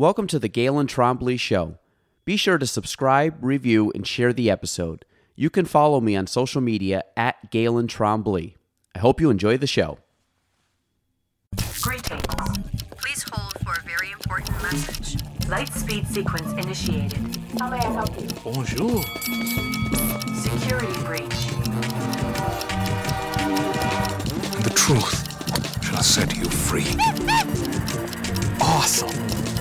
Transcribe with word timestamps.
Welcome 0.00 0.28
to 0.28 0.38
the 0.38 0.48
Galen 0.48 0.86
Trombley 0.86 1.38
Show. 1.38 1.76
Be 2.24 2.38
sure 2.38 2.56
to 2.56 2.66
subscribe, 2.66 3.34
review, 3.42 3.92
and 3.94 4.06
share 4.06 4.32
the 4.32 4.50
episode. 4.50 5.04
You 5.36 5.50
can 5.50 5.66
follow 5.66 6.00
me 6.00 6.16
on 6.16 6.26
social 6.26 6.62
media 6.62 7.04
at 7.18 7.50
Galen 7.50 7.86
Trombley. 7.86 8.54
I 8.94 9.00
hope 9.00 9.20
you 9.20 9.28
enjoy 9.28 9.58
the 9.58 9.66
show. 9.66 9.98
Greetings. 11.82 12.22
Please 12.96 13.26
hold 13.30 13.52
for 13.62 13.78
a 13.78 13.82
very 13.82 14.10
important 14.12 14.62
message. 14.62 15.22
Light 15.50 15.70
speed 15.74 16.06
sequence 16.06 16.50
initiated. 16.52 17.36
How 17.58 17.68
may 17.68 17.76
I 17.76 17.92
help 17.92 18.18
you? 18.18 18.26
Bonjour. 18.42 19.02
Security 20.34 20.98
breach. 21.04 21.44
The 24.64 24.72
truth 24.74 25.84
shall 25.84 26.02
set 26.02 26.34
you 26.34 26.46
free. 26.46 26.86
Awesome. 28.62 29.08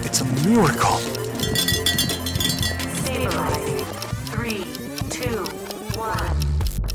It's 0.05 0.21
a 0.21 0.25
miracle. 0.47 0.97
Stabilizing. 2.97 3.85
Three, 4.25 4.65
two, 5.09 5.43
one. 5.97 6.35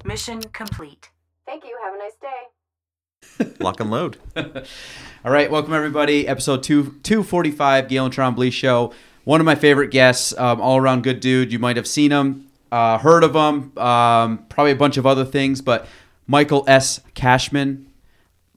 Mission 0.04 0.42
complete. 0.52 1.10
Thank 1.46 1.64
you. 1.64 1.78
Have 1.82 1.94
a 1.94 1.98
nice 1.98 2.16
day. 2.20 3.54
Lock 3.58 3.80
and 3.80 3.90
load. 3.90 4.18
All 4.36 5.32
right, 5.32 5.50
welcome 5.50 5.72
everybody. 5.72 6.28
Episode 6.28 6.62
two 6.62 6.94
two 7.02 7.22
forty 7.22 7.50
five, 7.50 7.88
Galen 7.88 8.10
Trombley 8.10 8.52
Show. 8.52 8.92
One 9.24 9.40
of 9.40 9.46
my 9.46 9.54
favorite 9.54 9.90
guests, 9.90 10.36
um, 10.36 10.60
all 10.60 10.76
around 10.76 11.02
good 11.02 11.20
dude. 11.20 11.50
You 11.52 11.58
might 11.58 11.76
have 11.76 11.86
seen 11.86 12.10
him, 12.10 12.48
uh, 12.70 12.98
heard 12.98 13.24
of 13.24 13.34
him, 13.34 13.76
um, 13.78 14.44
probably 14.50 14.72
a 14.72 14.76
bunch 14.76 14.98
of 14.98 15.06
other 15.06 15.24
things, 15.24 15.62
but 15.62 15.86
Michael 16.26 16.64
S. 16.68 17.00
Cashman, 17.14 17.86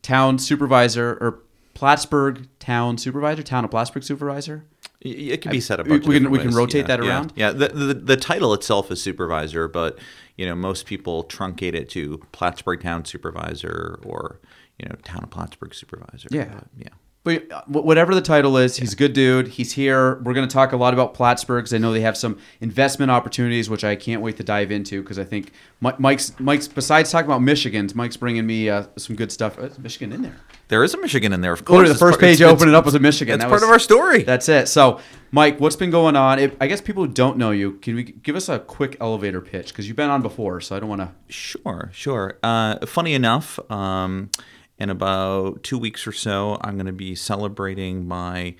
town 0.01 0.37
supervisor 0.37 1.11
or 1.21 1.43
Plattsburgh 1.77 2.47
town 2.57 2.97
supervisor, 2.97 3.43
town 3.43 3.63
of 3.63 3.69
Plattsburgh 3.69 4.03
supervisor. 4.03 4.65
It 4.99 5.41
can 5.43 5.51
be 5.51 5.59
set 5.61 5.79
up. 5.79 5.85
we- 5.87 5.99
we 5.99 6.19
can- 6.19 6.31
we 6.31 6.39
can 6.39 6.49
rotate 6.55 6.87
that 6.87 6.99
around? 6.99 7.31
Yeah, 7.35 7.51
the, 7.51 7.67
the 7.67 7.93
the 7.93 8.17
title 8.17 8.51
itself 8.55 8.89
is 8.89 8.99
supervisor, 8.99 9.67
but 9.67 9.99
you 10.37 10.47
know 10.47 10.55
most 10.55 10.87
people 10.87 11.23
truncate 11.25 11.75
it 11.75 11.87
to 11.89 12.19
Plattsburgh 12.31 12.81
Town 12.81 13.05
Supervisor 13.05 13.99
or 14.03 14.39
you 14.79 14.89
know 14.89 14.95
Town 15.03 15.21
of 15.23 15.29
Plattsburgh 15.29 15.75
Supervisor. 15.75 16.27
Yeah. 16.31 16.45
But, 16.45 16.63
yeah. 16.79 16.89
But 17.23 17.51
uh, 17.51 17.61
whatever 17.67 18.15
the 18.15 18.21
title 18.21 18.57
is, 18.57 18.77
he's 18.77 18.93
a 18.93 18.95
good 18.95 19.11
dude. 19.13 19.49
He's 19.49 19.73
here. 19.73 20.15
We're 20.23 20.33
going 20.33 20.47
to 20.47 20.53
talk 20.53 20.71
a 20.71 20.77
lot 20.77 20.93
about 20.93 21.13
Plattsburgh 21.13 21.65
because 21.65 21.73
I 21.73 21.77
know 21.77 21.91
they 21.91 21.99
have 22.01 22.15
some 22.17 22.37
investment 22.61 23.11
opportunities, 23.11 23.69
which 23.69 23.83
I 23.83 23.95
can't 23.97 24.21
wait 24.21 24.37
to 24.37 24.43
dive 24.43 24.71
into 24.71 25.01
because 25.03 25.19
I 25.19 25.25
think 25.25 25.51
Mike's 25.81 26.33
Mike's 26.39 26.67
besides 26.69 27.11
talking 27.11 27.27
about 27.29 27.41
Michigan's, 27.43 27.93
Mike's 27.93 28.17
bringing 28.17 28.47
me 28.47 28.69
uh, 28.69 28.85
some 28.95 29.15
good 29.15 29.31
stuff. 29.31 29.59
Uh, 29.59 29.63
is 29.63 29.77
Michigan 29.77 30.11
in 30.13 30.21
there. 30.23 30.37
There 30.69 30.83
is 30.83 30.93
a 30.93 30.97
Michigan 30.99 31.31
in 31.31 31.41
there, 31.41 31.53
of 31.53 31.63
course. 31.63 31.77
Literally, 31.77 31.93
the 31.93 31.99
first 31.99 32.13
part- 32.19 32.21
page 32.21 32.41
it's- 32.41 32.51
open 32.53 32.67
it 32.67 32.75
up 32.75 32.83
was 32.85 32.93
a 32.95 32.99
Michigan. 32.99 33.39
That's 33.39 33.45
That 33.45 33.49
part 33.49 33.61
was- 33.61 33.63
of 33.63 33.69
our 33.69 33.79
story. 33.79 34.23
That's 34.23 34.49
it. 34.49 34.67
So, 34.67 34.99
Mike, 35.31 35.59
what's 35.61 35.77
been 35.77 35.91
going 35.91 36.15
on? 36.17 36.39
If, 36.39 36.55
I 36.59 36.67
guess 36.67 36.81
people 36.81 37.05
who 37.05 37.11
don't 37.11 37.37
know 37.37 37.51
you, 37.51 37.73
can 37.73 37.95
we 37.95 38.03
give 38.03 38.35
us 38.35 38.49
a 38.49 38.59
quick 38.59 38.97
elevator 38.99 39.39
pitch? 39.39 39.67
Because 39.69 39.87
you've 39.87 39.95
been 39.95 40.09
on 40.09 40.21
before, 40.21 40.59
so 40.59 40.75
I 40.75 40.79
don't 40.79 40.89
want 40.89 41.01
to. 41.01 41.11
Sure, 41.29 41.89
sure. 41.93 42.37
Uh, 42.43 42.85
funny 42.85 43.13
enough, 43.13 43.59
um, 43.71 44.29
in 44.77 44.89
about 44.89 45.63
two 45.63 45.77
weeks 45.77 46.05
or 46.05 46.11
so, 46.11 46.57
I'm 46.61 46.75
going 46.75 46.85
to 46.87 46.91
be 46.91 47.15
celebrating 47.15 48.05
my 48.07 48.55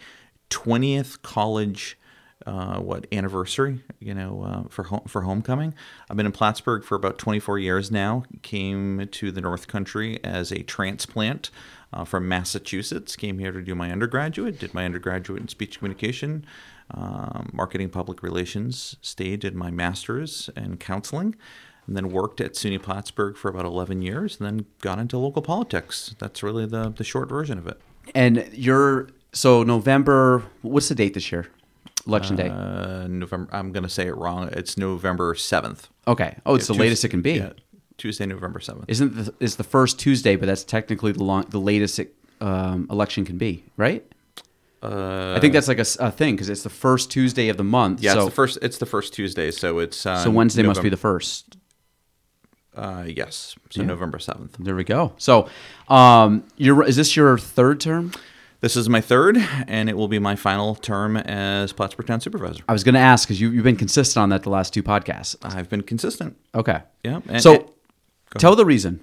20th 0.49 1.21
college. 1.21 1.97
Uh, 2.45 2.79
what 2.79 3.05
anniversary? 3.11 3.83
You 3.99 4.13
know, 4.13 4.41
uh, 4.43 4.69
for 4.69 4.83
home, 4.83 5.01
for 5.07 5.23
homecoming. 5.23 5.73
I've 6.09 6.15
been 6.15 6.25
in 6.25 6.31
Plattsburgh 6.31 6.85
for 6.85 6.95
about 6.95 7.17
24 7.17 7.59
years 7.59 7.91
now. 7.91 8.23
Came 8.41 9.05
to 9.11 9.31
the 9.33 9.41
North 9.41 9.67
Country 9.67 10.23
as 10.23 10.51
a 10.53 10.63
transplant 10.63 11.49
uh, 11.93 12.03
from 12.03 12.27
Massachusetts. 12.27 13.15
Came 13.15 13.39
here 13.39 13.51
to 13.51 13.61
do 13.61 13.75
my 13.75 13.91
undergraduate. 13.91 14.59
Did 14.59 14.73
my 14.73 14.85
undergraduate 14.85 15.41
in 15.41 15.47
speech 15.47 15.79
communication, 15.79 16.45
um, 16.91 17.49
marketing, 17.53 17.89
public 17.89 18.23
relations. 18.23 18.95
Stayed. 19.01 19.41
Did 19.41 19.55
my 19.55 19.71
master's 19.71 20.49
in 20.55 20.77
counseling 20.77 21.35
and 21.87 21.95
then 21.95 22.09
worked 22.11 22.41
at 22.41 22.53
SUNY 22.53 22.81
Plattsburgh 22.81 23.37
for 23.37 23.49
about 23.49 23.65
11 23.65 24.01
years, 24.01 24.37
and 24.39 24.45
then 24.45 24.65
got 24.81 24.99
into 24.99 25.17
local 25.17 25.41
politics. 25.41 26.13
That's 26.19 26.43
really 26.43 26.65
the, 26.65 26.89
the 26.89 27.03
short 27.05 27.29
version 27.29 27.57
of 27.57 27.65
it. 27.65 27.79
And 28.13 28.47
you're 28.51 29.07
so 29.31 29.63
November. 29.63 30.43
What's 30.61 30.89
the 30.89 30.95
date 30.95 31.13
this 31.13 31.31
year? 31.31 31.47
Election 32.05 32.35
day. 32.35 32.49
Uh, 32.49 33.07
November. 33.07 33.49
I'm 33.53 33.71
going 33.71 33.83
to 33.83 33.89
say 33.89 34.07
it 34.07 34.15
wrong. 34.15 34.49
It's 34.51 34.77
November 34.77 35.33
7th. 35.33 35.85
Okay. 36.07 36.37
Oh, 36.45 36.55
it's 36.55 36.67
the 36.67 36.73
Tues- 36.73 36.79
latest 36.79 37.05
it 37.05 37.09
can 37.09 37.21
be. 37.21 37.33
Yeah, 37.33 37.53
Tuesday, 37.97 38.25
November 38.25 38.59
7th. 38.59 38.85
Isn't 38.87 39.15
the, 39.15 39.33
is 39.39 39.55
the 39.55 39.63
first 39.63 39.99
Tuesday, 39.99 40.35
but 40.35 40.45
that's 40.45 40.63
technically 40.63 41.11
the 41.11 41.23
long, 41.23 41.43
the 41.49 41.59
latest 41.59 41.99
it, 41.99 42.13
um, 42.41 42.87
election 42.89 43.25
can 43.25 43.37
be, 43.37 43.63
right? 43.75 44.05
Uh, 44.81 45.33
I 45.35 45.39
think 45.39 45.53
that's 45.53 45.67
like 45.67 45.79
a 45.79 46.11
thing 46.11 46.35
because 46.35 46.49
it's 46.49 46.61
the 46.63 46.69
first 46.69 47.09
Tuesday 47.09 47.49
of 47.49 47.57
the 47.57 47.63
month. 47.63 47.99
yeah, 48.01 48.13
so, 48.13 48.19
it's 48.19 48.25
the 48.27 48.35
first. 48.35 48.59
It's 48.61 48.77
the 48.77 48.85
first 48.85 49.13
Tuesday, 49.13 49.49
so 49.49 49.79
it's 49.79 50.05
uh, 50.05 50.23
so 50.23 50.29
Wednesday 50.29 50.61
must 50.61 50.83
be 50.83 50.89
the 50.89 50.97
first. 50.97 51.57
Uh, 52.75 53.05
yes, 53.07 53.55
so 53.71 53.81
Yeah. 53.81 53.87
November 53.87 54.19
7th. 54.19 54.51
There 54.59 54.75
we 54.75 54.83
go. 54.83 55.13
So, 55.17 55.49
um, 55.89 56.43
you're 56.57 56.83
is 56.83 56.95
this 56.95 57.15
your 57.15 57.39
third 57.39 57.79
term? 57.79 58.11
This 58.59 58.75
is 58.75 58.87
my 58.87 59.01
third, 59.01 59.37
and 59.67 59.89
it 59.89 59.97
will 59.97 60.07
be 60.07 60.19
my 60.19 60.35
final 60.35 60.75
term 60.75 61.17
as 61.17 61.73
Plattsburgh 61.73 62.05
Town 62.05 62.21
Supervisor. 62.21 62.63
I 62.69 62.73
was 62.73 62.83
going 62.83 62.93
to 62.95 62.99
ask 63.01 63.27
because 63.27 63.41
you 63.41 63.49
you've 63.49 63.63
been 63.63 63.75
consistent 63.77 64.21
on 64.21 64.29
that 64.29 64.43
the 64.43 64.51
last 64.51 64.73
two 64.75 64.83
podcasts. 64.83 65.35
I've 65.41 65.69
been 65.69 65.81
consistent. 65.81 66.37
Okay. 66.53 66.81
Yeah. 67.03 67.21
and- 67.27 67.41
so, 67.41 67.73
go 68.29 68.39
tell 68.39 68.55
the 68.55 68.65
reason. 68.65 69.01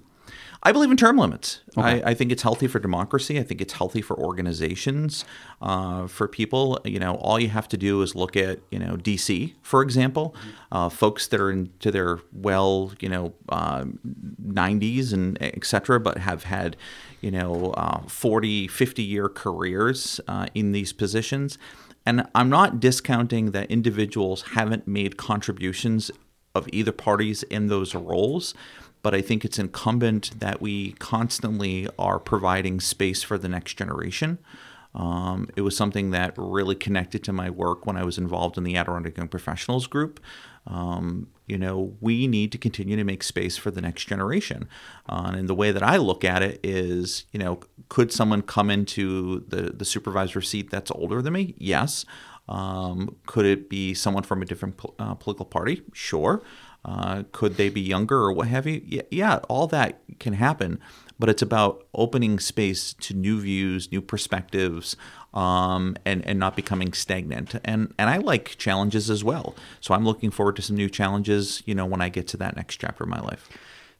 I 0.66 0.72
believe 0.72 0.90
in 0.90 0.96
term 0.96 1.18
limits. 1.18 1.60
Okay. 1.76 2.02
I, 2.02 2.10
I 2.10 2.14
think 2.14 2.32
it's 2.32 2.42
healthy 2.42 2.66
for 2.66 2.78
democracy. 2.78 3.38
I 3.38 3.42
think 3.42 3.60
it's 3.60 3.74
healthy 3.74 4.00
for 4.00 4.16
organizations, 4.16 5.26
uh, 5.60 6.06
for 6.06 6.26
people. 6.26 6.80
You 6.86 6.98
know, 6.98 7.16
all 7.16 7.38
you 7.38 7.50
have 7.50 7.68
to 7.68 7.76
do 7.76 8.00
is 8.00 8.14
look 8.14 8.34
at 8.34 8.60
you 8.70 8.78
know 8.78 8.96
DC, 8.96 9.52
for 9.60 9.82
example, 9.82 10.34
uh, 10.72 10.88
folks 10.88 11.26
that 11.28 11.38
are 11.40 11.50
into 11.50 11.90
their 11.90 12.20
well, 12.32 12.92
you 12.98 13.10
know, 13.10 13.34
uh, 13.50 13.84
90s 14.42 15.12
and 15.12 15.36
et 15.42 15.66
cetera, 15.66 16.00
but 16.00 16.16
have 16.18 16.44
had 16.44 16.78
you 17.20 17.30
know 17.30 17.72
uh, 17.76 18.00
40, 18.06 18.66
50 18.68 19.02
year 19.02 19.28
careers 19.28 20.18
uh, 20.28 20.46
in 20.54 20.72
these 20.72 20.94
positions. 20.94 21.58
And 22.06 22.26
I'm 22.34 22.48
not 22.48 22.80
discounting 22.80 23.50
that 23.52 23.70
individuals 23.70 24.42
haven't 24.52 24.86
made 24.86 25.16
contributions 25.16 26.10
of 26.54 26.68
either 26.72 26.92
parties 26.92 27.42
in 27.44 27.66
those 27.66 27.94
roles 27.94 28.54
but 29.04 29.14
I 29.14 29.20
think 29.20 29.44
it's 29.44 29.58
incumbent 29.58 30.40
that 30.40 30.62
we 30.62 30.92
constantly 30.92 31.86
are 31.98 32.18
providing 32.18 32.80
space 32.80 33.22
for 33.22 33.36
the 33.36 33.50
next 33.50 33.74
generation. 33.74 34.38
Um, 34.94 35.50
it 35.56 35.60
was 35.60 35.76
something 35.76 36.10
that 36.12 36.32
really 36.38 36.74
connected 36.74 37.22
to 37.24 37.32
my 37.32 37.50
work 37.50 37.84
when 37.84 37.98
I 37.98 38.04
was 38.04 38.16
involved 38.16 38.56
in 38.56 38.64
the 38.64 38.76
Adirondack 38.76 39.18
Young 39.18 39.28
Professionals 39.28 39.86
Group. 39.86 40.20
Um, 40.66 41.28
you 41.46 41.58
know, 41.58 41.94
we 42.00 42.26
need 42.26 42.50
to 42.52 42.58
continue 42.58 42.96
to 42.96 43.04
make 43.04 43.22
space 43.22 43.58
for 43.58 43.70
the 43.70 43.82
next 43.82 44.06
generation. 44.06 44.70
Uh, 45.06 45.32
and 45.36 45.48
the 45.48 45.54
way 45.54 45.70
that 45.70 45.82
I 45.82 45.98
look 45.98 46.24
at 46.24 46.42
it 46.42 46.58
is, 46.62 47.26
you 47.30 47.38
know, 47.38 47.60
could 47.90 48.10
someone 48.10 48.40
come 48.40 48.70
into 48.70 49.40
the, 49.48 49.64
the 49.64 49.84
supervisor 49.84 50.40
seat 50.40 50.70
that's 50.70 50.90
older 50.90 51.20
than 51.20 51.34
me? 51.34 51.54
Yes. 51.58 52.06
Um, 52.48 53.16
could 53.26 53.44
it 53.44 53.68
be 53.68 53.92
someone 53.92 54.22
from 54.22 54.40
a 54.40 54.46
different 54.46 54.80
uh, 54.98 55.14
political 55.14 55.44
party? 55.44 55.82
Sure. 55.92 56.42
Uh, 56.84 57.22
could 57.32 57.56
they 57.56 57.68
be 57.68 57.80
younger 57.80 58.18
or 58.18 58.32
what 58.32 58.48
have 58.48 58.66
you? 58.66 58.82
Yeah, 58.84 59.02
yeah, 59.10 59.36
all 59.48 59.66
that 59.68 60.00
can 60.18 60.34
happen, 60.34 60.78
but 61.18 61.28
it's 61.28 61.42
about 61.42 61.86
opening 61.94 62.38
space 62.38 62.92
to 62.94 63.14
new 63.14 63.40
views, 63.40 63.90
new 63.90 64.02
perspectives, 64.02 64.96
um, 65.32 65.96
and 66.04 66.26
and 66.26 66.38
not 66.38 66.56
becoming 66.56 66.92
stagnant. 66.92 67.54
And 67.64 67.94
and 67.98 68.10
I 68.10 68.18
like 68.18 68.56
challenges 68.58 69.08
as 69.08 69.24
well. 69.24 69.54
So 69.80 69.94
I'm 69.94 70.04
looking 70.04 70.30
forward 70.30 70.56
to 70.56 70.62
some 70.62 70.76
new 70.76 70.90
challenges. 70.90 71.62
You 71.64 71.74
know, 71.74 71.86
when 71.86 72.02
I 72.02 72.10
get 72.10 72.28
to 72.28 72.36
that 72.38 72.56
next 72.56 72.76
chapter 72.76 73.04
of 73.04 73.10
my 73.10 73.20
life. 73.20 73.48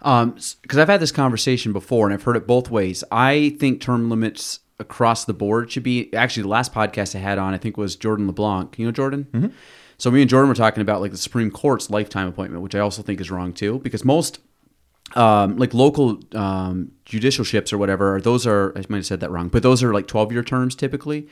Um, 0.03 0.37
because 0.61 0.79
I've 0.79 0.89
had 0.89 1.01
this 1.01 1.13
conversation 1.13 1.73
before 1.73 2.07
and 2.07 2.13
I've 2.13 2.23
heard 2.25 2.37
it 2.37 2.47
both 2.47 2.71
ways. 2.71 3.03
I 3.11 3.57
think 3.59 3.81
term 3.81 4.11
limits 4.11 4.61
across 4.79 5.25
the 5.25 5.33
board 5.33 5.71
should 5.71 5.83
be 5.83 6.13
actually 6.13 6.43
the 6.43 6.49
last 6.49 6.75
podcast 6.75 7.15
I 7.15 7.21
had 7.21 7.39
on 7.39 7.55
I 7.55 7.59
think 7.59 7.79
was 7.79 7.97
Jordan 7.97 8.27
LeBlanc. 8.27 8.79
You 8.79 8.87
know 8.87 8.93
Jordan? 8.93 9.27
Mm-hmm. 9.33 9.49
So 9.99 10.11
me 10.11 10.21
and 10.21 10.31
Jordan 10.31 10.49
were 10.49 10.55
talking 10.55 10.81
about 10.81 11.01
like 11.01 11.13
the 11.13 11.17
Supreme 11.17 11.51
Court's 11.51 11.91
lifetime 11.91 12.29
appointment, 12.29 12.63
which 12.63 12.75
I 12.75 12.81
also 12.81 13.03
think 13.03 13.21
is 13.21 13.31
wrong 13.31 13.53
too, 13.53 13.79
because 13.81 14.05
most 14.05 14.41
um, 15.15 15.57
like 15.57 15.75
local 15.75 16.21
um, 16.35 16.93
judicialships 17.07 17.73
or 17.73 17.79
whatever, 17.79 18.21
those 18.21 18.47
are 18.47 18.73
I 18.77 18.85
might 18.89 18.99
have 18.99 19.07
said 19.07 19.21
that 19.21 19.31
wrong, 19.31 19.49
but 19.49 19.63
those 19.63 19.83
are 19.83 19.93
like 19.93 20.07
twelve 20.07 20.33
year 20.33 20.43
terms 20.43 20.75
typically, 20.75 21.29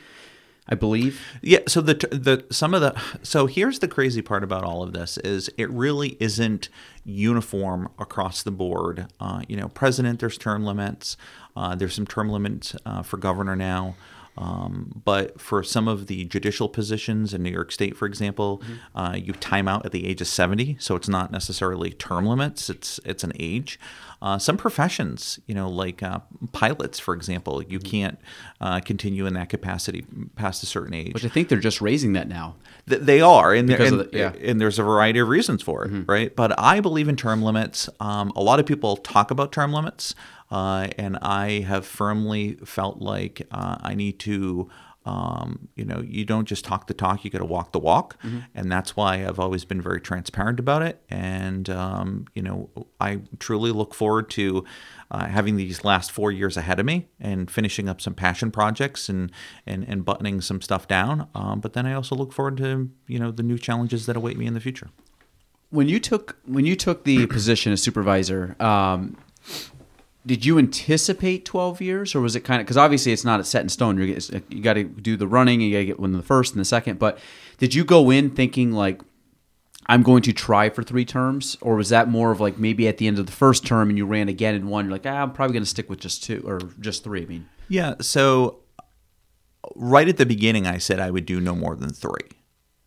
I 0.68 0.74
believe. 0.74 1.20
Yeah. 1.40 1.60
So 1.66 1.80
the 1.80 1.94
the 1.94 2.44
some 2.50 2.74
of 2.74 2.80
the 2.80 3.00
so 3.22 3.46
here's 3.46 3.80
the 3.80 3.88
crazy 3.88 4.22
part 4.22 4.44
about 4.44 4.62
all 4.62 4.82
of 4.82 4.92
this 4.92 5.18
is 5.18 5.50
it 5.58 5.68
really 5.70 6.16
isn't 6.20 6.68
uniform 7.04 7.88
across 7.98 8.42
the 8.42 8.52
board. 8.52 9.06
Uh, 9.18 9.42
you 9.48 9.56
know, 9.56 9.68
president 9.68 10.20
there's 10.20 10.38
term 10.38 10.64
limits. 10.64 11.16
Uh, 11.56 11.74
there's 11.74 11.94
some 11.94 12.06
term 12.06 12.28
limits 12.28 12.76
uh, 12.86 13.02
for 13.02 13.16
governor 13.16 13.56
now. 13.56 13.96
Um, 14.36 15.02
but 15.04 15.40
for 15.40 15.62
some 15.62 15.88
of 15.88 16.06
the 16.06 16.24
judicial 16.24 16.68
positions 16.68 17.34
in 17.34 17.42
New 17.42 17.50
York 17.50 17.70
State, 17.70 17.96
for 17.96 18.06
example, 18.06 18.62
uh, 18.94 19.14
you 19.16 19.32
time 19.34 19.68
out 19.68 19.84
at 19.84 19.92
the 19.92 20.06
age 20.06 20.20
of 20.20 20.26
70, 20.26 20.76
so 20.80 20.96
it's 20.96 21.08
not 21.08 21.30
necessarily 21.30 21.90
term 21.90 22.26
limits, 22.26 22.70
it's, 22.70 22.98
it's 23.04 23.24
an 23.24 23.32
age. 23.38 23.78
Uh, 24.22 24.38
some 24.38 24.56
professions, 24.56 25.40
you 25.48 25.54
know, 25.54 25.68
like 25.68 26.00
uh, 26.02 26.20
pilots, 26.52 26.98
for 27.00 27.12
example, 27.12 27.60
you 27.64 27.80
can't 27.80 28.18
uh, 28.60 28.78
continue 28.78 29.26
in 29.26 29.34
that 29.34 29.48
capacity 29.48 30.06
past 30.36 30.62
a 30.62 30.66
certain 30.66 30.94
age. 30.94 31.12
Which 31.12 31.24
I 31.24 31.28
think 31.28 31.48
they're 31.48 31.58
just 31.58 31.80
raising 31.80 32.12
that 32.12 32.28
now. 32.28 32.54
Th- 32.88 33.02
they 33.02 33.20
are, 33.20 33.52
and, 33.52 33.68
there- 33.68 33.76
Because 33.78 33.92
of 33.92 34.00
and, 34.00 34.10
the- 34.12 34.16
yeah. 34.16 34.30
Mm-hmm. 34.30 34.48
and 34.48 34.60
there's 34.60 34.78
a 34.78 34.84
variety 34.84 35.18
of 35.18 35.28
reasons 35.28 35.60
for 35.60 35.84
it, 35.84 36.04
right? 36.06 36.34
But 36.36 36.56
I 36.58 36.78
believe 36.78 37.08
in 37.08 37.16
term 37.16 37.42
limits. 37.42 37.88
Um, 37.98 38.32
a 38.36 38.42
lot 38.42 38.60
of 38.60 38.66
people 38.66 38.96
talk 38.96 39.32
about 39.32 39.50
term 39.50 39.72
limits, 39.72 40.14
uh, 40.52 40.86
and 40.96 41.16
I 41.20 41.60
have 41.66 41.84
firmly 41.84 42.54
felt 42.64 43.02
like 43.02 43.42
uh, 43.50 43.78
I 43.80 43.94
need 43.96 44.20
to. 44.20 44.70
Um, 45.04 45.68
you 45.74 45.84
know, 45.84 46.00
you 46.06 46.24
don't 46.24 46.46
just 46.46 46.64
talk 46.64 46.86
the 46.86 46.94
talk; 46.94 47.24
you 47.24 47.30
got 47.30 47.38
to 47.38 47.44
walk 47.44 47.72
the 47.72 47.78
walk, 47.78 48.16
Mm-hmm. 48.22 48.38
and 48.54 48.70
that's 48.70 48.96
why 48.96 49.26
I've 49.26 49.38
always 49.40 49.64
been 49.64 49.80
very 49.82 50.00
transparent 50.00 50.60
about 50.60 50.82
it. 50.82 51.02
And 51.10 51.68
um, 51.70 52.26
you 52.34 52.42
know, 52.42 52.70
I 53.00 53.20
truly 53.38 53.70
look 53.72 53.94
forward 53.94 54.30
to 54.30 54.64
uh, 55.10 55.26
having 55.26 55.56
these 55.56 55.84
last 55.84 56.12
four 56.12 56.30
years 56.32 56.56
ahead 56.56 56.78
of 56.80 56.86
me 56.86 57.08
and 57.20 57.50
finishing 57.50 57.88
up 57.88 58.00
some 58.00 58.14
passion 58.14 58.50
projects 58.50 59.08
and 59.08 59.30
and, 59.66 59.84
and 59.88 60.04
buttoning 60.04 60.40
some 60.40 60.60
stuff 60.62 60.86
down. 60.88 61.28
Um, 61.34 61.60
but 61.60 61.72
then 61.72 61.84
I 61.86 61.94
also 61.94 62.14
look 62.14 62.32
forward 62.32 62.56
to 62.58 62.90
you 63.08 63.18
know 63.18 63.30
the 63.30 63.42
new 63.42 63.58
challenges 63.58 64.06
that 64.06 64.16
await 64.16 64.36
me 64.38 64.46
in 64.46 64.54
the 64.54 64.60
future. 64.60 64.88
When 65.70 65.88
you 65.88 65.98
took 66.00 66.36
when 66.46 66.64
you 66.66 66.76
took 66.76 67.04
the 67.04 67.26
position 67.26 67.72
as 67.72 67.82
supervisor, 67.82 68.54
um, 68.60 69.16
did 70.24 70.44
you 70.44 70.58
anticipate 70.58 71.44
12 71.44 71.80
years 71.80 72.14
or 72.14 72.20
was 72.20 72.36
it 72.36 72.40
kind 72.40 72.60
of 72.60 72.66
because 72.66 72.76
obviously 72.76 73.12
it's 73.12 73.24
not 73.24 73.44
set 73.46 73.62
in 73.62 73.68
stone 73.68 73.98
you 73.98 74.18
you 74.48 74.62
got 74.62 74.74
to 74.74 74.84
do 74.84 75.16
the 75.16 75.26
running 75.26 75.60
you 75.60 75.72
got 75.72 75.78
to 75.78 75.84
get 75.84 76.00
one 76.00 76.12
the 76.12 76.22
first 76.22 76.52
and 76.52 76.60
the 76.60 76.64
second 76.64 76.98
but 76.98 77.18
did 77.58 77.74
you 77.74 77.84
go 77.84 78.10
in 78.10 78.30
thinking 78.30 78.72
like 78.72 79.00
i'm 79.86 80.02
going 80.02 80.22
to 80.22 80.32
try 80.32 80.70
for 80.70 80.82
three 80.82 81.04
terms 81.04 81.56
or 81.60 81.74
was 81.76 81.88
that 81.88 82.08
more 82.08 82.30
of 82.30 82.40
like 82.40 82.58
maybe 82.58 82.86
at 82.86 82.98
the 82.98 83.06
end 83.06 83.18
of 83.18 83.26
the 83.26 83.32
first 83.32 83.66
term 83.66 83.88
and 83.88 83.98
you 83.98 84.06
ran 84.06 84.28
again 84.28 84.54
in 84.54 84.68
one 84.68 84.84
you're 84.84 84.92
like 84.92 85.06
ah, 85.06 85.22
i'm 85.22 85.32
probably 85.32 85.54
going 85.54 85.64
to 85.64 85.68
stick 85.68 85.90
with 85.90 85.98
just 85.98 86.22
two 86.22 86.42
or 86.46 86.60
just 86.80 87.02
three 87.04 87.22
i 87.22 87.26
mean 87.26 87.48
Yeah. 87.68 87.94
So 88.00 88.58
right 89.74 90.06
at 90.06 90.18
the 90.18 90.26
beginning, 90.26 90.66
I 90.66 90.76
said 90.76 91.00
I 91.00 91.10
would 91.10 91.24
do 91.24 91.40
no 91.40 91.54
more 91.54 91.74
than 91.74 91.90
three. 91.90 92.28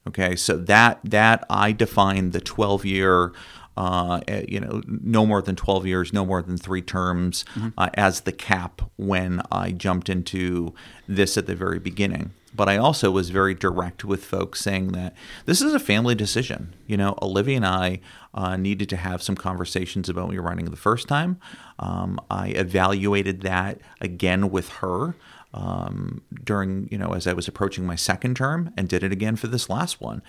Okay. 0.08 0.36
So 0.36 0.58
that 0.58 1.00
that 1.04 1.44
I 1.50 1.72
defined 1.72 2.34
the 2.34 2.42
twelve 2.42 2.86
year. 2.86 3.34
Uh, 3.78 4.22
eh, 4.28 4.46
you 4.48 4.60
know, 4.60 4.82
no 4.88 5.26
more 5.26 5.42
than 5.42 5.56
12 5.56 5.86
years, 5.86 6.14
no 6.14 6.26
more 6.26 6.42
than 6.42 6.58
three 6.58 6.82
terms 6.82 7.44
uh, 7.78 7.90
as 7.96 8.22
the 8.22 8.32
cap 8.32 8.82
when 8.96 9.42
I 9.52 9.72
jumped 9.72 10.10
into 10.10 10.74
this 11.08 11.38
at 11.38 11.46
the 11.46 11.56
very 11.56 11.80
beginning. 11.80 12.32
But 12.56 12.70
I 12.70 12.78
also 12.78 13.12
was 13.12 13.32
very 13.32 13.54
direct 13.54 14.06
with 14.06 14.24
folks 14.24 14.62
saying 14.62 14.94
that 14.94 15.14
this 15.46 15.62
is 15.62 15.74
a 15.74 15.80
family 15.80 16.16
decision. 16.16 16.74
You 16.88 16.96
know, 16.96 17.18
Olivia 17.22 17.58
and 17.58 17.66
I 17.66 18.00
uh, 18.34 18.56
needed 18.56 18.88
to 18.90 18.98
have 18.98 19.22
some 19.22 19.36
conversations 19.36 20.08
about 20.08 20.30
me 20.30 20.38
running 20.38 20.66
the 20.66 20.78
first 20.78 21.08
time. 21.08 21.40
Um, 21.80 22.20
I 22.32 22.50
evaluated 22.50 23.42
that 23.42 23.82
again 24.00 24.52
with 24.52 24.70
her 24.70 25.16
um, 25.54 26.22
during, 26.44 26.90
you 26.92 26.98
know, 26.98 27.14
as 27.14 27.28
I 27.28 27.34
was 27.34 27.48
approaching 27.48 27.86
my 27.86 27.96
second 27.96 28.36
term 28.36 28.74
and 28.76 28.90
did 28.90 29.04
it 29.04 29.12
again 29.14 29.38
for 29.38 29.48
this 29.48 29.70
last 29.70 30.02
one. 30.02 30.22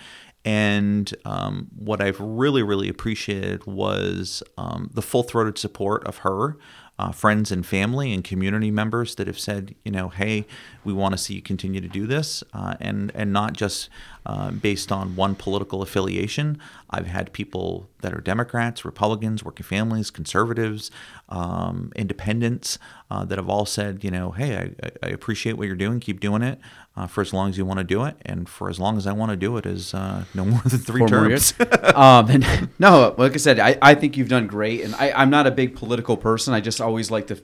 And 0.47 1.13
um, 1.25 1.67
what 1.77 1.99
I've 1.99 2.21
really, 2.21 2.63
really 2.63 2.87
appreciated 2.87 3.65
was 3.65 4.41
um, 4.57 4.89
the 4.93 5.01
full 5.01 5.23
throated 5.23 5.57
support 5.57 6.07
of 6.07 6.19
her, 6.19 6.55
uh, 6.97 7.11
friends 7.11 7.51
and 7.51 7.65
family 7.65 8.13
and 8.13 8.23
community 8.23 8.71
members 8.71 9.15
that 9.15 9.27
have 9.27 9.37
said, 9.37 9.75
you 9.83 9.91
know, 9.91 10.07
hey, 10.07 10.45
we 10.85 10.93
want 10.93 11.11
to 11.11 11.17
see 11.17 11.33
you 11.33 11.41
continue 11.41 11.81
to 11.81 11.89
do 11.89 12.07
this, 12.07 12.45
uh, 12.53 12.75
and 12.79 13.11
and 13.13 13.33
not 13.33 13.53
just 13.53 13.89
uh, 14.25 14.51
based 14.51 14.89
on 14.89 15.17
one 15.17 15.35
political 15.35 15.81
affiliation. 15.81 16.57
I've 16.89 17.07
had 17.07 17.33
people 17.33 17.89
that 17.99 18.13
are 18.13 18.21
Democrats, 18.21 18.85
Republicans, 18.85 19.43
working 19.43 19.65
families, 19.65 20.09
conservatives, 20.09 20.91
um, 21.27 21.91
independents 21.97 22.79
uh, 23.11 23.25
that 23.25 23.37
have 23.37 23.49
all 23.49 23.65
said, 23.65 24.01
you 24.01 24.11
know, 24.11 24.31
hey, 24.31 24.73
I, 24.81 24.91
I 25.03 25.09
appreciate 25.09 25.57
what 25.57 25.67
you're 25.67 25.75
doing. 25.75 25.99
Keep 25.99 26.21
doing 26.21 26.41
it 26.41 26.57
uh, 26.97 27.05
for 27.05 27.21
as 27.21 27.31
long 27.31 27.49
as 27.49 27.57
you 27.59 27.65
want 27.65 27.77
to 27.77 27.83
do 27.83 28.03
it, 28.05 28.17
and 28.25 28.49
for 28.49 28.69
as 28.69 28.79
long 28.79 28.97
as 28.97 29.05
I 29.05 29.13
want 29.13 29.29
to 29.29 29.37
do 29.37 29.55
it 29.57 29.67
is 29.67 29.93
uh, 29.93 30.25
no 30.33 30.43
more 30.45 30.61
than 30.65 30.79
three 30.79 30.99
Four 30.99 31.07
terms. 31.07 31.53
um, 31.95 32.29
and, 32.29 32.69
no, 32.79 33.13
like 33.17 33.33
I 33.33 33.37
said, 33.37 33.59
I, 33.59 33.77
I 33.81 33.93
think 33.93 34.17
you've 34.17 34.29
done 34.29 34.47
great, 34.47 34.81
and 34.81 34.95
I, 34.95 35.11
I'm 35.11 35.29
not 35.29 35.45
a 35.45 35.51
big 35.51 35.75
political 35.75 36.17
person. 36.17 36.55
I 36.55 36.59
just 36.59 36.81
always 36.81 37.11
like 37.11 37.27
to. 37.27 37.39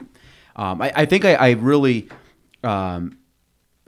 Um, 0.55 0.81
I, 0.81 0.91
I 0.95 1.05
think 1.05 1.23
I, 1.23 1.35
I 1.35 1.51
really. 1.51 2.09
Um, 2.63 3.19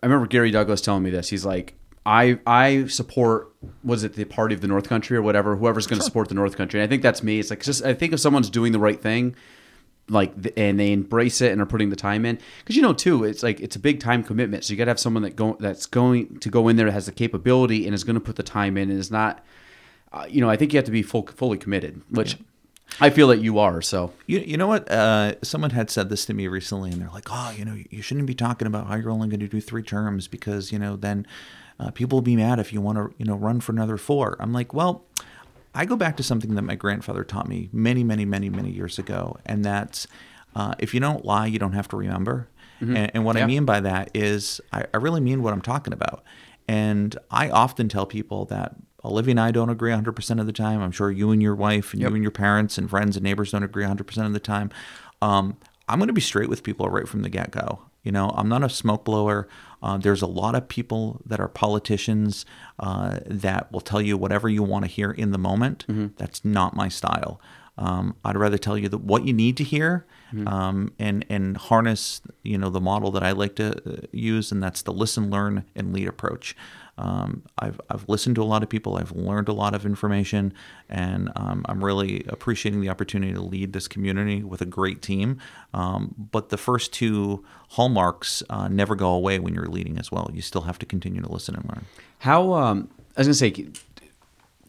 I 0.03 0.05
remember 0.05 0.27
Garry 0.27 0.51
Douglas 0.51 0.81
telling 0.81 1.01
me 1.01 1.09
this. 1.09 1.29
He's 1.29 1.45
like, 1.45 1.73
I 2.05 2.37
I 2.45 2.85
support 2.85 3.51
was 3.83 4.03
it 4.03 4.13
the 4.13 4.25
party 4.25 4.53
of 4.53 4.61
the 4.61 4.67
North 4.67 4.87
Country 4.87 5.17
or 5.17 5.23
whatever, 5.23 5.55
whoever's 5.55 5.87
going 5.87 5.99
to 5.99 6.05
support 6.05 6.29
the 6.29 6.35
North 6.35 6.55
Country. 6.55 6.79
And 6.79 6.87
I 6.87 6.89
think 6.89 7.01
that's 7.01 7.23
me. 7.23 7.39
It's 7.39 7.49
like 7.49 7.63
just 7.63 7.83
I 7.83 7.95
think 7.95 8.13
if 8.13 8.19
someone's 8.19 8.51
doing 8.51 8.71
the 8.71 8.79
right 8.79 9.01
thing, 9.01 9.35
like 10.09 10.33
and 10.55 10.79
they 10.79 10.91
embrace 10.91 11.41
it 11.41 11.51
and 11.51 11.59
are 11.59 11.65
putting 11.65 11.89
the 11.89 11.95
time 11.95 12.25
in 12.25 12.37
because 12.59 12.75
you 12.75 12.81
know 12.81 12.93
too 12.93 13.23
it's 13.23 13.41
like 13.41 13.59
it's 13.59 13.75
a 13.75 13.79
big 13.79 13.99
time 13.99 14.23
commitment 14.23 14.63
so 14.63 14.71
you 14.71 14.77
got 14.77 14.85
to 14.85 14.91
have 14.91 14.99
someone 14.99 15.23
that 15.23 15.35
go 15.35 15.57
that's 15.59 15.85
going 15.87 16.37
to 16.39 16.49
go 16.49 16.67
in 16.67 16.75
there 16.75 16.85
that 16.85 16.91
has 16.91 17.07
the 17.07 17.11
capability 17.11 17.85
and 17.85 17.95
is 17.95 18.03
going 18.03 18.13
to 18.13 18.19
put 18.19 18.35
the 18.35 18.43
time 18.43 18.77
in 18.77 18.91
and 18.91 18.99
is 18.99 19.09
not 19.09 19.43
uh, 20.13 20.25
you 20.29 20.41
know 20.41 20.49
i 20.49 20.55
think 20.55 20.73
you 20.73 20.77
have 20.77 20.85
to 20.85 20.91
be 20.91 21.01
full, 21.01 21.25
fully 21.25 21.57
committed 21.57 22.01
which 22.11 22.37
i 23.01 23.09
feel 23.09 23.27
that 23.27 23.39
you 23.39 23.57
are 23.57 23.81
so 23.81 24.13
You, 24.27 24.39
you 24.39 24.57
know 24.57 24.67
what? 24.67 24.89
Uh, 24.91 25.41
someone 25.41 25.71
had 25.71 25.89
said 25.89 26.09
this 26.09 26.23
to 26.27 26.33
me 26.35 26.47
recently, 26.47 26.91
and 26.91 27.01
they're 27.01 27.09
like, 27.09 27.27
"Oh, 27.31 27.51
you 27.57 27.65
know, 27.65 27.75
you 27.89 28.01
shouldn't 28.03 28.27
be 28.27 28.35
talking 28.35 28.67
about 28.67 28.85
how 28.87 28.95
you're 28.95 29.09
only 29.09 29.27
going 29.27 29.39
to 29.39 29.47
do 29.47 29.59
three 29.59 29.81
terms 29.83 30.27
because 30.27 30.71
you 30.71 30.77
know 30.77 30.95
then 30.95 31.25
uh, 31.79 31.89
people 31.89 32.17
will 32.17 32.21
be 32.21 32.35
mad 32.35 32.59
if 32.59 32.71
you 32.71 32.79
want 32.81 32.97
to 32.97 33.13
you 33.17 33.25
know 33.25 33.35
run 33.35 33.59
for 33.59 33.71
another 33.71 33.97
four. 33.97 34.37
I'm 34.39 34.53
like, 34.53 34.71
well, 34.71 35.03
I 35.75 35.85
go 35.85 35.95
back 35.95 36.17
to 36.17 36.23
something 36.23 36.55
that 36.55 36.61
my 36.63 36.75
grandfather 36.75 37.23
taught 37.23 37.47
me 37.47 37.69
many, 37.71 38.03
many, 38.03 38.25
many, 38.25 38.49
many 38.49 38.71
years 38.71 38.97
ago, 38.97 39.37
and 39.45 39.63
that's 39.63 40.07
uh, 40.55 40.73
if 40.79 40.93
you 40.93 40.99
don't 40.99 41.25
lie, 41.25 41.45
you 41.47 41.59
don't 41.59 41.73
have 41.73 41.87
to 41.89 41.97
remember. 41.97 42.47
And, 42.81 43.11
and 43.13 43.25
what 43.25 43.35
Yeah. 43.35 43.43
I 43.43 43.47
mean 43.47 43.65
by 43.65 43.79
that 43.81 44.09
is 44.13 44.61
I, 44.71 44.85
I 44.93 44.97
really 44.97 45.21
mean 45.21 45.43
what 45.43 45.53
I'm 45.53 45.61
talking 45.61 45.93
about. 45.93 46.23
And 46.67 47.17
I 47.29 47.49
often 47.49 47.89
tell 47.89 48.05
people 48.05 48.45
that 48.45 48.75
Olivia 49.03 49.31
and 49.31 49.39
I 49.39 49.51
don't 49.51 49.69
agree 49.69 49.91
100% 49.91 50.39
of 50.39 50.45
the 50.45 50.53
time. 50.53 50.81
I'm 50.81 50.91
sure 50.91 51.11
you 51.11 51.31
and 51.31 51.41
your 51.41 51.55
wife 51.55 51.93
and 51.93 52.01
you 52.01 52.07
and 52.07 52.23
your 52.23 52.31
parents 52.31 52.77
and 52.77 52.89
friends 52.89 53.15
and 53.15 53.23
neighbors 53.23 53.51
don't 53.51 53.63
agree 53.63 53.85
100% 53.85 54.25
of 54.25 54.33
the 54.33 54.39
time. 54.39 54.71
Um, 55.21 55.57
I'm 55.87 55.99
going 55.99 56.07
to 56.07 56.13
be 56.13 56.21
straight 56.21 56.49
with 56.49 56.63
people 56.63 56.89
right 56.89 57.07
from 57.07 57.21
the 57.21 57.29
get 57.29 57.51
go. 57.51 57.81
You 58.03 58.11
know, 58.11 58.31
I'm 58.35 58.49
not 58.49 58.63
a 58.63 58.69
smoke 58.69 59.05
blower. 59.05 59.47
Uh, 59.85 59.97
there's 59.97 60.23
a 60.23 60.27
lot 60.41 60.53
of 60.55 60.67
people 60.67 61.21
that 61.29 61.39
are 61.39 61.47
politicians 61.47 62.45
uh, 62.79 63.19
that 63.45 63.71
will 63.71 63.81
tell 63.91 64.01
you 64.01 64.17
whatever 64.17 64.47
you 64.49 64.63
want 64.63 64.83
to 64.85 64.89
hear 64.89 65.11
in 65.23 65.29
the 65.31 65.37
moment. 65.37 65.85
That's 66.17 66.43
not 66.43 66.75
my 66.75 66.89
style. 66.89 67.33
Um, 67.77 68.15
I'd 68.23 68.37
rather 68.45 68.57
tell 68.57 68.77
you 68.77 68.87
that 68.89 69.01
what 69.11 69.21
you 69.27 69.33
need 69.33 69.55
to 69.57 69.63
hear 69.63 70.05
um, 70.47 70.91
and 70.97 71.25
and 71.29 71.55
harness 71.69 72.21
you 72.51 72.57
know 72.57 72.69
the 72.69 72.81
model 72.81 73.11
that 73.11 73.23
I 73.29 73.31
like 73.43 73.55
to 73.61 73.67
uh, 73.85 74.07
use, 74.11 74.51
and 74.53 74.63
that's 74.63 74.81
the 74.81 74.93
listen, 74.93 75.29
learn, 75.29 75.63
and 75.75 75.93
lead 75.93 76.07
approach. 76.07 76.55
Um, 76.97 77.43
I've 77.57 77.79
I've 77.89 78.07
listened 78.07 78.35
to 78.35 78.43
a 78.43 78.45
lot 78.45 78.63
of 78.63 78.69
people. 78.69 78.97
I've 78.97 79.11
learned 79.11 79.49
a 79.49 79.53
lot 79.53 79.73
of 79.73 79.85
information, 79.85 80.53
and 80.89 81.29
um, 81.35 81.65
I'm 81.67 81.83
really 81.83 82.25
appreciating 82.29 82.81
the 82.81 82.89
opportunity 82.89 83.33
to 83.33 83.41
lead 83.41 83.73
this 83.73 83.87
community 83.87 84.43
with 84.43 84.61
a 84.61 84.65
great 84.65 85.01
team. 85.01 85.39
Um, 85.73 86.15
but 86.31 86.49
the 86.49 86.57
first 86.57 86.93
two 86.93 87.43
hallmarks 87.69 88.43
uh, 88.49 88.67
never 88.69 88.95
go 88.95 89.11
away 89.11 89.39
when 89.39 89.53
you're 89.53 89.65
leading 89.67 89.97
as 89.97 90.11
well. 90.11 90.29
You 90.33 90.41
still 90.41 90.61
have 90.61 90.79
to 90.79 90.85
continue 90.85 91.21
to 91.21 91.31
listen 91.31 91.55
and 91.55 91.65
learn. 91.65 91.85
how 92.19 92.53
um 92.53 92.89
i 93.17 93.21
was 93.21 93.27
going 93.27 93.53
to 93.53 93.71
say 93.73 93.81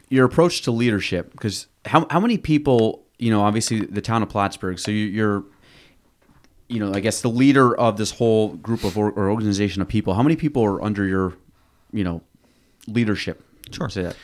your 0.09 0.25
approach 0.25 0.63
to 0.63 0.71
leadership 0.71 1.33
because 1.33 1.67
how, 1.85 2.07
how 2.11 2.21
many 2.21 2.39
people 2.39 3.05
you 3.19 3.31
know 3.31 3.43
obviously 3.43 3.81
the 3.81 4.01
town 4.01 4.23
of 4.23 4.29
plattsburgh 4.29 4.79
so 4.79 4.91
you, 4.91 5.07
you're 5.07 5.45
you 6.69 6.79
know 6.81 6.93
i 6.95 7.01
guess 7.01 7.21
the 7.23 7.29
leader 7.31 7.77
of 7.77 7.97
this 7.97 8.11
whole 8.13 8.49
group 8.57 8.85
of 8.85 8.97
or, 8.99 9.11
or 9.13 9.31
organization 9.31 9.81
of 9.83 9.89
people 9.89 10.15
how 10.15 10.23
many 10.23 10.37
people 10.37 10.63
are 10.65 10.83
under 10.83 11.05
your 11.07 11.35
you 11.93 12.05
know 12.05 12.23
leadership 12.87 13.43
Sure. 13.71 13.89
say 13.89 14.03
that 14.03 14.17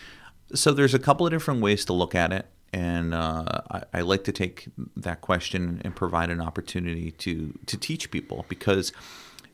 So 0.55 0.73
there's 0.73 0.95
a 0.95 0.99
couple 0.99 1.27
of 1.27 1.33
different 1.33 1.61
ways 1.63 1.85
to 1.87 1.93
look 1.93 2.15
at 2.15 2.33
it, 2.33 2.47
and 2.73 3.13
uh, 3.15 3.45
I, 3.71 3.83
I 3.95 4.01
like 4.03 4.23
to 4.25 4.33
take 4.33 4.69
that 4.97 5.21
question 5.21 5.81
and 5.85 5.97
provide 5.97 6.31
an 6.31 6.41
opportunity 6.41 7.11
to 7.13 7.59
to 7.67 7.77
teach 7.77 8.11
people 8.11 8.45
because 8.49 8.93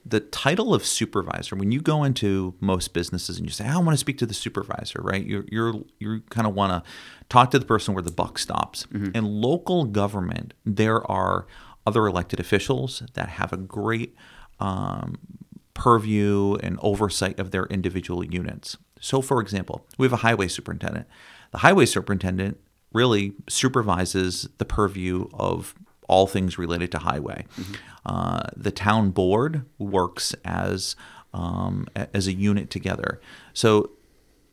the 0.05 0.21
title 0.21 0.73
of 0.75 0.85
supervisor, 0.87 1.55
when 1.57 1.71
you 1.71 1.81
go 1.81 2.03
into 2.05 2.55
most 2.61 2.95
businesses 2.95 3.37
and 3.39 3.47
you 3.47 3.53
say, 3.53 3.67
"I 3.67 3.77
want 3.79 3.91
to 3.95 3.99
speak 3.99 4.19
to 4.19 4.27
the 4.27 4.35
supervisor," 4.35 5.01
right? 5.03 5.25
You're 5.25 5.45
you're 5.51 5.75
you 5.99 6.21
kind 6.31 6.47
of 6.47 6.55
want 6.55 6.73
to 6.73 6.91
talk 7.29 7.51
to 7.53 7.59
the 7.59 7.67
person 7.67 7.95
where 7.95 8.03
the 8.03 8.13
buck 8.13 8.39
stops. 8.39 8.87
In 9.15 9.25
local 9.25 9.85
government, 9.85 10.55
there 10.65 11.09
are 11.11 11.47
other 11.87 12.07
elected 12.07 12.41
officials 12.41 13.03
that 13.15 13.29
have 13.31 13.53
a 13.53 13.57
great 13.57 14.15
um, 14.61 15.17
purview 15.79 16.55
and 16.57 16.79
oversight 16.83 17.39
of 17.39 17.53
their 17.53 17.67
individual 17.67 18.25
units. 18.25 18.77
So, 19.01 19.23
for 19.23 19.41
example, 19.41 19.87
we 19.97 20.05
have 20.07 20.13
a 20.13 20.17
highway 20.17 20.49
superintendent. 20.49 21.07
The 21.53 21.59
highway 21.59 21.87
superintendent 21.87 22.59
really 22.93 23.33
supervises 23.49 24.49
the 24.59 24.65
purview 24.65 25.29
of 25.33 25.75
all 26.09 26.27
things 26.27 26.59
related 26.59 26.91
to 26.93 26.99
highway. 26.99 27.47
Uh, 28.05 28.43
the 28.57 28.73
town 28.73 29.11
board 29.11 29.65
works 29.79 30.35
as 30.45 30.97
um, 31.33 31.87
a- 31.95 32.09
as 32.17 32.27
a 32.27 32.33
unit 32.33 32.71
together. 32.71 33.21
So 33.53 33.91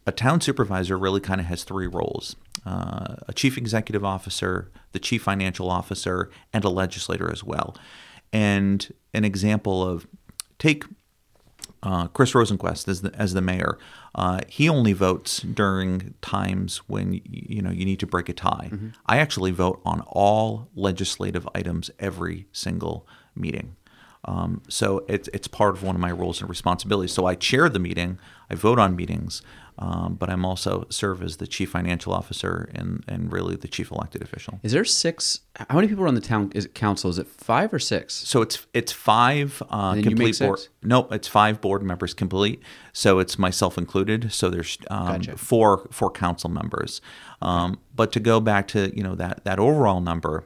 a 0.06 0.12
town 0.12 0.42
supervisor 0.42 0.98
really 0.98 1.22
kind 1.22 1.42
of 1.42 1.48
has 1.48 1.64
three 1.64 1.88
roles 1.88 2.36
uh, 2.66 3.16
a 3.28 3.34
chief 3.34 3.58
executive 3.58 4.04
officer, 4.04 4.72
the 4.92 5.00
chief 5.00 5.22
financial 5.24 5.70
officer, 5.70 6.30
and 6.54 6.64
a 6.64 6.70
legislator 6.70 7.32
as 7.32 7.44
well. 7.44 7.76
And 8.34 8.92
an 9.14 9.24
example 9.24 9.84
of 9.88 10.08
take 10.58 10.84
uh, 11.86 12.08
Chris 12.08 12.34
Rosenquest 12.34 12.88
as 12.88 13.02
the, 13.02 13.16
as 13.16 13.34
the 13.34 13.42
mayor. 13.42 13.78
Uh, 14.16 14.40
he 14.48 14.68
only 14.68 14.92
votes 14.94 15.40
during 15.42 16.16
times 16.22 16.78
when 16.88 17.22
you 17.26 17.62
know 17.62 17.70
you 17.70 17.86
need 17.86 18.00
to 18.00 18.08
break 18.08 18.28
a 18.28 18.34
tie. 18.34 18.72
I 19.06 19.18
actually 19.18 19.52
vote 19.52 19.82
on 19.86 20.02
all 20.08 20.70
legislative 20.76 21.48
items 21.54 21.92
every 22.00 22.48
single 22.52 23.08
meeting. 23.36 23.76
Um, 24.28 24.62
so 24.68 25.06
it's 25.08 25.30
it's 25.34 25.48
part 25.48 25.76
of 25.76 25.84
one 25.84 25.96
of 25.96 26.02
my 26.02 26.12
roles 26.12 26.42
and 26.42 26.50
responsibilities. 26.50 27.14
So 27.14 27.28
I 27.28 27.36
chair 27.36 27.70
the 27.70 27.80
meeting, 27.80 28.18
I 28.50 28.56
vote 28.56 28.80
on 28.80 28.96
meetings, 28.96 29.42
um, 29.78 30.16
but 30.16 30.30
I'm 30.30 30.46
also 30.46 30.88
serve 30.90 31.22
as 31.22 31.38
the 31.38 31.48
chief 31.48 31.72
financial 31.72 32.14
officer 32.14 32.70
and 32.74 33.04
and 33.08 33.32
really 33.32 33.58
the 33.58 33.68
chief 33.68 33.92
elected 33.92 34.22
official. 34.22 34.60
Is 34.64 34.72
there 34.72 34.86
six? 34.86 35.42
How 35.70 35.76
many 35.76 35.88
people 35.90 36.06
are 36.06 36.08
on 36.08 36.16
the 36.16 36.22
town 36.22 36.52
is 36.56 36.66
it 36.66 36.74
council? 36.74 37.10
Is 37.10 37.18
it 37.18 37.28
five 37.28 37.74
or 37.74 37.80
six? 37.80 38.14
So 38.14 38.42
it's 38.42 38.66
it's 38.74 38.94
five 38.94 39.62
uh, 39.70 39.94
And 39.96 40.04
then 40.04 40.12
you 40.12 40.16
make 40.16 40.28
complete 40.38 40.40
board. 40.40 40.68
Nope, 40.82 41.12
it's 41.12 41.28
five 41.28 41.60
board 41.60 41.84
members 41.84 42.14
complete. 42.14 42.62
So 42.94 43.20
it's 43.20 43.38
myself 43.38 43.78
included. 43.78 44.32
So 44.32 44.50
there's 44.50 44.78
um, 44.90 45.08
Gotcha. 45.08 45.38
four 45.38 45.88
four 45.92 46.10
council 46.10 46.50
members. 46.50 47.02
Um, 47.42 47.80
but 47.94 48.14
to 48.14 48.22
go 48.22 48.40
back 48.40 48.70
to 48.70 48.96
you 48.96 49.04
know 49.04 49.16
that 49.16 49.44
that 49.44 49.60
overall 49.60 50.00
number, 50.00 50.46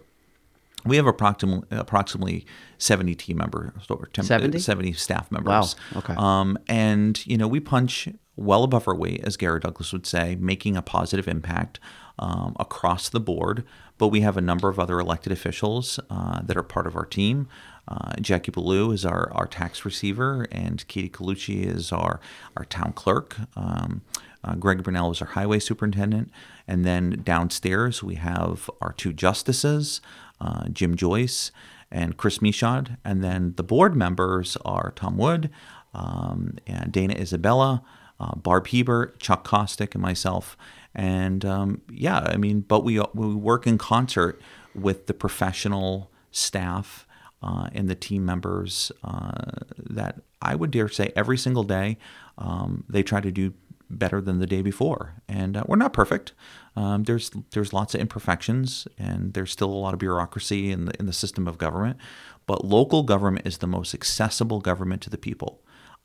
we 0.85 0.95
have 0.95 1.05
approximately 1.05 1.67
approximately 1.69 2.47
seventy 2.79 3.13
team 3.13 3.37
members 3.37 3.73
or 3.91 4.07
tem- 4.11 4.25
70? 4.25 4.57
70 4.57 4.93
staff 4.93 5.31
members. 5.31 5.75
Wow. 5.93 5.99
Okay. 5.99 6.15
Um, 6.17 6.57
and 6.67 7.23
you 7.27 7.37
know 7.37 7.47
we 7.47 7.59
punch 7.59 8.09
well 8.39 8.63
above 8.63 8.87
our 8.87 8.95
weight, 8.95 9.21
as 9.23 9.37
Garry 9.37 9.59
Douglas 9.59 9.93
would 9.93 10.05
say, 10.05 10.35
making 10.39 10.77
a 10.77 10.81
positive 10.81 11.27
impact 11.27 11.79
um, 12.17 12.55
across 12.59 13.09
the 13.09 13.19
board. 13.19 13.63
But 13.97 14.07
we 14.07 14.21
have 14.21 14.37
a 14.37 14.41
number 14.41 14.69
of 14.69 14.79
other 14.79 14.99
elected 14.99 15.31
officials 15.31 15.99
uh, 16.09 16.41
that 16.43 16.57
are 16.57 16.63
part 16.63 16.87
of 16.87 16.95
our 16.95 17.05
team. 17.05 17.47
Uh, 17.87 18.13
Jackie 18.21 18.51
Ballou 18.51 18.91
is 18.91 19.05
our, 19.05 19.31
our 19.33 19.47
tax 19.47 19.83
receiver, 19.83 20.47
and 20.51 20.87
Katie 20.87 21.09
Colucci 21.09 21.65
is 21.65 21.91
our, 21.91 22.19
our 22.55 22.65
town 22.65 22.93
clerk. 22.93 23.35
Um, 23.55 24.01
uh, 24.43 24.55
Greg 24.55 24.83
Brunell 24.83 25.11
is 25.11 25.21
our 25.21 25.29
highway 25.29 25.59
superintendent. 25.59 26.31
And 26.67 26.85
then 26.85 27.21
downstairs, 27.25 28.03
we 28.03 28.15
have 28.15 28.69
our 28.81 28.93
two 28.93 29.11
justices, 29.11 30.01
uh, 30.39 30.69
Jim 30.69 30.95
Joyce 30.95 31.51
and 31.91 32.15
Chris 32.15 32.41
Michaud. 32.41 32.97
And 33.03 33.23
then 33.23 33.53
the 33.57 33.63
board 33.63 33.95
members 33.95 34.55
are 34.63 34.93
Tom 34.95 35.17
Wood, 35.17 35.49
um, 35.93 36.57
and 36.67 36.91
Dana 36.91 37.15
Isabella, 37.15 37.83
uh, 38.19 38.35
Barb 38.35 38.67
Hebert, 38.67 39.19
Chuck 39.19 39.47
Kostick, 39.47 39.93
and 39.93 40.01
myself. 40.01 40.57
And 40.93 41.45
um, 41.45 41.81
yeah, 41.91 42.19
I 42.19 42.37
mean, 42.37 42.61
but 42.61 42.83
we, 42.83 42.99
we 43.13 43.35
work 43.35 43.67
in 43.67 43.77
concert 43.77 44.41
with 44.75 45.07
the 45.07 45.13
professional 45.13 46.11
staff 46.31 47.07
uh, 47.41 47.69
and 47.73 47.89
the 47.89 47.95
team 47.95 48.25
members 48.25 48.91
uh, 49.03 49.31
that 49.77 50.21
I 50.41 50.55
would 50.55 50.71
dare 50.71 50.89
say 50.89 51.11
every 51.15 51.37
single 51.37 51.63
day 51.63 51.97
um, 52.37 52.83
they 52.89 53.03
try 53.03 53.21
to 53.21 53.31
do 53.31 53.53
better 53.89 54.21
than 54.21 54.39
the 54.39 54.47
day 54.47 54.61
before. 54.61 55.15
And 55.27 55.57
uh, 55.57 55.63
we're 55.67 55.77
not 55.77 55.93
perfect. 55.93 56.33
Um, 56.75 57.03
there's 57.03 57.31
there's 57.51 57.73
lots 57.73 57.95
of 57.95 58.01
imperfections, 58.01 58.87
and 58.97 59.33
there's 59.33 59.51
still 59.51 59.69
a 59.69 59.73
lot 59.73 59.93
of 59.93 59.99
bureaucracy 59.99 60.71
in 60.71 60.85
the 60.85 60.93
in 60.99 61.05
the 61.05 61.13
system 61.13 61.47
of 61.47 61.57
government. 61.57 61.97
But 62.45 62.65
local 62.65 63.03
government 63.03 63.47
is 63.47 63.57
the 63.57 63.67
most 63.67 63.93
accessible 63.93 64.59
government 64.59 65.01
to 65.03 65.09
the 65.09 65.17
people. 65.17 65.61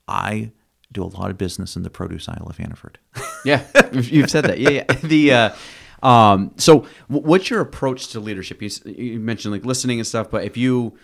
I 0.08 0.52
do 0.94 1.02
a 1.02 1.04
lot 1.04 1.30
of 1.30 1.36
business 1.36 1.76
in 1.76 1.82
the 1.82 1.90
produce 1.90 2.28
aisle 2.28 2.46
of 2.48 2.56
Hannaford. 2.56 2.98
Yeah, 3.44 3.62
you've 3.92 4.30
said 4.30 4.46
that. 4.46 4.58
Yeah, 4.58 4.70
yeah. 4.70 4.84
The 5.02 5.32
uh, 5.34 6.08
um, 6.08 6.52
so 6.56 6.86
wh- 7.08 7.22
what's 7.26 7.50
your 7.50 7.60
approach 7.60 8.08
to 8.12 8.20
leadership? 8.20 8.62
You, 8.62 8.70
you 8.86 9.20
mentioned 9.20 9.52
like 9.52 9.66
listening 9.66 9.98
and 9.98 10.06
stuff, 10.06 10.30
but 10.30 10.44
if 10.44 10.56
you 10.56 10.96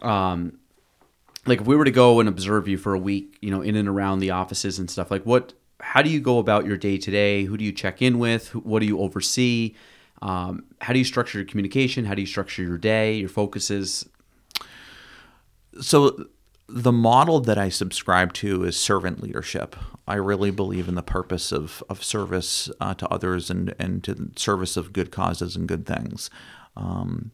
um, 0.00 0.60
like 1.44 1.60
if 1.60 1.66
we 1.66 1.74
were 1.74 1.84
to 1.84 1.90
go 1.90 2.20
and 2.20 2.28
observe 2.28 2.68
you 2.68 2.78
for 2.78 2.94
a 2.94 2.98
week, 3.00 3.36
you 3.40 3.50
know, 3.50 3.62
in 3.62 3.74
and 3.74 3.88
around 3.88 4.20
the 4.20 4.30
offices 4.30 4.78
and 4.78 4.88
stuff, 4.88 5.10
like 5.10 5.24
what? 5.24 5.54
How 5.80 6.02
do 6.02 6.08
you 6.08 6.20
go 6.20 6.38
about 6.38 6.66
your 6.66 6.76
day 6.76 6.98
to 6.98 7.10
day? 7.10 7.44
Who 7.44 7.56
do 7.56 7.64
you 7.64 7.72
check 7.72 8.00
in 8.00 8.20
with? 8.20 8.48
Who, 8.50 8.60
what 8.60 8.78
do 8.78 8.86
you 8.86 9.00
oversee? 9.00 9.74
Um, 10.22 10.66
how 10.80 10.92
do 10.92 11.00
you 11.00 11.04
structure 11.04 11.38
your 11.38 11.46
communication? 11.46 12.04
How 12.04 12.14
do 12.14 12.20
you 12.20 12.26
structure 12.26 12.62
your 12.62 12.78
day, 12.78 13.14
your 13.14 13.28
focuses? 13.28 14.08
so 15.80 16.26
the 16.68 16.92
model 16.92 17.40
that 17.40 17.56
I 17.56 17.70
subscribe 17.70 18.34
to 18.34 18.64
is 18.64 18.76
servant 18.76 19.22
leadership. 19.22 19.74
I 20.06 20.14
really 20.14 20.50
believe 20.50 20.86
in 20.88 20.94
the 20.94 21.02
purpose 21.02 21.50
of, 21.50 21.82
of 21.88 22.04
service 22.04 22.70
uh, 22.80 22.94
to 22.94 23.08
others 23.08 23.50
and, 23.50 23.74
and 23.78 24.04
to 24.04 24.14
the 24.14 24.30
service 24.36 24.76
of 24.76 24.92
good 24.92 25.10
causes 25.10 25.56
and 25.56 25.66
good 25.66 25.86
things. 25.86 26.30
Um, 26.76 27.32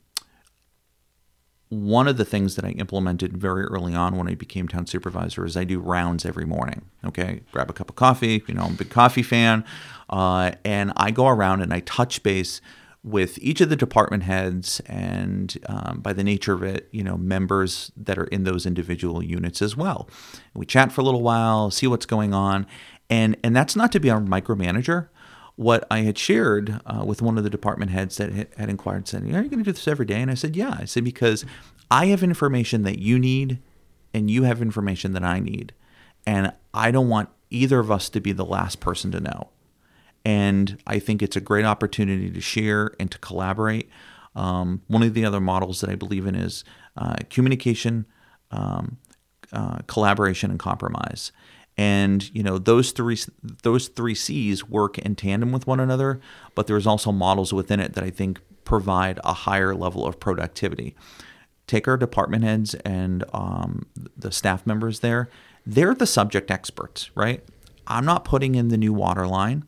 one 1.68 2.06
of 2.06 2.16
the 2.16 2.24
things 2.24 2.54
that 2.54 2.64
I 2.64 2.70
implemented 2.70 3.36
very 3.36 3.64
early 3.64 3.94
on 3.94 4.16
when 4.16 4.28
I 4.28 4.34
became 4.34 4.68
town 4.68 4.86
supervisor 4.86 5.44
is 5.44 5.56
I 5.56 5.64
do 5.64 5.80
rounds 5.80 6.24
every 6.24 6.44
morning. 6.44 6.82
Okay, 7.04 7.40
grab 7.50 7.68
a 7.68 7.72
cup 7.72 7.90
of 7.90 7.96
coffee. 7.96 8.44
You 8.46 8.54
know, 8.54 8.62
I'm 8.62 8.74
a 8.74 8.76
big 8.76 8.90
coffee 8.90 9.24
fan, 9.24 9.64
uh, 10.08 10.52
and 10.64 10.92
I 10.96 11.10
go 11.10 11.26
around 11.26 11.62
and 11.62 11.72
I 11.72 11.80
touch 11.80 12.22
base 12.22 12.60
with 13.04 13.38
each 13.40 13.60
of 13.60 13.68
the 13.68 13.76
department 13.76 14.22
heads 14.22 14.80
and 14.86 15.58
um, 15.66 16.00
by 16.00 16.12
the 16.12 16.24
nature 16.24 16.54
of 16.54 16.62
it, 16.62 16.88
you 16.90 17.04
know, 17.04 17.16
members 17.16 17.92
that 17.96 18.18
are 18.18 18.24
in 18.24 18.44
those 18.44 18.64
individual 18.64 19.22
units 19.22 19.60
as 19.60 19.76
well. 19.76 20.08
We 20.54 20.64
chat 20.64 20.90
for 20.90 21.02
a 21.02 21.04
little 21.04 21.22
while, 21.22 21.70
see 21.70 21.86
what's 21.86 22.06
going 22.06 22.32
on, 22.32 22.66
and 23.10 23.36
and 23.44 23.54
that's 23.54 23.76
not 23.76 23.92
to 23.92 24.00
be 24.00 24.10
our 24.10 24.20
micromanager 24.20 25.08
what 25.56 25.86
I 25.90 26.00
had 26.00 26.18
shared 26.18 26.80
uh, 26.84 27.04
with 27.06 27.22
one 27.22 27.38
of 27.38 27.44
the 27.44 27.50
department 27.50 27.90
heads 27.90 28.16
that 28.16 28.32
had, 28.56 28.68
inquired 28.68 29.06
said, 29.06 29.22
"Are 29.22 29.26
you 29.26 29.48
going 29.48 29.50
to 29.50 29.62
do 29.62 29.72
this 29.72 29.86
every 29.86 30.06
day?" 30.06 30.20
And 30.20 30.30
I 30.30 30.34
said, 30.34 30.56
"Yeah." 30.56 30.76
I 30.78 30.84
said 30.84 31.04
because 31.04 31.44
I 31.90 32.06
have 32.06 32.22
information 32.22 32.82
that 32.82 32.98
you 32.98 33.18
need, 33.18 33.60
and 34.12 34.30
you 34.30 34.44
have 34.44 34.60
information 34.60 35.12
that 35.12 35.22
I 35.22 35.40
need, 35.40 35.72
and 36.26 36.52
I 36.72 36.90
don't 36.90 37.08
want 37.08 37.28
either 37.50 37.78
of 37.78 37.90
us 37.90 38.08
to 38.10 38.20
be 38.20 38.32
the 38.32 38.44
last 38.44 38.80
person 38.80 39.12
to 39.12 39.20
know. 39.20 39.48
And 40.24 40.78
I 40.86 40.98
think 40.98 41.22
it's 41.22 41.36
a 41.36 41.40
great 41.40 41.64
opportunity 41.64 42.30
to 42.30 42.40
share 42.40 42.92
and 42.98 43.10
to 43.10 43.18
collaborate. 43.18 43.90
Um, 44.34 44.82
one 44.88 45.02
of 45.02 45.14
the 45.14 45.24
other 45.24 45.40
models 45.40 45.80
that 45.80 45.90
I 45.90 45.94
believe 45.94 46.26
in 46.26 46.34
is 46.34 46.64
uh, 46.96 47.16
communication, 47.30 48.06
um, 48.50 48.98
uh, 49.52 49.78
collaboration, 49.86 50.50
and 50.50 50.58
compromise. 50.58 51.30
And 51.76 52.32
you 52.34 52.42
know 52.42 52.58
those 52.58 52.92
three 52.92 53.18
those 53.42 53.88
three 53.88 54.14
C's 54.14 54.68
work 54.68 54.96
in 54.98 55.16
tandem 55.16 55.50
with 55.50 55.66
one 55.66 55.80
another, 55.80 56.20
but 56.54 56.68
there's 56.68 56.86
also 56.86 57.10
models 57.10 57.52
within 57.52 57.80
it 57.80 57.94
that 57.94 58.04
I 58.04 58.10
think 58.10 58.40
provide 58.64 59.18
a 59.24 59.32
higher 59.32 59.74
level 59.74 60.06
of 60.06 60.20
productivity. 60.20 60.94
Take 61.66 61.88
our 61.88 61.96
department 61.96 62.44
heads 62.44 62.74
and 62.84 63.24
um, 63.32 63.86
the 64.16 64.30
staff 64.30 64.64
members 64.66 65.00
there; 65.00 65.28
they're 65.66 65.94
the 65.94 66.06
subject 66.06 66.50
experts, 66.50 67.10
right? 67.16 67.44
I'm 67.88 68.04
not 68.04 68.24
putting 68.24 68.54
in 68.54 68.68
the 68.68 68.78
new 68.78 68.92
water 68.92 69.26
line. 69.26 69.64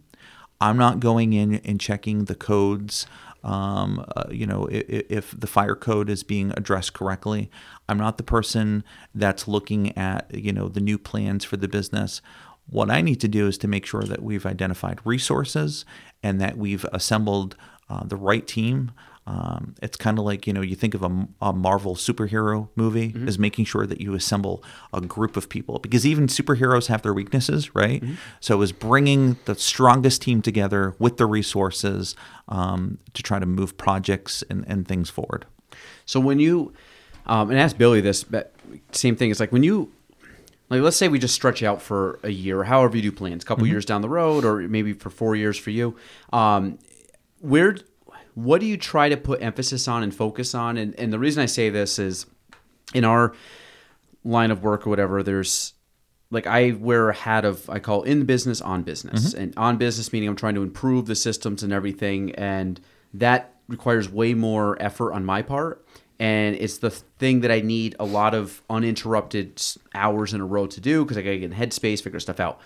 I'm 0.61 0.77
not 0.77 1.01
going 1.01 1.33
in 1.33 1.57
and 1.57 1.81
checking 1.81 2.25
the 2.25 2.35
codes. 2.35 3.07
Um, 3.45 4.05
uh, 4.17 4.25
you 4.31 4.47
know, 4.47 4.67
if, 4.67 5.11
if 5.11 5.41
the 5.41 5.47
fire 5.47 5.77
code 5.77 6.11
is 6.11 6.23
being 6.23 6.53
addressed 6.57 6.95
correctly, 6.95 7.51
I'm 7.89 7.99
not 7.99 8.17
the 8.17 8.25
person 8.25 8.83
that's 9.15 9.47
looking 9.47 9.97
at 9.97 10.35
you 10.35 10.53
know 10.53 10.69
the 10.69 10.81
new 10.81 10.99
plans 10.99 11.45
for 11.45 11.57
the 11.57 11.69
business. 11.69 12.21
What 12.69 12.91
I 12.91 13.01
need 13.01 13.21
to 13.21 13.29
do 13.29 13.47
is 13.47 13.59
to 13.59 13.69
make 13.69 13.87
sure 13.87 14.03
that 14.03 14.23
we've 14.23 14.45
identified 14.45 14.99
resources 15.05 15.85
and 16.23 16.41
that 16.41 16.59
we've 16.59 16.85
assembled 16.93 17.57
uh, 17.89 18.05
the 18.05 18.17
right 18.17 18.47
team. 18.47 18.91
Um, 19.29 19.75
it's 19.83 19.97
kind 19.97 20.19
of 20.19 20.25
like 20.25 20.47
you 20.47 20.53
know 20.53 20.61
you 20.61 20.77
think 20.77 20.95
of 20.95 21.03
a, 21.03 21.29
a 21.41 21.53
Marvel 21.53 21.97
superhero 21.97 22.69
movie 22.77 23.13
as 23.27 23.39
making 23.39 23.65
sure 23.65 23.85
that 23.85 24.01
you 24.01 24.15
assemble 24.15 24.63
a 24.93 25.01
group 25.01 25.37
of 25.37 25.49
people 25.49 25.81
because 25.81 26.07
even 26.07 26.29
superheroes 26.29 26.87
have 26.87 27.03
their 27.03 27.13
weaknesses, 27.13 27.75
right? 27.75 28.03
So 28.41 28.55
it 28.55 28.59
was 28.59 28.73
bringing 28.73 29.37
the 29.47 29.57
strongest 29.57 30.23
team 30.23 30.43
together 30.43 30.95
with 30.99 31.17
the 31.17 31.27
resources 31.27 32.15
um, 32.49 32.99
to 33.15 33.23
try 33.23 33.39
to 33.39 33.47
move 33.47 33.77
projects 33.77 34.45
and, 34.49 34.65
and 34.69 34.87
things 34.87 35.11
forward. 35.11 35.45
So 36.05 36.21
when 36.21 36.39
you, 36.39 36.73
um, 37.27 37.51
and 37.51 37.59
ask 37.59 37.77
Billy 37.77 38.01
this, 38.01 38.23
but 38.23 38.55
same 38.93 39.17
thing. 39.17 39.31
It's 39.31 39.41
like 39.41 39.53
when 39.53 39.63
you, 39.63 39.93
like 40.71 40.81
let's 40.81 40.97
say 40.97 41.09
we 41.09 41.19
just 41.19 41.35
stretch 41.35 41.63
out 41.63 41.83
for 41.83 42.19
a 42.23 42.31
year, 42.31 42.65
however 42.65 42.97
you 42.97 43.03
do 43.03 43.13
plans, 43.13 43.43
a 43.43 43.47
couple 43.47 43.67
years 43.67 43.85
down 43.85 44.03
the 44.03 44.09
road, 44.09 44.45
or 44.45 44.61
maybe 44.69 44.93
for 44.93 45.11
four 45.11 45.37
years 45.37 45.59
for 45.59 45.71
you. 45.71 45.97
Um, 46.33 46.79
where, 47.41 47.77
what 48.37 48.61
do 48.61 48.67
you 48.67 48.77
try 48.77 49.09
to 49.09 49.17
put 49.17 49.43
emphasis 49.43 49.89
on 49.89 50.03
and 50.03 50.15
focus 50.15 50.55
on? 50.55 50.77
And 50.77 50.95
and 51.01 51.13
the 51.13 51.19
reason 51.19 51.43
I 51.43 51.47
say 51.47 51.71
this 51.71 51.99
is, 51.99 52.27
in 52.95 53.05
our 53.05 53.35
line 54.25 54.51
of 54.51 54.63
work 54.63 54.87
or 54.87 54.91
whatever, 54.91 55.23
there's 55.23 55.73
like 56.31 56.47
I 56.47 56.73
wear 56.73 57.09
a 57.09 57.15
hat 57.15 57.45
of 57.45 57.69
I 57.71 57.79
call 57.79 58.03
in 58.03 58.25
business 58.25 58.61
on 58.61 58.83
business 58.83 59.33
mm-hmm. 59.33 59.43
and 59.43 59.55
on 59.57 59.79
business 59.79 60.13
meaning 60.13 60.29
I'm 60.29 60.37
trying 60.37 60.55
to 60.57 60.63
improve 60.63 61.07
the 61.07 61.15
systems 61.15 61.63
and 61.63 61.73
everything 61.73 62.35
and 62.35 62.81
that 63.15 63.55
requires 63.69 64.09
way 64.09 64.35
more 64.35 64.77
effort 64.83 65.13
on 65.13 65.25
my 65.25 65.43
part 65.43 65.87
and 66.19 66.57
it's 66.57 66.79
the 66.79 66.91
thing 66.91 67.41
that 67.41 67.51
I 67.51 67.61
need 67.61 67.95
a 68.01 68.05
lot 68.05 68.35
of 68.35 68.63
uninterrupted 68.71 69.63
hours 69.95 70.33
in 70.33 70.41
a 70.41 70.47
row 70.47 70.67
to 70.67 70.81
do 70.81 71.05
because 71.05 71.17
I 71.17 71.23
gotta 71.23 71.39
get 71.39 71.53
in 71.53 71.59
headspace, 71.59 72.03
figure 72.03 72.21
stuff 72.21 72.41
out. 72.41 72.61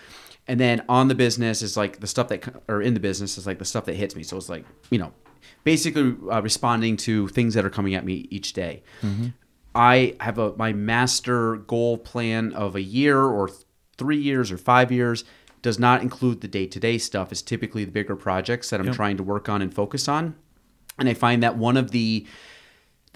And 0.47 0.59
then 0.59 0.83
on 0.87 1.07
the 1.07 1.15
business 1.15 1.61
is 1.61 1.75
like 1.75 1.99
the 1.99 2.07
stuff 2.07 2.29
that, 2.29 2.63
or 2.67 2.81
in 2.81 2.93
the 2.93 2.99
business 2.99 3.37
is 3.37 3.45
like 3.45 3.59
the 3.59 3.65
stuff 3.65 3.85
that 3.85 3.95
hits 3.95 4.15
me. 4.15 4.23
So 4.23 4.37
it's 4.37 4.49
like, 4.49 4.65
you 4.89 4.97
know, 4.97 5.11
basically 5.63 6.15
uh, 6.31 6.41
responding 6.41 6.97
to 6.97 7.27
things 7.29 7.53
that 7.53 7.65
are 7.65 7.69
coming 7.69 7.95
at 7.95 8.05
me 8.05 8.27
each 8.29 8.53
day. 8.53 8.83
I 9.73 10.15
have 10.19 10.37
a 10.37 10.55
my 10.57 10.73
master 10.73 11.57
goal 11.57 11.97
plan 11.97 12.53
of 12.53 12.75
a 12.75 12.81
year 12.81 13.21
or 13.21 13.47
th- 13.47 13.59
three 13.97 14.17
years 14.17 14.51
or 14.51 14.57
five 14.57 14.91
years 14.91 15.23
does 15.61 15.77
not 15.79 16.01
include 16.01 16.41
the 16.41 16.47
day 16.47 16.65
to 16.67 16.79
day 16.79 16.97
stuff. 16.97 17.31
It's 17.31 17.41
typically 17.41 17.85
the 17.85 17.91
bigger 17.91 18.15
projects 18.15 18.69
that 18.71 18.79
I'm 18.79 18.87
trying 18.93 19.17
to 19.17 19.23
work 19.23 19.47
on 19.47 19.61
and 19.61 19.73
focus 19.73 20.07
on. 20.07 20.35
And 20.97 21.07
I 21.07 21.13
find 21.13 21.41
that 21.43 21.57
one 21.57 21.77
of 21.77 21.91
the 21.91 22.25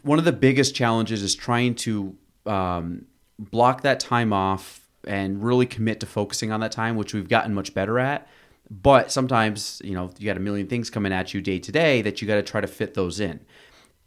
one 0.03 0.19
of 0.19 0.25
the 0.25 0.31
biggest 0.31 0.75
challenges 0.75 1.23
is 1.23 1.35
trying 1.35 1.75
to 1.75 2.15
um, 2.45 3.05
block 3.39 3.81
that 3.81 3.99
time 3.99 4.31
off 4.31 4.87
and 5.07 5.43
really 5.43 5.65
commit 5.65 5.99
to 5.99 6.05
focusing 6.05 6.51
on 6.51 6.59
that 6.61 6.71
time, 6.71 6.95
which 6.95 7.13
we've 7.13 7.27
gotten 7.27 7.53
much 7.53 7.73
better 7.73 7.99
at. 7.99 8.27
But 8.69 9.11
sometimes, 9.11 9.81
you 9.83 9.93
know, 9.93 10.11
you 10.17 10.25
got 10.25 10.37
a 10.37 10.41
million 10.41 10.67
things 10.67 10.89
coming 10.89 11.13
at 11.13 11.33
you 11.33 11.41
day 11.41 11.59
to 11.59 11.71
day 11.71 12.01
that 12.01 12.21
you 12.21 12.27
got 12.27 12.35
to 12.35 12.43
try 12.43 12.61
to 12.61 12.67
fit 12.67 12.93
those 12.93 13.19
in. 13.19 13.39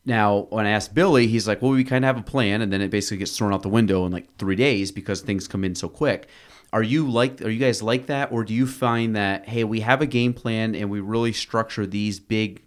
Now, 0.05 0.47
when 0.51 0.67
I 0.67 0.71
asked 0.71 0.95
Billy, 0.95 1.27
he's 1.27 1.47
like, 1.47 1.61
"Well, 1.61 1.73
we 1.73 1.85
kind 1.85 2.05
of 2.05 2.07
have 2.07 2.19
a 2.19 2.29
plan, 2.29 2.63
and 2.63 2.73
then 2.73 2.81
it 2.81 2.91
basically 2.91 3.19
gets 3.19 3.37
thrown 3.37 3.53
out 3.53 3.63
the 3.63 3.69
window 3.69 4.07
in 4.07 4.13
like 4.13 4.37
three 4.39 4.57
days 4.57 4.91
because 4.91 5.21
things 5.21 5.47
come 5.47 5.65
in 5.65 5.75
so 5.75 5.89
quick." 5.89 6.29
Are 6.73 6.83
you 6.83 7.11
like? 7.11 7.41
Are 7.43 7.49
you 7.49 7.59
guys 7.59 7.83
like 7.83 8.07
that, 8.07 8.33
or 8.33 8.45
do 8.45 8.55
you 8.55 8.67
find 8.67 9.17
that 9.17 9.49
hey, 9.49 9.65
we 9.65 9.81
have 9.81 10.03
a 10.03 10.07
game 10.07 10.35
plan 10.35 10.75
and 10.75 10.91
we 10.91 11.01
really 11.01 11.33
structure 11.33 11.87
these 11.87 12.21
big, 12.21 12.63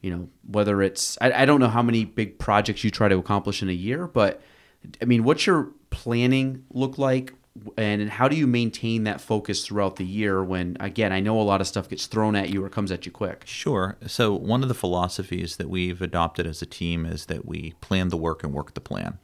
you 0.00 0.10
know, 0.10 0.28
whether 0.46 0.82
it's 0.82 1.16
I, 1.20 1.32
I 1.32 1.44
don't 1.46 1.60
know 1.60 1.68
how 1.68 1.82
many 1.82 2.04
big 2.04 2.38
projects 2.38 2.84
you 2.84 2.90
try 2.90 3.08
to 3.08 3.18
accomplish 3.18 3.62
in 3.62 3.68
a 3.68 3.72
year, 3.72 4.06
but 4.06 4.40
I 5.00 5.04
mean, 5.04 5.24
what's 5.24 5.46
your 5.46 5.70
planning 5.90 6.64
look 6.72 6.98
like, 6.98 7.34
and 7.76 8.08
how 8.08 8.28
do 8.28 8.36
you 8.36 8.46
maintain 8.46 9.04
that 9.04 9.20
focus 9.20 9.66
throughout 9.66 9.96
the 9.96 10.04
year 10.04 10.42
when 10.42 10.76
again, 10.80 11.12
I 11.12 11.20
know 11.20 11.40
a 11.40 11.42
lot 11.42 11.60
of 11.60 11.66
stuff 11.66 11.88
gets 11.88 12.06
thrown 12.06 12.36
at 12.36 12.50
you 12.50 12.64
or 12.64 12.68
comes 12.68 12.92
at 12.92 13.06
you 13.06 13.12
quick. 13.12 13.42
Sure. 13.44 13.96
So 14.06 14.34
one 14.34 14.62
of 14.62 14.68
the 14.68 14.74
philosophies 14.74 15.56
that 15.56 15.68
we've 15.68 16.00
adopted 16.00 16.46
as 16.46 16.62
a 16.62 16.66
team 16.66 17.04
is 17.04 17.26
that 17.26 17.44
we 17.44 17.74
plan 17.80 18.08
the 18.08 18.16
work 18.16 18.44
and 18.44 18.52
work 18.52 18.74
the 18.74 18.80
plan. 18.80 19.18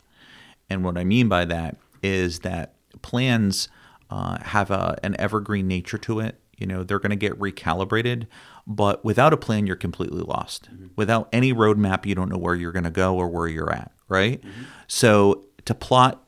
And 0.69 0.85
what 0.85 0.99
I 0.99 1.05
mean 1.05 1.29
by 1.29 1.45
that 1.45 1.77
is 2.03 2.41
that 2.41 2.75
plans 3.03 3.69
uh, 4.11 4.39
have 4.43 4.71
a, 4.71 4.99
an 5.03 5.15
evergreen 5.19 5.69
nature 5.69 5.99
to 5.99 6.21
it. 6.21 6.41
You 6.57 6.67
know, 6.67 6.83
they're 6.83 6.99
going 6.99 7.11
to 7.11 7.17
get 7.17 7.39
recalibrated, 7.39 8.27
but 8.67 9.05
without 9.05 9.33
a 9.33 9.37
plan, 9.37 9.67
you're 9.67 9.77
completely 9.77 10.23
lost. 10.23 10.71
Without 10.97 11.29
any 11.31 11.53
roadmap, 11.53 12.07
you 12.07 12.15
don't 12.15 12.31
know 12.31 12.39
where 12.39 12.55
you're 12.55 12.73
going 12.73 12.85
to 12.85 12.91
go 12.91 13.15
or 13.15 13.29
where 13.29 13.47
you're 13.47 13.73
at, 13.73 13.93
right? 14.09 14.43
So 14.89 15.45
to 15.67 15.75
plot 15.75 16.26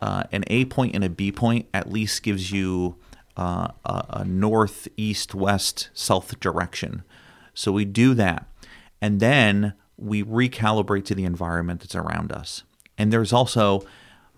uh, 0.00 0.24
an 0.32 0.44
A 0.48 0.64
point 0.66 0.94
and 0.94 1.04
a 1.04 1.08
B 1.08 1.30
point 1.32 1.66
at 1.74 1.90
least 1.90 2.22
gives 2.22 2.50
you 2.50 2.96
uh, 3.36 3.68
a, 3.84 4.04
a 4.10 4.24
north, 4.24 4.88
east, 4.96 5.34
west, 5.34 5.90
south 5.94 6.40
direction. 6.40 7.02
So 7.54 7.72
we 7.72 7.84
do 7.84 8.14
that. 8.14 8.46
And 9.00 9.20
then 9.20 9.74
we 9.96 10.22
recalibrate 10.22 11.04
to 11.06 11.14
the 11.14 11.24
environment 11.24 11.80
that's 11.80 11.94
around 11.94 12.32
us. 12.32 12.64
And 12.96 13.12
there's 13.12 13.32
also 13.32 13.84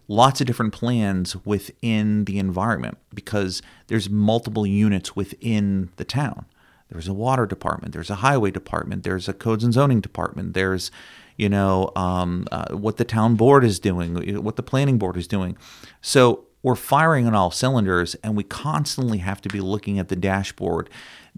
lots 0.09 0.41
of 0.41 0.47
different 0.47 0.73
plans 0.73 1.37
within 1.45 2.25
the 2.25 2.39
environment 2.39 2.99
because 3.15 3.63
there's 3.87 4.11
multiple 4.11 4.67
units 4.67 5.17
within 5.17 5.91
the 5.97 6.05
town. 6.05 6.47
There's 6.91 7.09
a 7.09 7.15
water 7.15 7.47
department, 7.47 7.95
there's 7.95 8.11
a 8.11 8.17
highway 8.17 8.51
department, 8.51 9.03
there's 9.03 9.27
a 9.27 9.33
codes 9.33 9.65
and 9.65 9.73
zoning 9.73 10.03
department, 10.03 10.53
there's 10.53 10.91
you 11.37 11.49
know 11.49 11.91
um, 11.97 12.47
uh, 12.53 12.75
what 12.75 12.97
the 12.97 13.05
town 13.05 13.37
board 13.37 13.65
is 13.65 13.79
doing, 13.79 14.43
what 14.43 14.57
the 14.57 14.63
planning 14.63 14.99
board 14.99 15.17
is 15.17 15.27
doing. 15.27 15.57
So 16.01 16.47
we're 16.63 16.77
firing 16.77 17.27
on 17.27 17.35
all 17.35 17.51
cylinders, 17.51 18.15
and 18.17 18.37
we 18.37 18.45
constantly 18.45 19.19
have 19.19 19.41
to 19.43 19.49
be 19.49 19.61
looking 19.61 19.99
at 19.99 20.09
the 20.09 20.17
dashboard 20.17 20.89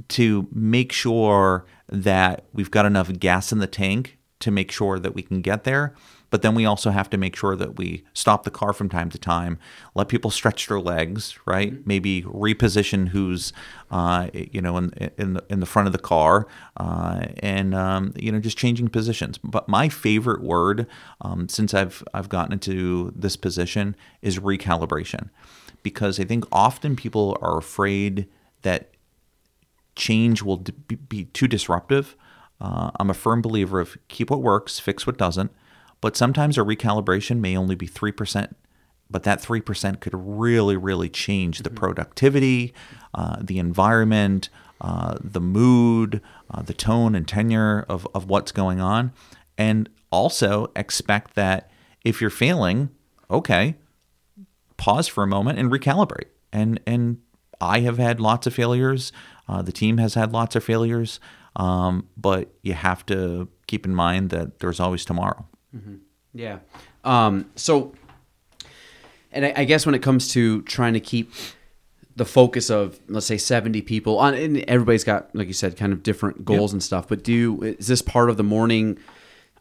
to 0.09 0.47
make 0.53 0.93
sure 0.93 1.65
that 1.89 2.45
we've 2.53 2.71
got 2.71 2.85
enough 2.85 3.11
gas 3.19 3.53
in 3.53 3.59
the 3.59 3.67
tank 3.67 4.19
to 4.41 4.51
make 4.51 4.71
sure 4.71 4.99
that 4.99 5.15
we 5.15 5.23
can 5.23 5.41
get 5.41 5.65
there. 5.65 5.95
But 6.35 6.43
then 6.43 6.57
we 6.57 6.67
also 6.67 6.91
have 6.91 7.09
to 7.11 7.17
make 7.17 7.37
sure 7.37 7.55
that 7.55 7.79
we 7.79 8.03
stop 8.13 8.43
the 8.43 8.51
car 8.51 8.73
from 8.73 8.89
time 8.89 9.09
to 9.11 9.19
time, 9.19 9.57
let 9.95 10.09
people 10.09 10.33
stretch 10.33 10.67
their 10.67 10.81
legs, 10.81 11.39
right? 11.47 11.87
Maybe 11.87 12.23
reposition 12.23 13.11
who's, 13.11 13.53
uh, 13.93 14.31
you 14.33 14.61
know, 14.61 14.77
in 14.77 14.91
in 15.17 15.35
the, 15.35 15.45
in 15.49 15.61
the 15.61 15.67
front 15.67 15.87
of 15.87 15.93
the 15.93 16.01
car, 16.01 16.49
uh, 16.77 17.27
and 17.39 17.73
um, 17.73 18.13
you 18.17 18.33
know, 18.33 18.41
just 18.41 18.59
changing 18.59 18.89
positions. 18.89 19.39
But 19.39 19.69
my 19.69 19.89
favorite 19.89 20.43
word 20.43 20.89
um, 21.21 21.49
since 21.49 21.73
I've 21.73 22.03
I've 22.13 22.29
gotten 22.29 22.53
into 22.53 23.13
this 23.15 23.37
position 23.37 23.95
is 24.21 24.41
recalibration, 24.41 25.31
because 25.85 26.19
I 26.19 26.25
think 26.25 26.45
often 26.51 26.97
people 26.97 27.39
are 27.43 27.59
afraid 27.59 28.27
that 28.63 28.91
change 29.95 30.43
will 30.43 30.65
be 31.09 31.27
too 31.27 31.47
disruptive. 31.47 32.17
Uh, 32.61 32.91
I'm 32.99 33.11
a 33.11 33.15
firm 33.15 33.41
believer 33.41 33.79
of 33.79 33.97
keep 34.09 34.31
what 34.31 34.43
works, 34.43 34.81
fix 34.81 35.07
what 35.07 35.17
doesn't. 35.17 35.53
But 36.05 36.19
sometimes 36.19 36.59
a 36.59 36.61
recalibration 36.61 37.39
may 37.39 37.57
only 37.57 37.77
be 37.77 37.89
3%, 37.89 38.53
but 39.09 39.23
that 39.23 39.41
3% 39.41 40.01
could 40.01 40.13
really, 40.15 40.77
really 40.77 41.09
change 41.09 41.61
the 41.61 41.71
productivity, 41.71 42.75
uh, 43.15 43.37
the 43.41 43.59
environment, 43.59 44.51
uh, 44.83 45.17
the 45.19 45.41
mood, 45.41 46.21
uh, 46.51 46.61
the 46.61 46.75
tone 46.75 47.15
and 47.15 47.27
tenure 47.27 47.87
of, 47.89 48.07
of 48.15 48.29
what's 48.29 48.53
going 48.53 48.83
on. 48.83 49.13
And 49.57 49.89
also 50.13 50.71
expect 50.77 51.37
that 51.37 51.71
if 52.05 52.21
you're 52.21 52.29
failing, 52.29 52.91
okay, 53.31 53.77
pause 54.77 55.09
for 55.09 55.25
a 55.25 55.27
moment 55.27 55.59
and 55.59 55.73
recalibrate. 55.73 56.29
And 56.53 56.81
and 56.87 57.23
I 57.63 57.81
have 57.81 57.97
had 57.97 58.21
lots 58.21 58.47
of 58.47 58.53
failures. 58.53 59.11
Uh, 59.49 59.63
the 59.63 59.73
team 59.73 59.97
has 59.97 60.13
had 60.13 60.33
lots 60.33 60.55
of 60.55 60.63
failures. 60.63 61.19
Um, 61.57 62.09
but 62.15 62.53
you 62.61 62.75
have 62.75 63.07
to 63.07 63.49
keep 63.67 63.87
in 63.87 63.95
mind 63.95 64.29
that 64.31 64.59
there's 64.59 64.81
always 64.81 65.07
tomorrow. 65.07 65.49
Yeah. 66.33 66.59
Um, 67.05 67.51
so, 67.57 67.95
and 69.33 69.47
I, 69.47 69.53
I 69.57 69.65
guess 69.65 69.87
when 69.87 69.95
it 69.95 70.03
comes 70.03 70.29
to 70.33 70.63
trying 70.63 70.95
to 70.95 71.01
keep 71.01 71.33
the 72.17 72.25
focus 72.25 72.71
of 72.71 73.01
let's 73.09 73.27
say 73.27 73.37
70 73.37 73.83
people 73.83 74.21
on 74.21 74.35
and 74.35 74.59
everybody's 74.69 75.03
got 75.03 75.35
like 75.35 75.49
you 75.49 75.53
said 75.53 75.77
kind 75.77 75.93
of 75.93 76.05
different 76.05 76.45
goals 76.45 76.73
and 76.73 76.81
stuff 76.81 77.09
but 77.09 77.25
do 77.25 77.33
you, 77.33 77.63
is 77.63 77.89
this 77.89 78.03
part 78.03 78.31
of 78.31 78.37
the 78.37 78.45
morning 78.45 78.97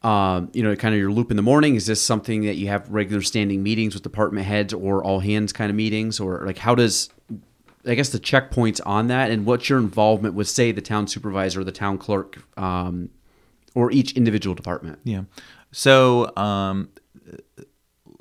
um, 0.04 0.50
you 0.54 0.62
know 0.62 0.76
kind 0.76 0.94
of 0.94 1.00
your 1.00 1.12
loop 1.12 1.32
in 1.32 1.38
the 1.38 1.44
morning? 1.44 1.76
Is 1.76 1.86
this 1.86 2.02
something 2.02 2.42
that 2.44 2.56
you 2.56 2.68
have 2.68 2.90
regular 2.90 3.22
standing 3.22 3.64
meetings 3.64 3.94
with 3.94 4.04
department 4.04 4.46
heads 4.46 4.74
or 4.74 5.04
all 5.04 5.20
hands 5.20 5.54
kind 5.54 5.70
of 5.70 5.76
meetings? 5.76 6.20
Or 6.20 6.46
like 6.46 6.58
how 6.58 6.76
does 6.76 7.10
i 7.86 7.96
guess 7.96 8.10
the 8.10 8.20
checkpoints 8.20 8.82
on 8.86 9.08
that? 9.08 9.32
And 9.32 9.46
what's 9.46 9.70
your 9.70 9.80
involvement 9.80 10.36
with 10.36 10.48
say 10.48 10.72
the 10.72 10.82
town 10.82 11.08
supervisor 11.08 11.62
or 11.62 11.64
the 11.64 11.72
town 11.72 11.98
clerk 11.98 12.38
um, 12.58 13.10
or 13.76 13.92
each 13.92 14.14
individual 14.14 14.56
department? 14.56 15.00
Yeah. 15.04 15.24
So, 15.74 16.32
um, 16.38 16.90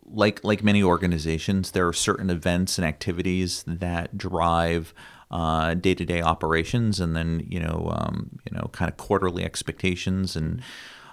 like 0.06 0.42
like 0.42 0.64
many 0.64 0.82
organizations, 0.82 1.70
there 1.70 1.86
are 1.86 1.92
certain 1.92 2.30
events 2.30 2.78
and 2.78 2.86
activities 2.86 3.62
that 3.66 4.16
drive 4.16 4.92
day 5.80 5.94
to 5.94 6.04
day 6.04 6.22
operations, 6.22 6.98
and 6.98 7.14
then 7.14 7.46
you 7.48 7.60
know 7.60 7.90
um, 7.94 8.38
you 8.50 8.56
know 8.56 8.68
kind 8.72 8.90
of 8.90 8.96
quarterly 8.96 9.44
expectations 9.44 10.34
and 10.34 10.62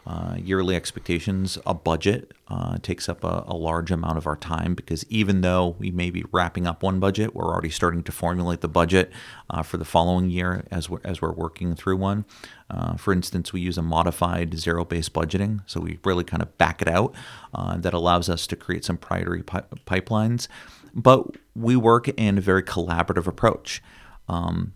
uh, 0.06 0.36
yearly 0.38 0.76
expectations. 0.76 1.58
A 1.66 1.74
budget 1.74 2.34
uh, 2.48 2.78
takes 2.82 3.08
up 3.08 3.24
a, 3.24 3.44
a 3.48 3.56
large 3.56 3.92
amount 3.92 4.18
of 4.18 4.26
our 4.26 4.36
time 4.36 4.74
because 4.74 5.06
even 5.10 5.42
though 5.42 5.76
we 5.78 5.92
may 5.92 6.10
be 6.10 6.24
wrapping 6.32 6.66
up 6.66 6.82
one 6.82 7.00
budget, 7.00 7.36
we're 7.36 7.46
already 7.46 7.70
starting 7.70 8.04
to 8.04 8.12
formulate 8.12 8.62
the 8.62 8.68
budget 8.68 9.12
uh, 9.50 9.62
for 9.62 9.78
the 9.78 9.86
following 9.86 10.30
year 10.30 10.66
as 10.72 10.90
we're, 10.90 11.02
as 11.04 11.22
we're 11.22 11.32
working 11.32 11.76
through 11.76 11.98
one. 11.98 12.26
Uh, 12.70 12.96
for 12.96 13.14
instance, 13.14 13.52
we 13.52 13.62
use 13.62 13.78
a 13.78 13.82
modified 13.82 14.58
zero 14.58 14.86
based 14.86 15.14
budgeting, 15.14 15.62
so 15.66 15.80
we 15.80 16.00
really 16.04 16.24
kind 16.24 16.42
of 16.42 16.58
back 16.58 16.82
it 16.82 16.88
out. 16.88 17.14
Uh, 17.54 17.78
that 17.78 17.94
allows 17.94 18.30
us 18.30 18.46
to 18.48 18.56
create 18.56 18.86
some 18.86 18.98
priority 18.98 19.44
pi- 19.44 19.64
pipelines. 19.86 20.48
But 20.94 21.36
we 21.56 21.76
work 21.76 22.08
in 22.10 22.38
a 22.38 22.42
very 22.42 22.64
collaborative 22.64 23.28
approach. 23.28 23.82
Um, 24.28 24.74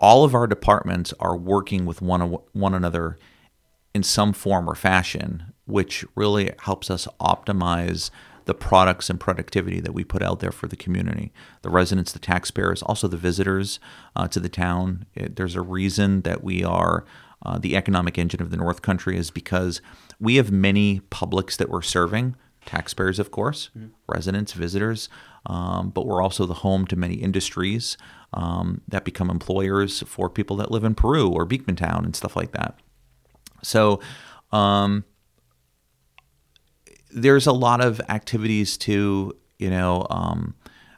all 0.00 0.24
of 0.24 0.34
our 0.34 0.46
departments 0.46 1.12
are 1.20 1.36
working 1.36 1.84
with 1.84 2.00
one, 2.00 2.38
one 2.52 2.74
another 2.74 3.18
in 3.98 4.04
some 4.04 4.32
form 4.32 4.70
or 4.70 4.76
fashion, 4.76 5.52
which 5.66 6.04
really 6.14 6.52
helps 6.60 6.88
us 6.88 7.08
optimize 7.20 8.10
the 8.44 8.54
products 8.54 9.10
and 9.10 9.18
productivity 9.18 9.80
that 9.80 9.92
we 9.92 10.04
put 10.04 10.22
out 10.22 10.38
there 10.38 10.52
for 10.52 10.68
the 10.68 10.76
community, 10.76 11.32
the 11.62 11.68
residents, 11.68 12.12
the 12.12 12.20
taxpayers, 12.20 12.80
also 12.80 13.08
the 13.08 13.16
visitors 13.16 13.80
uh, 14.14 14.28
to 14.28 14.38
the 14.38 14.48
town. 14.48 15.04
It, 15.16 15.34
there's 15.34 15.56
a 15.56 15.60
reason 15.60 16.22
that 16.22 16.44
we 16.44 16.62
are 16.62 17.04
uh, 17.44 17.58
the 17.58 17.76
economic 17.76 18.18
engine 18.18 18.40
of 18.40 18.50
the 18.50 18.56
North 18.56 18.82
Country 18.82 19.16
is 19.16 19.32
because 19.32 19.80
we 20.20 20.36
have 20.36 20.52
many 20.52 21.00
publics 21.10 21.56
that 21.56 21.68
we're 21.68 21.82
serving, 21.82 22.36
taxpayers, 22.66 23.18
of 23.18 23.32
course, 23.32 23.70
residents, 24.06 24.52
visitors, 24.52 25.08
um, 25.46 25.90
but 25.90 26.06
we're 26.06 26.22
also 26.22 26.46
the 26.46 26.54
home 26.54 26.86
to 26.86 26.96
many 26.96 27.14
industries 27.14 27.96
um, 28.32 28.80
that 28.86 29.04
become 29.04 29.28
employers 29.28 30.02
for 30.02 30.30
people 30.30 30.56
that 30.56 30.70
live 30.70 30.84
in 30.84 30.94
Peru 30.94 31.28
or 31.28 31.44
Beekmantown 31.44 32.04
and 32.04 32.14
stuff 32.14 32.36
like 32.36 32.52
that. 32.52 32.78
So, 33.62 34.00
um, 34.52 35.04
there's 37.10 37.46
a 37.46 37.52
lot 37.52 37.80
of 37.80 38.00
activities 38.08 38.76
to 38.78 39.34
you 39.58 39.70
know 39.70 40.06
um, 40.10 40.54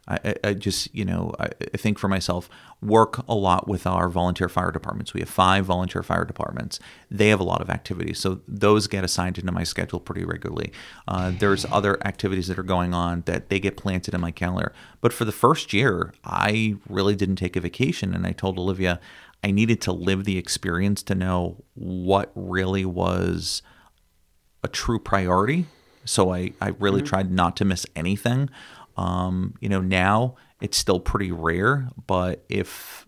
I, 0.08 0.34
I- 0.44 0.54
just 0.54 0.92
you 0.94 1.04
know 1.04 1.34
I, 1.38 1.48
I 1.72 1.76
think 1.76 1.98
for 1.98 2.08
myself 2.08 2.48
work 2.82 3.22
a 3.28 3.34
lot 3.34 3.68
with 3.68 3.86
our 3.86 4.08
volunteer 4.08 4.48
fire 4.48 4.70
departments. 4.72 5.12
We 5.12 5.20
have 5.20 5.28
five 5.28 5.66
volunteer 5.66 6.02
fire 6.02 6.24
departments. 6.24 6.80
They 7.10 7.28
have 7.28 7.38
a 7.38 7.44
lot 7.44 7.60
of 7.60 7.68
activities. 7.68 8.18
So 8.18 8.40
those 8.48 8.86
get 8.86 9.04
assigned 9.04 9.36
into 9.36 9.52
my 9.52 9.64
schedule 9.64 10.00
pretty 10.00 10.24
regularly. 10.24 10.72
Uh, 11.06 11.30
there's 11.38 11.66
other 11.70 11.98
activities 12.06 12.48
that 12.48 12.58
are 12.58 12.62
going 12.62 12.94
on 12.94 13.22
that 13.26 13.50
they 13.50 13.60
get 13.60 13.76
planted 13.76 14.14
in 14.14 14.20
my 14.22 14.30
calendar. 14.30 14.72
But 15.02 15.12
for 15.12 15.24
the 15.26 15.32
first 15.32 15.72
year 15.72 16.12
i 16.24 16.76
really 16.88 17.14
didn't 17.14 17.36
take 17.36 17.54
a 17.56 17.60
vacation. 17.60 18.14
And 18.14 18.26
i 18.26 18.32
told 18.32 18.58
olivia 18.58 18.98
i 19.42 19.50
needed 19.50 19.80
to 19.80 19.92
live 19.92 20.24
the 20.24 20.38
experience 20.38 21.02
to 21.02 21.14
know 21.14 21.64
what 21.74 22.30
really 22.34 22.84
was 22.84 23.62
a 24.62 24.68
true 24.68 24.98
priority. 24.98 25.66
So 26.04 26.32
I, 26.32 26.52
I 26.60 26.68
really 26.78 27.02
tried 27.02 27.30
not 27.30 27.56
to 27.58 27.64
miss 27.64 27.86
anything. 27.94 28.50
Um, 28.96 29.54
you 29.60 29.68
know, 29.68 29.80
now 29.80 30.36
it's 30.60 30.76
still 30.76 31.00
pretty 31.00 31.30
rare, 31.30 31.88
but 32.06 32.44
if 32.48 33.06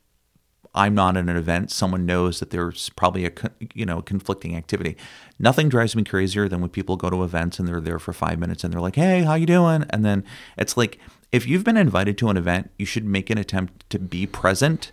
I'm 0.75 0.95
not 0.95 1.17
at 1.17 1.25
an 1.29 1.37
event, 1.37 1.71
someone 1.71 2.07
knows 2.07 2.41
that 2.41 2.51
there's 2.51 2.89
probably 2.91 3.27
a 3.27 3.33
you 3.75 3.85
know 3.85 4.01
conflicting 4.01 4.57
activity. 4.57 4.97
Nothing 5.39 5.69
drives 5.69 5.95
me 5.95 6.05
crazier 6.05 6.49
than 6.49 6.61
when 6.61 6.71
people 6.71 6.97
go 6.97 7.11
to 7.11 7.25
events 7.25 7.59
and 7.59 7.69
they're 7.69 7.81
there 7.81 7.99
for 7.99 8.13
five 8.13 8.39
minutes 8.39 8.65
and 8.65 8.73
they're 8.73 8.81
like, 8.81 8.97
"Hey, 8.97 9.23
how 9.23 9.35
you 9.35 9.45
doing?" 9.45 9.85
And 9.91 10.03
then 10.05 10.25
it's 10.57 10.77
like, 10.77 10.99
if 11.31 11.47
you've 11.47 11.65
been 11.65 11.77
invited 11.77 12.17
to 12.19 12.31
an 12.31 12.39
event, 12.39 12.71
you 12.79 12.87
should 12.87 13.05
make 13.05 13.29
an 13.29 13.37
attempt 13.37 13.89
to 13.91 13.99
be 13.99 14.27
present 14.27 14.93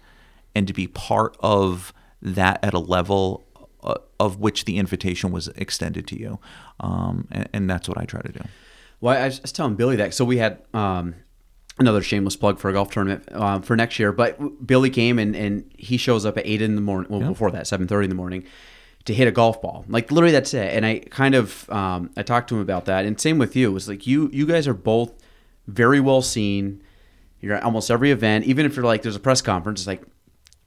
and 0.60 0.67
to 0.67 0.74
be 0.74 0.88
part 0.88 1.38
of 1.39 1.93
that 2.22 2.60
at 2.62 2.74
a 2.74 2.80
level 2.80 3.48
uh, 3.82 3.95
of 4.19 4.39
which 4.39 4.65
the 4.65 4.76
invitation 4.78 5.32
was 5.32 5.48
extended 5.56 6.06
to 6.08 6.19
you, 6.19 6.38
um, 6.82 7.30
and, 7.32 7.50
and 7.54 7.69
that's 7.69 7.88
what 7.88 7.98
I 7.98 8.04
try 8.04 8.22
to 8.22 8.32
do. 8.32 8.41
Well, 9.00 9.17
I 9.17 9.26
was 9.26 9.39
just 9.39 9.56
telling 9.56 9.76
Billy 9.76 9.95
that. 9.95 10.13
So 10.13 10.26
we 10.26 10.38
had 10.38 10.62
um, 10.74 11.15
another 11.78 12.04
shameless 12.04 12.36
plug 12.36 12.60
for 12.60 12.69
a 12.69 12.74
golf 12.74 12.91
tournament 12.91 13.24
um, 13.32 13.62
for 13.62 13.78
next 13.78 13.98
year. 14.00 14.12
But 14.12 14.67
Billy 14.67 14.89
came 14.89 15.17
and, 15.17 15.34
and 15.34 15.72
he 15.78 15.95
shows 15.95 16.26
up 16.26 16.38
at 16.38 16.45
eight 16.45 16.62
in 16.62 16.76
the 16.76 16.82
morning. 16.82 17.10
Well, 17.10 17.30
before 17.30 17.52
that, 17.52 17.65
seven 17.65 17.88
thirty 17.88 18.04
in 18.04 18.10
the 18.10 18.15
morning, 18.15 18.43
to 19.06 19.13
hit 19.13 19.30
a 19.30 19.32
golf 19.32 19.62
ball. 19.62 19.86
Like 19.88 20.12
literally, 20.12 20.34
that's 20.34 20.54
it. 20.54 20.74
And 20.74 20.86
I 20.86 21.00
kind 21.00 21.36
of 21.36 21.69
um, 21.69 22.12
I 22.17 22.24
talked 22.24 22.50
to 22.50 22.56
him 22.56 22.62
about 22.62 22.84
that. 22.86 23.06
And 23.06 23.17
same 23.17 23.38
with 23.38 23.56
you. 23.56 23.69
It 23.69 23.74
was 23.74 23.88
like 23.88 24.06
you 24.06 24.30
you 24.34 24.45
guys 24.45 24.67
are 24.67 24.74
both 24.74 25.13
very 25.67 26.02
well 26.02 26.22
seen. 26.22 26.84
You're 27.39 27.56
at 27.56 27.63
almost 27.63 27.89
every 27.89 28.12
event. 28.12 28.43
Even 28.43 28.65
if 28.65 28.76
you're 28.76 28.84
like 28.84 29.02
there's 29.02 29.15
a 29.15 29.19
press 29.22 29.41
conference, 29.41 29.80
it's 29.80 29.88
like 29.88 30.04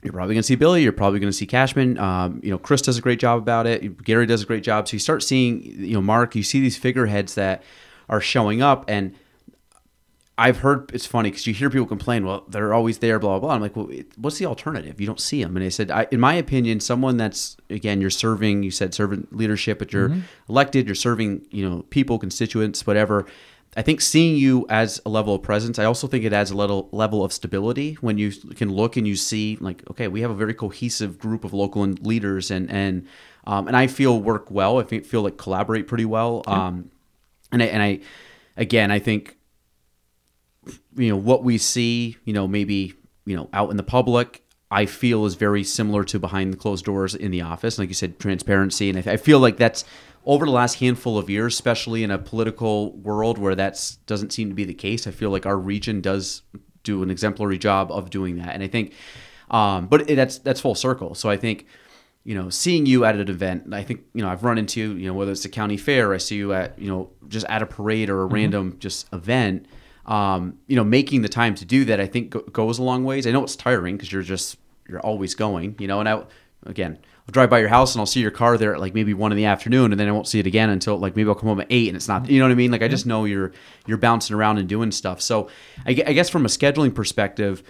you're 0.03 0.13
probably 0.13 0.35
going 0.35 0.43
to 0.43 0.47
see 0.47 0.57
Billy. 0.57 0.83
You're 0.83 0.93
probably 0.93 1.21
going 1.21 1.31
to 1.31 1.37
see 1.37 1.47
Cashman. 1.47 1.97
Um, 1.99 2.41
you 2.43 2.51
know, 2.51 2.59
Chris 2.59 2.83
does 2.83 2.99
a 2.99 3.01
great 3.01 3.21
job 3.21 3.39
about 3.39 3.67
it. 3.67 4.03
Gary 4.03 4.27
does 4.27 4.43
a 4.43 4.47
great 4.47 4.65
job. 4.65 4.89
So 4.89 4.95
you 4.95 4.99
start 4.99 5.23
seeing, 5.23 5.63
you 5.63 5.95
know, 5.95 6.03
Mark. 6.03 6.35
You 6.35 6.43
see 6.43 6.61
these 6.61 6.77
figureheads 6.77 7.35
that 7.37 7.63
are 8.09 8.21
showing 8.21 8.61
up, 8.63 8.85
and 8.89 9.15
I've 10.39 10.59
heard 10.59 10.91
it's 10.95 11.07
funny 11.07 11.31
because 11.31 11.47
you 11.47 11.55
hear 11.55 11.71
people 11.71 11.87
complain. 11.87 12.25
Well, 12.25 12.45
they're 12.49 12.73
always 12.75 12.99
there, 12.99 13.19
blah 13.19 13.39
blah 13.39 13.41
blah. 13.49 13.55
I'm 13.55 13.61
like, 13.61 13.77
well, 13.77 13.89
it- 13.91 14.09
what's 14.17 14.39
the 14.39 14.47
alternative? 14.47 15.01
You 15.01 15.07
don't 15.07 15.21
see 15.21 15.43
them. 15.43 15.57
And 15.57 15.65
they 15.65 15.71
said, 15.71 15.91
I, 15.91 16.07
in 16.11 16.19
my 16.21 16.35
opinion, 16.35 16.81
someone 16.81 17.17
that's 17.17 17.57
again, 17.71 18.01
you're 18.01 18.11
serving. 18.11 18.63
You 18.63 18.71
said 18.71 18.95
servant 18.95 19.37
leadership, 19.37 19.79
but 19.79 19.93
you're 19.93 20.17
elected. 20.49 20.87
You're 20.87 20.95
serving, 20.95 21.47
you 21.51 21.69
know, 21.69 21.83
people, 21.91 22.19
constituents, 22.19 22.87
whatever. 22.87 23.27
I 23.75 23.83
think 23.83 24.03
seeing 24.03 24.37
you 24.37 24.67
as 24.69 25.01
a 25.07 25.09
level 25.09 25.35
of 25.35 25.43
presence, 25.43 25.79
I 25.79 25.85
also 25.85 26.07
think 26.07 26.25
it 26.25 26.33
adds 26.33 26.51
a 26.51 26.57
little 26.57 26.91
level 26.93 27.25
of 27.25 27.33
stability 27.33 27.95
when 28.03 28.19
you 28.19 28.31
can 28.31 28.71
look 28.71 28.99
and 28.99 29.09
you 29.09 29.17
see 29.17 29.57
like, 29.61 29.83
okay, 29.91 30.09
we 30.09 30.21
have 30.21 30.31
a 30.31 30.35
very 30.35 30.53
cohesive 30.53 31.19
group 31.19 31.43
of 31.43 31.55
local 31.55 31.83
leaders, 31.83 32.51
and 32.51 32.71
and 32.71 33.07
um, 33.47 33.69
and 33.69 33.77
I 33.77 33.87
feel 33.87 34.21
work 34.21 34.51
well. 34.51 34.79
I 34.79 34.85
feel 34.85 35.23
like 35.23 35.39
collaborate 35.39 35.89
pretty 35.89 36.05
well. 36.05 36.43
Um, 36.47 36.91
and 37.51 37.63
I, 37.63 37.67
and 37.67 37.83
I, 37.83 38.01
again, 38.57 38.91
I 38.91 38.99
think 38.99 39.37
you 40.97 41.09
know 41.09 41.17
what 41.17 41.43
we 41.43 41.59
see 41.59 42.17
you 42.25 42.33
know 42.33 42.47
maybe 42.47 42.95
you 43.25 43.37
know 43.37 43.49
out 43.53 43.71
in 43.71 43.77
the 43.77 43.83
public 43.83 44.45
i 44.71 44.87
feel 44.87 45.27
is 45.27 45.35
very 45.35 45.65
similar 45.65 46.05
to 46.05 46.19
behind 46.19 46.53
the 46.53 46.57
closed 46.57 46.85
doors 46.85 47.15
in 47.15 47.31
the 47.31 47.41
office 47.41 47.79
like 47.79 47.89
you 47.89 47.95
said 47.95 48.19
transparency 48.19 48.89
and 48.89 48.99
i, 48.99 49.13
I 49.13 49.17
feel 49.17 49.39
like 49.41 49.57
that's 49.57 49.85
over 50.25 50.47
the 50.47 50.53
last 50.53 50.75
handful 50.75 51.19
of 51.19 51.29
years 51.29 51.55
especially 51.55 52.03
in 52.03 52.11
a 52.11 52.19
political 52.19 52.93
world 52.93 53.39
where 53.39 53.55
that 53.55 53.97
doesn't 54.07 54.33
seem 54.33 54.49
to 54.49 54.55
be 54.55 54.65
the 54.65 54.75
case 54.75 55.07
i 55.07 55.11
feel 55.11 55.31
like 55.31 55.47
our 55.47 55.59
region 55.59 56.01
does 56.01 56.43
do 56.83 57.03
an 57.03 57.11
exemplary 57.11 57.59
job 57.59 57.93
of 57.93 58.11
doing 58.11 58.37
that. 58.37 58.55
And 58.55 58.63
i 58.63 58.69
think 58.69 58.93
um, 59.51 59.87
but 59.87 60.09
it, 60.09 60.17
that's 60.17 60.39
that's 60.39 60.61
full 60.61 60.75
circle. 60.75 61.15
So 61.15 61.29
i 61.29 61.37
think 61.37 61.67
you 62.25 62.35
know, 62.35 62.51
seeing 62.51 62.87
you 62.87 63.05
at 63.05 63.17
an 63.17 63.29
event, 63.29 63.73
I 63.75 63.83
think, 63.83 64.03
you 64.15 64.23
know, 64.23 64.29
I've 64.29 64.45
run 64.45 64.57
into, 64.57 64.97
you 64.97 65.09
know, 65.09 65.15
whether 65.15 65.33
it's 65.33 65.43
the 65.43 65.49
county 65.49 65.77
fair, 65.77 66.15
I 66.15 66.19
see 66.19 66.37
you 66.37 66.53
at, 66.53 66.79
you 66.79 66.89
know, 66.89 67.11
just 67.29 67.45
at 67.49 67.63
a 67.63 67.67
parade 67.67 68.09
or 68.09 68.23
a 68.23 68.27
random 68.27 68.77
just 68.79 69.13
event, 69.13 69.67
um, 70.07 70.59
you 70.69 70.77
know, 70.77 70.85
making 70.85 71.23
the 71.23 71.29
time 71.29 71.55
to 71.57 71.65
do 71.65 71.85
that, 71.87 71.99
I 71.99 72.07
think 72.07 72.31
go- 72.31 72.43
goes 72.43 72.79
a 72.79 72.83
long 72.83 73.05
ways. 73.05 73.27
I 73.27 73.33
know 73.33 73.43
it's 73.43 73.57
tiring 73.57 73.97
because 73.97 74.13
you're 74.13 74.23
just, 74.23 74.57
you're 74.89 75.01
always 75.01 75.35
going, 75.35 75.75
you 75.81 75.89
know, 75.89 75.99
and 75.99 76.09
I, 76.09 76.23
again, 76.65 76.99
I'll 77.27 77.33
drive 77.33 77.51
by 77.51 77.59
your 77.61 77.69
house 77.69 77.95
and 77.95 78.01
I'll 78.01 78.07
see 78.07 78.21
your 78.21 78.31
car 78.31 78.59
there 78.59 78.75
at 78.75 78.81
like 78.81 78.95
maybe 78.95 79.15
one 79.15 79.33
in 79.33 79.39
the 79.39 79.45
afternoon 79.45 79.93
and 79.93 80.01
then 80.01 80.09
I 80.09 80.13
won't 80.13 80.27
see 80.27 80.41
it 80.41 80.47
again 80.47 80.71
until 80.71 80.99
like 80.99 81.15
maybe 81.15 81.29
I'll 81.29 81.35
come 81.35 81.49
home 81.49 81.61
at 81.61 81.69
eight 81.71 81.89
and 81.89 81.97
it's 81.97 82.09
not, 82.09 82.29
you 82.29 82.39
know 82.39 82.47
what 82.47 82.53
I 82.53 82.57
mean? 82.57 82.73
Like 82.73 82.83
I 82.83 82.89
just 82.89 83.07
know 83.07 83.25
you're, 83.25 83.53
you're 83.87 83.99
bouncing 83.99 84.35
around 84.35 84.59
and 84.59 84.69
doing 84.69 84.91
stuff. 84.91 85.21
So 85.21 85.49
I, 85.87 85.91
I 85.91 86.13
guess 86.13 86.29
from 86.29 86.45
a 86.45 86.49
scheduling 86.49 86.95
perspective, 86.95 87.63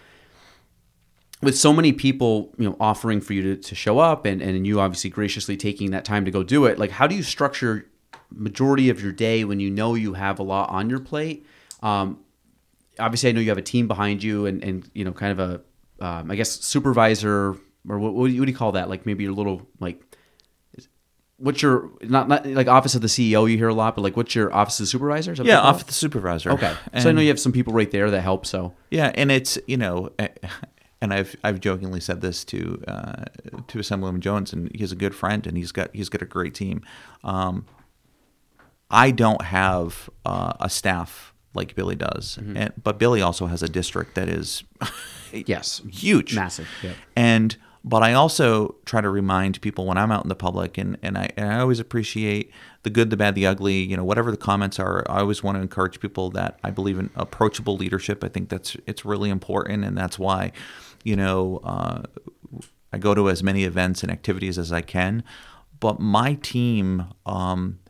with 1.42 1.58
so 1.58 1.72
many 1.72 1.92
people 1.92 2.54
you 2.56 2.68
know 2.68 2.76
offering 2.80 3.20
for 3.20 3.32
you 3.32 3.42
to, 3.42 3.56
to 3.56 3.74
show 3.74 3.98
up 3.98 4.24
and, 4.24 4.40
and 4.40 4.66
you 4.66 4.80
obviously 4.80 5.10
graciously 5.10 5.56
taking 5.56 5.90
that 5.90 6.04
time 6.04 6.24
to 6.24 6.30
go 6.30 6.42
do 6.42 6.64
it 6.64 6.78
like 6.78 6.90
how 6.90 7.06
do 7.06 7.14
you 7.14 7.22
structure 7.22 7.90
majority 8.30 8.88
of 8.88 9.02
your 9.02 9.12
day 9.12 9.44
when 9.44 9.60
you 9.60 9.70
know 9.70 9.94
you 9.94 10.14
have 10.14 10.38
a 10.38 10.42
lot 10.42 10.70
on 10.70 10.88
your 10.88 11.00
plate 11.00 11.44
um, 11.82 12.18
obviously 12.98 13.28
i 13.28 13.32
know 13.32 13.40
you 13.40 13.48
have 13.48 13.58
a 13.58 13.62
team 13.62 13.88
behind 13.88 14.22
you 14.22 14.46
and, 14.46 14.62
and 14.62 14.88
you 14.94 15.04
know 15.04 15.12
kind 15.12 15.38
of 15.38 15.60
a 16.00 16.04
um, 16.04 16.30
i 16.30 16.36
guess 16.36 16.60
supervisor 16.60 17.56
or 17.88 17.98
what, 17.98 18.14
what, 18.14 18.28
do 18.28 18.32
you, 18.34 18.40
what 18.40 18.46
do 18.46 18.52
you 18.52 18.56
call 18.58 18.72
that 18.72 18.88
like 18.88 19.06
maybe 19.06 19.24
your 19.24 19.32
little 19.32 19.66
like 19.80 20.00
what's 21.38 21.60
your 21.62 21.90
not, 22.02 22.28
not 22.28 22.46
like 22.46 22.68
office 22.68 22.94
of 22.94 23.00
the 23.00 23.08
ceo 23.08 23.50
you 23.50 23.56
hear 23.56 23.68
a 23.68 23.74
lot 23.74 23.96
but 23.96 24.02
like 24.02 24.16
what's 24.16 24.34
your 24.34 24.52
office 24.54 24.78
of 24.78 24.84
the 24.84 24.88
supervisor 24.88 25.32
Is 25.32 25.38
that 25.38 25.44
what 25.44 25.48
Yeah, 25.48 25.56
they 25.56 25.60
call 25.62 25.70
off 25.74 25.80
it? 25.80 25.86
the 25.88 25.92
supervisor. 25.92 26.50
okay 26.52 26.74
so 27.00 27.08
i 27.08 27.12
know 27.12 27.20
you 27.20 27.28
have 27.28 27.40
some 27.40 27.52
people 27.52 27.72
right 27.72 27.90
there 27.90 28.10
that 28.10 28.20
help 28.20 28.46
so 28.46 28.74
Yeah, 28.90 29.10
and 29.14 29.30
it's 29.32 29.58
you 29.66 29.76
know, 29.76 30.10
eh, 30.18 30.28
and 31.00 31.12
I've 31.12 31.34
I've 31.42 31.58
jokingly 31.58 31.98
said 32.00 32.20
this 32.20 32.44
to 32.44 32.80
uh, 32.86 33.24
to 33.66 33.78
Assemblyman 33.80 34.20
Jones, 34.20 34.52
and 34.52 34.70
he's 34.72 34.92
a 34.92 34.94
good 34.96 35.16
friend, 35.16 35.44
and 35.48 35.56
he's 35.56 35.72
got 35.72 35.90
he's 35.92 36.08
got 36.08 36.22
a 36.22 36.26
great 36.26 36.54
team. 36.54 36.82
Um, 37.24 37.66
I 38.88 39.10
don't 39.10 39.42
have 39.42 40.08
uh, 40.24 40.52
a 40.60 40.70
staff 40.70 41.34
like 41.54 41.74
Billy 41.74 41.96
does, 41.96 42.38
and, 42.38 42.72
but 42.80 42.98
Billy 43.00 43.20
also 43.20 43.46
has 43.46 43.64
a 43.64 43.68
district 43.68 44.14
that 44.14 44.28
is 44.28 44.62
yes 45.32 45.82
huge, 45.90 46.36
Massive, 46.36 46.68
yep. 46.84 46.94
And 47.16 47.56
but 47.84 48.02
I 48.02 48.12
also 48.12 48.76
try 48.84 49.00
to 49.00 49.10
remind 49.10 49.60
people 49.60 49.86
when 49.86 49.98
I'm 49.98 50.12
out 50.12 50.24
in 50.24 50.28
the 50.28 50.36
public, 50.36 50.78
and 50.78 50.96
and 51.02 51.18
I 51.18 51.30
and 51.36 51.52
I 51.52 51.60
always 51.60 51.80
appreciate 51.80 52.52
the 52.84 52.90
good, 52.90 53.10
the 53.10 53.16
bad, 53.16 53.34
the 53.34 53.46
ugly. 53.46 53.82
You 53.82 53.96
know, 53.96 54.04
whatever 54.04 54.30
the 54.30 54.36
comments 54.36 54.78
are, 54.78 55.04
I 55.10 55.20
always 55.20 55.42
want 55.42 55.56
to 55.56 55.62
encourage 55.62 56.00
people 56.00 56.30
that 56.30 56.58
I 56.62 56.70
believe 56.70 56.98
in 56.98 57.10
approachable 57.16 57.76
leadership. 57.76 58.22
I 58.22 58.28
think 58.28 58.48
that's 58.48 58.76
it's 58.86 59.04
really 59.04 59.30
important, 59.30 59.84
and 59.84 59.96
that's 59.98 60.18
why, 60.18 60.52
you 61.02 61.16
know, 61.16 61.60
uh, 61.64 62.02
I 62.92 62.98
go 62.98 63.14
to 63.14 63.28
as 63.28 63.42
many 63.42 63.64
events 63.64 64.02
and 64.02 64.12
activities 64.12 64.58
as 64.58 64.72
I 64.72 64.82
can. 64.82 65.24
But 65.80 65.98
my 65.98 66.34
team 66.34 67.06
um, 67.26 67.80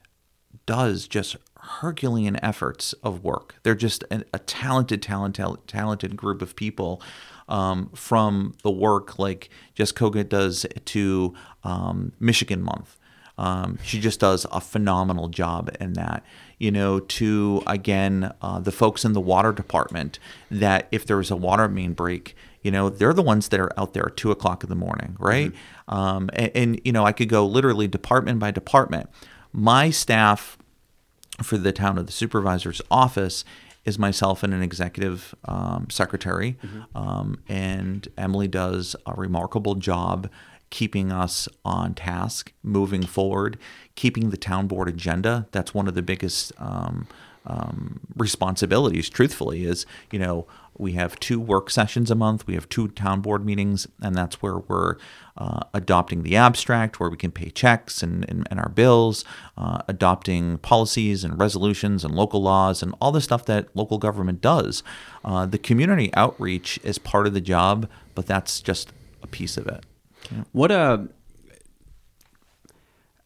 does 0.64 1.07
just 1.07 1.37
Herculean 1.59 2.42
efforts 2.42 2.92
of 3.05 3.22
work. 3.22 3.57
They're 3.62 3.74
just 3.74 4.02
a, 4.11 4.24
a 4.33 4.38
talented, 4.38 5.02
talented, 5.02 5.59
talented 5.66 6.16
group 6.16 6.40
of 6.40 6.57
people. 6.57 7.02
Um, 7.48 7.90
from 7.94 8.55
the 8.62 8.70
work 8.70 9.18
like 9.18 9.50
Jess 9.74 9.92
Koga 9.92 10.24
does 10.24 10.64
to 10.87 11.35
um, 11.64 12.12
Michigan 12.20 12.62
Month. 12.62 12.98
Um, 13.38 13.78
she 13.83 14.00
just 14.00 14.20
does 14.20 14.46
a 14.52 14.61
phenomenal 14.61 15.28
job 15.28 15.74
in 15.81 15.94
that. 15.94 16.24
You 16.59 16.70
know, 16.70 17.00
to 17.00 17.62
again, 17.66 18.33
uh, 18.40 18.61
the 18.61 18.72
folks 18.72 19.05
in 19.05 19.12
the 19.12 19.20
water 19.20 19.52
department 19.52 20.18
that 20.50 20.87
if 20.92 21.05
there 21.05 21.18
is 21.20 21.31
a 21.31 21.37
water 21.37 21.68
main 21.68 21.92
break, 21.92 22.37
you 22.62 22.70
know, 22.70 22.88
they're 22.88 23.12
the 23.12 23.22
ones 23.22 23.48
that 23.48 23.59
are 23.59 23.72
out 23.78 23.94
there 23.94 24.07
at 24.07 24.16
two 24.16 24.31
o'clock 24.31 24.62
in 24.62 24.68
the 24.70 24.76
morning, 24.76 25.16
right? 25.18 25.52
Um, 25.88 26.31
and, 26.35 26.52
and, 26.55 26.81
you 26.85 26.92
know, 26.92 27.05
I 27.05 27.12
could 27.12 27.28
go 27.28 27.44
literally 27.44 27.88
department 27.88 28.38
by 28.38 28.52
department. 28.52 29.11
My 29.52 29.90
staff 29.90 30.57
for 31.42 31.59
the 31.59 31.72
town 31.72 31.98
of 31.98 32.07
the 32.07 32.12
supervisor's 32.12 32.81
office 32.90 33.44
is 33.85 33.99
myself 33.99 34.42
and 34.42 34.55
an 34.55 34.62
executive 34.62 35.35
um, 35.45 35.88
secretary. 35.90 36.57
Um, 36.95 37.42
and 37.49 38.07
Emily 38.16 38.49
does 38.49 38.95
a 39.07 39.14
remarkable 39.14 39.75
job 39.75 40.31
keeping 40.71 41.12
us 41.12 41.49
on 41.64 41.95
task, 41.95 42.53
moving 42.62 43.03
forward, 43.03 43.59
keeping 43.95 44.31
the 44.31 44.37
town 44.38 44.66
board 44.66 44.88
agenda. 44.88 45.47
That's 45.53 45.75
one 45.75 45.87
of 45.87 45.95
the 45.95 46.03
biggest 46.03 46.53
um, 46.59 47.07
um, 47.45 48.01
responsibilities. 48.16 49.11
Truthfully, 49.11 49.64
is 49.64 49.85
you 50.11 50.18
know 50.18 50.47
we 50.79 50.92
have 50.92 51.21
two 51.21 51.40
work 51.40 51.71
sessions 51.71 52.11
a 52.11 52.14
month, 52.14 52.47
we 52.47 52.55
have 52.55 52.68
two 52.68 52.88
town 52.88 53.21
board 53.21 53.45
meetings, 53.45 53.87
and 54.01 54.14
that's 54.14 54.40
where 54.40 54.59
we're 54.59 54.97
uh, 55.37 55.61
adopting 55.73 56.23
the 56.23 56.37
abstract, 56.37 57.01
where 57.01 57.11
we 57.11 57.16
can 57.16 57.31
pay 57.31 57.51
checks 57.51 58.03
and, 58.03 58.29
and, 58.29 58.47
and 58.51 58.61
our 58.61 58.68
bills, 58.68 59.25
uh, 59.57 59.81
adopting 59.88 60.59
policies 60.59 61.25
and 61.25 61.38
resolutions 61.38 62.05
and 62.05 62.14
local 62.14 62.42
laws 62.42 62.83
and 62.83 62.95
all 63.01 63.12
the 63.12 63.21
stuff 63.21 63.45
that 63.47 63.68
local 63.75 63.99
government 63.99 64.40
does. 64.40 64.83
Uh, 65.25 65.47
the 65.47 65.59
community 65.59 66.12
outreach 66.14 66.79
is 66.83 66.99
part 66.99 67.27
of 67.27 67.35
the 67.35 67.40
job, 67.40 67.88
but 68.14 68.27
that's 68.27 68.61
just 68.61 68.92
a 69.23 69.27
piece 69.27 69.57
of 69.57 69.66
it. 69.66 69.85
What 70.53 70.71
uh 70.71 70.99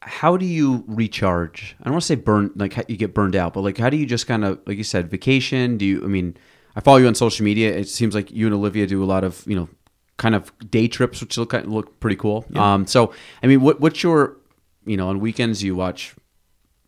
how 0.01 0.37
do 0.37 0.47
you 0.47 0.85
recharge? 0.87 1.75
I 1.81 1.85
don't 1.85 1.95
want 1.95 2.03
to 2.03 2.07
say 2.07 2.15
burn 2.15 2.53
like 2.55 2.77
you 2.89 2.97
get 2.97 3.13
burned 3.13 3.35
out, 3.35 3.55
but 3.55 3.63
like 3.63 3.77
how 3.77 3.91
do 3.91 3.97
you 3.97 4.07
just 4.07 4.27
kind 4.27 4.45
of 4.45 4.61
like 4.67 4.79
you 4.79 4.85
said 4.85 5.11
vacation? 5.11 5.77
Do 5.77 5.85
you 5.85 6.03
I 6.05 6.07
mean, 6.07 6.37
I 6.77 6.81
follow 6.81 6.99
you 6.99 7.07
on 7.07 7.15
social 7.15 7.45
media. 7.45 7.75
It 7.77 7.89
seems 7.89 8.15
like 8.15 8.31
you 8.31 8.47
and 8.47 8.55
Olivia 8.55 8.87
do 8.87 9.03
a 9.03 9.07
lot 9.07 9.25
of, 9.25 9.43
you 9.47 9.57
know, 9.57 9.69
kind 10.17 10.35
of 10.35 10.53
day 10.71 10.89
trips 10.89 11.21
which 11.21 11.37
look 11.37 11.53
look 11.53 12.01
pretty 12.01 12.17
cool. 12.17 12.45
Um 12.55 12.87
so 12.87 13.13
I 13.43 13.47
mean, 13.47 13.61
what 13.61 13.81
what's 13.81 14.03
your 14.03 14.37
you 14.85 14.97
know, 14.97 15.09
on 15.09 15.21
weekends 15.21 15.63
you 15.63 15.75
watch 15.75 16.15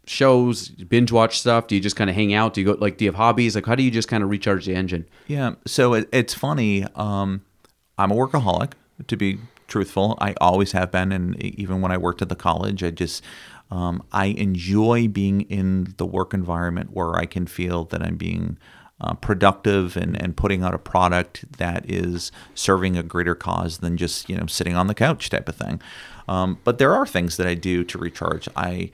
shows, 0.06 0.68
binge 0.68 1.12
watch 1.12 1.40
stuff? 1.40 1.66
Do 1.66 1.74
you 1.74 1.80
just 1.80 1.96
kind 1.96 2.08
of 2.08 2.16
hang 2.16 2.32
out? 2.32 2.54
Do 2.54 2.60
you 2.60 2.66
go 2.66 2.78
like 2.80 2.96
do 2.96 3.04
you 3.04 3.10
have 3.10 3.16
hobbies? 3.16 3.54
Like 3.54 3.66
how 3.66 3.74
do 3.74 3.82
you 3.82 3.90
just 3.90 4.08
kind 4.08 4.22
of 4.22 4.30
recharge 4.30 4.66
the 4.66 4.74
engine? 4.74 5.06
Yeah. 5.26 5.54
So 5.66 5.94
it, 5.94 6.08
it's 6.12 6.34
funny. 6.34 6.84
Um, 6.94 7.42
I'm 7.98 8.12
a 8.12 8.14
workaholic, 8.14 8.72
to 9.06 9.16
be 9.16 9.38
truthful. 9.66 10.16
I 10.20 10.34
always 10.40 10.72
have 10.72 10.90
been, 10.90 11.12
and 11.12 11.40
even 11.42 11.80
when 11.80 11.92
I 11.92 11.98
worked 11.98 12.22
at 12.22 12.28
the 12.28 12.36
college, 12.36 12.82
I 12.82 12.90
just 12.90 13.22
um, 13.70 14.02
I 14.12 14.26
enjoy 14.26 15.08
being 15.08 15.42
in 15.42 15.94
the 15.98 16.06
work 16.06 16.32
environment 16.32 16.90
where 16.92 17.16
I 17.16 17.26
can 17.26 17.46
feel 17.46 17.84
that 17.86 18.02
I'm 18.02 18.16
being 18.16 18.58
uh, 19.00 19.14
productive 19.14 19.96
and, 19.96 20.20
and 20.20 20.36
putting 20.36 20.62
out 20.62 20.74
a 20.74 20.78
product 20.78 21.44
that 21.58 21.88
is 21.88 22.32
serving 22.54 22.96
a 22.96 23.02
greater 23.02 23.34
cause 23.34 23.78
than 23.78 23.96
just 23.96 24.28
you 24.28 24.36
know 24.36 24.46
sitting 24.46 24.76
on 24.76 24.86
the 24.86 24.94
couch 24.94 25.30
type 25.30 25.48
of 25.48 25.56
thing. 25.56 25.80
Um, 26.28 26.58
but 26.64 26.78
there 26.78 26.94
are 26.94 27.06
things 27.06 27.36
that 27.36 27.46
I 27.46 27.54
do 27.54 27.84
to 27.84 27.98
recharge. 27.98 28.48
I 28.54 28.90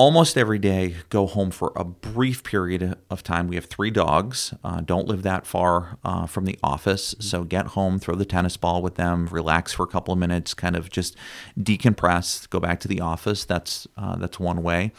almost 0.00 0.38
every 0.38 0.58
day 0.58 0.96
go 1.10 1.26
home 1.26 1.50
for 1.50 1.74
a 1.76 1.84
brief 1.84 2.42
period 2.42 2.96
of 3.10 3.22
time. 3.22 3.48
We 3.48 3.56
have 3.56 3.66
three 3.66 3.90
dogs, 3.90 4.54
uh, 4.64 4.80
don't 4.80 5.06
live 5.06 5.22
that 5.24 5.46
far 5.46 5.98
uh, 6.02 6.24
from 6.24 6.46
the 6.46 6.58
office. 6.62 7.14
So 7.18 7.44
get 7.44 7.66
home, 7.66 7.98
throw 7.98 8.14
the 8.14 8.24
tennis 8.24 8.56
ball 8.56 8.80
with 8.80 8.94
them, 8.94 9.26
relax 9.26 9.74
for 9.74 9.82
a 9.82 9.86
couple 9.86 10.12
of 10.12 10.18
minutes, 10.18 10.54
kind 10.54 10.74
of 10.74 10.88
just 10.88 11.16
decompress, 11.58 12.48
go 12.48 12.58
back 12.60 12.80
to 12.80 12.88
the 12.88 13.02
office. 13.02 13.44
That's, 13.44 13.86
uh, 13.98 14.16
that's 14.16 14.40
one 14.40 14.62
way. 14.62 14.92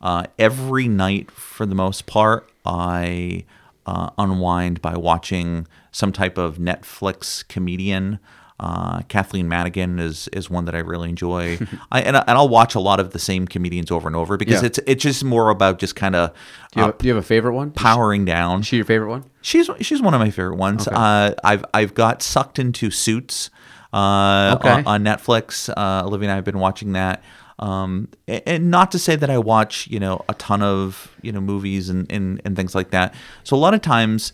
Uh, 0.00 0.24
every 0.38 0.88
night, 0.88 1.30
for 1.30 1.66
the 1.66 1.74
most 1.74 2.06
part, 2.06 2.48
I 2.64 3.44
uh, 3.86 4.10
unwind 4.18 4.82
by 4.82 4.96
watching 4.96 5.66
some 5.92 6.12
type 6.12 6.36
of 6.38 6.58
Netflix 6.58 7.46
comedian. 7.48 8.18
Uh, 8.58 9.02
Kathleen 9.08 9.48
Madigan 9.48 9.98
is 9.98 10.28
is 10.28 10.48
one 10.48 10.64
that 10.64 10.74
I 10.74 10.78
really 10.78 11.10
enjoy, 11.10 11.58
I, 11.92 12.00
and, 12.00 12.16
I- 12.16 12.24
and 12.26 12.38
I'll 12.38 12.48
watch 12.48 12.74
a 12.74 12.80
lot 12.80 13.00
of 13.00 13.12
the 13.12 13.18
same 13.18 13.46
comedians 13.46 13.90
over 13.90 14.06
and 14.08 14.16
over 14.16 14.36
because 14.38 14.62
Yeah. 14.62 14.66
it's 14.66 14.78
it's 14.86 15.02
just 15.02 15.22
more 15.24 15.50
about 15.50 15.78
just 15.78 15.94
kind 15.94 16.16
of 16.16 16.32
Do 16.72 16.80
you, 16.80 16.86
have, 16.86 16.98
do 16.98 17.06
you 17.06 17.14
have 17.14 17.22
a 17.22 17.26
favorite 17.26 17.52
one? 17.54 17.70
powering 17.72 18.24
down. 18.24 18.60
Is 18.60 18.66
she 18.66 18.76
your 18.76 18.86
favorite 18.86 19.10
one? 19.10 19.24
She's 19.42 19.68
she's 19.80 20.00
one 20.00 20.14
of 20.14 20.20
my 20.20 20.30
favorite 20.30 20.56
ones. 20.56 20.88
Uh, 20.88 21.34
I've 21.44 21.64
I've 21.74 21.92
got 21.92 22.22
sucked 22.22 22.58
into 22.58 22.90
Suits 22.90 23.50
uh, 23.92 24.56
Okay. 24.58 24.70
on, 24.70 24.86
on 24.86 25.04
Netflix. 25.04 25.68
Uh, 25.76 26.06
Olivia 26.06 26.28
and 26.28 26.32
I 26.32 26.36
have 26.36 26.44
been 26.44 26.58
watching 26.58 26.92
that. 26.92 27.22
Um, 27.58 28.08
and 28.28 28.70
not 28.70 28.90
to 28.92 28.98
say 28.98 29.16
that 29.16 29.30
I 29.30 29.38
watch 29.38 29.86
you 29.88 29.98
know 29.98 30.22
a 30.28 30.34
ton 30.34 30.62
of 30.62 31.10
you 31.22 31.32
know 31.32 31.40
movies 31.40 31.88
and, 31.88 32.10
and 32.12 32.40
and 32.44 32.54
things 32.56 32.74
like 32.74 32.90
that. 32.90 33.14
So 33.44 33.56
a 33.56 33.58
lot 33.58 33.72
of 33.74 33.80
times, 33.80 34.32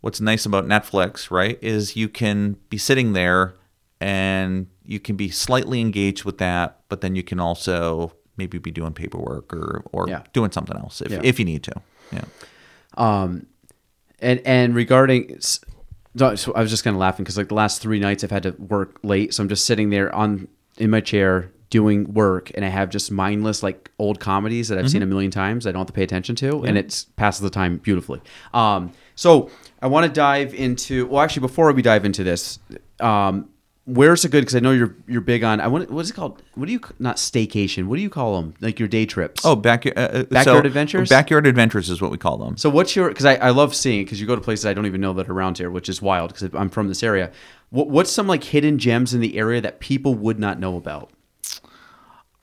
what's 0.00 0.20
nice 0.20 0.46
about 0.46 0.64
Netflix, 0.66 1.30
right, 1.30 1.58
is 1.60 1.96
you 1.96 2.08
can 2.08 2.56
be 2.70 2.78
sitting 2.78 3.12
there 3.14 3.54
and 4.00 4.68
you 4.84 5.00
can 5.00 5.16
be 5.16 5.28
slightly 5.30 5.80
engaged 5.80 6.24
with 6.24 6.38
that, 6.38 6.80
but 6.88 7.00
then 7.00 7.16
you 7.16 7.22
can 7.24 7.40
also 7.40 8.12
maybe 8.36 8.58
be 8.58 8.70
doing 8.70 8.92
paperwork 8.92 9.52
or 9.52 9.82
or 9.92 10.08
Yeah. 10.08 10.22
doing 10.32 10.52
something 10.52 10.76
else 10.76 11.00
if 11.00 11.10
Yeah. 11.10 11.20
if 11.24 11.38
you 11.40 11.44
need 11.44 11.64
to. 11.64 11.72
Yeah. 12.12 12.24
Um, 12.96 13.46
and 14.20 14.40
and 14.46 14.74
regarding, 14.74 15.40
so 15.40 15.58
I 16.54 16.60
was 16.60 16.70
just 16.70 16.84
kind 16.84 16.94
of 16.94 17.00
laughing 17.00 17.24
because 17.24 17.36
like 17.36 17.48
the 17.48 17.54
last 17.54 17.82
three 17.82 17.98
nights 17.98 18.22
I've 18.22 18.30
had 18.30 18.44
to 18.44 18.50
work 18.52 18.98
late, 19.02 19.34
so 19.34 19.42
I'm 19.42 19.48
just 19.48 19.66
sitting 19.66 19.90
there 19.90 20.14
on 20.14 20.46
in 20.78 20.90
my 20.90 21.00
chair 21.00 21.50
doing 21.70 22.12
work, 22.12 22.50
and 22.54 22.64
I 22.64 22.68
have 22.68 22.90
just 22.90 23.10
mindless 23.10 23.62
like 23.62 23.90
old 23.98 24.20
comedies 24.20 24.68
that 24.68 24.78
I've 24.78 24.90
seen 24.90 25.02
a 25.02 25.06
million 25.06 25.30
times. 25.30 25.66
I 25.66 25.72
don't 25.72 25.80
have 25.80 25.86
to 25.88 25.92
pay 25.92 26.02
attention 26.04 26.36
to, 26.36 26.62
and 26.64 26.78
it 26.78 27.06
passes 27.16 27.40
the 27.40 27.50
time 27.50 27.78
beautifully. 27.78 28.20
Um, 28.54 28.92
so 29.14 29.50
I 29.82 29.88
want 29.88 30.06
to 30.06 30.12
dive 30.12 30.54
into. 30.54 31.06
Well, 31.06 31.22
actually, 31.22 31.40
before 31.40 31.72
we 31.72 31.82
dive 31.82 32.04
into 32.04 32.22
this, 32.22 32.58
um, 33.00 33.48
where's 33.84 34.24
a 34.24 34.28
good? 34.28 34.42
Because 34.42 34.54
I 34.54 34.60
know 34.60 34.70
you're 34.72 34.94
you're 35.08 35.20
big 35.20 35.42
on. 35.42 35.60
I 35.60 35.66
want. 35.66 35.90
What 35.90 36.02
is 36.02 36.10
it 36.10 36.14
called? 36.14 36.42
What 36.54 36.66
do 36.66 36.72
you 36.72 36.80
not 36.98 37.16
staycation? 37.16 37.86
What 37.86 37.96
do 37.96 38.02
you 38.02 38.10
call 38.10 38.40
them? 38.40 38.54
Like 38.60 38.78
your 38.78 38.88
day 38.88 39.04
trips? 39.04 39.44
Oh, 39.44 39.56
backyard, 39.56 39.98
uh, 39.98 40.00
uh, 40.00 40.22
Backyard 40.24 40.62
so- 40.62 40.66
adventures? 40.66 41.08
Backyard 41.08 41.46
adventures 41.46 41.90
is 41.90 42.00
what 42.00 42.10
we 42.10 42.18
call 42.18 42.36
them. 42.38 42.56
So 42.56 42.70
what's 42.70 42.94
your? 42.94 43.08
Because 43.08 43.24
I, 43.24 43.34
I 43.36 43.50
love 43.50 43.74
seeing 43.74 44.04
because 44.04 44.20
you 44.20 44.26
go 44.26 44.36
to 44.36 44.40
places 44.40 44.66
I 44.66 44.74
don't 44.74 44.86
even 44.86 45.00
know 45.00 45.12
that 45.14 45.28
are 45.28 45.32
around 45.32 45.58
here, 45.58 45.70
which 45.70 45.88
is 45.88 46.00
wild 46.00 46.32
because 46.32 46.54
I'm 46.54 46.68
from 46.68 46.86
this 46.88 47.02
area. 47.02 47.32
What, 47.70 47.88
what's 47.88 48.12
some 48.12 48.28
like 48.28 48.44
hidden 48.44 48.78
gems 48.78 49.12
in 49.12 49.20
the 49.20 49.36
area 49.36 49.60
that 49.60 49.80
people 49.80 50.14
would 50.14 50.38
not 50.38 50.60
know 50.60 50.76
about 50.76 51.10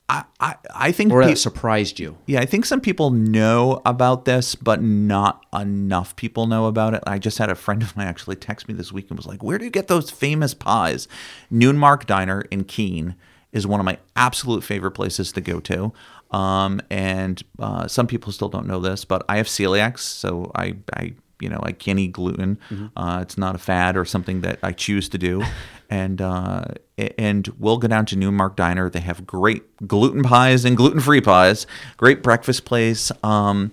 I, 0.08 0.24
I, 0.38 0.56
I 0.74 0.92
think, 0.92 1.12
or 1.12 1.22
pe- 1.22 1.34
surprised 1.34 1.98
you? 1.98 2.18
yeah, 2.26 2.40
I 2.40 2.44
think 2.46 2.66
some 2.66 2.80
people 2.80 3.10
know 3.10 3.80
about 3.86 4.26
this, 4.26 4.54
but 4.54 4.82
not 4.82 5.44
enough 5.54 6.14
people 6.16 6.46
know 6.46 6.66
about 6.66 6.92
it. 6.92 7.02
I 7.06 7.18
just 7.18 7.38
had 7.38 7.48
a 7.48 7.54
friend 7.54 7.82
of 7.82 7.96
mine 7.96 8.06
actually 8.06 8.36
text 8.36 8.68
me 8.68 8.74
this 8.74 8.92
week 8.92 9.06
and 9.08 9.18
was 9.18 9.26
like, 9.26 9.42
"Where 9.42 9.56
do 9.56 9.64
you 9.64 9.70
get 9.70 9.88
those 9.88 10.10
famous 10.10 10.52
pies?" 10.52 11.08
Noonmark 11.50 12.04
Diner 12.04 12.42
in 12.50 12.64
Keene 12.64 13.14
is 13.52 13.66
one 13.66 13.80
of 13.80 13.86
my 13.86 13.98
absolute 14.14 14.62
favorite 14.62 14.92
places 14.92 15.32
to 15.32 15.40
go 15.40 15.60
to. 15.60 15.92
Um, 16.32 16.80
and 16.90 17.42
uh, 17.58 17.86
some 17.86 18.06
people 18.06 18.32
still 18.32 18.48
don't 18.48 18.66
know 18.66 18.80
this, 18.80 19.04
but 19.04 19.24
I 19.28 19.36
have 19.36 19.46
celiac, 19.46 19.98
so 19.98 20.50
I, 20.54 20.74
I 20.92 21.14
you 21.40 21.48
know, 21.48 21.60
I 21.62 21.72
can't 21.72 21.98
eat 21.98 22.12
gluten. 22.12 22.58
Uh, 22.96 23.20
it's 23.22 23.38
not 23.38 23.54
a 23.54 23.58
fad 23.58 23.96
or 23.96 24.04
something 24.04 24.40
that 24.42 24.58
I 24.62 24.72
choose 24.72 25.08
to 25.10 25.18
do. 25.18 25.42
And 25.90 26.20
uh, 26.20 26.64
and 26.96 27.48
we'll 27.58 27.78
go 27.78 27.88
down 27.88 28.06
to 28.06 28.16
Noonmark 28.16 28.56
Diner. 28.56 28.88
They 28.88 29.00
have 29.00 29.26
great 29.26 29.62
gluten 29.86 30.22
pies 30.22 30.64
and 30.64 30.76
gluten 30.76 31.00
free 31.00 31.20
pies. 31.20 31.66
Great 31.96 32.22
breakfast 32.22 32.64
place. 32.64 33.10
Um, 33.22 33.72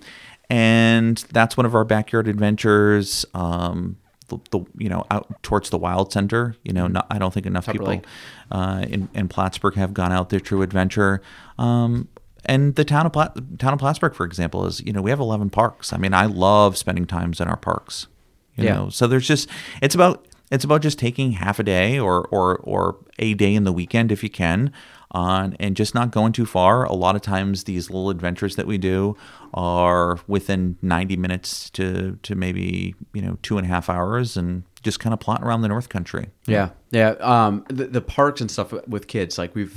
and 0.50 1.18
that's 1.32 1.56
one 1.56 1.64
of 1.66 1.74
our 1.74 1.84
backyard 1.84 2.28
adventures. 2.28 3.24
Um, 3.34 3.96
the, 4.28 4.38
the 4.50 4.64
you 4.78 4.88
know 4.88 5.04
out 5.10 5.42
towards 5.42 5.70
the 5.70 5.78
Wild 5.78 6.12
Center. 6.12 6.56
You 6.62 6.72
know, 6.72 6.86
not, 6.86 7.06
I 7.10 7.18
don't 7.18 7.32
think 7.32 7.46
enough 7.46 7.66
people 7.66 8.02
uh, 8.50 8.84
in, 8.88 9.08
in 9.14 9.28
Plattsburgh 9.28 9.74
have 9.74 9.94
gone 9.94 10.12
out 10.12 10.30
there 10.30 10.40
to 10.40 10.62
adventure. 10.62 11.22
Um, 11.58 12.08
and 12.44 12.74
the 12.74 12.84
town 12.84 13.06
of 13.06 13.12
Plat- 13.12 13.36
town 13.58 13.72
of 13.72 13.78
Plattsburgh, 13.78 14.14
for 14.14 14.24
example, 14.26 14.66
is 14.66 14.80
you 14.84 14.92
know 14.92 15.00
we 15.02 15.10
have 15.10 15.20
eleven 15.20 15.48
parks. 15.50 15.92
I 15.92 15.96
mean, 15.96 16.12
I 16.14 16.26
love 16.26 16.76
spending 16.76 17.06
times 17.06 17.40
in 17.40 17.48
our 17.48 17.56
parks. 17.56 18.08
You 18.56 18.64
Yeah. 18.64 18.74
know, 18.74 18.88
so 18.90 19.06
there's 19.06 19.26
just 19.26 19.48
it's 19.80 19.94
about 19.94 20.26
it's 20.52 20.64
about 20.64 20.82
just 20.82 20.98
taking 20.98 21.32
half 21.32 21.58
a 21.58 21.62
day 21.62 21.98
or 21.98 22.26
or 22.26 22.58
or 22.58 22.98
a 23.18 23.32
day 23.34 23.54
in 23.54 23.64
the 23.64 23.72
weekend 23.72 24.12
if 24.12 24.22
you 24.22 24.28
can, 24.28 24.70
on 25.10 25.56
and 25.58 25.74
just 25.74 25.94
not 25.94 26.10
going 26.10 26.32
too 26.32 26.44
far. 26.44 26.84
A 26.84 26.92
lot 26.92 27.16
of 27.16 27.22
times, 27.22 27.64
these 27.64 27.88
little 27.88 28.10
adventures 28.10 28.56
that 28.56 28.66
we 28.66 28.76
do 28.76 29.16
are 29.54 30.18
within 30.26 30.76
90 30.82 31.16
minutes 31.16 31.70
to 31.70 32.18
to 32.22 32.34
maybe 32.34 32.94
you 33.14 33.22
know 33.22 33.38
two 33.42 33.56
and 33.56 33.66
a 33.66 33.68
half 33.68 33.88
hours, 33.88 34.36
and 34.36 34.64
just 34.82 35.00
kind 35.00 35.14
of 35.14 35.20
plot 35.20 35.42
around 35.42 35.62
the 35.62 35.68
North 35.68 35.88
Country. 35.88 36.28
Yeah, 36.44 36.70
yeah. 36.90 37.10
Um, 37.20 37.64
the, 37.68 37.86
the 37.86 38.00
parks 38.00 38.40
and 38.40 38.50
stuff 38.50 38.72
with 38.88 39.06
kids, 39.06 39.38
like 39.38 39.54
we've 39.54 39.72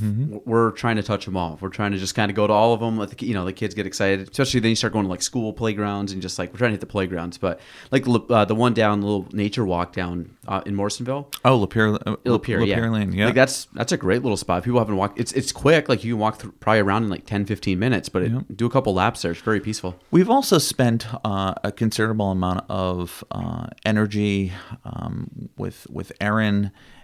we're 0.46 0.72
trying 0.72 0.96
to 0.96 1.04
touch 1.04 1.26
them 1.26 1.38
all. 1.38 1.60
We're 1.62 1.70
trying 1.70 1.92
to 1.92 2.00
just 2.00 2.16
kind 2.16 2.32
of 2.32 2.36
go 2.36 2.48
to 2.48 2.54
all 2.54 2.74
of 2.74 2.80
them. 2.80 2.98
Let 2.98 3.12
the, 3.12 3.26
you 3.26 3.36
know 3.36 3.46
the 3.46 3.54
kids 3.54 3.76
get 3.76 3.86
excited, 3.86 4.28
especially 4.32 4.62
then 4.62 4.70
you 4.72 4.76
start 4.76 4.92
going 4.94 5.06
to 5.06 5.10
like 5.10 5.22
school 5.22 5.54
playgrounds 5.54 6.12
and 6.12 6.24
just 6.24 6.40
like 6.40 6.52
we're 6.52 6.58
trying 6.58 6.70
to 6.72 6.74
hit 6.74 6.80
the 6.80 6.88
playgrounds. 6.88 7.38
But 7.38 7.60
like 7.92 8.06
uh, 8.08 8.46
the 8.46 8.56
one 8.56 8.74
down, 8.74 9.02
the 9.02 9.06
little 9.06 9.28
nature 9.32 9.64
walk 9.64 9.94
down 9.94 10.36
uh, 10.48 10.62
in 10.66 10.74
Morrisonville, 10.74 11.30
Oh, 11.46 11.60
Lapeer, 11.66 12.00
uh, 12.06 12.16
Lapeer, 12.26 12.66
yeah. 12.66 12.90
Lane, 12.90 13.12
yeah. 13.14 13.26
Like 13.28 13.36
that's 13.36 13.66
that's 13.74 13.92
a 13.92 13.98
great 13.98 14.24
little 14.24 14.38
spot. 14.38 14.64
People 14.64 14.80
haven't 14.80 14.96
walked. 14.96 15.20
It's 15.20 15.34
it's 15.34 15.52
quick. 15.52 15.88
Like 15.88 16.04
you 16.04 16.14
can 16.14 16.20
walk 16.20 16.40
through, 16.40 16.54
probably 16.54 16.80
around 16.80 17.04
in 17.04 17.10
like 17.10 17.28
10, 17.28 17.46
15 17.46 17.78
minutes, 17.78 18.10
but 18.10 18.24
it, 18.24 18.58
do 18.58 18.66
a 18.66 18.70
couple 18.72 18.92
laps 18.96 19.22
there. 19.22 19.34
It's 19.34 19.42
very 19.42 19.60
peaceful. 19.60 20.00
We've 20.10 20.32
also 20.32 20.58
spent 20.58 21.06
uh, 21.24 21.54
a 21.64 21.72
considerable 21.72 22.32
amount 22.32 22.66
of 22.70 23.24
uh, 23.30 23.68
energy 23.86 24.52
um, 24.84 25.50
with 25.58 25.86
with 25.92 26.12
Aaron 26.20 26.55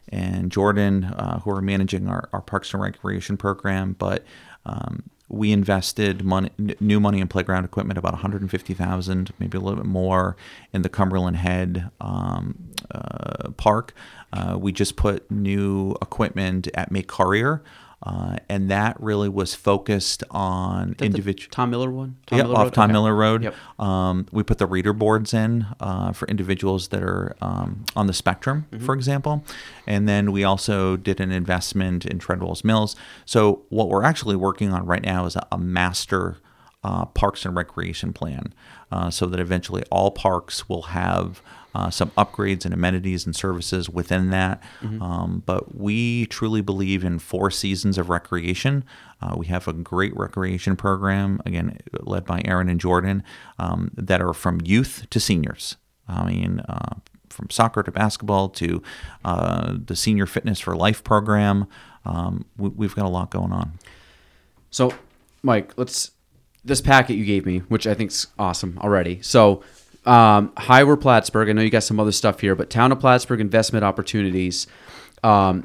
and 0.09 0.51
Jordan, 0.51 1.05
uh, 1.05 1.39
who 1.39 1.51
are 1.51 1.61
managing 1.61 2.07
our, 2.07 2.29
our 2.33 2.41
Parks 2.41 2.73
and 2.73 2.81
Recreation 2.81 3.37
program. 3.37 3.95
But 3.97 4.25
um, 4.65 5.03
we 5.29 5.51
invested 5.51 6.23
money, 6.23 6.49
n- 6.59 6.75
new 6.79 6.99
money 6.99 7.21
in 7.21 7.27
playground 7.27 7.63
equipment, 7.63 7.97
about 7.97 8.13
150,000, 8.13 9.33
maybe 9.39 9.57
a 9.57 9.61
little 9.61 9.77
bit 9.77 9.85
more, 9.85 10.35
in 10.73 10.81
the 10.81 10.89
Cumberland 10.89 11.37
Head 11.37 11.89
um, 12.01 12.57
uh, 12.93 13.49
Park. 13.51 13.93
Uh, 14.33 14.57
we 14.59 14.71
just 14.71 14.95
put 14.97 15.29
new 15.31 15.95
equipment 16.01 16.67
at 16.73 16.91
Make 16.91 17.07
Courier. 17.07 17.63
Uh, 18.03 18.35
and 18.49 18.71
that 18.71 18.99
really 18.99 19.29
was 19.29 19.53
focused 19.53 20.23
on 20.31 20.95
individual. 20.99 21.49
Tom 21.51 21.69
Miller 21.69 21.91
one. 21.91 22.17
Tom 22.25 22.37
Yeah, 22.39 22.43
Miller 22.45 22.55
off 22.57 22.63
Road? 22.63 22.73
Tom 22.73 22.83
Okay. 22.85 22.93
Miller 22.93 23.15
Road. 23.15 23.43
Yep. 23.43 23.55
Um, 23.79 24.25
we 24.31 24.41
put 24.41 24.57
the 24.57 24.65
reader 24.65 24.91
boards 24.91 25.33
in 25.35 25.67
uh, 25.79 26.11
for 26.11 26.27
individuals 26.27 26.87
that 26.87 27.03
are 27.03 27.35
um, 27.41 27.85
on 27.95 28.07
the 28.07 28.13
spectrum, 28.13 28.65
Mm-hmm. 28.71 28.85
for 28.85 28.95
example. 28.95 29.45
And 29.85 30.09
then 30.09 30.31
we 30.31 30.43
also 30.43 30.97
did 30.97 31.19
an 31.19 31.31
investment 31.31 32.05
in 32.05 32.17
Treadwell's 32.17 32.63
Mills. 32.63 32.95
So 33.25 33.63
what 33.69 33.87
we're 33.89 34.03
actually 34.03 34.35
working 34.35 34.73
on 34.73 34.85
right 34.87 35.03
now 35.03 35.25
is 35.25 35.35
a, 35.35 35.45
a 35.51 35.57
master 35.59 36.37
uh, 36.83 37.05
parks 37.05 37.45
and 37.45 37.55
recreation 37.55 38.11
plan, 38.13 38.51
uh, 38.91 39.11
so 39.11 39.27
that 39.27 39.39
eventually 39.39 39.83
all 39.91 40.09
parks 40.09 40.67
will 40.67 40.81
have. 40.83 41.43
Uh, 41.73 41.89
some 41.89 42.11
upgrades 42.11 42.65
and 42.65 42.73
amenities 42.73 43.25
and 43.25 43.33
services 43.35 43.89
within 43.89 44.29
that. 44.29 44.61
Um, 45.01 45.43
but 45.45 45.73
we 45.75 46.25
truly 46.25 46.61
believe 46.61 47.03
in 47.03 47.17
four 47.17 47.49
seasons 47.49 47.97
of 47.97 48.09
recreation. 48.09 48.83
Uh, 49.21 49.35
we 49.37 49.45
have 49.47 49.67
a 49.67 49.73
great 49.73 50.15
recreation 50.17 50.75
program, 50.75 51.41
again, 51.45 51.77
led 52.01 52.25
by 52.25 52.41
Aaron 52.43 52.67
and 52.67 52.79
Jordan, 52.79 53.23
um, 53.57 53.91
that 53.95 54.21
are 54.21 54.33
from 54.33 54.59
youth 54.65 55.07
to 55.11 55.19
seniors. 55.19 55.77
I 56.07 56.29
mean, 56.29 56.59
uh, 56.67 56.95
from 57.29 57.49
soccer 57.49 57.83
to 57.83 57.91
basketball 57.91 58.49
to 58.49 58.81
uh, 59.23 59.75
the 59.85 59.95
Senior 59.95 60.25
Fitness 60.25 60.59
for 60.59 60.75
Life 60.75 61.03
program. 61.03 61.67
Um, 62.05 62.45
we, 62.57 62.69
we've 62.69 62.95
got 62.95 63.05
a 63.05 63.09
lot 63.09 63.31
going 63.31 63.51
on. 63.51 63.73
So, 64.69 64.93
Mike, 65.41 65.73
let's 65.77 66.11
this 66.63 66.81
packet 66.81 67.15
you 67.15 67.25
gave 67.25 67.45
me, 67.45 67.59
which 67.59 67.87
I 67.87 67.93
think's 67.93 68.27
awesome 68.37 68.77
already. 68.81 69.21
So, 69.21 69.63
um, 70.05 70.49
Highware 70.57 70.99
Plattsburgh. 70.99 71.49
I 71.49 71.53
know 71.53 71.61
you 71.61 71.69
got 71.69 71.83
some 71.83 71.99
other 71.99 72.11
stuff 72.11 72.39
here, 72.39 72.55
but 72.55 72.69
Town 72.69 72.91
of 72.91 72.99
Plattsburgh 72.99 73.39
investment 73.39 73.85
opportunities. 73.85 74.67
Um, 75.23 75.63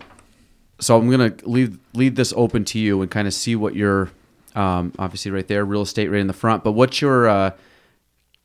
so 0.78 0.98
I'm 0.98 1.10
gonna 1.10 1.34
leave 1.44 1.78
leave 1.94 2.16
this 2.16 2.34
open 2.36 2.64
to 2.66 2.78
you 2.78 3.00
and 3.00 3.10
kind 3.10 3.26
of 3.26 3.34
see 3.34 3.56
what 3.56 3.74
your 3.74 4.10
um, 4.54 4.92
obviously 4.98 5.30
right 5.30 5.46
there, 5.46 5.64
real 5.64 5.82
estate 5.82 6.08
right 6.08 6.20
in 6.20 6.26
the 6.26 6.32
front. 6.32 6.64
But 6.64 6.72
what's 6.72 7.00
your 7.00 7.28
uh, 7.28 7.50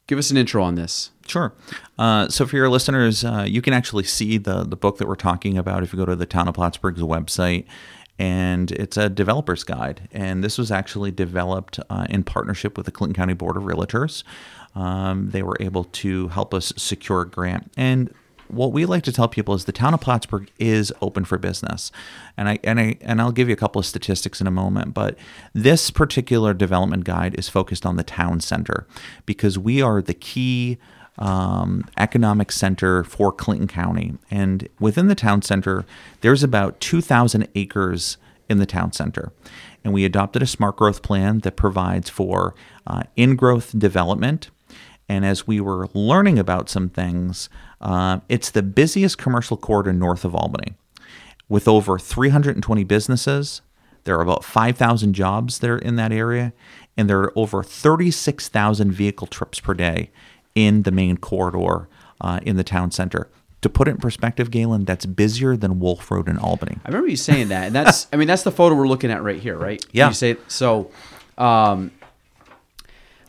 give 0.07 0.17
us 0.17 0.31
an 0.31 0.37
intro 0.37 0.63
on 0.63 0.75
this? 0.75 1.11
Sure. 1.27 1.53
Uh, 1.97 2.29
so 2.29 2.45
for 2.45 2.55
your 2.55 2.69
listeners, 2.69 3.23
uh, 3.23 3.45
you 3.47 3.61
can 3.61 3.73
actually 3.73 4.03
see 4.03 4.37
the 4.37 4.63
the 4.63 4.77
book 4.77 4.97
that 4.97 5.07
we're 5.07 5.15
talking 5.15 5.57
about 5.57 5.83
if 5.83 5.91
you 5.91 5.97
go 5.97 6.05
to 6.05 6.15
the 6.15 6.25
Town 6.25 6.47
of 6.47 6.55
Plattsburgh's 6.55 7.01
website. 7.01 7.65
And 8.19 8.71
it's 8.73 8.97
a 8.97 9.09
developer's 9.09 9.63
guide. 9.63 10.07
And 10.11 10.43
this 10.43 10.59
was 10.59 10.71
actually 10.71 11.09
developed 11.09 11.79
uh, 11.89 12.05
in 12.07 12.23
partnership 12.23 12.77
with 12.77 12.85
the 12.85 12.91
Clinton 12.91 13.15
County 13.15 13.33
Board 13.33 13.57
of 13.57 13.63
Realtors. 13.63 14.23
Um, 14.75 15.31
they 15.31 15.43
were 15.43 15.57
able 15.59 15.85
to 15.85 16.29
help 16.29 16.53
us 16.53 16.71
secure 16.77 17.21
a 17.21 17.27
grant. 17.27 17.71
And 17.75 18.13
what 18.51 18.73
we 18.73 18.85
like 18.85 19.03
to 19.03 19.11
tell 19.11 19.27
people 19.27 19.53
is 19.53 19.65
the 19.65 19.71
town 19.71 19.93
of 19.93 20.01
Plattsburgh 20.01 20.51
is 20.59 20.93
open 21.01 21.25
for 21.25 21.37
business, 21.37 21.91
and 22.35 22.49
I 22.49 22.59
and 22.63 22.79
I 22.79 22.97
and 23.01 23.21
I'll 23.21 23.31
give 23.31 23.47
you 23.47 23.53
a 23.53 23.57
couple 23.57 23.79
of 23.79 23.85
statistics 23.85 24.41
in 24.41 24.47
a 24.47 24.51
moment. 24.51 24.93
But 24.93 25.17
this 25.53 25.89
particular 25.89 26.53
development 26.53 27.05
guide 27.05 27.37
is 27.39 27.47
focused 27.49 27.85
on 27.85 27.95
the 27.95 28.03
town 28.03 28.41
center 28.41 28.85
because 29.25 29.57
we 29.57 29.81
are 29.81 30.01
the 30.01 30.13
key 30.13 30.77
um, 31.17 31.85
economic 31.97 32.51
center 32.51 33.03
for 33.03 33.31
Clinton 33.31 33.67
County, 33.67 34.15
and 34.29 34.67
within 34.79 35.07
the 35.07 35.15
town 35.15 35.41
center, 35.41 35.85
there's 36.21 36.43
about 36.43 36.79
2,000 36.81 37.47
acres 37.55 38.17
in 38.49 38.57
the 38.57 38.65
town 38.65 38.91
center. 38.91 39.31
And 39.83 39.93
we 39.93 40.05
adopted 40.05 40.43
a 40.43 40.47
smart 40.47 40.75
growth 40.77 41.01
plan 41.01 41.39
that 41.39 41.55
provides 41.55 42.09
for 42.09 42.53
uh, 42.85 43.03
in 43.15 43.35
growth 43.35 43.77
development. 43.77 44.49
And 45.11 45.25
as 45.25 45.45
we 45.45 45.59
were 45.59 45.89
learning 45.93 46.39
about 46.39 46.69
some 46.69 46.87
things, 46.87 47.49
uh, 47.81 48.21
it's 48.29 48.49
the 48.49 48.63
busiest 48.63 49.17
commercial 49.17 49.57
corridor 49.57 49.91
north 49.91 50.23
of 50.23 50.33
Albany. 50.33 50.75
With 51.49 51.67
over 51.67 51.99
320 51.99 52.85
businesses, 52.85 53.61
there 54.05 54.17
are 54.17 54.21
about 54.21 54.45
5,000 54.45 55.13
jobs 55.13 55.59
there 55.59 55.77
in 55.77 55.97
that 55.97 56.13
area, 56.13 56.53
and 56.95 57.09
there 57.09 57.19
are 57.19 57.33
over 57.37 57.61
36,000 57.61 58.93
vehicle 58.93 59.27
trips 59.27 59.59
per 59.59 59.73
day 59.73 60.11
in 60.55 60.83
the 60.83 60.91
main 60.91 61.17
corridor 61.17 61.89
uh, 62.21 62.39
in 62.43 62.55
the 62.55 62.63
town 62.63 62.89
center. 62.89 63.27
To 63.63 63.69
put 63.69 63.89
it 63.89 63.91
in 63.91 63.97
perspective, 63.97 64.49
Galen, 64.49 64.85
that's 64.85 65.05
busier 65.05 65.57
than 65.57 65.81
Wolf 65.81 66.09
Road 66.09 66.29
in 66.29 66.37
Albany. 66.37 66.77
I 66.85 66.87
remember 66.87 67.09
you 67.09 67.17
saying 67.17 67.49
that, 67.49 67.65
and 67.65 67.75
that's 67.75 68.07
I 68.13 68.15
mean 68.15 68.29
that's 68.29 68.43
the 68.43 68.51
photo 68.51 68.75
we're 68.75 68.87
looking 68.87 69.11
at 69.11 69.21
right 69.21 69.41
here, 69.41 69.57
right? 69.57 69.85
Yeah. 69.91 70.07
You 70.07 70.13
say 70.13 70.37
so, 70.47 70.89
um, 71.37 71.91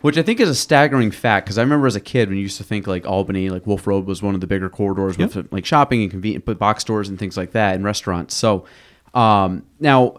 which 0.02 0.18
I 0.18 0.22
think 0.22 0.38
is 0.40 0.48
a 0.48 0.54
staggering 0.54 1.10
fact 1.10 1.46
because 1.46 1.58
I 1.58 1.62
remember 1.62 1.86
as 1.86 1.96
a 1.96 2.00
kid 2.00 2.28
when 2.28 2.36
you 2.36 2.42
used 2.42 2.58
to 2.58 2.64
think 2.64 2.86
like 2.86 3.06
Albany, 3.06 3.48
like 3.48 3.66
Wolf 3.66 3.86
Road 3.86 4.04
was 4.06 4.22
one 4.22 4.34
of 4.34 4.40
the 4.40 4.46
bigger 4.46 4.68
corridors 4.68 5.16
with 5.16 5.52
like 5.52 5.64
shopping 5.64 6.02
and 6.02 6.10
convenient, 6.10 6.44
but 6.44 6.58
box 6.58 6.82
stores 6.82 7.08
and 7.08 7.18
things 7.18 7.36
like 7.36 7.52
that 7.52 7.74
and 7.74 7.84
restaurants. 7.84 8.34
So 8.34 8.66
um, 9.14 9.64
now, 9.80 10.18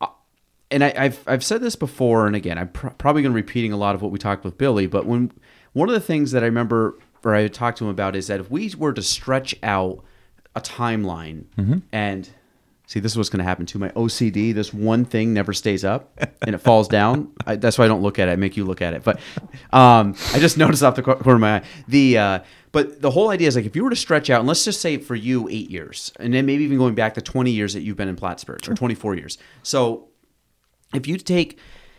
uh, 0.00 0.06
and 0.70 0.84
I, 0.84 0.94
I've 0.96 1.22
I've 1.26 1.44
said 1.44 1.60
this 1.60 1.76
before, 1.76 2.26
and 2.26 2.36
again, 2.36 2.58
I'm 2.58 2.68
pr- 2.68 2.88
probably 2.88 3.22
going 3.22 3.32
to 3.32 3.36
repeating 3.36 3.72
a 3.72 3.76
lot 3.76 3.94
of 3.94 4.02
what 4.02 4.12
we 4.12 4.18
talked 4.18 4.44
with 4.44 4.56
Billy, 4.58 4.86
but 4.86 5.06
when 5.06 5.32
one 5.72 5.88
of 5.88 5.94
the 5.94 6.00
things 6.00 6.30
that 6.32 6.42
I 6.42 6.46
remember 6.46 6.96
or 7.24 7.34
I 7.34 7.48
talked 7.48 7.78
to 7.78 7.84
him 7.84 7.90
about 7.90 8.14
is 8.14 8.26
that 8.26 8.40
if 8.40 8.50
we 8.50 8.72
were 8.76 8.92
to 8.92 9.02
stretch 9.02 9.54
out 9.62 10.04
a 10.54 10.60
timeline 10.60 11.44
and 11.90 12.28
see 12.86 13.00
this 13.00 13.12
is 13.12 13.18
what's 13.18 13.30
going 13.30 13.38
to 13.38 13.44
happen 13.44 13.66
to 13.66 13.78
my 13.78 13.88
OCD 13.90 14.54
this 14.54 14.72
one 14.74 15.04
thing 15.04 15.32
never 15.32 15.52
stays 15.52 15.84
up 15.84 16.18
and 16.42 16.54
it 16.54 16.58
falls 16.58 16.88
down. 16.88 17.32
I, 17.46 17.56
that's 17.56 17.78
why 17.78 17.86
I 17.86 17.88
don't 17.88 18.02
look 18.02 18.18
at 18.18 18.28
it. 18.28 18.32
I 18.32 18.36
make 18.36 18.56
you 18.56 18.64
look 18.64 18.82
at 18.82 18.94
it. 18.94 19.02
But 19.04 19.20
um, 19.72 20.14
I 20.32 20.38
just 20.38 20.58
noticed 20.58 20.82
off 20.82 20.94
the 20.94 21.02
corner 21.02 21.34
of 21.34 21.40
my 21.40 21.56
eye 21.56 21.62
the 21.88 22.18
uh, 22.18 22.38
but 22.72 23.00
the 23.00 23.10
whole 23.10 23.30
idea 23.30 23.48
is 23.48 23.56
like 23.56 23.66
if 23.66 23.76
you 23.76 23.84
were 23.84 23.90
to 23.90 23.96
stretch 23.96 24.30
out 24.30 24.40
and 24.40 24.48
let's 24.48 24.64
just 24.64 24.80
say 24.80 24.98
for 24.98 25.14
you 25.14 25.48
eight 25.48 25.70
years 25.70 26.12
and 26.18 26.34
then 26.34 26.46
maybe 26.46 26.64
even 26.64 26.78
going 26.78 26.94
back 26.94 27.14
to 27.14 27.22
20 27.22 27.50
years 27.50 27.74
that 27.74 27.82
you've 27.82 27.96
been 27.96 28.08
in 28.08 28.16
Plattsburgh 28.16 28.68
or 28.68 28.74
24 28.74 29.14
years. 29.14 29.38
So 29.62 30.08
if 30.92 31.06
you 31.06 31.16
take 31.16 31.58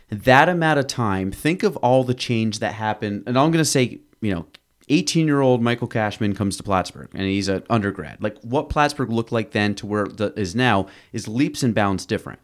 that 0.09 0.49
amount 0.49 0.79
of 0.79 0.87
time, 0.87 1.31
think 1.31 1.63
of 1.63 1.77
all 1.77 2.03
the 2.03 2.13
change 2.13 2.59
that 2.59 2.73
happened. 2.73 3.23
And 3.25 3.37
I'm 3.37 3.51
going 3.51 3.63
to 3.63 3.65
say, 3.65 3.99
you 4.21 4.33
know, 4.33 4.45
18 4.89 5.25
year 5.25 5.41
old 5.41 5.61
Michael 5.61 5.87
Cashman 5.87 6.35
comes 6.35 6.57
to 6.57 6.63
Plattsburgh 6.63 7.09
and 7.13 7.23
he's 7.23 7.47
an 7.47 7.63
undergrad. 7.69 8.21
Like 8.21 8.39
what 8.41 8.69
Plattsburgh 8.69 9.09
looked 9.09 9.31
like 9.31 9.51
then 9.51 9.75
to 9.75 9.85
where 9.85 10.05
it 10.05 10.19
is 10.37 10.55
now 10.55 10.87
is 11.11 11.27
leaps 11.27 11.63
and 11.63 11.73
bounds 11.73 12.05
different. 12.05 12.39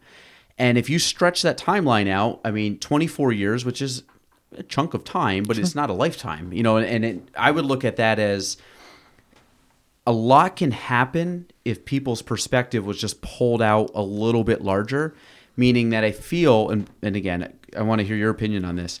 And 0.58 0.76
if 0.76 0.90
you 0.90 0.98
stretch 0.98 1.42
that 1.42 1.58
timeline 1.58 2.08
out, 2.08 2.40
I 2.44 2.50
mean, 2.50 2.78
24 2.78 3.32
years, 3.32 3.64
which 3.64 3.80
is 3.80 4.02
a 4.56 4.62
chunk 4.62 4.94
of 4.94 5.02
time, 5.02 5.44
but 5.44 5.56
it's 5.56 5.74
not 5.74 5.88
a 5.88 5.94
lifetime, 5.94 6.52
you 6.52 6.62
know, 6.62 6.76
and, 6.76 6.86
and 6.86 7.04
it, 7.04 7.28
I 7.36 7.50
would 7.50 7.64
look 7.64 7.84
at 7.84 7.96
that 7.96 8.18
as 8.18 8.58
a 10.06 10.12
lot 10.12 10.56
can 10.56 10.72
happen 10.72 11.46
if 11.64 11.84
people's 11.84 12.22
perspective 12.22 12.84
was 12.84 13.00
just 13.00 13.22
pulled 13.22 13.62
out 13.62 13.90
a 13.94 14.02
little 14.02 14.44
bit 14.44 14.62
larger 14.62 15.14
meaning 15.56 15.90
that 15.90 16.04
i 16.04 16.10
feel 16.10 16.70
and, 16.70 16.88
and 17.02 17.16
again 17.16 17.52
i 17.76 17.82
want 17.82 18.00
to 18.00 18.04
hear 18.04 18.16
your 18.16 18.30
opinion 18.30 18.64
on 18.64 18.76
this 18.76 19.00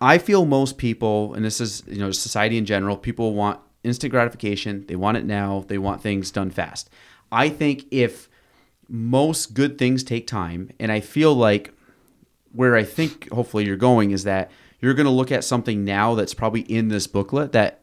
i 0.00 0.18
feel 0.18 0.44
most 0.44 0.78
people 0.78 1.34
and 1.34 1.44
this 1.44 1.60
is 1.60 1.82
you 1.86 1.98
know 1.98 2.10
society 2.10 2.56
in 2.58 2.64
general 2.64 2.96
people 2.96 3.34
want 3.34 3.60
instant 3.84 4.10
gratification 4.10 4.84
they 4.88 4.96
want 4.96 5.16
it 5.16 5.24
now 5.24 5.64
they 5.68 5.78
want 5.78 6.02
things 6.02 6.30
done 6.30 6.50
fast. 6.50 6.90
I 7.32 7.48
think 7.48 7.86
if 7.90 8.28
most 8.88 9.54
good 9.54 9.78
things 9.78 10.04
take 10.04 10.26
time 10.26 10.70
and 10.78 10.92
i 10.92 11.00
feel 11.00 11.34
like 11.34 11.72
where 12.52 12.76
i 12.76 12.84
think 12.84 13.30
hopefully 13.32 13.64
you're 13.64 13.76
going 13.76 14.12
is 14.12 14.24
that 14.24 14.50
you're 14.80 14.94
going 14.94 15.06
to 15.06 15.10
look 15.10 15.32
at 15.32 15.42
something 15.42 15.84
now 15.84 16.14
that's 16.14 16.34
probably 16.34 16.60
in 16.62 16.88
this 16.88 17.06
booklet 17.06 17.52
that 17.52 17.80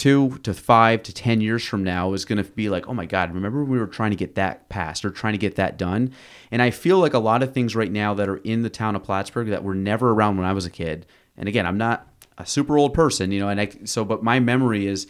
two 0.00 0.38
to 0.44 0.54
five 0.54 1.02
to 1.02 1.12
ten 1.12 1.42
years 1.42 1.62
from 1.62 1.84
now 1.84 2.14
is 2.14 2.24
going 2.24 2.42
to 2.42 2.50
be 2.52 2.70
like, 2.70 2.88
oh 2.88 2.94
my 2.94 3.04
god, 3.04 3.34
remember 3.34 3.62
when 3.62 3.72
we 3.72 3.78
were 3.78 3.86
trying 3.86 4.08
to 4.08 4.16
get 4.16 4.34
that 4.34 4.66
passed 4.70 5.04
or 5.04 5.10
trying 5.10 5.34
to 5.34 5.38
get 5.38 5.56
that 5.56 5.76
done. 5.76 6.10
And 6.50 6.62
I 6.62 6.70
feel 6.70 6.98
like 6.98 7.12
a 7.12 7.18
lot 7.18 7.42
of 7.42 7.52
things 7.52 7.76
right 7.76 7.92
now 7.92 8.14
that 8.14 8.26
are 8.26 8.38
in 8.38 8.62
the 8.62 8.70
town 8.70 8.96
of 8.96 9.04
Plattsburgh 9.04 9.48
that 9.48 9.62
were 9.62 9.74
never 9.74 10.12
around 10.12 10.38
when 10.38 10.46
I 10.46 10.54
was 10.54 10.64
a 10.64 10.70
kid. 10.70 11.04
And 11.36 11.50
again, 11.50 11.66
I'm 11.66 11.76
not 11.76 12.06
a 12.38 12.46
super 12.46 12.78
old 12.78 12.94
person, 12.94 13.30
you 13.30 13.40
know, 13.40 13.50
and 13.50 13.60
I 13.60 13.68
so 13.84 14.02
but 14.06 14.22
my 14.22 14.40
memory 14.40 14.86
is 14.86 15.06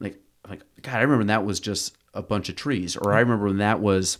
like 0.00 0.18
like 0.48 0.62
God, 0.82 0.96
I 0.96 1.02
remember 1.02 1.18
when 1.18 1.28
that 1.28 1.44
was 1.44 1.60
just 1.60 1.96
a 2.12 2.20
bunch 2.20 2.48
of 2.48 2.56
trees, 2.56 2.96
or 2.96 3.12
I 3.12 3.20
remember 3.20 3.46
when 3.46 3.58
that 3.58 3.78
was 3.78 4.18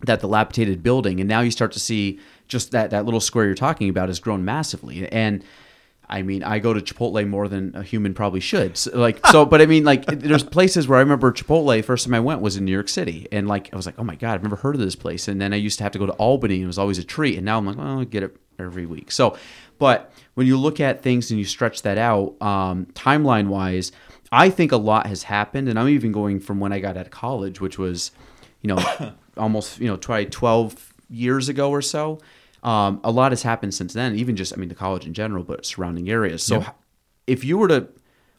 that 0.00 0.18
dilapidated 0.18 0.82
building, 0.82 1.20
and 1.20 1.28
now 1.28 1.42
you 1.42 1.52
start 1.52 1.70
to 1.72 1.80
see 1.80 2.18
just 2.48 2.72
that 2.72 2.90
that 2.90 3.04
little 3.04 3.20
square 3.20 3.44
you're 3.44 3.54
talking 3.54 3.88
about 3.88 4.08
has 4.08 4.18
grown 4.18 4.44
massively, 4.44 5.08
and 5.12 5.44
I 6.14 6.22
mean, 6.22 6.44
I 6.44 6.60
go 6.60 6.72
to 6.72 6.80
Chipotle 6.80 7.26
more 7.26 7.48
than 7.48 7.74
a 7.74 7.82
human 7.82 8.14
probably 8.14 8.38
should. 8.38 8.76
So, 8.76 8.96
like, 8.96 9.26
so, 9.26 9.44
but 9.44 9.60
I 9.60 9.66
mean, 9.66 9.82
like, 9.82 10.06
there's 10.06 10.44
places 10.44 10.86
where 10.86 10.96
I 10.96 11.02
remember 11.02 11.32
Chipotle. 11.32 11.84
First 11.84 12.04
time 12.04 12.14
I 12.14 12.20
went 12.20 12.40
was 12.40 12.56
in 12.56 12.64
New 12.64 12.70
York 12.70 12.88
City, 12.88 13.26
and 13.32 13.48
like, 13.48 13.68
I 13.72 13.76
was 13.76 13.84
like, 13.84 13.96
oh 13.98 14.04
my 14.04 14.14
god, 14.14 14.34
I've 14.34 14.44
never 14.44 14.54
heard 14.54 14.76
of 14.76 14.80
this 14.80 14.94
place. 14.94 15.26
And 15.26 15.40
then 15.40 15.52
I 15.52 15.56
used 15.56 15.78
to 15.78 15.82
have 15.82 15.90
to 15.90 15.98
go 15.98 16.06
to 16.06 16.12
Albany, 16.12 16.54
and 16.54 16.64
it 16.64 16.66
was 16.68 16.78
always 16.78 16.98
a 16.98 17.04
treat. 17.04 17.34
And 17.34 17.44
now 17.44 17.58
I'm 17.58 17.66
like, 17.66 17.76
well, 17.76 17.98
I 17.98 18.04
get 18.04 18.22
it 18.22 18.36
every 18.60 18.86
week. 18.86 19.10
So, 19.10 19.36
but 19.80 20.12
when 20.34 20.46
you 20.46 20.56
look 20.56 20.78
at 20.78 21.02
things 21.02 21.32
and 21.32 21.40
you 21.40 21.44
stretch 21.44 21.82
that 21.82 21.98
out, 21.98 22.40
um, 22.40 22.86
timeline 22.94 23.48
wise, 23.48 23.90
I 24.30 24.50
think 24.50 24.70
a 24.70 24.76
lot 24.76 25.08
has 25.08 25.24
happened, 25.24 25.68
and 25.68 25.76
I'm 25.76 25.88
even 25.88 26.12
going 26.12 26.38
from 26.38 26.60
when 26.60 26.72
I 26.72 26.78
got 26.78 26.96
out 26.96 27.06
of 27.06 27.10
college, 27.10 27.60
which 27.60 27.76
was, 27.76 28.12
you 28.62 28.68
know, 28.68 29.12
almost 29.36 29.80
you 29.80 29.88
know, 29.88 29.96
try 29.96 30.26
12 30.26 30.94
years 31.10 31.48
ago 31.48 31.70
or 31.70 31.82
so. 31.82 32.20
Um, 32.64 33.00
a 33.04 33.10
lot 33.10 33.32
has 33.32 33.42
happened 33.42 33.74
since 33.74 33.92
then, 33.92 34.16
even 34.16 34.36
just, 34.36 34.52
I 34.52 34.56
mean, 34.56 34.70
the 34.70 34.74
college 34.74 35.06
in 35.06 35.12
general, 35.12 35.44
but 35.44 35.66
surrounding 35.66 36.08
areas. 36.08 36.42
So, 36.42 36.62
h- 36.62 36.68
if 37.26 37.44
you 37.44 37.58
were 37.58 37.68
to, 37.68 37.88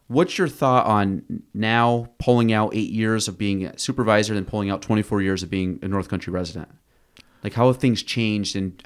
what's 0.08 0.38
your 0.38 0.48
thought 0.48 0.88
on 0.88 1.44
now 1.54 2.10
pulling 2.20 2.52
out 2.52 2.74
eight 2.74 2.90
years 2.90 3.28
of 3.28 3.38
being 3.38 3.66
a 3.66 3.78
supervisor, 3.78 4.34
then 4.34 4.46
pulling 4.46 4.70
out 4.72 4.82
24 4.82 5.22
years 5.22 5.44
of 5.44 5.50
being 5.52 5.78
a 5.84 5.88
North 5.88 6.10
Country 6.10 6.34
resident? 6.34 6.70
Like 7.44 7.54
how 7.54 7.68
have 7.68 7.78
things 7.78 8.02
changed, 8.02 8.56
and 8.56 8.82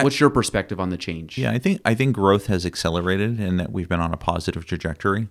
what's 0.00 0.18
your 0.18 0.30
perspective 0.30 0.80
on 0.80 0.90
the 0.90 0.96
change? 0.96 1.38
Yeah, 1.38 1.52
I 1.52 1.58
think 1.60 1.80
I 1.84 1.94
think 1.94 2.16
growth 2.16 2.46
has 2.46 2.66
accelerated 2.66 3.38
and 3.38 3.60
that 3.60 3.70
we've 3.70 3.88
been 3.88 4.00
on 4.00 4.12
a 4.12 4.16
positive 4.16 4.66
trajectory. 4.66 5.28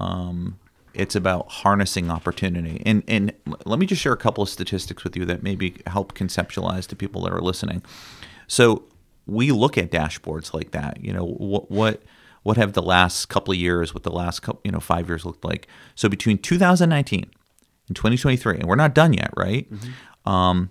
Um, 0.00 0.58
it's 0.94 1.14
about 1.14 1.50
harnessing 1.50 2.10
opportunity, 2.10 2.82
and 2.86 3.02
and 3.06 3.32
let 3.66 3.78
me 3.78 3.84
just 3.84 4.00
share 4.00 4.12
a 4.14 4.16
couple 4.16 4.42
of 4.42 4.48
statistics 4.48 5.04
with 5.04 5.14
you 5.16 5.26
that 5.26 5.42
maybe 5.42 5.82
help 5.86 6.14
conceptualize 6.14 6.86
to 6.88 6.96
people 6.96 7.22
that 7.24 7.32
are 7.32 7.40
listening. 7.40 7.82
So 8.52 8.84
we 9.26 9.50
look 9.50 9.76
at 9.78 9.90
dashboards 9.90 10.52
like 10.52 10.72
that. 10.72 11.02
You 11.02 11.14
know 11.14 11.24
what 11.24 11.70
what 11.70 12.02
what 12.42 12.58
have 12.58 12.74
the 12.74 12.82
last 12.82 13.30
couple 13.30 13.52
of 13.52 13.58
years, 13.58 13.94
what 13.94 14.02
the 14.02 14.12
last 14.12 14.40
couple 14.40 14.60
you 14.62 14.70
know 14.70 14.78
five 14.78 15.08
years 15.08 15.24
looked 15.24 15.42
like. 15.42 15.66
So 15.94 16.10
between 16.10 16.36
2019 16.36 17.30
and 17.88 17.96
2023, 17.96 18.56
and 18.56 18.66
we're 18.66 18.76
not 18.76 18.94
done 18.94 19.14
yet, 19.14 19.30
right? 19.38 19.66
Um, 20.26 20.68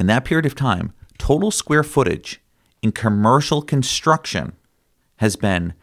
in 0.00 0.08
that 0.08 0.24
period 0.24 0.46
of 0.46 0.56
time, 0.56 0.94
total 1.16 1.52
square 1.52 1.84
footage 1.84 2.40
in 2.82 2.90
commercial 2.90 3.62
construction 3.62 4.56
has 5.18 5.36
been 5.36 5.74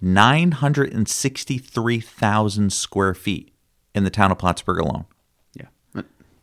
963,000 0.00 2.72
square 2.72 3.12
feet 3.12 3.52
in 3.94 4.04
the 4.04 4.10
town 4.10 4.32
of 4.32 4.38
Plattsburgh 4.38 4.78
alone. 4.78 5.04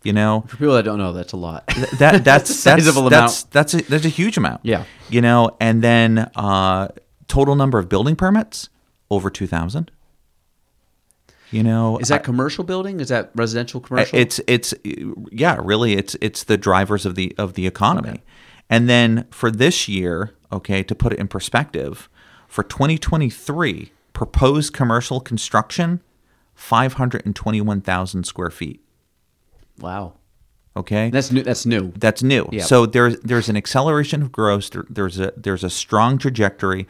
You 0.08 0.14
know, 0.14 0.46
For 0.48 0.56
people 0.56 0.74
that 0.76 0.84
don't 0.84 1.00
know, 1.00 1.12
that's 1.12 1.34
a 1.34 1.38
lot. 1.38 1.68
that 1.68 1.90
that's 2.00 2.24
that's 2.24 2.56
Sizable 2.56 3.10
that's, 3.10 3.44
amount. 3.44 3.52
that's 3.52 3.74
a, 3.74 3.82
that's 3.84 4.06
a 4.06 4.10
huge 4.10 4.38
amount. 4.38 4.62
Yeah. 4.64 4.86
You 5.10 5.20
know, 5.20 5.58
and 5.60 5.84
then 5.84 6.32
uh, 6.34 6.88
total 7.28 7.58
number 7.58 7.78
of 7.78 7.90
building 7.90 8.16
permits 8.16 8.70
over 9.12 9.30
2,000. 9.30 9.92
You 11.52 11.62
know, 11.62 11.98
Is 11.98 12.08
that 12.08 12.24
commercial 12.24 12.64
building? 12.64 13.02
Is 13.02 13.10
that 13.10 13.32
residential 13.36 13.82
commercial? 13.82 14.18
It's 14.18 14.40
it's 14.48 14.74
yeah, 15.30 15.60
really 15.62 15.94
it's 15.94 16.16
it's 16.22 16.46
the 16.46 16.58
drivers 16.58 17.06
of 17.06 17.16
the 17.16 17.36
of 17.38 17.56
the 17.56 17.68
economy. 17.68 18.22
And 18.70 18.88
then 18.88 19.28
for 19.30 19.52
this 19.52 19.90
year, 19.90 20.34
okay, 20.54 20.84
to 20.84 20.96
put 20.96 21.12
it 21.12 21.20
in 21.20 21.28
perspective, 21.28 22.08
for 22.48 22.64
2023, 22.64 23.92
proposed 24.14 24.72
commercial 24.72 25.20
construction 25.20 26.02
521,000 26.56 28.26
square 28.26 28.50
feet, 28.50 28.82
wow. 29.80 30.14
okay? 30.76 31.10
That's 31.10 31.32
new. 31.32 31.44
That's 31.44 31.66
new. 31.66 31.92
That's 31.98 32.24
new. 32.24 32.48
Yeah. 32.52 32.64
So 32.64 32.86
there's 32.86 33.20
there's 33.22 33.50
an 33.50 33.58
acceleration 33.58 34.22
of 34.22 34.32
growth. 34.32 34.70
There, 34.72 34.86
there's 34.90 35.20
a 35.20 35.34
there's 35.36 35.64
a 35.64 35.70
strong 35.70 36.18
trajectory, 36.18 36.88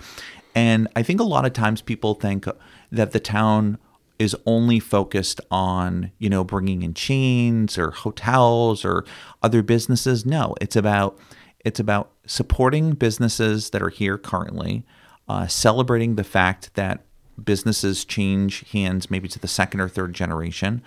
and 0.56 0.88
I 0.96 1.04
think 1.04 1.20
a 1.20 1.24
lot 1.24 1.46
of 1.46 1.54
times 1.54 1.82
people 1.82 2.14
think 2.14 2.46
that 2.92 3.12
the 3.12 3.20
town 3.20 3.78
is 4.20 4.36
only 4.46 4.80
focused 4.80 5.40
on 5.52 6.12
you 6.18 6.30
know 6.30 6.44
bringing 6.44 6.82
in 6.82 6.94
chains 6.94 7.78
or 7.78 7.92
hotels 7.92 8.84
or 8.84 9.06
other 9.44 9.62
businesses. 9.62 10.26
No, 10.26 10.56
it's 10.62 10.76
about 10.76 11.18
it's 11.66 11.80
about 11.80 12.12
supporting 12.26 12.92
businesses 12.92 13.72
that 13.72 13.82
are 13.82 13.90
here 13.90 14.18
currently, 14.18 14.86
uh, 15.28 15.48
celebrating 15.48 16.16
the 16.16 16.24
fact 16.24 16.74
that 16.76 17.04
businesses 17.44 18.04
change 18.04 18.68
hands 18.72 19.12
maybe 19.12 19.28
to 19.28 19.40
the 19.40 19.48
second 19.48 19.80
or 19.80 19.88
third 19.90 20.14
generation 20.14 20.82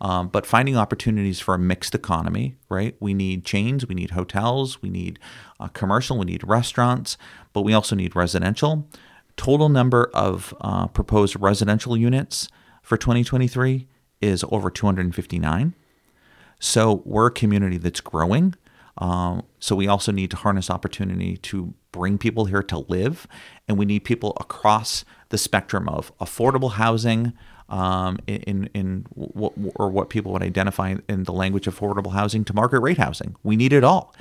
um, 0.00 0.28
but 0.28 0.46
finding 0.46 0.76
opportunities 0.76 1.40
for 1.40 1.54
a 1.54 1.58
mixed 1.58 1.94
economy 1.94 2.56
right 2.68 2.96
we 3.00 3.14
need 3.14 3.44
chains 3.44 3.86
we 3.86 3.94
need 3.94 4.10
hotels 4.10 4.80
we 4.82 4.90
need 4.90 5.18
uh, 5.60 5.68
commercial 5.68 6.18
we 6.18 6.24
need 6.24 6.46
restaurants 6.46 7.16
but 7.52 7.62
we 7.62 7.72
also 7.72 7.94
need 7.94 8.14
residential 8.16 8.88
total 9.36 9.68
number 9.68 10.10
of 10.14 10.54
uh, 10.60 10.86
proposed 10.86 11.38
residential 11.40 11.96
units 11.96 12.48
for 12.82 12.96
2023 12.96 13.86
is 14.20 14.44
over 14.50 14.70
259 14.70 15.74
so 16.58 17.02
we're 17.04 17.26
a 17.26 17.32
community 17.32 17.78
that's 17.78 18.00
growing. 18.00 18.54
Um, 18.98 19.42
so 19.58 19.76
we 19.76 19.88
also 19.88 20.10
need 20.10 20.30
to 20.30 20.36
harness 20.36 20.70
opportunity 20.70 21.36
to 21.38 21.74
bring 21.92 22.16
people 22.16 22.46
here 22.46 22.62
to 22.62 22.78
live, 22.88 23.26
and 23.68 23.76
we 23.76 23.84
need 23.84 24.00
people 24.00 24.36
across 24.40 25.04
the 25.28 25.38
spectrum 25.38 25.88
of 25.88 26.16
affordable 26.18 26.72
housing. 26.72 27.34
Um, 27.68 28.18
in 28.28 28.70
in 28.74 29.06
what 29.10 29.52
or 29.74 29.90
what 29.90 30.08
people 30.08 30.32
would 30.32 30.42
identify 30.42 30.94
in 31.08 31.24
the 31.24 31.32
language 31.32 31.66
of 31.66 31.76
affordable 31.76 32.12
housing 32.12 32.44
to 32.44 32.54
market 32.54 32.78
rate 32.78 32.98
housing. 32.98 33.34
We 33.42 33.56
need 33.56 33.72
it 33.72 33.82
all, 33.82 34.14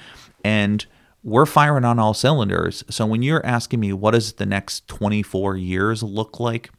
and 0.43 0.83
we're 1.23 1.45
firing 1.45 1.85
on 1.85 1.99
all 1.99 2.15
cylinders. 2.15 2.83
So 2.89 3.05
when 3.05 3.21
you're 3.21 3.45
asking 3.45 3.81
me 3.81 3.93
what 3.93 4.11
does 4.11 4.33
the 4.33 4.47
next 4.47 4.87
24 4.87 5.57
years 5.57 6.01
look 6.01 6.39
like, 6.39 6.71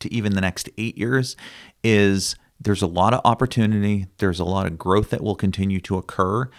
to 0.00 0.12
even 0.12 0.34
the 0.34 0.40
next 0.40 0.68
eight 0.76 0.98
years 0.98 1.36
is 1.84 2.34
there's 2.60 2.82
a 2.82 2.86
lot 2.86 3.14
of 3.14 3.20
opportunity. 3.24 4.06
There's 4.18 4.40
a 4.40 4.44
lot 4.44 4.66
of 4.66 4.76
growth 4.76 5.10
that 5.10 5.22
will 5.22 5.36
continue 5.36 5.80
to 5.80 5.96
occur. 5.96 6.50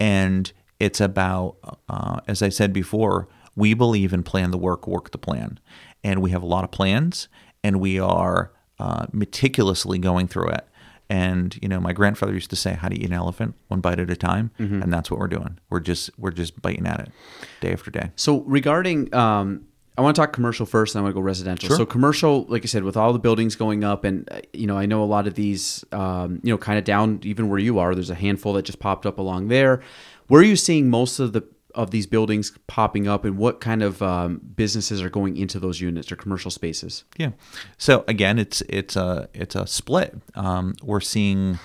And 0.00 0.52
it's 0.80 1.00
about, 1.00 1.56
uh, 1.88 2.20
as 2.26 2.42
I 2.42 2.50
said 2.50 2.72
before, 2.72 3.28
we 3.54 3.72
believe 3.72 4.12
in 4.12 4.22
plan 4.22 4.50
the 4.50 4.58
work, 4.58 4.86
work 4.86 5.12
the 5.12 5.18
plan. 5.18 5.58
And 6.04 6.20
we 6.20 6.30
have 6.30 6.42
a 6.42 6.46
lot 6.46 6.64
of 6.64 6.70
plans 6.70 7.28
and 7.66 7.80
we 7.80 7.98
are 7.98 8.52
uh, 8.78 9.06
meticulously 9.12 9.98
going 9.98 10.28
through 10.28 10.50
it. 10.50 10.64
And 11.10 11.58
you 11.60 11.68
know, 11.68 11.80
my 11.80 11.92
grandfather 11.92 12.32
used 12.32 12.50
to 12.50 12.56
say, 12.56 12.74
"How 12.74 12.88
do 12.88 12.96
you 12.96 13.02
eat 13.02 13.08
an 13.08 13.12
elephant? 13.12 13.54
One 13.68 13.80
bite 13.80 13.98
at 14.00 14.10
a 14.10 14.16
time." 14.16 14.50
And 14.82 14.92
that's 14.92 15.10
what 15.10 15.18
we're 15.20 15.28
doing. 15.28 15.58
We're 15.70 15.80
just 15.80 16.10
we're 16.18 16.30
just 16.30 16.60
biting 16.62 16.86
at 16.86 17.00
it, 17.00 17.12
day 17.60 17.72
after 17.72 17.90
day. 17.90 18.10
So 18.16 18.40
regarding, 18.42 19.12
um, 19.14 19.66
I 19.98 20.02
want 20.02 20.16
to 20.16 20.22
talk 20.22 20.32
commercial 20.32 20.66
first, 20.66 20.94
and 20.94 21.00
I 21.00 21.02
want 21.02 21.14
to 21.14 21.20
go 21.20 21.24
residential. 21.24 21.68
Sure. 21.68 21.76
So 21.76 21.86
commercial, 21.86 22.44
like 22.48 22.62
I 22.62 22.66
said, 22.66 22.82
with 22.82 22.96
all 22.96 23.12
the 23.12 23.18
buildings 23.20 23.54
going 23.56 23.84
up, 23.84 24.04
and 24.04 24.28
uh, 24.32 24.40
you 24.52 24.66
know, 24.66 24.76
I 24.76 24.86
know 24.86 25.02
a 25.02 25.06
lot 25.06 25.26
of 25.26 25.34
these, 25.34 25.84
um, 25.92 26.40
you 26.42 26.52
know, 26.52 26.58
kind 26.58 26.78
of 26.78 26.84
down 26.84 27.20
even 27.22 27.48
where 27.48 27.60
you 27.60 27.78
are. 27.78 27.94
There's 27.94 28.10
a 28.10 28.16
handful 28.16 28.52
that 28.54 28.64
just 28.64 28.80
popped 28.80 29.06
up 29.06 29.18
along 29.18 29.48
there. 29.48 29.82
Where 30.28 30.40
are 30.40 30.44
you 30.44 30.56
seeing 30.56 30.90
most 30.90 31.20
of 31.20 31.32
the 31.32 31.42
of 31.76 31.90
these 31.90 32.06
buildings 32.06 32.52
popping 32.66 33.06
up, 33.06 33.24
and 33.24 33.38
what 33.38 33.60
kind 33.60 33.82
of 33.82 34.02
um, 34.02 34.40
businesses 34.56 35.00
are 35.02 35.10
going 35.10 35.36
into 35.36 35.60
those 35.60 35.80
units 35.80 36.10
or 36.10 36.16
commercial 36.16 36.50
spaces? 36.50 37.04
Yeah. 37.16 37.30
So 37.78 38.04
again, 38.08 38.38
it's 38.38 38.62
it's 38.62 38.96
a 38.96 39.28
it's 39.34 39.54
a 39.54 39.66
split. 39.66 40.16
Um, 40.34 40.74
we're 40.82 41.00
seeing 41.00 41.58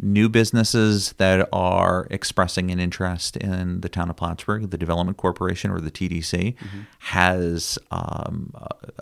new 0.00 0.28
businesses 0.28 1.12
that 1.14 1.48
are 1.52 2.06
expressing 2.10 2.70
an 2.70 2.78
interest 2.78 3.36
in 3.36 3.80
the 3.80 3.88
town 3.88 4.10
of 4.10 4.16
Plattsburgh. 4.16 4.70
The 4.70 4.78
Development 4.78 5.16
Corporation 5.16 5.70
or 5.70 5.80
the 5.80 5.90
TDC 5.90 6.54
has 7.00 7.78
um, 7.90 8.52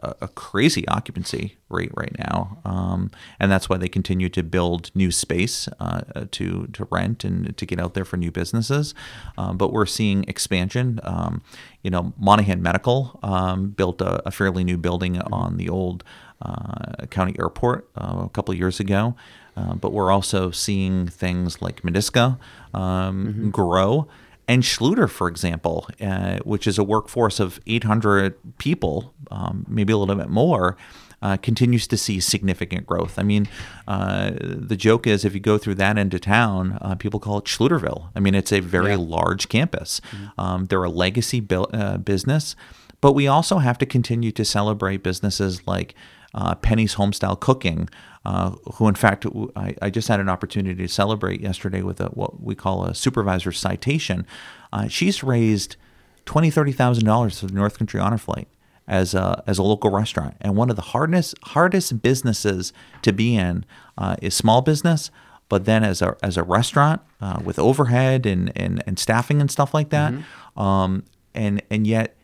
a, 0.03 0.15
a 0.23 0.29
crazy 0.29 0.87
occupancy 0.89 1.57
rate 1.69 1.91
right 1.95 2.17
now, 2.19 2.59
um, 2.65 3.11
and 3.39 3.51
that's 3.51 3.69
why 3.69 3.77
they 3.77 3.89
continue 3.89 4.29
to 4.31 4.43
build 4.43 4.91
new 4.95 5.11
space 5.11 5.69
uh, 5.81 6.03
to 6.31 6.69
to 6.69 6.89
rent 6.91 7.25
and 7.25 7.57
to 7.57 7.67
get 7.67 7.79
out 7.79 7.95
there 7.95 8.05
for 8.05 8.17
new 8.17 8.31
businesses. 8.31 8.95
Um, 9.37 9.59
but 9.59 9.73
we're 9.73 9.87
seeing 9.87 10.25
expansion. 10.25 11.01
Um, 11.03 11.43
you 11.83 11.91
know, 11.91 12.15
Monaghan 12.19 12.63
Medical 12.63 13.19
um, 13.23 13.71
built 13.71 14.01
a, 14.01 14.27
a 14.27 14.31
fairly 14.31 14.65
new 14.65 14.79
building 14.79 15.21
on 15.21 15.57
the 15.57 15.69
old 15.69 16.03
uh, 16.43 17.07
county 17.11 17.35
airport 17.39 17.89
uh, 17.97 18.23
a 18.25 18.29
couple 18.29 18.53
of 18.53 18.59
years 18.59 18.81
ago. 18.81 19.15
Uh, 19.57 19.75
but 19.75 19.93
we're 19.93 20.11
also 20.11 20.51
seeing 20.51 21.09
things 21.09 21.63
like 21.63 21.83
Medisca 21.83 22.39
um, 22.75 23.51
grow. 23.51 24.07
And 24.49 24.63
Schluter, 24.63 25.11
for 25.11 25.29
example, 25.29 25.89
uh, 26.01 26.39
which 26.45 26.67
is 26.67 26.79
a 26.79 26.85
workforce 26.85 27.41
of 27.41 27.59
800 27.67 28.59
people, 28.59 29.15
um, 29.31 29.65
maybe 29.69 29.93
a 29.93 29.97
little 29.97 30.15
bit 30.15 30.29
more, 30.29 30.77
uh, 31.23 31.37
continues 31.39 31.87
to 31.89 31.97
see 31.97 32.21
significant 32.21 32.87
growth. 32.87 33.19
I 33.19 33.23
mean, 33.23 33.49
uh, 33.89 34.33
the 34.39 34.77
joke 34.77 35.07
is 35.07 35.25
if 35.25 35.35
you 35.35 35.41
go 35.41 35.59
through 35.59 35.77
that 35.77 35.99
end 35.99 36.15
of 36.15 36.21
town, 36.21 36.79
uh, 36.81 36.95
people 36.95 37.19
call 37.19 37.39
it 37.39 37.45
Schluterville. 37.45 38.11
I 38.15 38.21
mean, 38.21 38.35
it's 38.35 38.53
a 38.53 38.61
very 38.61 38.97
large 38.97 39.49
campus. 39.49 40.01
Um, 40.39 40.67
they're 40.67 40.85
a 40.85 40.91
legacy 40.91 41.41
bu- 41.41 41.63
uh, 41.65 41.97
business, 41.97 42.55
but 43.01 43.13
we 43.13 43.27
also 43.27 43.59
have 43.59 43.79
to 43.79 43.87
continue 43.87 44.31
to 44.33 44.45
celebrate 44.45 45.03
businesses 45.03 45.67
like 45.67 45.95
uh, 46.35 46.55
Penny's 46.55 46.97
Homestyle 46.97 47.41
Cooking, 47.41 47.89
uh, 48.27 48.51
who 48.75 48.89
in 48.89 48.97
fact 48.97 49.25
I, 49.55 49.77
I 49.81 49.89
just 49.89 50.09
had 50.09 50.19
an 50.19 50.29
opportunity 50.29 50.83
to 50.83 50.89
celebrate 50.89 51.41
yesterday 51.41 51.83
with 51.83 52.01
a, 52.01 52.07
what 52.07 52.43
we 52.43 52.57
call 52.57 52.85
a 52.85 52.93
supervisor 52.93 53.53
citation. 53.53 54.27
Uh, 54.73 54.89
she's 54.89 55.23
raised 55.23 55.77
twenty, 56.25 56.51
thirty 56.51 56.73
thousand 56.73 57.05
dollars 57.05 57.39
for 57.39 57.47
the 57.47 57.55
North 57.55 57.79
Country 57.79 58.01
Honor 58.01 58.19
Flight 58.19 58.49
as 58.89 59.15
a 59.15 59.45
as 59.47 59.59
a 59.59 59.63
local 59.63 59.91
restaurant, 59.91 60.35
and 60.41 60.57
one 60.57 60.71
of 60.71 60.77
the 60.77 60.83
hardest 60.83 61.37
hardest 61.45 62.03
businesses 62.03 62.73
to 63.03 63.13
be 63.13 63.37
in 63.37 63.65
uh, 63.97 64.17
is 64.21 64.35
small 64.35 64.61
business. 64.61 65.13
But 65.49 65.65
then 65.65 65.85
as 65.85 66.03
a 66.03 66.17
as 66.21 66.37
a 66.37 66.43
restaurant 66.43 67.03
uh, 67.21 67.39
with 67.45 67.61
overhead 67.61 68.27
and, 68.27 68.51
and 68.57 68.83
and 68.89 68.99
staffing 68.99 69.41
and 69.41 69.49
stuff 69.49 69.73
like 69.73 69.91
that, 69.91 70.13
um, 70.57 71.05
and 71.33 71.63
and 71.71 71.87
yet 71.87 72.16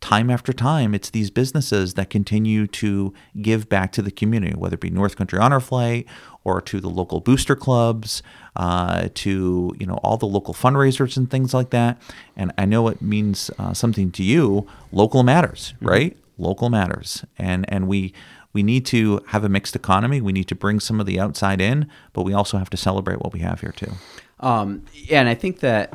time 0.00 0.30
after 0.30 0.52
time, 0.52 0.94
it's 0.94 1.10
these 1.10 1.30
businesses 1.30 1.94
that 1.94 2.10
continue 2.10 2.66
to 2.66 3.12
give 3.40 3.68
back 3.68 3.92
to 3.92 4.02
the 4.02 4.10
community, 4.10 4.54
whether 4.54 4.74
it 4.74 4.80
be 4.80 4.90
North 4.90 5.16
Country 5.16 5.38
Honor 5.38 5.60
Flight 5.60 6.06
or 6.44 6.60
to 6.60 6.80
the 6.80 6.88
local 6.88 7.20
booster 7.20 7.56
clubs, 7.56 8.22
uh, 8.54 9.08
to 9.14 9.74
you 9.78 9.86
know 9.86 9.98
all 10.02 10.16
the 10.16 10.26
local 10.26 10.54
fundraisers 10.54 11.16
and 11.16 11.30
things 11.30 11.52
like 11.52 11.70
that. 11.70 12.00
And 12.36 12.52
I 12.56 12.66
know 12.66 12.88
it 12.88 13.02
means 13.02 13.50
uh, 13.58 13.74
something 13.74 14.10
to 14.12 14.22
you. 14.22 14.66
Local 14.92 15.22
matters, 15.22 15.74
right? 15.80 16.16
Local 16.38 16.70
matters, 16.70 17.24
and 17.38 17.64
and 17.72 17.88
we 17.88 18.12
we 18.52 18.62
need 18.62 18.86
to 18.86 19.22
have 19.28 19.44
a 19.44 19.48
mixed 19.48 19.74
economy. 19.74 20.20
We 20.20 20.32
need 20.32 20.48
to 20.48 20.54
bring 20.54 20.80
some 20.80 21.00
of 21.00 21.06
the 21.06 21.18
outside 21.18 21.60
in, 21.60 21.88
but 22.12 22.22
we 22.22 22.32
also 22.32 22.58
have 22.58 22.70
to 22.70 22.76
celebrate 22.76 23.20
what 23.20 23.32
we 23.32 23.40
have 23.40 23.60
here 23.60 23.72
too. 23.72 23.92
Um, 24.40 24.84
yeah, 24.92 25.20
and 25.20 25.28
I 25.28 25.34
think 25.34 25.60
that 25.60 25.92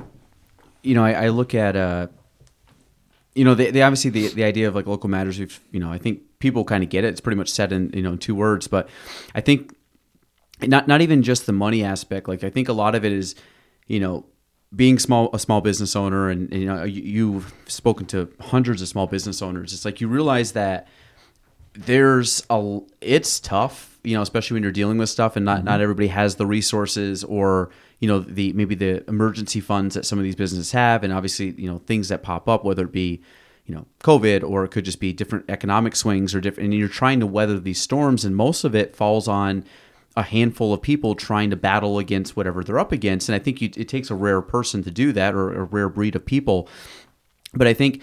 you 0.84 0.96
know, 0.96 1.04
I, 1.04 1.26
I 1.26 1.28
look 1.30 1.54
at 1.54 1.76
uh, 1.76 2.08
you 3.36 3.46
know, 3.46 3.56
they, 3.56 3.72
they 3.72 3.82
obviously 3.82 4.10
the 4.10 4.28
the 4.30 4.44
idea 4.44 4.68
of 4.68 4.76
like 4.76 4.88
local 4.88 5.10
matters. 5.10 5.40
We've 5.40 5.60
you 5.72 5.80
know, 5.80 5.92
I 5.92 5.98
think 5.98 6.22
people 6.40 6.64
kind 6.64 6.84
of 6.84 6.90
get 6.90 7.04
it. 7.04 7.10
It's 7.10 7.22
pretty 7.22 7.38
much 7.38 7.50
said 7.50 7.72
in 7.72 7.92
you 7.94 8.02
know 8.02 8.14
in 8.14 8.18
two 8.18 8.36
words, 8.36 8.68
but 8.68 8.90
I 9.34 9.42
think 9.42 9.76
not 10.62 10.88
not 10.88 11.02
even 11.02 11.24
just 11.24 11.46
the 11.46 11.54
money 11.54 11.84
aspect. 11.84 12.28
Like 12.28 12.44
I 12.44 12.50
think 12.50 12.68
a 12.68 12.74
lot 12.74 12.96
of 12.96 13.06
it 13.06 13.12
is, 13.12 13.36
you 13.88 14.00
know, 14.00 14.26
being 14.76 15.00
small 15.00 15.30
a 15.34 15.40
small 15.40 15.62
business 15.62 15.96
owner, 15.96 16.30
and, 16.30 16.52
you 16.54 16.66
know, 16.66 16.84
you, 16.84 17.02
you've 17.02 17.54
spoken 17.68 18.06
to 18.08 18.30
hundreds 18.40 18.82
of 18.82 18.88
small 18.88 19.08
business 19.08 19.42
owners. 19.42 19.74
It's 19.74 19.86
like 19.86 20.02
you 20.02 20.08
realize 20.08 20.52
that 20.54 20.88
there's 21.74 22.46
a 22.50 22.80
it's 23.00 23.40
tough 23.40 23.98
you 24.04 24.14
know 24.14 24.22
especially 24.22 24.56
when 24.56 24.64
you're 24.64 24.74
dealing 24.74 24.98
with 24.98 25.10
stuff 25.10 25.38
and 25.38 25.46
not 25.46 25.64
not 25.64 25.76
mm-hmm. 25.76 25.84
everybody 25.84 26.08
has 26.08 26.36
the 26.36 26.46
resources 26.46 27.24
or 27.24 27.70
you 28.02 28.08
know 28.10 28.20
the 28.20 28.52
maybe 28.54 28.76
the 28.76 29.08
emergency 29.08 29.62
funds 29.62 29.96
that 29.96 30.06
some 30.06 30.20
of 30.20 30.24
these 30.24 30.36
businesses 30.36 30.74
have 30.74 31.04
and 31.04 31.14
obviously 31.14 31.52
you 31.52 31.72
know 31.72 31.78
things 31.86 32.10
that 32.10 32.22
pop 32.22 32.50
up 32.50 32.66
whether 32.66 32.84
it 32.84 32.92
be 32.92 33.22
you 33.66 33.74
know 33.74 33.86
covid 34.04 34.44
or 34.44 34.66
it 34.66 34.70
could 34.70 34.84
just 34.84 35.00
be 35.00 35.14
different 35.14 35.46
economic 35.50 35.96
swings 35.96 36.36
or 36.36 36.42
different 36.42 36.66
and 36.70 36.78
you're 36.78 36.90
trying 36.90 37.22
to 37.22 37.26
weather 37.28 37.58
these 37.58 37.80
storms 37.80 38.26
and 38.26 38.36
most 38.36 38.66
of 38.66 38.76
it 38.76 38.94
falls 38.96 39.30
on 39.30 39.64
a 40.16 40.24
handful 40.24 40.74
of 40.74 40.82
people 40.82 41.16
trying 41.16 41.50
to 41.50 41.56
battle 41.56 41.98
against 41.98 42.36
whatever 42.36 42.64
they're 42.64 42.80
up 42.80 42.92
against. 42.92 43.30
And 43.30 43.36
i 43.36 43.40
think 43.40 43.62
you, 43.62 43.70
it 43.76 43.88
takes 43.88 44.10
a 44.10 44.16
rare 44.16 44.42
person 44.42 44.84
to 44.84 44.92
do 44.92 45.12
that 45.14 45.34
or 45.34 45.54
a 45.54 45.64
rare 45.64 45.90
breed 45.90 46.16
of 46.16 46.26
people. 46.26 46.68
But 47.54 47.68
I 47.68 47.74
think 47.74 48.02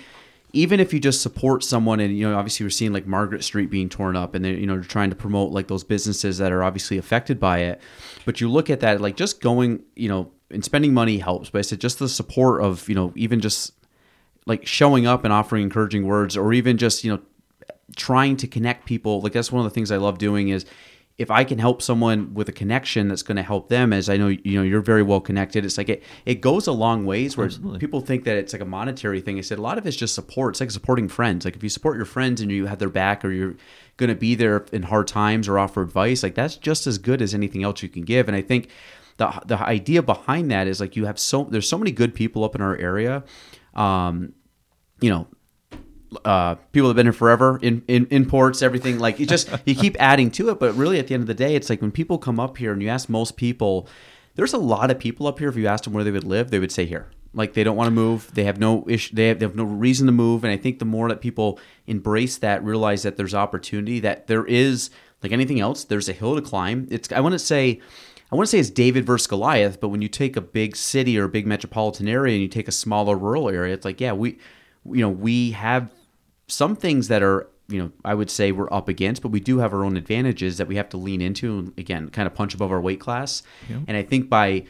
even 0.53 0.81
if 0.81 0.93
you 0.93 1.01
just 1.01 1.21
support 1.21 1.63
someone 1.63 2.01
and 2.01 2.17
you 2.17 2.29
know 2.29 2.37
obviously 2.37 2.65
we're 2.65 2.71
seeing 2.71 2.93
like 2.93 3.07
Margaret 3.07 3.45
Street 3.45 3.71
being 3.71 3.89
torn 3.89 4.17
up 4.17 4.35
and 4.35 4.47
you 4.47 4.67
know 4.67 4.75
they're 4.75 4.85
trying 4.85 5.11
to 5.11 5.17
promote 5.17 5.53
like 5.53 5.69
those 5.69 5.85
businesses 5.85 6.39
that 6.39 6.53
are 6.53 6.63
obviously 6.63 6.99
affected 6.99 7.39
by 7.39 7.59
it. 7.59 7.81
But 8.25 8.41
you 8.41 8.51
look 8.51 8.71
at 8.71 8.81
that 8.81 9.01
like 9.01 9.17
just 9.17 9.41
going 9.41 9.83
you 9.95 10.09
know 10.09 10.31
and 10.51 10.65
spending 10.65 10.95
money 10.95 11.19
helps 11.19 11.51
but 11.51 11.59
I 11.59 11.63
said 11.63 11.81
just 11.81 11.99
the 11.99 12.09
support 12.09 12.63
of 12.63 12.89
you 12.89 12.95
know 12.95 13.13
even 13.15 13.41
just 13.41 13.73
like 14.47 14.67
showing 14.67 15.07
up 15.07 15.25
and 15.25 15.33
offering 15.33 15.63
encouraging 15.63 16.07
words 16.07 16.37
or 16.37 16.53
even 16.53 16.79
just 16.79 17.05
you 17.05 17.13
know 17.13 17.21
trying 17.97 18.37
to 18.39 18.47
connect 18.47 18.87
people. 18.87 19.21
Like 19.21 19.33
that's 19.33 19.53
one 19.53 19.65
of 19.65 19.71
the 19.71 19.75
things 19.75 19.91
I 19.91 19.97
love 19.97 20.19
doing 20.19 20.49
is 20.49 20.65
if 21.19 21.33
I 21.33 21.43
can 21.43 21.59
help 21.59 21.83
someone 21.83 22.33
with 22.33 22.49
a 22.49 22.53
connection 22.53 23.09
that's 23.09 23.25
going 23.25 23.37
to 23.37 23.43
help 23.43 23.69
them, 23.69 23.93
as 23.93 24.09
I 24.09 24.17
know 24.17 24.29
you 24.29 24.57
know 24.57 24.63
you're 24.63 24.81
very 24.81 25.03
well 25.03 25.21
connected, 25.21 25.65
it's 25.65 25.77
like 25.77 25.89
it 25.89 26.03
it 26.25 26.37
goes 26.37 26.69
a 26.69 26.73
long 26.73 27.05
ways. 27.05 27.37
Where 27.37 27.51
people 27.79 28.01
think 28.01 28.23
that 28.25 28.37
it's 28.37 28.53
like 28.53 28.63
a 28.63 28.67
monetary 28.67 29.21
thing. 29.21 29.37
I 29.37 29.41
said 29.41 29.59
a 29.59 29.63
lot 29.63 29.79
of 29.79 29.87
it's 29.87 29.97
just 29.97 30.15
support. 30.15 30.55
It's 30.55 30.61
like 30.61 30.71
supporting 30.71 31.09
friends. 31.09 31.45
Like 31.45 31.57
if 31.57 31.63
you 31.65 31.69
support 31.69 31.97
your 31.97 32.07
friends 32.07 32.41
and 32.41 32.53
you 32.53 32.67
have 32.67 32.79
their 32.79 32.89
back, 32.89 33.25
or 33.25 33.33
you're 33.33 33.57
going 33.97 34.11
to 34.11 34.15
be 34.15 34.37
there 34.37 34.65
in 34.71 34.85
hard 34.85 35.09
times 35.09 35.49
or 35.49 35.59
offer 35.59 35.83
advice, 35.83 36.23
like 36.23 36.37
that's 36.37 36.55
just 36.55 36.87
as 36.87 36.99
good 36.99 37.21
as 37.21 37.35
anything 37.35 37.65
else 37.65 37.83
you 37.83 37.89
can 37.89 38.03
give. 38.03 38.29
And 38.29 38.37
I 38.37 38.43
think 38.43 38.69
the 39.17 39.43
the 39.45 39.59
idea 39.59 40.03
behind 40.03 40.53
that 40.53 40.69
is 40.69 40.81
like 40.81 40.95
you 40.95 41.07
have 41.07 41.19
so 41.19 41.49
there's 41.51 41.69
so 41.69 41.79
many 41.79 41.91
good 41.91 42.15
people 42.15 42.45
up 42.45 42.55
in 42.55 42.63
our 42.63 42.77
area. 42.77 43.25
Um, 43.75 44.35
you 45.01 45.11
know, 45.11 45.27
uh, 46.25 46.55
people 46.73 46.89
have 46.89 46.97
been 46.97 47.07
here 47.07 47.13
forever 47.13 47.59
in, 47.63 47.83
in 47.87 48.07
imports 48.11 48.63
everything 48.63 48.99
like 48.99 49.19
you 49.19 49.27
just 49.27 49.51
you 49.67 49.75
keep 49.75 49.97
adding 50.01 50.31
to 50.31 50.49
it 50.51 50.59
but 50.59 50.75
really 50.75 50.99
at 50.99 51.07
the 51.07 51.15
end 51.15 51.23
of 51.23 51.27
the 51.27 51.35
day 51.35 51.55
it's 51.55 51.69
like 51.69 51.83
when 51.83 51.91
people 51.91 52.19
come 52.19 52.41
up 52.41 52.57
here 52.57 52.73
and 52.73 52.83
you 52.83 52.89
ask 52.89 53.09
most 53.09 53.37
people 53.37 53.87
there's 54.35 54.53
a 54.53 54.59
lot 54.59 54.91
of 54.91 54.99
people 54.99 55.27
up 55.27 55.39
here 55.39 55.49
if 55.49 55.57
you 55.57 55.67
asked 55.67 55.85
them 55.85 55.93
where 55.93 56.05
they 56.05 56.11
would 56.11 56.25
live 56.25 56.51
they 56.51 56.59
would 56.59 56.73
say 56.73 56.87
here. 56.87 57.11
Like 57.35 57.53
they 57.53 57.63
don't 57.63 57.77
want 57.77 57.89
to 57.89 57.93
move 57.93 58.31
they 58.35 58.45
have 58.45 58.59
no 58.59 58.87
issue 58.89 59.15
they 59.15 59.29
have, 59.29 59.39
they 59.39 59.45
have 59.45 59.55
no 59.55 59.65
reason 59.65 60.07
to 60.07 60.13
move 60.13 60.45
and 60.45 60.53
i 60.53 60.57
think 60.57 60.79
the 60.79 60.87
more 60.87 61.09
that 61.11 61.21
people 61.21 61.61
embrace 61.87 62.39
that 62.39 62.65
realize 62.65 63.03
that 63.03 63.17
there's 63.17 63.35
opportunity 63.35 64.01
that 64.01 64.29
there 64.29 64.47
is 64.47 64.91
like 65.23 65.31
anything 65.31 65.61
else 65.61 65.85
there's 65.85 66.09
a 66.09 66.15
hill 66.15 66.35
to 66.35 66.43
climb. 66.43 66.89
It's 66.91 67.13
i 67.13 67.21
want 67.21 67.35
to 67.35 67.39
say 67.39 67.81
I 68.31 68.37
want 68.37 68.47
to 68.47 68.51
say 68.51 68.59
it's 68.59 68.71
David 68.71 69.07
versus 69.07 69.27
Goliath, 69.27 69.81
but 69.81 69.89
when 69.89 70.03
you 70.03 70.09
take 70.09 70.37
a 70.37 70.43
big 70.43 70.77
city 70.77 71.19
or 71.19 71.25
a 71.25 71.29
big 71.29 71.47
metropolitan 71.47 72.09
area 72.09 72.35
and 72.35 72.43
you 72.43 72.49
take 72.49 72.69
a 72.69 72.73
smaller 72.73 73.17
rural 73.17 73.49
area, 73.49 73.73
it's 73.73 73.87
like, 73.87 74.03
yeah, 74.03 74.13
we, 74.13 74.39
you 74.85 75.01
know, 75.01 75.09
we 75.09 75.53
have 75.53 75.91
some 76.49 76.75
things 76.75 77.09
that 77.09 77.23
are, 77.23 77.47
you 77.69 77.79
know, 77.79 77.93
I 78.05 78.15
would 78.15 78.31
say 78.31 78.51
we're 78.51 78.73
up 78.73 78.89
against, 78.89 79.23
but 79.23 79.29
we 79.31 79.41
do 79.41 79.59
have 79.59 79.73
our 79.73 79.85
own 79.85 79.97
advantages 79.97 80.57
that 80.59 80.67
we 80.67 80.77
have 80.77 80.89
to 80.91 80.97
lean 80.97 81.21
into 81.21 81.59
and 81.59 81.79
again, 81.79 82.09
kind 82.09 82.27
of 82.27 82.35
punch 82.35 82.55
above 82.55 82.73
our 82.73 82.81
weight 82.81 83.01
class. 83.01 83.43
And 83.87 83.97
I 83.97 84.03
think 84.03 84.29
by, 84.29 84.65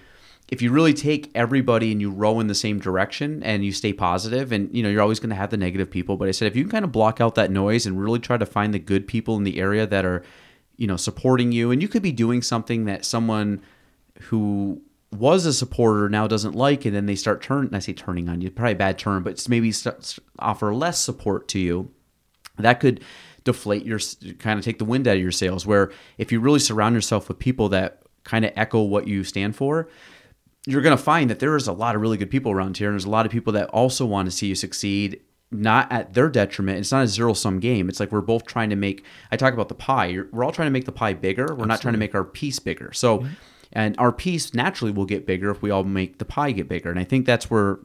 if 0.48 0.62
you 0.62 0.72
really 0.72 0.94
take 0.94 1.30
everybody 1.34 1.92
and 1.92 2.00
you 2.00 2.10
row 2.10 2.40
in 2.40 2.46
the 2.46 2.54
same 2.54 2.80
direction 2.80 3.42
and 3.42 3.64
you 3.64 3.72
stay 3.72 3.92
positive 3.92 4.50
and 4.50 4.74
you 4.74 4.82
know 4.82 4.88
you're 4.88 5.02
always 5.02 5.20
going 5.20 5.30
to 5.30 5.36
have 5.36 5.50
the 5.50 5.56
negative 5.56 5.90
people 5.90 6.16
but 6.16 6.26
i 6.26 6.30
said 6.30 6.48
if 6.48 6.56
you 6.56 6.64
can 6.64 6.70
kind 6.70 6.84
of 6.84 6.92
block 6.92 7.20
out 7.20 7.34
that 7.34 7.50
noise 7.50 7.84
and 7.86 8.00
really 8.00 8.18
try 8.18 8.36
to 8.38 8.46
find 8.46 8.72
the 8.72 8.78
good 8.78 9.06
people 9.06 9.36
in 9.36 9.44
the 9.44 9.60
area 9.60 9.86
that 9.86 10.04
are 10.06 10.24
you 10.76 10.86
know 10.86 10.96
supporting 10.96 11.52
you 11.52 11.70
and 11.70 11.82
you 11.82 11.88
could 11.88 12.02
be 12.02 12.12
doing 12.12 12.40
something 12.40 12.86
that 12.86 13.04
someone 13.04 13.60
who 14.22 14.80
was 15.12 15.46
a 15.46 15.52
supporter 15.52 16.08
now 16.08 16.26
doesn't 16.26 16.54
like 16.54 16.84
and 16.84 16.94
then 16.94 17.06
they 17.06 17.14
start 17.14 17.42
turn 17.42 17.70
I 17.72 17.78
say 17.78 17.94
turning 17.94 18.28
on 18.28 18.40
you 18.40 18.50
probably 18.50 18.72
a 18.72 18.76
bad 18.76 18.98
term 18.98 19.22
but 19.22 19.48
maybe 19.48 19.72
st- 19.72 20.18
offer 20.38 20.74
less 20.74 21.00
support 21.00 21.48
to 21.48 21.58
you. 21.58 21.90
That 22.58 22.80
could 22.80 23.02
deflate 23.44 23.86
your 23.86 24.00
kind 24.38 24.58
of 24.58 24.64
take 24.64 24.78
the 24.78 24.84
wind 24.84 25.08
out 25.08 25.16
of 25.16 25.22
your 25.22 25.32
sails 25.32 25.66
where 25.66 25.90
if 26.18 26.30
you 26.30 26.40
really 26.40 26.58
surround 26.58 26.94
yourself 26.94 27.28
with 27.28 27.38
people 27.38 27.70
that 27.70 28.02
kind 28.24 28.44
of 28.44 28.52
echo 28.56 28.82
what 28.82 29.06
you 29.06 29.24
stand 29.24 29.56
for 29.56 29.88
you're 30.66 30.82
going 30.82 30.96
to 30.96 31.02
find 31.02 31.30
that 31.30 31.38
there 31.38 31.56
is 31.56 31.66
a 31.66 31.72
lot 31.72 31.94
of 31.94 32.02
really 32.02 32.18
good 32.18 32.30
people 32.30 32.52
around 32.52 32.76
here 32.76 32.88
and 32.88 32.94
there's 32.94 33.06
a 33.06 33.10
lot 33.10 33.24
of 33.24 33.32
people 33.32 33.54
that 33.54 33.70
also 33.70 34.04
want 34.04 34.26
to 34.26 34.30
see 34.30 34.48
you 34.48 34.54
succeed 34.54 35.20
not 35.50 35.90
at 35.90 36.14
their 36.14 36.28
detriment. 36.28 36.78
It's 36.78 36.92
not 36.92 37.04
a 37.04 37.08
zero 37.08 37.32
sum 37.32 37.58
game. 37.58 37.88
It's 37.88 38.00
like 38.00 38.12
we're 38.12 38.20
both 38.20 38.44
trying 38.44 38.70
to 38.70 38.76
make 38.76 39.04
i 39.30 39.36
talk 39.36 39.54
about 39.54 39.68
the 39.68 39.74
pie. 39.74 40.18
We're 40.30 40.44
all 40.44 40.52
trying 40.52 40.66
to 40.66 40.72
make 40.72 40.84
the 40.84 40.92
pie 40.92 41.14
bigger. 41.14 41.54
We're 41.54 41.66
not 41.66 41.80
trying 41.80 41.94
to 41.94 41.98
make 41.98 42.14
our 42.14 42.24
piece 42.24 42.58
bigger. 42.58 42.92
So 42.92 43.18
mm-hmm. 43.18 43.32
And 43.72 43.94
our 43.98 44.12
piece 44.12 44.54
naturally 44.54 44.92
will 44.92 45.04
get 45.04 45.26
bigger 45.26 45.50
if 45.50 45.62
we 45.62 45.70
all 45.70 45.84
make 45.84 46.18
the 46.18 46.24
pie 46.24 46.52
get 46.52 46.68
bigger. 46.68 46.90
And 46.90 46.98
i 46.98 47.04
think 47.04 47.26
that's 47.26 47.50
where 47.50 47.78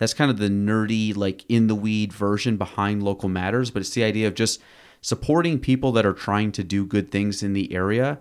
that's 0.00 0.14
kind 0.14 0.30
of 0.30 0.38
the 0.38 0.48
nerdy 0.48 1.14
like 1.14 1.44
in 1.48 1.66
the 1.66 1.74
weed 1.74 2.12
version 2.12 2.56
behind 2.56 3.02
local 3.02 3.28
matters. 3.28 3.70
But 3.70 3.80
it's 3.80 3.90
the 3.90 4.02
idea 4.02 4.26
of 4.26 4.34
just 4.34 4.60
supporting 5.02 5.58
people 5.58 5.92
that 5.92 6.06
are 6.06 6.14
trying 6.14 6.52
to 6.52 6.64
do 6.64 6.84
good 6.84 7.10
things 7.10 7.42
in 7.42 7.52
the 7.52 7.72
area 7.72 8.18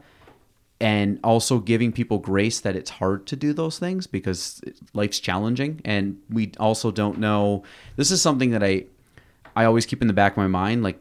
and 0.81 1.19
also 1.23 1.59
giving 1.59 1.91
people 1.91 2.19
grace 2.19 2.59
that 2.61 2.75
it's 2.75 2.89
hard 2.89 3.25
to 3.27 3.35
do 3.35 3.53
those 3.53 3.79
things 3.79 4.07
because 4.07 4.61
life's 4.93 5.19
challenging. 5.19 5.81
And 5.83 6.19
we 6.29 6.51
also 6.59 6.91
don't 6.91 7.17
know 7.17 7.63
this 7.95 8.11
is 8.11 8.21
something 8.21 8.51
that 8.51 8.63
i 8.63 8.85
i 9.55 9.65
always 9.65 9.85
keep 9.85 10.01
in 10.01 10.07
the 10.07 10.13
back 10.13 10.33
of 10.33 10.37
my 10.37 10.47
mind 10.47 10.83
like 10.83 10.99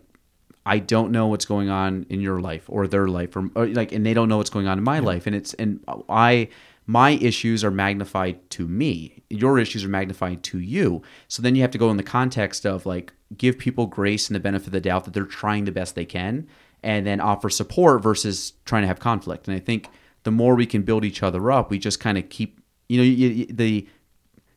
i 0.66 0.78
don't 0.78 1.10
know 1.10 1.26
what's 1.28 1.44
going 1.44 1.68
on 1.68 2.04
in 2.10 2.20
your 2.20 2.40
life 2.40 2.64
or 2.68 2.86
their 2.86 3.08
life 3.08 3.34
or, 3.36 3.48
or 3.54 3.66
like 3.68 3.92
and 3.92 4.04
they 4.04 4.14
don't 4.14 4.28
know 4.28 4.36
what's 4.38 4.50
going 4.50 4.66
on 4.66 4.78
in 4.78 4.84
my 4.84 4.98
life. 4.98 5.26
And 5.26 5.34
it's 5.36 5.54
and 5.54 5.80
i 6.08 6.48
my 6.90 7.10
issues 7.10 7.62
are 7.64 7.70
magnified 7.70 8.48
to 8.50 8.66
me. 8.66 9.22
Your 9.28 9.58
issues 9.58 9.84
are 9.84 9.90
magnified 9.90 10.42
to 10.44 10.58
you. 10.58 11.02
So 11.28 11.42
then 11.42 11.54
you 11.54 11.60
have 11.60 11.70
to 11.72 11.78
go 11.78 11.90
in 11.90 11.98
the 11.98 12.02
context 12.02 12.64
of 12.64 12.86
like 12.86 13.12
give 13.36 13.58
people 13.58 13.84
grace 13.86 14.26
and 14.28 14.34
the 14.34 14.40
benefit 14.40 14.68
of 14.68 14.72
the 14.72 14.80
doubt 14.80 15.04
that 15.04 15.12
they're 15.12 15.24
trying 15.26 15.64
the 15.66 15.72
best 15.72 15.94
they 15.94 16.06
can 16.06 16.46
and 16.82 17.06
then 17.06 17.20
offer 17.20 17.50
support 17.50 18.02
versus 18.02 18.54
trying 18.64 18.82
to 18.82 18.88
have 18.88 19.00
conflict. 19.00 19.48
And 19.48 19.56
i 19.56 19.60
think 19.60 19.88
the 20.22 20.30
more 20.30 20.54
we 20.54 20.64
can 20.66 20.82
build 20.82 21.04
each 21.04 21.22
other 21.22 21.50
up 21.50 21.70
we 21.70 21.78
just 21.78 22.00
kind 22.00 22.16
of 22.18 22.28
keep 22.30 22.60
you 22.88 22.96
know 22.98 23.04
you, 23.04 23.28
you- 23.28 23.46
the 23.46 23.86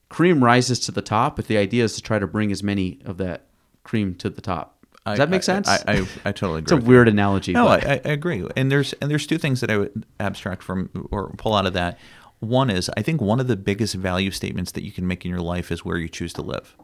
cream 0.09 0.43
rises 0.43 0.79
to 0.81 0.91
the 0.91 1.01
top 1.01 1.35
but 1.35 1.47
the 1.47 1.57
idea 1.57 1.83
is 1.83 1.95
to 1.95 2.01
try 2.01 2.19
to 2.19 2.27
bring 2.27 2.51
as 2.51 2.61
many 2.63 2.99
of 3.05 3.17
that 3.17 3.47
cream 3.83 4.13
to 4.15 4.29
the 4.29 4.41
top 4.41 4.80
does 5.05 5.17
that 5.17 5.29
make 5.29 5.39
I- 5.39 5.41
sense 5.41 5.67
I, 5.67 5.81
I, 5.87 6.07
I 6.25 6.31
totally 6.31 6.59
agree. 6.59 6.63
it's 6.63 6.71
a 6.71 6.75
you. 6.75 6.81
weird 6.81 7.07
analogy 7.07 7.53
No, 7.53 7.65
but- 7.65 7.85
I, 7.85 7.93
I 8.05 8.11
agree. 8.13 8.45
And 8.55 8.71
there's 8.71 8.93
and 8.93 9.09
there's 9.09 9.25
two 9.27 9.37
things 9.37 9.61
that 9.61 9.71
I 9.71 9.77
would 9.77 10.05
abstract 10.19 10.63
from 10.63 10.89
or 11.11 11.31
pull 11.37 11.55
out 11.55 11.65
of 11.65 11.73
that. 11.73 11.97
One 12.39 12.69
is 12.69 12.89
I 12.97 13.01
think 13.01 13.21
one 13.21 13.39
of 13.39 13.47
the 13.47 13.55
biggest 13.55 13.95
value 13.95 14.31
statements 14.31 14.71
that 14.73 14.83
you 14.83 14.91
can 14.91 15.07
make 15.07 15.23
in 15.25 15.29
your 15.31 15.41
life 15.41 15.71
is 15.71 15.85
where 15.85 15.97
you 15.97 16.09
choose 16.09 16.33
to 16.33 16.41
live. 16.41 16.75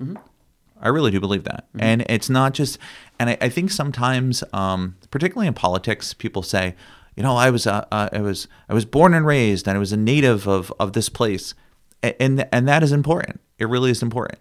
I 0.80 0.90
really 0.90 1.10
do 1.10 1.20
believe 1.20 1.44
that, 1.46 1.66
and 1.80 2.06
it's 2.08 2.30
not 2.30 2.54
just. 2.54 2.78
And 3.18 3.32
I, 3.32 3.38
I 3.42 3.50
think 3.50 3.72
sometimes, 3.72 4.44
um, 4.54 4.96
particularly 5.10 5.48
in 5.48 5.56
politics, 5.56 6.14
people 6.14 6.44
say, 6.44 6.76
you 7.16 7.24
know, 7.24 7.36
I 7.36 7.50
was 7.50 7.66
uh, 7.66 7.86
uh, 7.92 8.10
I 8.14 8.22
was 8.22 8.48
I 8.70 8.76
was 8.76 8.86
born 8.86 9.16
and 9.16 9.26
raised, 9.26 9.68
and 9.68 9.76
I 9.76 9.80
was 9.80 9.92
a 9.92 9.98
native 9.98 10.48
of 10.48 10.72
of 10.80 10.94
this 10.94 11.10
place, 11.10 11.56
and 12.04 12.48
and 12.52 12.68
that 12.68 12.84
is 12.84 12.92
important. 12.92 13.42
It 13.58 13.66
really 13.68 13.90
is 13.90 14.04
important. 14.04 14.38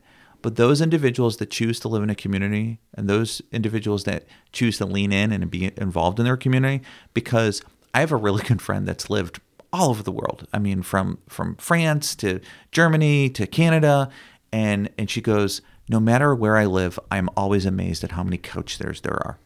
But 0.46 0.54
those 0.54 0.80
individuals 0.80 1.38
that 1.38 1.50
choose 1.50 1.80
to 1.80 1.88
live 1.88 2.04
in 2.04 2.08
a 2.08 2.14
community 2.14 2.78
and 2.94 3.08
those 3.08 3.42
individuals 3.50 4.04
that 4.04 4.26
choose 4.52 4.78
to 4.78 4.86
lean 4.86 5.12
in 5.12 5.32
and 5.32 5.50
be 5.50 5.72
involved 5.76 6.20
in 6.20 6.24
their 6.24 6.36
community, 6.36 6.84
because 7.14 7.62
I 7.92 7.98
have 7.98 8.12
a 8.12 8.16
really 8.16 8.44
good 8.46 8.62
friend 8.62 8.86
that's 8.86 9.10
lived 9.10 9.40
all 9.72 9.90
over 9.90 10.04
the 10.04 10.12
world. 10.12 10.46
I 10.52 10.60
mean, 10.60 10.82
from 10.82 11.18
from 11.28 11.56
France 11.56 12.14
to 12.22 12.38
Germany 12.70 13.28
to 13.30 13.48
Canada, 13.48 14.08
and 14.52 14.88
and 14.96 15.10
she 15.10 15.20
goes, 15.20 15.62
no 15.88 15.98
matter 15.98 16.32
where 16.32 16.56
I 16.56 16.66
live, 16.66 16.96
I'm 17.10 17.28
always 17.36 17.66
amazed 17.66 18.04
at 18.04 18.12
how 18.12 18.22
many 18.22 18.38
couch 18.38 18.76
sitters 18.76 19.00
there 19.00 19.14
are. 19.14 19.40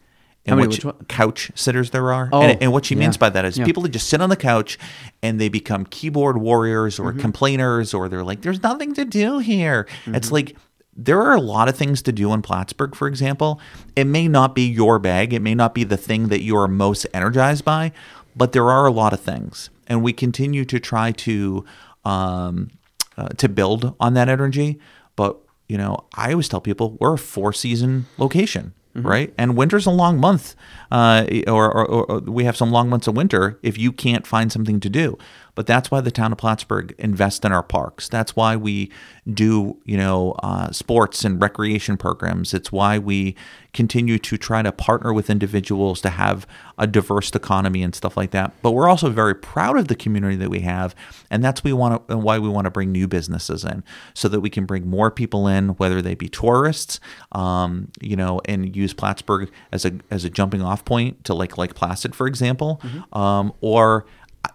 And 0.44 0.58
many 0.60 0.76
what 0.80 1.08
couch 1.08 1.50
sitters 1.54 1.90
there 1.92 2.12
are. 2.12 2.28
Oh, 2.30 2.42
and, 2.42 2.62
and 2.62 2.72
what 2.72 2.84
she 2.84 2.94
means 2.94 3.16
by 3.16 3.30
that 3.30 3.46
is 3.46 3.56
Yeah. 3.56 3.64
people 3.64 3.82
that 3.84 3.90
just 3.92 4.08
sit 4.08 4.20
on 4.20 4.28
the 4.28 4.36
couch 4.36 4.78
and 5.22 5.40
they 5.40 5.48
become 5.48 5.86
keyboard 5.86 6.36
warriors 6.36 6.98
or 6.98 7.12
Mm-hmm. 7.12 7.20
complainers 7.20 7.94
or 7.94 8.08
they're 8.10 8.22
like, 8.24 8.42
there's 8.42 8.62
nothing 8.62 8.92
to 8.94 9.04
do 9.06 9.38
here. 9.38 9.86
Mm-hmm. 10.04 10.14
It's 10.14 10.30
like 10.32 10.56
there 10.96 11.20
are 11.20 11.34
a 11.34 11.40
lot 11.40 11.68
of 11.68 11.76
things 11.76 12.02
to 12.02 12.12
do 12.12 12.32
in 12.32 12.42
Plattsburgh, 12.42 12.94
for 12.94 13.08
example. 13.08 13.60
It 13.96 14.04
may 14.04 14.28
not 14.28 14.54
be 14.54 14.66
your 14.66 14.98
bag, 14.98 15.32
it 15.32 15.40
may 15.40 15.54
not 15.54 15.74
be 15.74 15.84
the 15.84 15.96
thing 15.96 16.28
that 16.28 16.42
you 16.42 16.56
are 16.56 16.68
most 16.68 17.06
energized 17.14 17.64
by, 17.64 17.92
but 18.36 18.52
there 18.52 18.70
are 18.70 18.86
a 18.86 18.92
lot 18.92 19.12
of 19.12 19.20
things. 19.20 19.70
And 19.86 20.02
we 20.02 20.12
continue 20.12 20.64
to 20.66 20.78
try 20.78 21.12
to 21.12 21.64
um, 22.04 22.70
uh, 23.16 23.28
to 23.28 23.48
build 23.48 23.94
on 24.00 24.14
that 24.14 24.28
energy. 24.28 24.78
But 25.16 25.38
you 25.68 25.78
know, 25.78 26.06
I 26.14 26.32
always 26.32 26.48
tell 26.48 26.60
people 26.60 26.96
we're 27.00 27.14
a 27.14 27.18
four 27.18 27.52
season 27.52 28.06
location, 28.18 28.74
right? 28.94 29.32
And 29.38 29.56
winter's 29.56 29.86
a 29.86 29.90
long 29.90 30.18
month, 30.18 30.56
uh, 30.90 31.26
or, 31.46 31.72
or, 31.72 31.86
or 31.86 32.20
we 32.20 32.44
have 32.44 32.56
some 32.56 32.72
long 32.72 32.88
months 32.88 33.06
of 33.06 33.16
winter 33.16 33.58
if 33.62 33.78
you 33.78 33.92
can't 33.92 34.26
find 34.26 34.50
something 34.50 34.80
to 34.80 34.88
do. 34.88 35.16
But 35.60 35.66
that's 35.66 35.90
why 35.90 36.00
the 36.00 36.10
town 36.10 36.32
of 36.32 36.38
Plattsburgh 36.38 36.94
invests 36.96 37.44
in 37.44 37.52
our 37.52 37.62
parks. 37.62 38.08
That's 38.08 38.34
why 38.34 38.56
we 38.56 38.90
do, 39.30 39.76
you 39.84 39.98
know, 39.98 40.32
uh, 40.42 40.70
sports 40.70 41.22
and 41.22 41.38
recreation 41.38 41.98
programs. 41.98 42.54
It's 42.54 42.72
why 42.72 42.96
we 42.96 43.36
continue 43.74 44.18
to 44.18 44.38
try 44.38 44.62
to 44.62 44.72
partner 44.72 45.12
with 45.12 45.28
individuals 45.28 46.00
to 46.00 46.08
have 46.08 46.46
a 46.78 46.86
diverse 46.86 47.30
economy 47.32 47.82
and 47.82 47.94
stuff 47.94 48.16
like 48.16 48.30
that. 48.30 48.54
But 48.62 48.70
we're 48.70 48.88
also 48.88 49.10
very 49.10 49.34
proud 49.34 49.76
of 49.76 49.88
the 49.88 49.94
community 49.94 50.36
that 50.36 50.48
we 50.48 50.60
have, 50.60 50.94
and 51.30 51.44
that's 51.44 51.62
we 51.62 51.74
want 51.74 52.08
to, 52.08 52.14
and 52.14 52.22
why 52.22 52.38
we 52.38 52.48
want 52.48 52.64
to 52.64 52.70
bring 52.70 52.90
new 52.90 53.06
businesses 53.06 53.62
in, 53.62 53.84
so 54.14 54.28
that 54.28 54.40
we 54.40 54.48
can 54.48 54.64
bring 54.64 54.88
more 54.88 55.10
people 55.10 55.46
in, 55.46 55.68
whether 55.76 56.00
they 56.00 56.14
be 56.14 56.30
tourists, 56.30 57.00
um, 57.32 57.92
you 58.00 58.16
know, 58.16 58.40
and 58.46 58.74
use 58.74 58.94
Plattsburgh 58.94 59.50
as 59.72 59.84
a 59.84 59.92
as 60.10 60.24
a 60.24 60.30
jumping 60.30 60.62
off 60.62 60.86
point 60.86 61.22
to 61.24 61.34
like 61.34 61.58
Lake 61.58 61.74
Placid, 61.74 62.14
for 62.14 62.26
example, 62.26 62.80
um, 63.12 63.52
or 63.60 64.06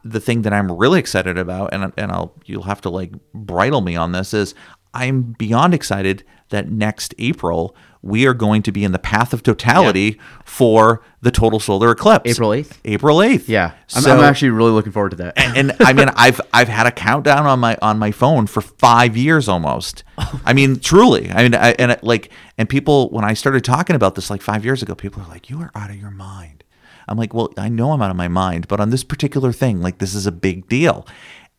the 0.03 0.19
thing 0.19 0.41
that 0.43 0.53
I'm 0.53 0.71
really 0.71 0.99
excited 0.99 1.37
about, 1.37 1.73
and 1.73 1.91
and 1.97 2.11
I'll 2.11 2.33
you'll 2.45 2.63
have 2.63 2.81
to 2.81 2.89
like 2.89 3.11
bridle 3.33 3.81
me 3.81 3.95
on 3.95 4.11
this 4.11 4.33
is 4.33 4.55
I'm 4.93 5.35
beyond 5.37 5.73
excited 5.73 6.23
that 6.49 6.69
next 6.71 7.13
April 7.17 7.75
we 8.01 8.27
are 8.27 8.35
going 8.35 8.61
to 8.61 8.71
be 8.71 8.83
in 8.83 8.91
the 8.91 8.99
path 8.99 9.33
of 9.33 9.41
totality 9.41 10.19
for 10.45 11.01
the 11.21 11.31
total 11.31 11.59
solar 11.59 11.89
eclipse. 11.89 12.29
April 12.29 12.51
8th? 12.51 12.77
April 12.85 13.23
eighth. 13.23 13.49
Yeah, 13.49 13.71
I'm, 13.95 14.01
So- 14.03 14.15
I'm 14.15 14.23
actually 14.23 14.51
really 14.51 14.69
looking 14.71 14.91
forward 14.91 15.09
to 15.09 15.15
that. 15.17 15.33
and 15.37 15.75
I 15.79 15.91
mean 15.93 16.09
I've 16.15 16.39
I've 16.53 16.67
had 16.67 16.85
a 16.85 16.91
countdown 16.91 17.47
on 17.47 17.59
my 17.59 17.77
on 17.81 17.97
my 17.97 18.11
phone 18.11 18.45
for 18.45 18.61
five 18.61 19.17
years 19.17 19.49
almost. 19.49 20.03
I 20.45 20.53
mean 20.53 20.79
truly. 20.79 21.31
I 21.31 21.41
mean 21.43 21.55
I, 21.55 21.71
and 21.79 21.91
it, 21.93 22.03
like 22.03 22.31
and 22.59 22.69
people 22.69 23.09
when 23.09 23.25
I 23.25 23.33
started 23.33 23.63
talking 23.63 23.95
about 23.95 24.13
this 24.15 24.29
like 24.29 24.41
five 24.43 24.63
years 24.63 24.83
ago, 24.83 24.93
people 24.93 25.23
are 25.23 25.27
like, 25.27 25.49
"You 25.49 25.59
are 25.61 25.71
out 25.73 25.89
of 25.89 25.95
your 25.95 26.11
mind." 26.11 26.63
I'm 27.07 27.17
like, 27.17 27.33
"Well, 27.33 27.53
I 27.57 27.69
know 27.69 27.91
I'm 27.91 28.01
out 28.01 28.11
of 28.11 28.17
my 28.17 28.27
mind, 28.27 28.67
but 28.67 28.79
on 28.79 28.89
this 28.89 29.03
particular 29.03 29.51
thing, 29.51 29.81
like 29.81 29.99
this 29.99 30.15
is 30.15 30.25
a 30.25 30.31
big 30.31 30.67
deal," 30.67 31.07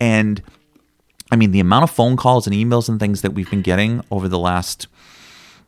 and 0.01 0.43
I 1.31 1.37
mean 1.37 1.51
the 1.51 1.61
amount 1.61 1.85
of 1.85 1.91
phone 1.91 2.17
calls 2.17 2.47
and 2.47 2.55
emails 2.55 2.89
and 2.89 2.99
things 3.01 3.23
that 3.23 3.35
we've 3.35 3.51
been 3.51 3.63
getting 3.63 4.03
over 4.11 4.29
the 4.29 4.39
last 4.39 4.87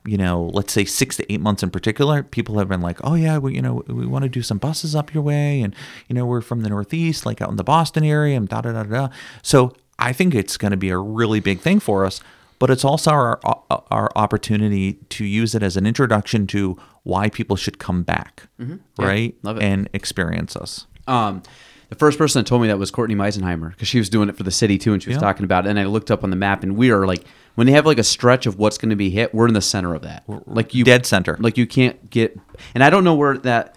you 0.05 0.16
know, 0.16 0.51
let's 0.55 0.72
say 0.72 0.87
six 0.87 1.16
to 1.16 1.33
eight 1.33 1.41
months 1.41 1.62
in 1.62 1.70
particular, 1.70 2.22
people 2.22 2.59
have 2.59 2.68
been 2.68 2.81
like, 2.81 2.99
"Oh 3.05 3.14
yeah, 3.14 3.37
we 3.37 3.55
you 3.55 3.62
know 3.62 3.83
we 3.89 4.07
want 4.07 4.22
to 4.22 4.29
do 4.29 4.43
some 4.43 4.57
buses 4.57 4.97
up 4.97 5.12
your 5.12 5.22
way, 5.22 5.61
and 5.61 5.74
you 6.09 6.14
know 6.14 6.24
we're 6.24 6.41
from 6.41 6.62
the 6.62 6.70
Northeast, 6.70 7.26
like 7.26 7.43
out 7.43 7.51
in 7.51 7.57
the 7.57 7.64
Boston 7.64 8.05
area, 8.05 8.37
and 8.37 8.49
da 8.49 8.62
da 8.62 8.72
da 8.72 8.85
da." 8.85 9.09
So 9.43 9.74
I 9.99 10.12
think 10.12 10.35
it's 10.35 10.57
going 10.57 10.70
to 10.70 10.76
be 10.76 10.91
a 10.91 10.99
really 10.99 11.41
big 11.41 11.61
thing 11.61 11.79
for 11.79 12.07
us, 12.07 12.20
but 12.59 12.71
it's 12.71 12.85
also 12.85 13.11
our 13.11 13.41
uh, 13.45 13.55
uh, 13.71 13.81
our 13.91 14.11
opportunity 14.17 14.95
to 15.11 15.25
use 15.25 15.55
it 15.55 15.63
as 15.63 15.77
an 15.77 15.87
introduction 15.87 16.47
to 16.49 16.77
why 17.05 17.29
people 17.29 17.57
should 17.57 17.79
come 17.79 18.03
back, 18.03 18.49
mm-hmm. 18.61 18.77
right, 19.03 19.35
love 19.43 19.57
it. 19.59 19.63
and 19.63 19.89
experience 19.93 20.57
us. 20.57 20.87
Um, 21.07 21.43
the 21.89 21.95
first 21.95 22.19
person 22.19 22.41
that 22.41 22.47
told 22.47 22.61
me 22.61 22.69
that 22.69 22.79
was 22.79 22.91
Courtney 22.91 23.15
Meisenheimer 23.15 23.71
because 23.71 23.89
she 23.89 23.99
was 23.99 24.11
doing 24.11 24.29
it 24.29 24.37
for 24.37 24.43
the 24.43 24.51
city 24.51 24.77
too, 24.77 24.93
and 24.93 25.03
she 25.03 25.09
was 25.09 25.17
Yeah. 25.17 25.21
talking 25.21 25.45
about 25.45 25.67
it. 25.67 25.71
And 25.71 25.81
I 25.81 25.85
looked 25.87 26.11
up 26.11 26.23
on 26.23 26.29
the 26.31 26.37
map, 26.37 26.63
and 26.63 26.77
we 26.77 26.91
are 26.91 27.07
like, 27.07 27.25
when 27.55 27.67
they 27.67 27.73
have 27.73 27.87
like 27.87 27.99
a 27.99 28.05
stretch 28.05 28.45
of 28.47 28.59
what's 28.59 28.77
going 28.77 28.91
to 28.91 28.97
be 28.97 29.09
hit, 29.11 29.35
we're 29.35 29.49
in 29.49 29.55
the 29.55 29.63
center 29.63 29.95
of 29.95 30.03
that. 30.03 30.25
Like 30.47 30.75
you, 30.75 30.85
dead 30.85 31.07
center. 31.07 31.37
Like 31.41 31.57
you 31.57 31.67
can't 31.67 32.11
get, 32.11 32.39
and 32.75 32.85
I 32.85 32.91
don't 32.91 33.05
know 33.05 33.15
where 33.15 33.39
that 33.39 33.75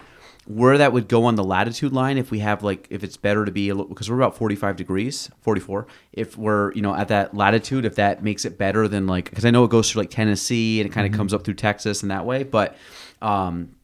where 0.48 0.78
that 0.78 0.92
would 0.92 1.08
go 1.08 1.26
on 1.26 1.36
the 1.36 1.44
latitude 1.44 1.94
line 1.94 2.18
if 2.18 2.32
we 2.32 2.39
have 2.39 2.64
like 2.64 2.88
if 2.89 3.04
it's 3.04 3.16
better 3.16 3.46
to 3.46 3.52
be 3.52 3.70
a 3.70 3.76
little 3.76 3.88
because 3.88 4.10
we're 4.10 4.18
about 4.18 4.36
45 4.36 4.76
degrees 4.76 5.30
44 5.42 5.86
if 6.14 6.36
we're 6.36 6.74
you 6.74 6.82
know 6.82 6.96
at 6.96 7.10
that 7.10 7.36
latitude 7.36 7.86
if 7.86 7.96
that 7.96 8.24
makes 8.24 8.44
it 8.44 8.58
better 8.58 8.88
than 8.88 9.06
like 9.06 9.30
because 9.30 9.46
i 9.46 9.52
know 9.52 9.64
it 9.64 9.70
goes 9.70 9.92
through 9.92 10.02
like 10.02 10.10
tennessee 10.10 10.82
and 10.82 10.89
it 10.89 10.94
kind 10.94 11.06
of 11.06 11.16
comes 11.16 11.32
up 11.32 11.44
through 11.44 11.54
texas 11.54 12.02
and 12.02 12.10
that 12.10 12.26
way 12.26 12.42
but 12.42 12.76
um 13.22 13.76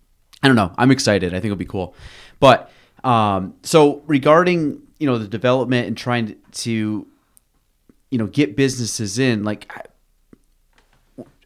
I 0.41 0.47
don't 0.47 0.55
know. 0.55 0.71
I'm 0.77 0.91
excited. 0.91 1.33
I 1.33 1.37
think 1.37 1.45
it'll 1.45 1.57
be 1.57 1.65
cool. 1.65 1.95
But 2.39 2.71
um, 3.03 3.55
so 3.63 4.03
regarding 4.05 4.81
you 4.99 5.07
know 5.07 5.17
the 5.17 5.27
development 5.27 5.87
and 5.87 5.97
trying 5.97 6.35
to, 6.51 6.71
you 6.71 8.17
know 8.17 8.27
get 8.27 8.55
businesses 8.55 9.19
in, 9.19 9.43
like 9.43 9.71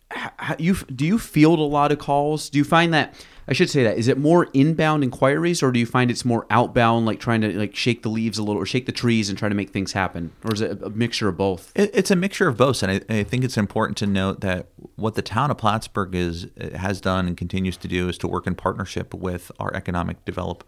how 0.09 0.55
you 0.59 0.75
do 0.75 1.05
you 1.05 1.17
field 1.17 1.59
a 1.59 1.63
lot 1.63 1.91
of 1.91 1.99
calls? 1.99 2.49
Do 2.49 2.57
you 2.57 2.63
find 2.63 2.93
that 2.93 3.13
I 3.51 3.53
should 3.53 3.69
say 3.69 3.83
that 3.83 3.97
is 3.97 4.07
it 4.07 4.17
more 4.17 4.47
inbound 4.53 5.03
inquiries 5.03 5.61
or 5.61 5.73
do 5.73 5.79
you 5.81 5.85
find 5.85 6.09
it's 6.09 6.23
more 6.23 6.47
outbound, 6.49 7.05
like 7.05 7.19
trying 7.19 7.41
to 7.41 7.51
like 7.59 7.75
shake 7.75 8.01
the 8.01 8.07
leaves 8.07 8.37
a 8.37 8.43
little 8.43 8.61
or 8.61 8.65
shake 8.65 8.85
the 8.85 8.93
trees 8.93 9.27
and 9.27 9.37
try 9.37 9.49
to 9.49 9.55
make 9.55 9.71
things 9.71 9.91
happen, 9.91 10.31
or 10.45 10.53
is 10.53 10.61
it 10.61 10.81
a 10.81 10.89
mixture 10.89 11.27
of 11.27 11.35
both? 11.35 11.69
It, 11.75 11.91
it's 11.93 12.09
a 12.09 12.15
mixture 12.15 12.47
of 12.47 12.55
both, 12.55 12.81
and 12.81 13.03
I, 13.09 13.13
I 13.13 13.23
think 13.23 13.43
it's 13.43 13.57
important 13.57 13.97
to 13.97 14.07
note 14.07 14.39
that 14.39 14.67
what 14.95 15.15
the 15.15 15.21
town 15.21 15.51
of 15.51 15.57
Plattsburgh 15.57 16.15
is 16.15 16.47
has 16.75 17.01
done 17.01 17.27
and 17.27 17.35
continues 17.35 17.75
to 17.75 17.89
do 17.89 18.07
is 18.07 18.17
to 18.19 18.27
work 18.29 18.47
in 18.47 18.55
partnership 18.55 19.13
with 19.13 19.51
our 19.59 19.75
economic 19.75 20.23
develop 20.23 20.63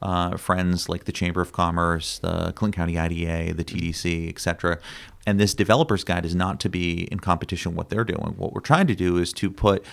uh, 0.00 0.36
friends 0.36 0.88
like 0.88 1.06
the 1.06 1.12
Chamber 1.12 1.40
of 1.40 1.50
Commerce, 1.50 2.20
the 2.20 2.52
Clinton 2.52 2.70
County 2.70 2.96
IDA, 2.96 3.52
the 3.52 3.64
TDC, 3.64 4.28
et 4.28 4.38
cetera. 4.38 4.78
And 5.26 5.40
this 5.40 5.54
developers 5.54 6.04
guide 6.04 6.24
is 6.24 6.36
not 6.36 6.60
to 6.60 6.68
be 6.68 7.02
in 7.10 7.18
competition 7.18 7.72
with 7.72 7.78
what 7.78 7.88
they're 7.88 8.04
doing. 8.04 8.34
What 8.36 8.52
we're 8.52 8.60
trying 8.60 8.86
to 8.86 8.94
do 8.94 9.16
is 9.16 9.32
to 9.32 9.50
put 9.50 9.84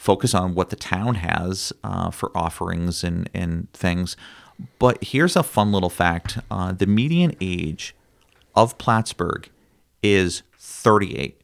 focus 0.00 0.32
on 0.34 0.54
what 0.54 0.70
the 0.70 0.76
town 0.76 1.16
has 1.16 1.74
uh, 1.84 2.10
for 2.10 2.34
offerings 2.34 3.04
and, 3.04 3.28
and 3.34 3.70
things. 3.74 4.16
But 4.78 5.04
here's 5.04 5.36
a 5.36 5.42
fun 5.42 5.72
little 5.72 5.90
fact: 5.90 6.38
uh, 6.50 6.72
the 6.72 6.86
median 6.86 7.36
age 7.40 7.94
of 8.54 8.78
Plattsburgh 8.78 9.48
is 10.02 10.42
38. 10.58 11.36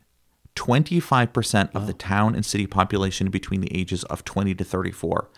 25% 0.55 1.69
of 1.75 1.87
the 1.87 1.93
town 1.93 2.35
and 2.35 2.47
city 2.47 2.67
population 2.67 3.29
between 3.29 3.61
the 3.61 3.79
ages 3.79 4.05
of 4.05 4.25
20 4.25 4.55
to 4.55 4.65
34. 4.65 5.29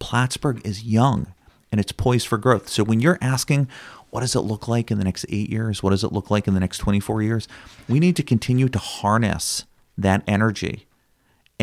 Plattsburgh 0.00 0.60
is 0.66 0.82
young 0.82 1.32
and 1.70 1.80
it's 1.80 1.92
poised 1.92 2.26
for 2.26 2.38
growth. 2.38 2.68
So 2.68 2.82
when 2.82 2.98
you're 2.98 3.18
asking, 3.20 3.68
what 4.10 4.22
does 4.22 4.34
it 4.34 4.40
look 4.40 4.66
like 4.66 4.90
in 4.90 4.98
the 4.98 5.04
next 5.04 5.26
eight 5.28 5.48
years? 5.48 5.80
What 5.80 5.90
does 5.90 6.02
it 6.02 6.10
look 6.10 6.28
like 6.28 6.48
in 6.48 6.54
the 6.54 6.60
next 6.60 6.78
24 6.78 7.22
years? 7.22 7.46
We 7.88 8.00
need 8.00 8.16
to 8.16 8.24
continue 8.24 8.68
to 8.68 8.78
harness 8.80 9.64
that 9.96 10.24
energy 10.26 10.88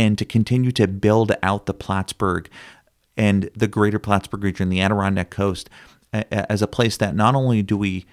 and 0.02 0.18
to 0.18 0.26
continue 0.26 0.72
to 0.72 0.88
build 0.88 1.32
out 1.44 1.68
the 1.68 1.76
Plattsburgh 1.76 2.50
and 3.16 3.52
the 3.56 3.68
greater 3.68 4.00
Plattsburgh 4.00 4.44
region, 4.44 4.70
the 4.70 4.82
Adirondack 4.82 5.30
coast, 5.30 5.70
as 6.12 6.64
a 6.64 6.68
place 6.68 6.98
that 6.98 7.16
not 7.16 7.36
only 7.36 7.62
do 7.62 7.78
we 7.78 8.08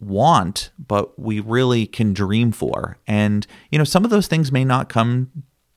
want, 0.00 0.70
but 0.76 1.16
we 1.16 1.38
really 1.38 1.86
can 1.86 2.12
dream 2.12 2.50
for. 2.50 2.98
And, 3.06 3.46
you 3.70 3.78
know, 3.78 3.84
some 3.84 4.04
of 4.04 4.10
those 4.10 4.26
things 4.26 4.50
may 4.50 4.64
not 4.64 4.88
come 4.88 5.30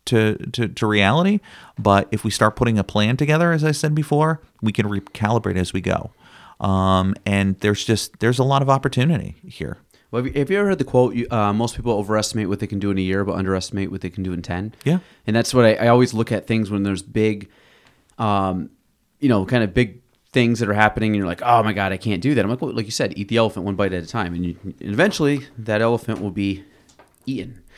to, 0.06 0.36
to, 0.54 0.68
to 0.68 0.88
reality, 0.88 1.42
but 1.78 2.08
if 2.12 2.24
we 2.24 2.32
start 2.32 2.56
putting 2.56 2.80
a 2.80 2.84
plan 2.84 3.18
together, 3.18 3.52
as 3.52 3.64
I 3.64 3.74
said 3.74 3.94
before, 3.94 4.42
we 4.64 4.72
can 4.72 4.88
recalibrate 4.88 5.58
as 5.58 5.74
we 5.74 5.82
go. 5.82 6.10
Um, 6.60 7.14
and 7.24 7.60
there's 7.60 7.86
just, 7.86 8.18
there's 8.20 8.40
a 8.40 8.44
lot 8.44 8.64
of 8.64 8.70
opportunity 8.70 9.36
here. 9.46 9.78
Well, 10.12 10.24
have 10.24 10.34
you, 10.34 10.40
have 10.40 10.50
you 10.52 10.58
ever 10.60 10.70
heard 10.70 10.78
the 10.78 10.84
quote? 10.86 11.16
you- 11.16 11.28
Uh, 11.32 11.52
most 11.54 11.76
people 11.76 11.92
overestimate 11.94 12.48
what 12.50 12.60
they 12.60 12.68
can 12.68 12.80
do 12.80 12.92
in 12.92 12.98
a 12.98 13.02
year, 13.02 13.24
but 13.26 13.36
underestimate 13.36 13.92
what 13.92 14.02
they 14.02 14.10
can 14.10 14.24
do 14.24 14.32
in 14.34 14.42
ten. 14.42 14.74
Yeah. 14.86 15.00
and 15.26 15.36
that's 15.36 15.54
what 15.54 15.66
I, 15.66 15.74
I 15.76 15.88
always 15.90 16.14
look 16.14 16.32
at 16.32 16.48
things 16.48 16.72
when 16.72 16.84
there's 16.84 17.02
big, 17.02 17.50
um, 18.18 18.70
you 19.20 19.30
know, 19.30 19.46
kind 19.46 19.64
of 19.64 19.74
big 19.74 20.02
things 20.32 20.60
that 20.60 20.70
are 20.70 20.74
happening, 20.74 21.10
and 21.12 21.18
you're 21.18 21.26
like, 21.28 21.42
oh 21.42 21.64
my 21.64 21.74
god, 21.74 21.92
I 21.92 21.98
can't 21.98 22.22
do 22.22 22.36
that. 22.36 22.44
I'm 22.44 22.50
like, 22.50 22.62
well, 22.62 22.72
like 22.74 22.86
you 22.86 22.92
said, 22.92 23.14
eat 23.18 23.28
the 23.28 23.38
elephant 23.38 23.66
one 23.66 23.76
bite 23.76 23.94
at 23.94 24.04
a 24.04 24.08
time, 24.08 24.34
and, 24.34 24.46
you, 24.46 24.56
and 24.64 24.76
eventually 24.82 25.46
that 25.58 25.82
elephant 25.82 26.22
will 26.22 26.32
be 26.32 26.64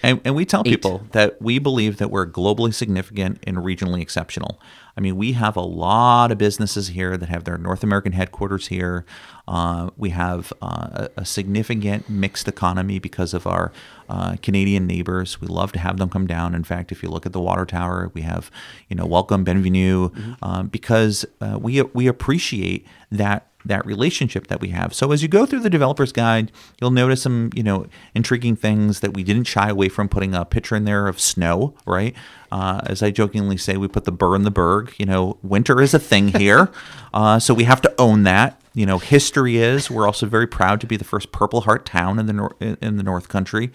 And, 0.01 0.21
and 0.23 0.35
we 0.35 0.45
tell 0.45 0.61
Eight. 0.61 0.69
people 0.69 1.03
that 1.11 1.41
we 1.41 1.59
believe 1.59 1.97
that 1.97 2.09
we're 2.09 2.25
globally 2.25 2.73
significant 2.73 3.43
and 3.45 3.57
regionally 3.57 4.01
exceptional. 4.01 4.59
I 4.95 5.01
mean, 5.01 5.17
we 5.17 5.33
have 5.33 5.55
a 5.55 5.61
lot 5.61 6.31
of 6.31 6.37
businesses 6.37 6.89
here 6.89 7.17
that 7.17 7.29
have 7.29 7.43
their 7.43 7.57
North 7.57 7.83
American 7.83 8.11
headquarters 8.11 8.67
here. 8.67 9.05
Uh, 9.47 9.89
we 9.97 10.09
have 10.11 10.53
uh, 10.61 11.07
a, 11.17 11.25
significant 11.25 12.09
mixed 12.09 12.47
economy 12.47 12.99
because 12.99 13.33
of 13.33 13.47
our 13.47 13.71
uh, 14.09 14.35
Canadian 14.41 14.85
neighbors. 14.87 15.41
We 15.41 15.47
love 15.47 15.71
to 15.73 15.79
have 15.79 15.97
them 15.97 16.09
come 16.09 16.27
down. 16.27 16.53
In 16.53 16.63
fact, 16.63 16.91
if 16.91 17.01
you 17.01 17.09
look 17.09 17.25
at 17.25 17.33
the 17.33 17.39
water 17.39 17.65
tower, 17.65 18.11
we 18.13 18.21
have, 18.21 18.51
you 18.89 18.95
know, 18.95 19.05
welcome 19.05 19.43
bienvenue, 19.43 20.09
um, 20.41 20.67
because 20.67 21.25
uh, 21.41 21.57
we 21.61 21.81
we 21.81 22.07
appreciate 22.07 22.85
that 23.11 23.47
that 23.65 23.85
relationship 23.85 24.47
that 24.47 24.61
we 24.61 24.69
have. 24.69 24.93
So 24.93 25.11
as 25.11 25.21
you 25.21 25.27
go 25.27 25.45
through 25.45 25.59
the 25.59 25.69
developer's 25.69 26.11
guide, 26.13 26.51
you'll 26.79 26.91
notice 26.91 27.21
some, 27.23 27.49
you 27.55 27.63
know, 27.63 27.87
intriguing 28.15 28.55
things 28.55 29.01
that 29.01 29.13
we 29.13 29.23
didn't 29.23 29.43
shy 29.45 29.69
away 29.69 29.89
from 29.89 30.07
putting 30.07 30.33
a 30.33 30.45
picture 30.45 30.75
in 30.75 30.85
there 30.85 31.07
of 31.07 31.19
snow, 31.19 31.73
right? 31.85 32.15
Uh, 32.51 32.81
as 32.85 33.03
I 33.03 33.11
jokingly 33.11 33.57
say, 33.57 33.77
we 33.77 33.87
put 33.87 34.05
the 34.05 34.11
burr 34.11 34.35
in 34.35 34.43
the 34.43 34.51
berg. 34.51 34.93
You 34.97 35.05
know, 35.05 35.37
winter 35.43 35.81
is 35.81 35.93
a 35.93 35.99
thing 35.99 36.29
here, 36.29 36.71
uh, 37.13 37.39
so 37.39 37.53
we 37.53 37.65
have 37.65 37.81
to 37.81 37.93
own 37.99 38.23
that. 38.23 38.59
you 38.73 38.85
know 38.85 38.97
history 38.97 39.57
is. 39.57 39.91
We're 39.91 40.07
also 40.07 40.25
very 40.25 40.47
proud 40.47 40.79
to 40.81 40.87
be 40.87 40.95
the 40.97 41.03
first 41.03 41.31
Purple 41.31 41.61
Heart 41.61 41.85
town 41.85 42.17
in 42.17 42.25
the 42.27 42.33
nor- 42.33 42.55
in 42.59 42.97
the 42.97 43.03
North 43.03 43.27
Country. 43.27 43.71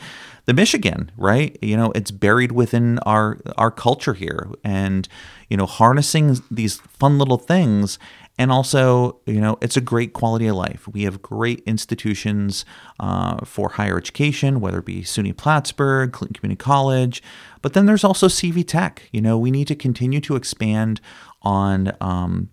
The 0.47 0.55
Michigan, 0.55 1.11
right? 1.17 1.57
You 1.63 1.77
know, 1.77 1.93
it's 1.95 2.11
buried 2.11 2.53
within 2.53 2.99
our 3.01 3.39
our 3.57 3.71
culture 3.71 4.15
here, 4.15 4.49
and 4.65 5.07
you 5.49 5.57
know, 5.57 5.67
harnessing 5.67 6.41
these 6.51 6.79
fun 6.79 7.19
little 7.19 7.39
things. 7.39 7.99
And 8.37 8.51
also, 8.51 9.21
you 9.27 9.41
know, 9.41 9.59
it's 9.61 9.77
a 9.77 9.81
great 9.81 10.13
quality 10.13 10.49
of 10.49 10.57
life. 10.57 10.89
We 10.89 11.05
have 11.05 11.23
great 11.23 11.63
institutions 11.67 12.65
uh, 12.99 13.45
for 13.45 13.71
higher 13.71 13.97
education, 13.97 14.61
whether 14.61 14.79
it 14.79 14.85
be 14.85 15.03
SUNY 15.03 15.37
Plattsburgh, 15.37 16.13
Clinton 16.13 16.35
Community 16.35 16.59
College, 16.59 17.23
but 17.63 17.75
then 17.75 17.87
there's 17.87 18.05
also 18.05 18.27
CV-TEC. 18.27 19.03
You 19.13 19.21
know, 19.21 19.39
we 19.39 19.51
need 19.51 19.69
to 19.69 19.77
continue 19.77 20.21
to 20.23 20.35
expand 20.35 21.01
on 21.43 21.93
um, 22.01 22.51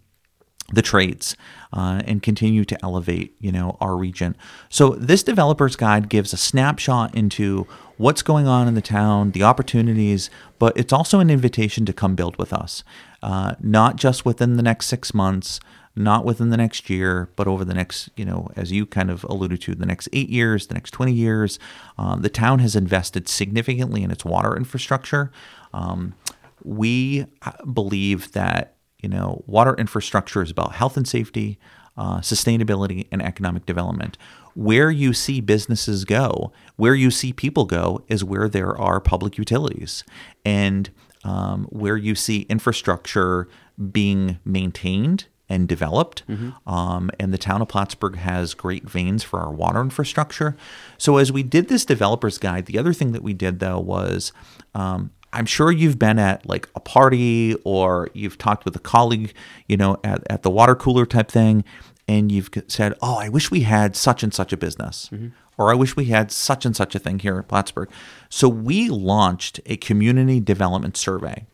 the 0.71 0.82
trades 0.82 1.36
uh, 1.73 2.01
and 2.05 2.23
continue 2.23 2.65
to 2.65 2.77
elevate 2.84 3.36
you 3.39 3.51
know 3.51 3.77
our 3.82 3.95
region 3.95 4.36
so 4.69 4.91
this 4.91 5.23
developers 5.23 5.75
guide 5.75 6.09
gives 6.09 6.34
a 6.34 6.38
snapshot 6.38 7.13
into 7.15 7.67
what's 8.02 8.22
going 8.22 8.47
on 8.47 8.68
in 8.68 8.74
the 8.74 8.82
town 8.82 9.32
the 9.32 9.43
opportunities 9.43 10.30
but 10.60 10.76
it's 10.78 10.93
also 10.93 11.20
an 11.20 11.30
invitation 11.30 11.86
to 11.86 11.93
come 11.93 12.16
build 12.16 12.36
with 12.38 12.54
us. 12.54 12.84
Uh, 13.24 13.54
not 13.60 13.95
just 13.95 14.26
within 14.26 14.58
the 14.58 14.64
next 14.64 14.88
six 14.88 15.14
months 15.14 15.60
not 15.95 16.26
within 16.26 16.49
the 16.49 16.58
next 16.58 16.89
year 16.89 17.30
but 17.36 17.47
over 17.47 17.64
the 17.64 17.74
next 17.74 18.10
you 18.16 18.26
know 18.26 18.49
as 18.56 18.72
you 18.72 18.86
kind 18.86 19.12
of 19.12 19.24
alluded 19.26 19.62
to 19.62 19.76
the 19.76 19.86
next 19.86 20.10
eight 20.14 20.30
years 20.30 20.68
the 20.68 20.74
next 20.74 20.91
20 20.91 21.14
years. 21.14 21.60
Um, 21.97 22.22
the 22.22 22.30
town 22.30 22.60
has 22.60 22.76
invested 22.76 23.28
significantly 23.28 24.04
in 24.04 24.12
its 24.12 24.26
water 24.26 24.56
infrastructure. 24.56 25.32
Um, 25.74 26.16
we 26.64 27.26
believe 27.74 28.32
that 28.34 28.76
you 29.02 29.10
know, 29.10 29.43
water 29.47 29.76
infrastructure 29.76 30.41
is 30.41 30.52
about 30.52 30.74
health 30.74 30.95
and 30.95 31.08
safety, 31.08 31.60
uh, 31.97 32.20
sustainability, 32.20 33.08
and 33.12 33.22
economic 33.22 33.66
development. 33.66 34.18
Where 34.56 34.91
you 34.91 35.14
see 35.14 35.41
businesses 35.41 36.06
go, 36.06 36.52
where 36.76 36.95
you 36.95 37.12
see 37.12 37.34
people 37.34 37.66
go, 37.66 38.04
is 38.08 38.24
where 38.24 38.49
there 38.49 38.78
are 38.78 38.99
public 38.99 39.38
utilities, 39.38 40.04
and 40.45 40.89
um, 41.24 41.66
where 41.66 41.97
you 41.97 42.16
see 42.16 42.41
infrastructure 42.49 43.47
being 43.91 44.39
maintained 44.43 45.26
and 45.49 45.68
developed. 45.68 46.24
Um, 46.66 47.12
and 47.20 47.34
the 47.34 47.38
town 47.38 47.62
of 47.62 47.68
Plattsburgh 47.68 48.16
has 48.16 48.54
great 48.54 48.89
veins 48.89 49.22
for 49.22 49.39
our 49.39 49.52
water 49.52 49.82
infrastructure. 49.82 50.56
So 50.97 51.18
as 51.18 51.32
we 51.32 51.43
did 51.43 51.68
this 51.68 51.84
developers 51.84 52.38
guide, 52.38 52.68
the 52.68 52.78
other 52.78 52.93
thing 52.93 53.12
that 53.12 53.22
we 53.22 53.34
did 53.34 53.60
though 53.60 53.80
was 53.80 54.32
um, 54.74 55.12
I'm 55.34 55.45
sure 55.45 55.72
you've 55.72 55.99
been 55.99 56.20
at 56.20 56.47
like 56.47 56.70
a 56.76 56.80
party 56.80 57.56
or 57.64 58.10
you've 58.14 58.38
talked 58.38 58.66
with 58.66 58.76
a 58.76 58.80
colleague, 58.80 59.34
you 59.68 59.78
know, 59.78 59.97
at, 60.04 60.24
at 60.30 60.43
the 60.43 60.49
water 60.49 60.76
cooler 60.76 61.06
type 61.06 61.30
thing, 61.30 61.64
and 62.12 62.30
you've 62.30 62.49
said, 62.68 62.93
Oh, 63.01 63.16
I 63.16 63.30
wish 63.30 63.51
we 63.51 63.62
had 63.62 63.95
such 63.95 64.22
and 64.22 64.34
such 64.34 64.51
a 64.51 64.57
business. 64.57 65.09
Or 65.57 65.72
I 65.72 65.76
wish 65.76 65.95
we 65.95 66.05
had 66.05 66.30
such 66.32 66.66
and 66.66 66.76
such 66.76 66.93
a 66.93 66.99
thing 66.99 67.20
here 67.20 67.38
at 67.38 67.47
Plattsburgh. 67.47 67.89
So 68.30 68.49
we 68.49 68.89
launched 68.89 69.62
a 69.66 69.78
community 69.78 70.41
development 70.41 70.97
survey, 70.97 71.45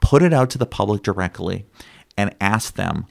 put 0.00 0.22
it 0.22 0.32
out 0.32 0.50
to 0.50 0.58
the 0.58 0.66
public 0.66 1.02
directly, 1.02 1.66
and 2.16 2.34
asked 2.40 2.74
them, 2.74 3.06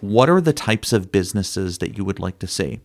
What 0.00 0.30
are 0.30 0.40
the 0.40 0.54
types 0.54 0.92
of 0.92 1.12
businesses 1.12 1.78
that 1.78 1.98
you 1.98 2.04
would 2.04 2.18
like 2.18 2.38
to 2.38 2.46
see? 2.46 2.80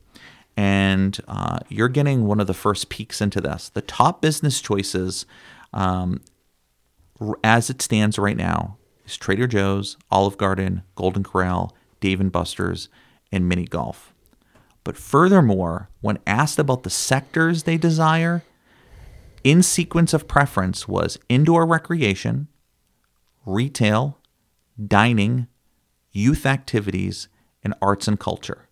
And 0.57 1.17
uh, 1.29 1.59
you're 1.69 1.87
getting 1.87 2.25
one 2.25 2.41
of 2.41 2.47
the 2.47 2.53
first 2.53 2.89
peeks 2.89 3.21
into 3.21 3.39
this. 3.39 3.69
The 3.69 3.81
top 3.81 4.21
business 4.21 4.59
choices 4.59 5.25
um, 5.71 6.19
as 7.45 7.69
it 7.69 7.81
stands 7.81 8.19
right 8.19 8.35
now 8.35 8.77
is 9.05 9.15
Trader 9.15 9.47
Joe's, 9.47 9.95
Olive 10.09 10.37
Garden, 10.37 10.83
Golden 10.95 11.23
Corral, 11.23 11.73
Dave 12.01 12.19
and 12.19 12.31
Buster's, 12.31 12.89
and 13.31 13.47
Mini 13.47 13.65
Golf. 13.65 14.13
But 14.83 14.97
furthermore, 14.97 15.89
when 16.01 16.19
asked 16.25 16.59
about 16.59 16.83
the 16.83 16.89
sectors 16.89 17.63
they 17.63 17.77
desire, 17.77 18.43
in 19.43 19.63
sequence 19.63 20.13
of 20.13 20.27
preference 20.27 20.87
was 20.87 21.17
indoor 21.29 21.65
recreation, 21.65 22.47
retail, 23.45 24.17
dining, 24.87 25.47
youth 26.11 26.45
activities, 26.45 27.27
and 27.63 27.73
arts 27.81 28.07
and 28.07 28.19
culture. 28.19 28.67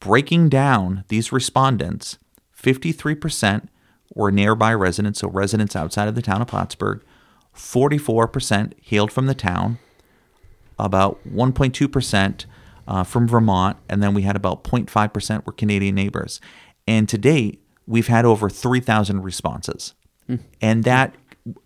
Breaking 0.00 0.48
down 0.48 1.04
these 1.08 1.32
respondents, 1.32 2.18
53% 2.56 3.68
were 4.14 4.30
nearby 4.30 4.72
residents, 4.72 5.20
so 5.20 5.28
residents 5.28 5.76
outside 5.76 6.08
of 6.08 6.14
the 6.14 6.22
town 6.22 6.40
of 6.40 6.48
Plattsburgh. 6.48 7.02
44% 7.54 8.72
hailed 8.82 9.12
from 9.12 9.26
the 9.26 9.34
town, 9.34 9.78
about 10.78 11.18
1.2% 11.28 12.44
uh, 12.88 13.04
from 13.04 13.28
Vermont, 13.28 13.76
and 13.88 14.02
then 14.02 14.14
we 14.14 14.22
had 14.22 14.34
about 14.34 14.64
0.5% 14.64 15.46
were 15.46 15.52
Canadian 15.52 15.94
neighbors. 15.94 16.40
And 16.86 17.08
to 17.10 17.18
date, 17.18 17.62
we've 17.86 18.08
had 18.08 18.24
over 18.24 18.48
3,000 18.48 19.22
responses. 19.22 19.94
And 20.60 20.84
that 20.84 21.14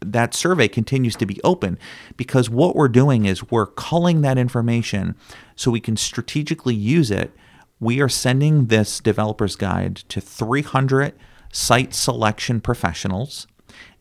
that 0.00 0.32
survey 0.32 0.68
continues 0.68 1.16
to 1.16 1.26
be 1.26 1.40
open 1.42 1.76
because 2.16 2.48
what 2.48 2.76
we're 2.76 2.86
doing 2.86 3.24
is 3.24 3.50
we're 3.50 3.66
culling 3.66 4.20
that 4.20 4.38
information 4.38 5.16
so 5.56 5.72
we 5.72 5.80
can 5.80 5.96
strategically 5.96 6.74
use 6.74 7.10
it. 7.10 7.32
We 7.80 8.00
are 8.00 8.08
sending 8.08 8.66
this 8.66 9.00
developer's 9.00 9.56
guide 9.56 9.96
to 9.96 10.20
300 10.20 11.14
site 11.50 11.92
selection 11.94 12.60
professionals 12.60 13.48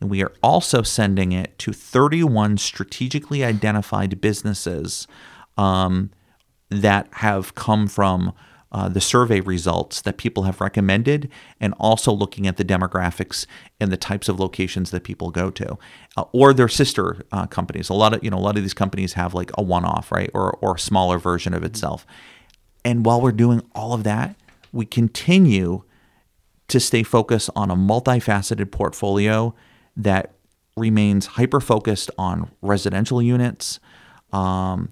and 0.00 0.08
we 0.08 0.22
are 0.22 0.32
also 0.40 0.82
sending 0.82 1.32
it 1.32 1.58
to 1.58 1.72
31 1.72 2.58
strategically 2.58 3.44
identified 3.44 4.20
businesses 4.20 5.08
um, 5.56 6.10
that 6.72 7.08
have 7.12 7.54
come 7.54 7.86
from 7.86 8.32
uh, 8.72 8.88
the 8.88 9.00
survey 9.00 9.40
results 9.40 10.00
that 10.00 10.16
people 10.16 10.44
have 10.44 10.60
recommended, 10.60 11.30
and 11.60 11.74
also 11.78 12.10
looking 12.10 12.46
at 12.46 12.56
the 12.56 12.64
demographics 12.64 13.46
and 13.78 13.92
the 13.92 13.98
types 13.98 14.30
of 14.30 14.40
locations 14.40 14.90
that 14.90 15.04
people 15.04 15.30
go 15.30 15.50
to, 15.50 15.78
uh, 16.16 16.24
or 16.32 16.54
their 16.54 16.68
sister 16.68 17.20
uh, 17.32 17.46
companies. 17.46 17.90
A 17.90 17.94
lot 17.94 18.14
of 18.14 18.24
you 18.24 18.30
know 18.30 18.38
a 18.38 18.40
lot 18.40 18.56
of 18.56 18.62
these 18.62 18.72
companies 18.74 19.12
have 19.12 19.34
like 19.34 19.50
a 19.58 19.62
one-off, 19.62 20.10
right, 20.10 20.30
or 20.32 20.52
or 20.62 20.76
a 20.76 20.78
smaller 20.78 21.18
version 21.18 21.52
of 21.52 21.62
itself. 21.62 22.06
And 22.84 23.04
while 23.04 23.20
we're 23.20 23.32
doing 23.32 23.62
all 23.74 23.92
of 23.92 24.04
that, 24.04 24.34
we 24.72 24.86
continue 24.86 25.82
to 26.68 26.80
stay 26.80 27.02
focused 27.02 27.50
on 27.54 27.70
a 27.70 27.76
multifaceted 27.76 28.70
portfolio 28.70 29.54
that 29.94 30.32
remains 30.76 31.26
hyper 31.26 31.60
focused 31.60 32.10
on 32.16 32.50
residential 32.62 33.20
units 33.20 33.78
um, 34.32 34.88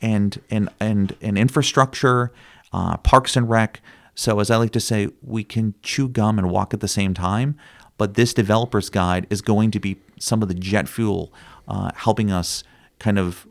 and, 0.00 0.40
and, 0.50 0.68
and, 0.80 1.16
and 1.20 1.38
infrastructure, 1.38 2.32
uh, 2.72 2.96
parks 2.98 3.36
and 3.36 3.48
rec. 3.48 3.80
So, 4.14 4.40
as 4.40 4.50
I 4.50 4.56
like 4.56 4.72
to 4.72 4.80
say, 4.80 5.08
we 5.22 5.44
can 5.44 5.74
chew 5.82 6.08
gum 6.08 6.38
and 6.38 6.50
walk 6.50 6.74
at 6.74 6.80
the 6.80 6.88
same 6.88 7.14
time. 7.14 7.56
But 7.96 8.14
this 8.14 8.32
developer's 8.32 8.88
guide 8.90 9.26
is 9.30 9.42
going 9.42 9.70
to 9.72 9.80
be 9.80 9.98
some 10.18 10.42
of 10.42 10.48
the 10.48 10.54
jet 10.54 10.88
fuel 10.88 11.32
uh, 11.68 11.90
helping 11.94 12.30
us 12.30 12.64
kind 12.98 13.18
of 13.18 13.46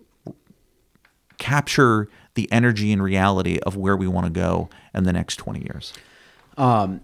capture 1.37 2.09
the 2.33 2.51
energy 2.51 2.91
and 2.91 3.01
reality 3.01 3.59
of 3.59 3.75
where 3.75 3.95
we 3.95 4.07
want 4.07 4.25
to 4.25 4.31
go 4.31 4.69
in 4.93 5.03
the 5.03 5.13
next 5.13 5.37
20 5.37 5.61
years. 5.61 5.93
Um, 6.57 7.01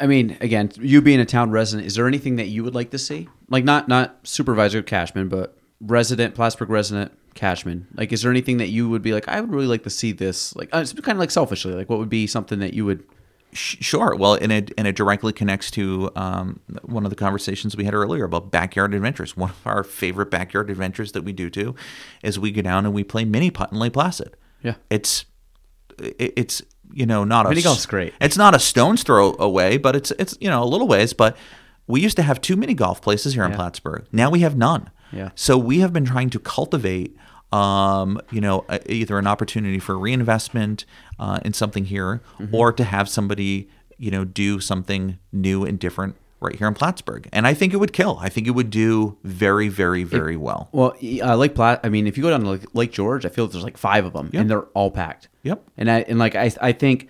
I 0.00 0.06
mean, 0.06 0.36
again, 0.40 0.70
you 0.80 1.00
being 1.00 1.20
a 1.20 1.24
town 1.24 1.50
resident, 1.50 1.86
is 1.86 1.94
there 1.94 2.06
anything 2.06 2.36
that 2.36 2.46
you 2.46 2.64
would 2.64 2.74
like 2.74 2.90
to 2.90 2.98
see? 2.98 3.28
Like 3.48 3.64
not 3.64 3.88
not 3.88 4.18
supervisor 4.24 4.82
Cashman, 4.82 5.28
but 5.28 5.56
resident, 5.80 6.34
Plattsburgh 6.34 6.70
resident 6.70 7.12
Cashman. 7.34 7.86
Like, 7.94 8.12
is 8.12 8.22
there 8.22 8.30
anything 8.30 8.58
that 8.58 8.68
you 8.68 8.88
would 8.88 9.02
be 9.02 9.12
like, 9.12 9.28
I 9.28 9.40
would 9.40 9.50
really 9.50 9.66
like 9.66 9.82
to 9.84 9.90
see 9.90 10.12
this? 10.12 10.54
Like, 10.56 10.74
uh, 10.74 10.78
it's 10.78 10.92
kind 10.92 11.16
of 11.16 11.18
like 11.20 11.30
selfishly, 11.30 11.72
like, 11.74 11.88
what 11.90 11.98
would 11.98 12.08
be 12.08 12.26
something 12.26 12.58
that 12.60 12.74
you 12.74 12.84
would? 12.84 13.04
Sure. 13.52 14.16
Well, 14.16 14.34
and 14.34 14.50
it 14.50 14.72
and 14.76 14.88
it 14.88 14.96
directly 14.96 15.32
connects 15.32 15.70
to 15.72 16.10
um, 16.16 16.58
one 16.82 17.04
of 17.04 17.10
the 17.10 17.16
conversations 17.16 17.76
we 17.76 17.84
had 17.84 17.94
earlier 17.94 18.24
about 18.24 18.50
backyard 18.50 18.92
adventures. 18.94 19.36
One 19.36 19.50
of 19.50 19.64
our 19.64 19.84
favorite 19.84 20.28
backyard 20.30 20.70
adventures 20.70 21.12
that 21.12 21.22
we 21.22 21.32
do 21.32 21.48
too 21.48 21.76
is 22.24 22.36
we 22.36 22.50
go 22.50 22.62
down 22.62 22.84
and 22.84 22.92
we 22.92 23.04
play 23.04 23.24
mini 23.24 23.52
putt 23.52 23.70
in 23.70 23.78
Lake 23.78 23.92
Placid. 23.92 24.36
Yeah. 24.62 24.74
It's 24.90 25.24
it- 26.00 26.32
it's 26.36 26.62
you 26.92 27.06
know 27.06 27.22
not 27.22 27.46
a 27.46 27.50
Mini 27.50 27.62
golf's 27.62 27.86
great. 27.86 28.12
It's 28.20 28.36
not 28.36 28.56
a 28.56 28.58
stone's 28.58 29.04
throw 29.04 29.36
away, 29.38 29.76
but 29.76 29.94
it's 29.94 30.10
it's 30.18 30.36
you 30.40 30.50
know 30.50 30.60
a 30.60 30.66
little 30.66 30.88
ways. 30.88 31.12
But 31.12 31.36
we 31.86 32.00
used 32.00 32.16
to 32.16 32.22
have 32.24 32.40
two 32.40 32.56
mini 32.56 32.74
golf 32.74 33.00
places 33.02 33.34
here 33.34 33.44
in 33.44 33.50
Yeah. 33.52 33.56
Plattsburgh. 33.56 34.04
Now 34.10 34.30
we 34.30 34.40
have 34.40 34.56
none. 34.56 34.90
Yeah. 35.12 35.30
So 35.36 35.56
we 35.56 35.78
have 35.78 35.92
been 35.92 36.04
trying 36.06 36.30
to 36.30 36.40
cultivate, 36.40 37.16
um, 37.54 38.20
you 38.30 38.40
know, 38.40 38.64
a- 38.68 38.92
either 38.92 39.18
an 39.18 39.26
opportunity 39.26 39.78
for 39.78 39.98
reinvestment 39.98 40.84
uh, 41.18 41.38
in 41.44 41.52
something 41.52 41.84
here, 41.84 42.20
Mm-hmm. 42.38 42.54
or 42.54 42.72
to 42.72 42.84
have 42.84 43.08
somebody, 43.08 43.68
you 43.98 44.10
know, 44.10 44.24
do 44.24 44.60
something 44.60 45.18
new 45.32 45.64
and 45.64 45.78
different 45.78 46.16
right 46.40 46.56
here 46.56 46.68
in 46.68 46.74
Plattsburgh. 46.74 47.28
And 47.32 47.46
I 47.46 47.54
think 47.54 47.72
it 47.72 47.78
would 47.78 47.92
kill. 47.92 48.18
I 48.20 48.28
think 48.28 48.46
it 48.46 48.50
would 48.50 48.68
do 48.70 49.16
very, 49.24 49.68
very, 49.68 50.04
very 50.04 50.36
well. 50.36 50.68
Well, 50.72 50.94
uh, 51.22 51.36
Lake 51.36 51.54
Platt. 51.54 51.80
I 51.84 51.88
mean, 51.88 52.06
if 52.06 52.16
you 52.18 52.22
go 52.22 52.30
down 52.30 52.40
to 52.42 52.50
Lake, 52.50 52.74
Lake 52.74 52.92
George, 52.92 53.24
I 53.24 53.28
feel 53.30 53.46
there's 53.46 53.64
like 53.64 53.78
five 53.78 54.04
of 54.04 54.12
them, 54.12 54.30
and 54.34 54.50
they're 54.50 54.66
all 54.74 54.90
packed. 54.90 55.28
Yep. 55.44 55.62
And 55.78 55.90
I 55.90 56.00
and 56.08 56.18
like 56.18 56.34
I 56.34 56.50
I 56.60 56.72
think 56.72 57.08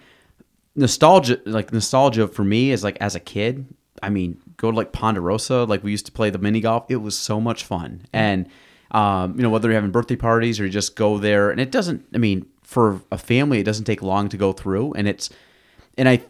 nostalgia, 0.76 1.40
like 1.46 1.72
nostalgia 1.72 2.28
for 2.28 2.44
me 2.44 2.70
is 2.70 2.84
like 2.84 2.96
as 3.00 3.14
a 3.14 3.20
kid. 3.20 3.66
I 4.02 4.10
mean, 4.10 4.40
go 4.56 4.70
to 4.70 4.76
like 4.76 4.92
Ponderosa, 4.92 5.64
like 5.64 5.82
we 5.82 5.90
used 5.90 6.06
to 6.06 6.12
play 6.12 6.30
the 6.30 6.38
mini 6.38 6.60
golf. 6.60 6.84
It 6.88 6.96
was 6.96 7.16
so 7.18 7.40
much 7.40 7.64
fun, 7.64 8.02
and 8.12 8.46
um, 8.90 9.36
you 9.36 9.42
know 9.42 9.50
whether 9.50 9.68
you're 9.68 9.74
having 9.74 9.90
birthday 9.90 10.16
parties 10.16 10.60
or 10.60 10.64
you 10.64 10.70
just 10.70 10.96
go 10.96 11.18
there, 11.18 11.50
and 11.50 11.60
it 11.60 11.70
doesn't. 11.70 12.06
I 12.14 12.18
mean, 12.18 12.46
for 12.62 13.00
a 13.10 13.18
family, 13.18 13.60
it 13.60 13.64
doesn't 13.64 13.84
take 13.84 14.02
long 14.02 14.28
to 14.28 14.36
go 14.36 14.52
through, 14.52 14.92
and 14.94 15.08
it's 15.08 15.30
and 15.96 16.08
I 16.08 16.22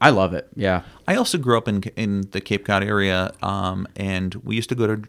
I 0.00 0.10
love 0.10 0.34
it. 0.34 0.48
Yeah. 0.54 0.82
I 1.08 1.16
also 1.16 1.38
grew 1.38 1.56
up 1.56 1.68
in 1.68 1.82
in 1.96 2.22
the 2.32 2.40
Cape 2.40 2.64
Cod 2.64 2.82
area, 2.82 3.32
um, 3.42 3.86
and 3.96 4.34
we 4.36 4.56
used 4.56 4.68
to 4.68 4.74
go 4.74 4.86
to 4.86 5.02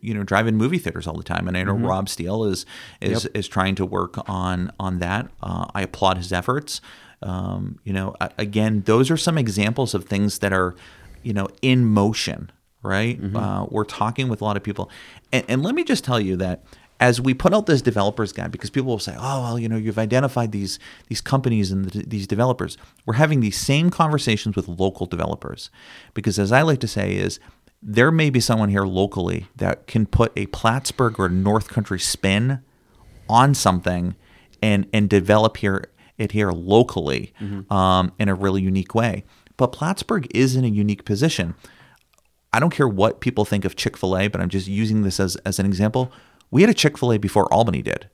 you 0.00 0.14
know 0.14 0.22
drive-in 0.22 0.56
movie 0.56 0.78
theaters 0.78 1.06
all 1.06 1.16
the 1.16 1.22
time. 1.22 1.48
And 1.48 1.56
I 1.56 1.62
know 1.62 1.74
Rob 1.74 2.08
Steele 2.08 2.44
is 2.44 2.66
is 3.00 3.26
is 3.26 3.48
trying 3.48 3.74
to 3.76 3.86
work 3.86 4.16
on 4.28 4.72
on 4.78 4.98
that. 4.98 5.28
Uh, 5.42 5.66
I 5.74 5.82
applaud 5.82 6.18
his 6.18 6.32
efforts. 6.32 6.80
Um, 7.22 7.78
you 7.84 7.92
know, 7.92 8.14
again, 8.36 8.82
those 8.82 9.10
are 9.10 9.16
some 9.16 9.38
examples 9.38 9.94
of 9.94 10.04
things 10.04 10.40
that 10.40 10.52
are 10.52 10.74
you 11.22 11.32
know 11.32 11.48
in 11.62 11.86
motion. 11.86 12.50
Right? 12.82 13.18
Uh, 13.34 13.66
we're 13.70 13.84
talking 13.84 14.28
with 14.28 14.40
a 14.40 14.44
lot 14.44 14.56
of 14.56 14.62
people, 14.62 14.90
and, 15.32 15.44
and 15.48 15.62
let 15.62 15.74
me 15.74 15.82
just 15.82 16.04
tell 16.04 16.20
you 16.20 16.36
that 16.36 16.64
as 17.00 17.20
we 17.20 17.34
put 17.34 17.52
out 17.52 17.66
this 17.66 17.82
developers 17.82 18.32
guide 18.32 18.50
because 18.50 18.70
people 18.70 18.88
will 18.88 18.98
say 18.98 19.14
oh 19.18 19.42
well 19.42 19.58
you 19.58 19.68
know 19.68 19.76
you've 19.76 19.98
identified 19.98 20.52
these 20.52 20.78
these 21.08 21.20
companies 21.20 21.70
and 21.70 21.86
the, 21.86 22.04
these 22.06 22.26
developers. 22.26 22.78
We're 23.04 23.14
having 23.14 23.40
these 23.40 23.58
same 23.58 23.90
conversations 23.90 24.56
with 24.56 24.68
local 24.68 25.06
developers. 25.06 25.70
Because 26.14 26.38
as 26.38 26.52
i 26.52 26.62
like 26.62 26.80
to 26.80 26.88
say 26.88 27.16
is 27.16 27.38
there 27.82 28.10
may 28.10 28.30
be 28.30 28.40
someone 28.40 28.68
here 28.68 28.84
locally 28.84 29.46
that 29.56 29.86
can 29.86 30.06
put 30.06 30.32
a 30.36 30.46
plattsburgh 30.46 31.20
or 31.20 31.28
north 31.28 31.68
country 31.68 32.00
spin 32.00 32.60
on 33.28 33.54
something 33.54 34.14
and 34.62 34.86
and 34.92 35.08
develop 35.10 35.58
here 35.58 35.84
it 36.18 36.32
here 36.32 36.50
locally 36.50 37.32
um, 37.70 38.12
in 38.18 38.28
a 38.28 38.34
really 38.34 38.62
unique 38.62 38.94
way. 38.94 39.24
But 39.58 39.68
plattsburgh 39.68 40.26
is 40.34 40.56
in 40.56 40.64
a 40.64 40.68
unique 40.68 41.04
position 41.04 41.54
I 42.52 42.60
don't 42.60 42.70
care 42.70 42.88
what 42.88 43.20
people 43.20 43.44
think 43.44 43.64
of 43.64 43.76
Chick 43.76 43.96
fil 43.96 44.16
A, 44.16 44.28
but 44.28 44.40
I'm 44.40 44.48
just 44.48 44.66
using 44.66 45.02
this 45.02 45.20
as, 45.20 45.36
as 45.36 45.58
an 45.58 45.66
example. 45.66 46.12
We 46.50 46.62
had 46.62 46.70
a 46.70 46.74
Chick 46.74 46.96
fil 46.96 47.12
A 47.12 47.18
before 47.18 47.52
Albany 47.52 47.82
did. 47.82 48.08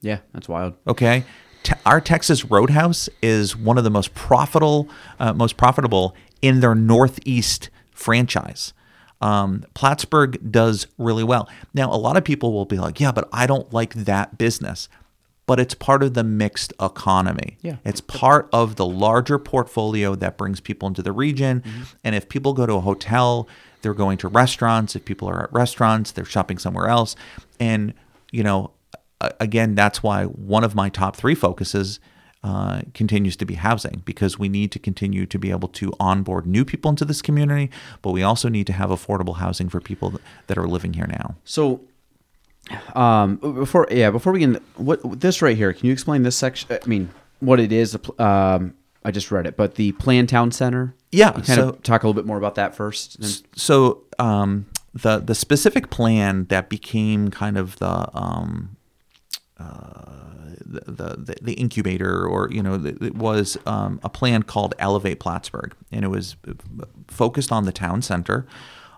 Yeah, 0.00 0.18
that's 0.32 0.48
wild. 0.48 0.74
Okay. 0.86 1.24
Te- 1.62 1.74
our 1.86 2.00
Texas 2.00 2.44
Roadhouse 2.44 3.08
is 3.22 3.56
one 3.56 3.78
of 3.78 3.84
the 3.84 3.90
most 3.90 4.14
profitable, 4.14 4.88
uh, 5.18 5.32
most 5.32 5.56
profitable 5.56 6.14
in 6.42 6.60
their 6.60 6.74
Northeast 6.74 7.70
franchise. 7.90 8.74
Um, 9.22 9.64
Plattsburgh 9.72 10.52
does 10.52 10.86
really 10.98 11.24
well. 11.24 11.48
Now, 11.72 11.90
a 11.90 11.96
lot 11.96 12.18
of 12.18 12.24
people 12.24 12.52
will 12.52 12.66
be 12.66 12.76
like, 12.76 13.00
yeah, 13.00 13.12
but 13.12 13.28
I 13.32 13.46
don't 13.46 13.72
like 13.72 13.94
that 13.94 14.36
business. 14.36 14.88
But 15.46 15.60
it's 15.60 15.74
part 15.74 16.02
of 16.02 16.14
the 16.14 16.24
mixed 16.24 16.72
economy. 16.80 17.58
Yeah. 17.60 17.76
It's 17.84 18.00
part 18.00 18.48
of 18.52 18.76
the 18.76 18.86
larger 18.86 19.38
portfolio 19.38 20.14
that 20.14 20.38
brings 20.38 20.60
people 20.60 20.88
into 20.88 21.02
the 21.02 21.12
region. 21.12 21.62
And 22.02 22.14
if 22.14 22.28
people 22.28 22.54
go 22.54 22.64
to 22.64 22.74
a 22.74 22.80
hotel, 22.80 23.46
they're 23.82 23.92
going 23.92 24.16
to 24.18 24.28
restaurants. 24.28 24.96
If 24.96 25.04
people 25.04 25.28
are 25.28 25.44
at 25.44 25.52
restaurants, 25.52 26.12
they're 26.12 26.24
shopping 26.24 26.58
somewhere 26.58 26.88
else. 26.88 27.14
And, 27.60 27.92
you 28.32 28.42
know, 28.42 28.70
again, 29.40 29.74
that's 29.74 30.02
why 30.02 30.24
one 30.24 30.64
of 30.64 30.74
my 30.74 30.88
top 30.88 31.16
three 31.16 31.34
focuses 31.34 32.00
uh, 32.42 32.82
continues 32.92 33.36
to 33.36 33.46
be 33.46 33.54
housing 33.54 34.02
because 34.04 34.38
we 34.38 34.50
need 34.50 34.70
to 34.70 34.78
continue 34.78 35.24
to 35.24 35.38
be 35.38 35.50
able 35.50 35.68
to 35.68 35.94
onboard 35.98 36.46
new 36.46 36.64
people 36.64 36.90
into 36.90 37.04
this 37.04 37.22
community, 37.22 37.70
but 38.02 38.10
we 38.10 38.22
also 38.22 38.50
need 38.50 38.66
to 38.66 38.72
have 38.72 38.90
affordable 38.90 39.36
housing 39.36 39.68
for 39.68 39.80
people 39.80 40.20
that 40.46 40.58
are 40.58 40.68
living 40.68 40.92
here 40.92 41.06
now. 41.06 41.36
So, 41.44 41.80
um, 42.94 43.36
before 43.36 43.86
yeah, 43.90 44.10
before 44.10 44.32
we 44.32 44.40
can 44.40 44.54
what 44.76 45.20
this 45.20 45.42
right 45.42 45.56
here, 45.56 45.72
can 45.72 45.86
you 45.86 45.92
explain 45.92 46.22
this 46.22 46.36
section? 46.36 46.68
I 46.70 46.86
mean, 46.86 47.10
what 47.40 47.60
it 47.60 47.72
is? 47.72 47.96
Um, 48.18 48.74
I 49.04 49.10
just 49.10 49.30
read 49.30 49.46
it, 49.46 49.56
but 49.56 49.74
the 49.74 49.92
Plan 49.92 50.26
Town 50.26 50.50
Center. 50.50 50.94
Yeah, 51.12 51.28
You 51.36 51.42
kind 51.42 51.46
so- 51.46 51.68
of 51.70 51.82
talk 51.82 52.02
a 52.02 52.06
little 52.06 52.20
bit 52.20 52.26
more 52.26 52.38
about 52.38 52.54
that 52.56 52.74
first. 52.74 53.22
So 53.58 54.02
um, 54.18 54.66
the 54.94 55.18
the 55.18 55.34
specific 55.34 55.90
plan 55.90 56.46
that 56.46 56.68
became 56.68 57.30
kind 57.30 57.56
of 57.58 57.76
the 57.78 58.08
um, 58.16 58.76
uh, 59.58 60.54
the, 60.64 61.16
the 61.18 61.34
the 61.42 61.52
incubator, 61.54 62.26
or 62.26 62.48
you 62.50 62.62
know, 62.62 62.74
it 62.74 63.00
it 63.02 63.14
was 63.14 63.56
um, 63.66 64.00
a 64.02 64.08
plan 64.08 64.42
called 64.42 64.74
Elevate 64.78 65.20
Plattsburgh, 65.20 65.74
and 65.92 66.04
it 66.04 66.08
was 66.08 66.36
focused 67.08 67.52
on 67.52 67.64
the 67.64 67.72
town 67.72 68.02
center. 68.02 68.46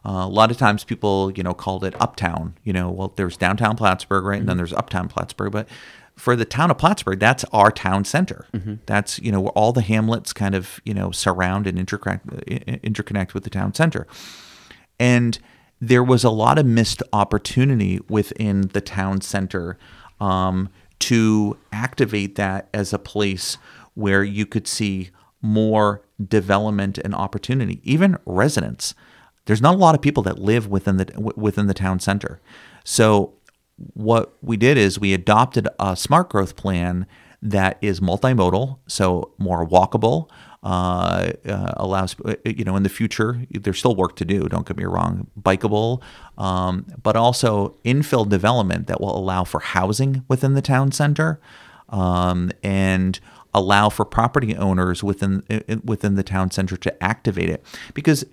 Uh, 0.07 0.25
a 0.25 0.29
lot 0.29 0.53
of 0.53 0.57
times 0.57 0.85
people, 0.85 1.33
you 1.35 1.43
know, 1.43 1.53
called 1.53 1.83
it 1.83 2.01
uptown. 2.01 2.55
You 2.63 2.73
know, 2.73 2.91
well, 2.91 3.13
there's 3.17 3.37
downtown 3.37 3.77
Plattsburgh, 3.77 4.25
right, 4.25 4.39
and 4.39 4.49
then 4.49 4.57
there's 4.57 4.73
uptown 4.73 5.09
Plattsburgh, 5.09 5.51
but 5.51 5.69
for 6.15 6.37
the 6.37 6.45
town 6.45 6.71
of 6.71 6.79
Plattsburgh, 6.79 7.19
that's 7.19 7.45
our 7.53 7.71
town 7.71 8.05
center. 8.05 8.47
That's 8.87 9.19
you 9.19 9.33
know 9.33 9.41
where 9.41 9.53
all 9.53 9.73
the 9.73 9.83
hamlets 9.83 10.33
kind 10.33 10.55
of 10.55 10.81
you 10.85 10.95
know 10.95 11.11
surround 11.11 11.67
and 11.67 11.77
interconnect 11.77 12.23
interconnect 12.83 13.35
with 13.35 13.45
the 13.45 13.51
town 13.51 13.75
center, 13.75 14.07
and 15.01 15.39
there 15.81 16.05
was 16.05 16.25
a 16.25 16.31
lot 16.31 16.59
of 16.59 16.67
missed 16.67 17.03
opportunity 17.13 18.01
within 18.09 18.63
the 18.73 18.81
town 18.81 19.21
center 19.21 19.77
um, 20.21 20.71
to 21.01 21.59
activate 21.73 22.37
that 22.37 22.69
as 22.73 22.93
a 22.93 22.99
place 22.99 23.59
where 23.95 24.25
you 24.25 24.47
could 24.47 24.67
see 24.67 25.11
more 25.43 26.03
development 26.25 26.97
and 26.99 27.15
opportunity, 27.15 27.81
even 27.83 28.17
residents. 28.25 28.95
There's 29.47 29.63
not 29.63 29.75
a 29.75 29.79
lot 29.79 29.95
of 29.95 30.03
people 30.03 30.23
that 30.25 30.39
live 30.39 30.69
within 30.69 30.97
the 30.99 31.33
within 31.37 31.67
the 31.67 31.75
town 31.75 32.01
center, 32.01 32.41
so 32.85 33.33
what 33.95 34.37
we 34.43 34.57
did 34.57 34.79
is 34.79 34.99
we 34.99 35.13
adopted 35.13 35.69
a 35.79 35.97
smart 35.97 36.31
growth 36.31 36.57
plan 36.57 37.07
that 37.43 37.79
is 37.81 38.01
multimodal, 38.01 38.79
so 38.87 39.33
more 39.39 39.67
walkable. 39.67 40.29
Uh, 40.63 41.31
uh, 41.49 41.73
allows 41.77 42.17
you 42.45 42.65
know 42.65 42.75
in 42.75 42.83
the 42.83 42.89
future 42.89 43.41
there's 43.51 43.79
still 43.79 43.95
work 43.95 44.17
to 44.17 44.25
do. 44.25 44.49
Don't 44.49 44.67
get 44.67 44.77
me 44.77 44.85
wrong, 44.85 45.29
bikeable, 45.41 46.03
um, 46.39 46.87
but 47.03 47.15
also 47.15 47.77
infill 47.85 48.29
development 48.29 48.89
that 48.89 49.01
will 49.01 49.17
allow 49.17 49.45
for 49.45 49.61
housing 49.61 50.25
within 50.27 50.55
the 50.55 50.63
town 50.63 50.91
center 50.91 51.41
um, 51.89 52.51
and 52.65 53.21
allow 53.55 53.89
for 53.89 54.05
property 54.05 54.57
owners 54.57 55.05
within 55.05 55.45
within 55.85 56.17
the 56.17 56.25
town 56.25 56.51
center 56.51 56.77
to 56.77 57.05
activate 57.05 57.49
it 57.49 57.65
because 57.95 58.25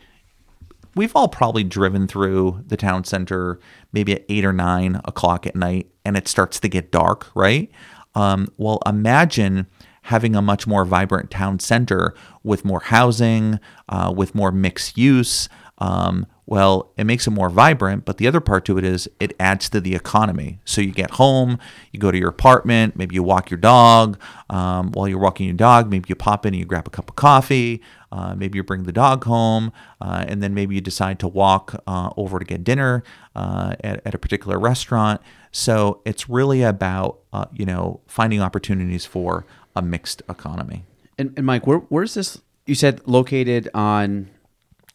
we've 0.95 1.15
all 1.15 1.27
probably 1.27 1.63
driven 1.63 2.07
through 2.07 2.63
the 2.67 2.77
town 2.77 3.03
center 3.03 3.59
maybe 3.91 4.13
at 4.13 4.25
eight 4.29 4.45
or 4.45 4.53
nine 4.53 5.01
o'clock 5.05 5.45
at 5.47 5.55
night 5.55 5.89
and 6.05 6.17
it 6.17 6.27
starts 6.27 6.59
to 6.59 6.67
get 6.67 6.91
dark, 6.91 7.29
right? 7.35 7.71
Um, 8.15 8.47
well, 8.57 8.79
imagine 8.85 9.67
having 10.03 10.35
a 10.35 10.41
much 10.41 10.67
more 10.67 10.83
vibrant 10.85 11.31
town 11.31 11.59
center 11.59 12.13
with 12.43 12.65
more 12.65 12.81
housing, 12.81 13.59
uh, 13.87 14.13
with 14.15 14.35
more 14.35 14.51
mixed 14.51 14.97
use. 14.97 15.47
Um, 15.79 16.27
well, 16.45 16.91
it 16.97 17.05
makes 17.05 17.25
it 17.25 17.31
more 17.31 17.49
vibrant, 17.49 18.03
but 18.03 18.17
the 18.17 18.27
other 18.27 18.41
part 18.41 18.65
to 18.65 18.77
it 18.77 18.83
is 18.83 19.09
it 19.19 19.33
adds 19.39 19.69
to 19.69 19.79
the 19.79 19.95
economy. 19.95 20.59
So 20.65 20.81
you 20.81 20.91
get 20.91 21.11
home, 21.11 21.57
you 21.91 21.99
go 21.99 22.11
to 22.11 22.17
your 22.17 22.29
apartment, 22.29 22.97
maybe 22.97 23.15
you 23.15 23.23
walk 23.23 23.49
your 23.49 23.57
dog. 23.57 24.19
Um, 24.49 24.91
while 24.91 25.07
you're 25.07 25.19
walking 25.19 25.47
your 25.47 25.55
dog, 25.55 25.89
maybe 25.89 26.05
you 26.09 26.15
pop 26.15 26.45
in 26.45 26.53
and 26.53 26.59
you 26.59 26.65
grab 26.65 26.85
a 26.85 26.89
cup 26.89 27.09
of 27.09 27.15
coffee. 27.15 27.81
Uh, 28.11 28.35
maybe 28.35 28.57
you 28.57 28.63
bring 28.63 28.83
the 28.83 28.91
dog 28.91 29.23
home, 29.23 29.71
uh, 29.99 30.25
and 30.27 30.43
then 30.43 30.53
maybe 30.53 30.75
you 30.75 30.81
decide 30.81 31.17
to 31.19 31.27
walk 31.27 31.81
uh, 31.87 32.11
over 32.15 32.37
to 32.37 32.45
get 32.45 32.63
dinner 32.63 33.03
uh, 33.35 33.73
at, 33.83 34.05
at 34.05 34.13
a 34.13 34.19
particular 34.19 34.59
restaurant. 34.59 35.19
So 35.51 36.01
it's 36.05 36.29
really 36.29 36.61
about 36.61 37.19
uh, 37.31 37.45
you 37.53 37.65
know 37.65 38.01
finding 38.05 38.41
opportunities 38.41 39.05
for 39.05 39.45
a 39.75 39.81
mixed 39.81 40.21
economy. 40.29 40.83
And, 41.17 41.33
and 41.37 41.45
Mike, 41.45 41.65
where, 41.65 41.79
where's 41.79 42.13
this? 42.13 42.41
You 42.65 42.75
said 42.75 43.01
located 43.05 43.69
on, 43.73 44.29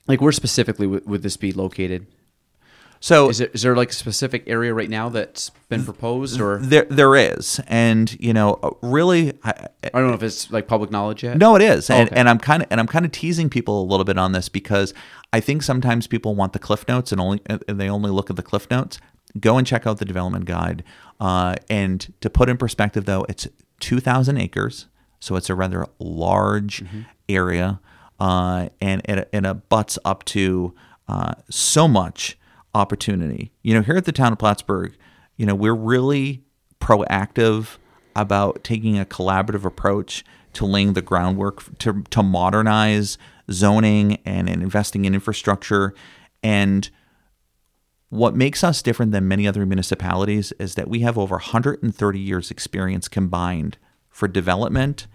like, 0.08 0.20
where 0.20 0.32
specifically 0.32 0.86
would, 0.86 1.06
would 1.06 1.22
this 1.22 1.36
be 1.36 1.52
located? 1.52 2.06
So 3.00 3.28
Is, 3.28 3.40
it, 3.40 3.52
is 3.54 3.62
there 3.62 3.76
like 3.76 3.90
a 3.90 3.94
specific 3.94 4.42
area 4.48 4.74
right 4.74 4.90
now 4.90 5.08
that's 5.08 5.50
been 5.68 5.84
proposed, 5.84 6.40
or 6.40 6.58
there 6.58 6.84
there 6.90 7.14
is, 7.14 7.60
and 7.68 8.12
you 8.18 8.32
know, 8.32 8.76
really, 8.82 9.34
I, 9.44 9.68
I 9.84 10.00
don't 10.00 10.08
know 10.08 10.14
if 10.14 10.22
it's 10.24 10.50
like 10.50 10.66
public 10.66 10.90
knowledge 10.90 11.22
yet? 11.22 11.38
No, 11.38 11.54
it 11.54 11.62
is, 11.62 11.90
and, 11.90 12.08
Okay. 12.08 12.18
and 12.18 12.28
I'm 12.28 12.40
kind 12.40 12.64
of 12.64 12.68
and 12.72 12.80
I'm 12.80 12.88
kind 12.88 13.04
of 13.04 13.12
teasing 13.12 13.48
people 13.50 13.80
a 13.82 13.86
little 13.86 14.02
bit 14.04 14.18
on 14.18 14.32
this 14.32 14.48
because 14.48 14.94
I 15.32 15.38
think 15.38 15.62
sometimes 15.62 16.08
people 16.08 16.34
want 16.34 16.54
the 16.54 16.58
cliff 16.58 16.88
notes 16.88 17.12
and 17.12 17.20
only 17.20 17.40
and 17.46 17.78
they 17.80 17.88
only 17.88 18.10
look 18.10 18.30
at 18.30 18.36
the 18.36 18.42
cliff 18.42 18.68
notes. 18.68 18.98
Go 19.38 19.58
and 19.58 19.64
check 19.64 19.86
out 19.86 19.98
the 19.98 20.04
development 20.04 20.46
guide. 20.46 20.82
Uh, 21.20 21.54
and 21.70 22.12
to 22.20 22.28
put 22.28 22.48
in 22.48 22.56
perspective, 22.56 23.04
though, 23.04 23.24
it's 23.28 23.46
2,000 23.78 24.38
acres, 24.38 24.86
so 25.20 25.36
it's 25.36 25.48
a 25.50 25.54
rather 25.54 25.86
large 26.00 26.82
area, 27.28 27.78
uh, 28.18 28.68
and 28.80 29.02
it 29.04 29.28
it 29.32 29.68
butts 29.68 29.98
up 30.04 30.24
to 30.24 30.74
uh, 31.08 31.34
so 31.48 31.88
much 31.88 32.38
opportunity. 32.74 33.52
You 33.62 33.74
know, 33.74 33.82
here 33.82 33.96
at 33.96 34.04
the 34.04 34.12
town 34.12 34.32
of 34.32 34.38
Plattsburgh, 34.38 34.92
you 35.36 35.46
know, 35.46 35.54
we're 35.54 35.74
really 35.74 36.44
proactive 36.80 37.78
about 38.14 38.64
taking 38.64 38.98
a 38.98 39.04
collaborative 39.04 39.64
approach 39.64 40.24
to 40.54 40.66
laying 40.66 40.94
the 40.94 41.02
groundwork 41.02 41.78
to, 41.78 42.02
to 42.10 42.22
modernize 42.22 43.18
zoning 43.50 44.16
and, 44.24 44.48
and 44.48 44.62
investing 44.62 45.04
in 45.04 45.14
infrastructure. 45.14 45.94
And 46.42 46.90
what 48.08 48.34
makes 48.34 48.64
us 48.64 48.82
different 48.82 49.12
than 49.12 49.28
many 49.28 49.46
other 49.46 49.64
municipalities 49.66 50.52
is 50.58 50.74
that 50.74 50.88
we 50.88 51.00
have 51.00 51.18
over 51.18 51.36
130 51.36 52.18
years 52.18 52.50
experience 52.50 53.06
combined 53.06 53.78
for 54.08 54.26
development 54.26 55.06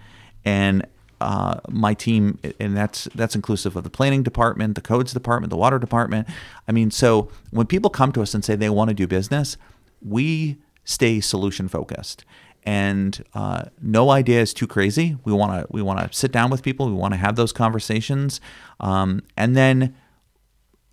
and 0.46 0.86
uh, 1.24 1.60
my 1.70 1.94
team 1.94 2.38
and 2.60 2.76
that's 2.76 3.06
that's 3.16 3.36
inclusive 3.36 3.76
of 3.76 3.84
the 3.84 3.90
planning 3.90 4.24
department 4.24 4.76
the 4.76 4.82
codes 4.82 5.14
department 5.14 5.50
the 5.50 5.58
water 5.58 5.80
department 5.80 6.28
i 6.68 6.72
mean 6.72 6.92
so 6.92 7.30
when 7.52 7.66
people 7.66 7.90
come 7.90 8.12
to 8.12 8.22
us 8.22 8.34
and 8.34 8.44
say 8.44 8.56
they 8.56 8.70
want 8.70 8.90
to 8.90 8.94
do 8.94 9.08
business 9.08 9.58
we 10.02 10.58
stay 10.84 11.22
solution 11.22 11.68
focused 11.68 12.26
and 12.66 13.24
uh, 13.34 13.66
no 13.82 14.10
idea 14.10 14.40
is 14.40 14.54
too 14.54 14.68
crazy. 14.68 15.18
We 15.26 15.34
want 15.34 15.52
to 15.52 15.68
we 15.70 15.82
want 15.82 16.00
to 16.00 16.18
sit 16.18 16.32
down 16.32 16.50
with 16.50 16.64
people. 16.64 16.88
We 16.88 16.94
want 16.94 17.14
to 17.14 17.18
have 17.18 17.36
those 17.36 17.52
conversations, 17.52 18.40
um, 18.80 19.22
and 19.36 19.56
then 19.56 19.96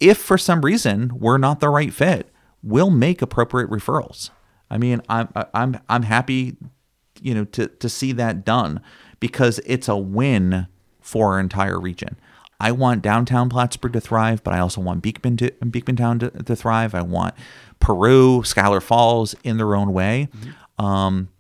if 0.01 0.19
for 0.19 0.37
some 0.37 0.63
reason 0.63 1.13
we're 1.19 1.39
not 1.39 1.61
the 1.61 1.69
right 1.69 1.93
fit, 1.93 2.29
we'll 2.63 2.91
make 2.91 3.23
appropriate 3.23 3.71
referrals. 3.71 4.31
I 4.69 4.79
mean, 4.79 5.01
I'm 5.09 5.29
I'm 5.55 5.79
I'm 5.89 6.03
happy, 6.03 6.57
you 7.21 7.35
know, 7.35 7.45
to 7.45 7.69
to 7.69 7.89
see 7.89 8.13
that 8.13 8.45
done 8.45 8.81
because 9.21 9.61
it's 9.65 9.89
a 9.89 9.97
win 9.97 10.67
for 11.01 11.35
our 11.35 11.41
entire 11.41 11.79
region. 11.79 12.17
I 12.59 12.73
want 12.73 13.03
downtown 13.03 13.49
Plattsburgh 13.49 13.95
to 13.95 14.01
thrive, 14.01 14.45
but 14.45 14.53
I 14.53 14.59
also 14.59 14.81
want 14.83 15.03
Beekman 15.03 15.39
to, 15.39 15.51
Beekmantown 15.63 16.21
to, 16.21 16.31
to 16.43 16.57
thrive. 16.57 16.95
I 16.95 17.03
want 17.03 17.35
Peru, 17.79 18.43
Schuyler 18.45 18.83
Falls 18.83 19.35
in 19.43 19.57
their 19.57 19.75
own 19.75 19.93
way. 19.95 20.29
Um, 20.79 21.31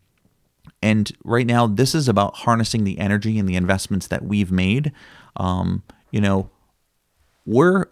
and 0.82 1.12
right 1.24 1.46
now, 1.46 1.66
this 1.66 1.94
is 1.94 2.08
about 2.08 2.36
harnessing 2.36 2.84
the 2.84 2.98
energy 2.98 3.38
and 3.38 3.46
the 3.48 3.56
investments 3.56 4.06
that 4.06 4.24
we've 4.24 4.50
made. 4.50 4.92
Um, 5.36 5.82
you 6.10 6.22
know, 6.22 6.48
we're 7.44 7.86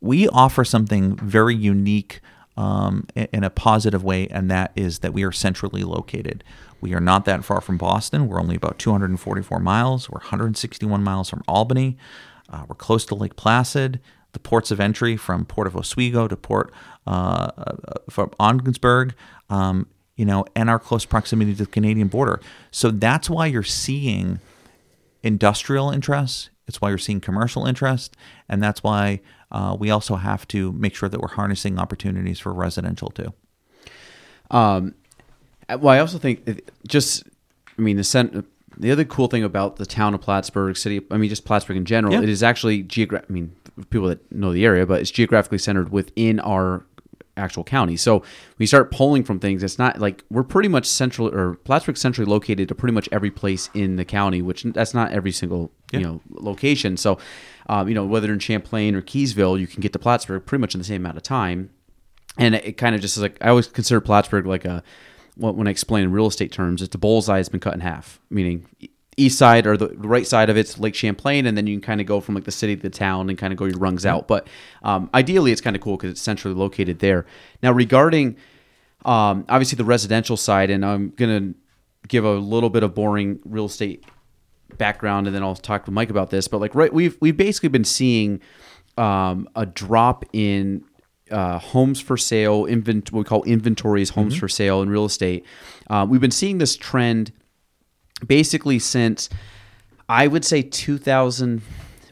we 0.00 0.28
offer 0.28 0.64
something 0.64 1.16
very 1.16 1.54
unique 1.54 2.20
um, 2.56 3.06
in 3.14 3.44
a 3.44 3.50
positive 3.50 4.04
way, 4.04 4.28
and 4.28 4.50
that 4.50 4.72
is 4.76 5.00
that 5.00 5.12
we 5.12 5.22
are 5.24 5.32
centrally 5.32 5.84
located. 5.84 6.44
We 6.80 6.94
are 6.94 7.00
not 7.00 7.24
that 7.24 7.44
far 7.44 7.60
from 7.60 7.78
Boston. 7.78 8.28
We're 8.28 8.40
only 8.40 8.56
about 8.56 8.78
244 8.78 9.58
miles. 9.60 10.10
We're 10.10 10.18
161 10.18 11.02
miles 11.02 11.30
from 11.30 11.42
Albany. 11.46 11.96
Uh, 12.50 12.64
we're 12.68 12.74
close 12.74 13.06
to 13.06 13.14
Lake 13.14 13.36
Placid. 13.36 14.00
The 14.32 14.38
ports 14.38 14.70
of 14.70 14.80
entry 14.80 15.16
from 15.16 15.44
Port 15.44 15.66
of 15.66 15.76
Oswego 15.76 16.26
to 16.26 16.36
Port 16.36 16.72
uh, 17.06 17.50
uh, 17.56 17.74
from 18.08 18.30
Ogdensburg, 18.40 19.14
um, 19.50 19.86
you 20.16 20.24
know, 20.24 20.44
and 20.56 20.70
our 20.70 20.78
close 20.78 21.04
proximity 21.04 21.52
to 21.52 21.64
the 21.64 21.70
Canadian 21.70 22.08
border. 22.08 22.40
So 22.70 22.90
that's 22.90 23.28
why 23.28 23.46
you're 23.46 23.62
seeing 23.62 24.40
industrial 25.22 25.90
interests. 25.90 26.48
It's 26.68 26.80
why 26.80 26.88
you're 26.90 26.98
seeing 26.98 27.20
commercial 27.20 27.66
interest, 27.66 28.16
and 28.48 28.62
that's 28.62 28.82
why 28.82 29.20
uh, 29.50 29.76
we 29.78 29.90
also 29.90 30.16
have 30.16 30.46
to 30.48 30.72
make 30.72 30.94
sure 30.94 31.08
that 31.08 31.20
we're 31.20 31.28
harnessing 31.28 31.78
opportunities 31.78 32.38
for 32.38 32.52
residential 32.52 33.10
too. 33.10 33.32
Um, 34.50 34.94
well, 35.68 35.88
I 35.88 35.98
also 35.98 36.18
think 36.18 36.62
just, 36.86 37.24
I 37.78 37.82
mean, 37.82 37.96
the 37.96 38.04
cent- 38.04 38.46
the 38.78 38.90
other 38.90 39.04
cool 39.04 39.28
thing 39.28 39.44
about 39.44 39.76
the 39.76 39.86
town 39.86 40.14
of 40.14 40.20
Plattsburgh, 40.20 40.76
city, 40.76 41.02
I 41.10 41.16
mean, 41.18 41.28
just 41.28 41.44
Plattsburgh 41.44 41.76
in 41.76 41.84
general, 41.84 42.14
Yeah. 42.14 42.22
it 42.22 42.28
is 42.28 42.42
actually 42.42 42.82
geographic. 42.82 43.30
I 43.30 43.32
mean, 43.32 43.52
people 43.90 44.08
that 44.08 44.30
know 44.32 44.52
the 44.52 44.64
area, 44.64 44.86
but 44.86 45.00
it's 45.00 45.10
geographically 45.10 45.58
centered 45.58 45.90
within 45.90 46.40
our 46.40 46.84
actual 47.36 47.64
county. 47.64 47.96
So 47.96 48.18
when 48.18 48.28
you 48.58 48.66
start 48.66 48.90
pulling 48.90 49.24
from 49.24 49.38
things, 49.38 49.62
it's 49.62 49.78
not 49.78 49.98
like 49.98 50.24
we're 50.30 50.42
pretty 50.42 50.68
much 50.68 50.86
central 50.86 51.28
or 51.28 51.54
Plattsburgh 51.54 51.96
centrally 51.96 52.30
located 52.30 52.68
to 52.68 52.74
pretty 52.74 52.92
much 52.94 53.08
every 53.12 53.30
place 53.30 53.70
in 53.74 53.96
the 53.96 54.04
county, 54.04 54.42
which 54.42 54.62
that's 54.64 54.94
not 54.94 55.12
every 55.12 55.32
single 55.32 55.72
you 55.92 56.00
know 56.00 56.20
location. 56.30 56.96
So, 56.96 57.18
um, 57.68 57.88
you 57.88 57.94
know, 57.94 58.04
whether 58.04 58.32
in 58.32 58.38
Champlain 58.38 58.94
or 58.94 59.02
Keeseville, 59.02 59.58
you 59.58 59.66
can 59.66 59.80
get 59.80 59.92
to 59.92 59.98
Plattsburgh 59.98 60.44
pretty 60.44 60.60
much 60.60 60.74
in 60.74 60.78
the 60.78 60.84
same 60.84 61.02
amount 61.02 61.16
of 61.16 61.22
time 61.22 61.70
and 62.38 62.54
it, 62.54 62.76
kind 62.76 62.94
of 62.94 63.00
just 63.00 63.16
is 63.16 63.22
like 63.22 63.38
I 63.40 63.48
always 63.48 63.66
consider 63.66 64.00
Plattsburgh 64.00 64.46
like 64.46 64.64
a 64.64 64.82
when 65.36 65.56
when 65.56 65.66
I 65.66 65.70
explain 65.70 66.04
in 66.04 66.12
real 66.12 66.26
estate 66.26 66.52
terms, 66.52 66.82
it's 66.82 66.94
a 66.94 66.98
bullseye 66.98 67.38
has 67.38 67.48
been 67.48 67.60
cut 67.60 67.74
in 67.74 67.80
half, 67.80 68.20
meaning 68.30 68.66
east 69.16 69.38
side 69.38 69.66
or 69.66 69.76
the 69.76 69.88
right 69.96 70.26
side 70.26 70.48
of 70.48 70.56
it's 70.56 70.78
Lake 70.78 70.94
Champlain, 70.94 71.46
and 71.46 71.56
then 71.56 71.66
you 71.66 71.74
can 71.76 71.82
kind 71.82 72.00
of 72.00 72.06
go 72.06 72.20
from 72.20 72.34
like 72.34 72.44
the 72.44 72.52
city 72.52 72.76
to 72.76 72.82
the 72.82 72.90
town 72.90 73.28
and 73.28 73.38
kind 73.38 73.52
of 73.52 73.58
go 73.58 73.66
your 73.66 73.78
rungs 73.78 74.06
out. 74.06 74.26
But 74.26 74.48
um, 74.82 75.10
ideally, 75.14 75.52
it's 75.52 75.60
kind 75.60 75.76
of 75.76 75.82
cool 75.82 75.96
because 75.96 76.12
it's 76.12 76.22
centrally 76.22 76.56
located 76.56 77.00
there. 77.00 77.26
Now, 77.62 77.72
regarding 77.72 78.36
um, 79.04 79.44
obviously 79.48 79.76
the 79.76 79.84
residential 79.84 80.36
side, 80.36 80.70
and 80.70 80.84
I'm 80.84 81.10
gonna 81.10 81.54
give 82.08 82.24
a 82.24 82.34
little 82.34 82.70
bit 82.70 82.82
of 82.82 82.94
boring 82.94 83.40
real 83.44 83.66
estate 83.66 84.04
background, 84.78 85.26
and 85.26 85.36
then 85.36 85.42
I'll 85.42 85.56
talk 85.56 85.84
to 85.86 85.90
Mike 85.90 86.10
about 86.10 86.30
this. 86.30 86.48
But 86.48 86.60
like, 86.60 86.74
right, 86.74 86.92
we've 86.92 87.16
we've 87.20 87.36
basically 87.36 87.68
been 87.68 87.84
seeing 87.84 88.40
um, 88.96 89.48
a 89.54 89.66
drop 89.66 90.24
in 90.32 90.84
uh, 91.30 91.58
homes 91.58 92.00
for 92.00 92.16
sale, 92.16 92.64
invent 92.64 93.12
what 93.12 93.20
we 93.20 93.24
call 93.24 93.42
inventories, 93.44 94.10
homes 94.10 94.36
for 94.36 94.48
sale 94.48 94.82
in 94.82 94.88
real 94.88 95.04
estate. 95.04 95.44
Um, 95.88 96.08
we've 96.08 96.20
been 96.20 96.30
seeing 96.30 96.58
this 96.58 96.76
trend 96.76 97.32
basically 98.26 98.78
since 98.78 99.28
I 100.08 100.26
would 100.26 100.44
say 100.44 100.62
2000, 100.62 101.62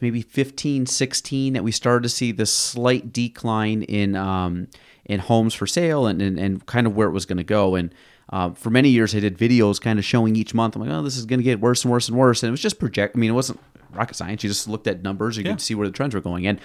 maybe 0.01 0.21
15, 0.21 0.85
16, 0.85 1.53
that 1.53 1.63
we 1.63 1.71
started 1.71 2.03
to 2.03 2.09
see 2.09 2.31
this 2.31 2.51
slight 2.53 3.11
decline 3.13 3.83
in 3.83 4.15
um, 4.15 4.67
in 5.05 5.19
homes 5.19 5.53
for 5.53 5.65
sale 5.67 6.05
and, 6.07 6.21
and, 6.21 6.39
and 6.39 6.65
kind 6.65 6.87
of 6.87 6.95
where 6.95 7.07
it 7.07 7.11
was 7.11 7.25
going 7.25 7.37
to 7.37 7.43
go. 7.43 7.75
And 7.75 7.93
uh, 8.31 8.51
for 8.51 8.69
many 8.69 8.89
years, 8.89 9.13
I 9.15 9.19
did 9.19 9.37
videos 9.37 9.81
kind 9.81 9.99
of 9.99 10.05
showing 10.05 10.35
each 10.35 10.53
month. 10.53 10.75
I'm 10.75 10.81
like, 10.83 10.91
oh, 10.91 11.01
this 11.01 11.17
is 11.17 11.25
going 11.25 11.39
to 11.39 11.43
get 11.43 11.59
worse 11.59 11.83
and 11.83 11.91
worse 11.91 12.07
and 12.07 12.17
worse. 12.17 12.43
And 12.43 12.47
it 12.47 12.51
was 12.51 12.61
just 12.61 12.79
project. 12.79 13.15
I 13.15 13.19
mean, 13.19 13.31
it 13.31 13.33
wasn't 13.33 13.59
rocket 13.93 14.15
science. 14.15 14.43
You 14.43 14.49
just 14.49 14.67
looked 14.69 14.87
at 14.87 15.01
numbers. 15.03 15.37
You 15.37 15.43
Yeah. 15.43 15.51
could 15.51 15.61
see 15.61 15.75
where 15.75 15.87
the 15.87 15.91
trends 15.93 16.15
were 16.15 16.21
going. 16.21 16.47
And 16.47 16.59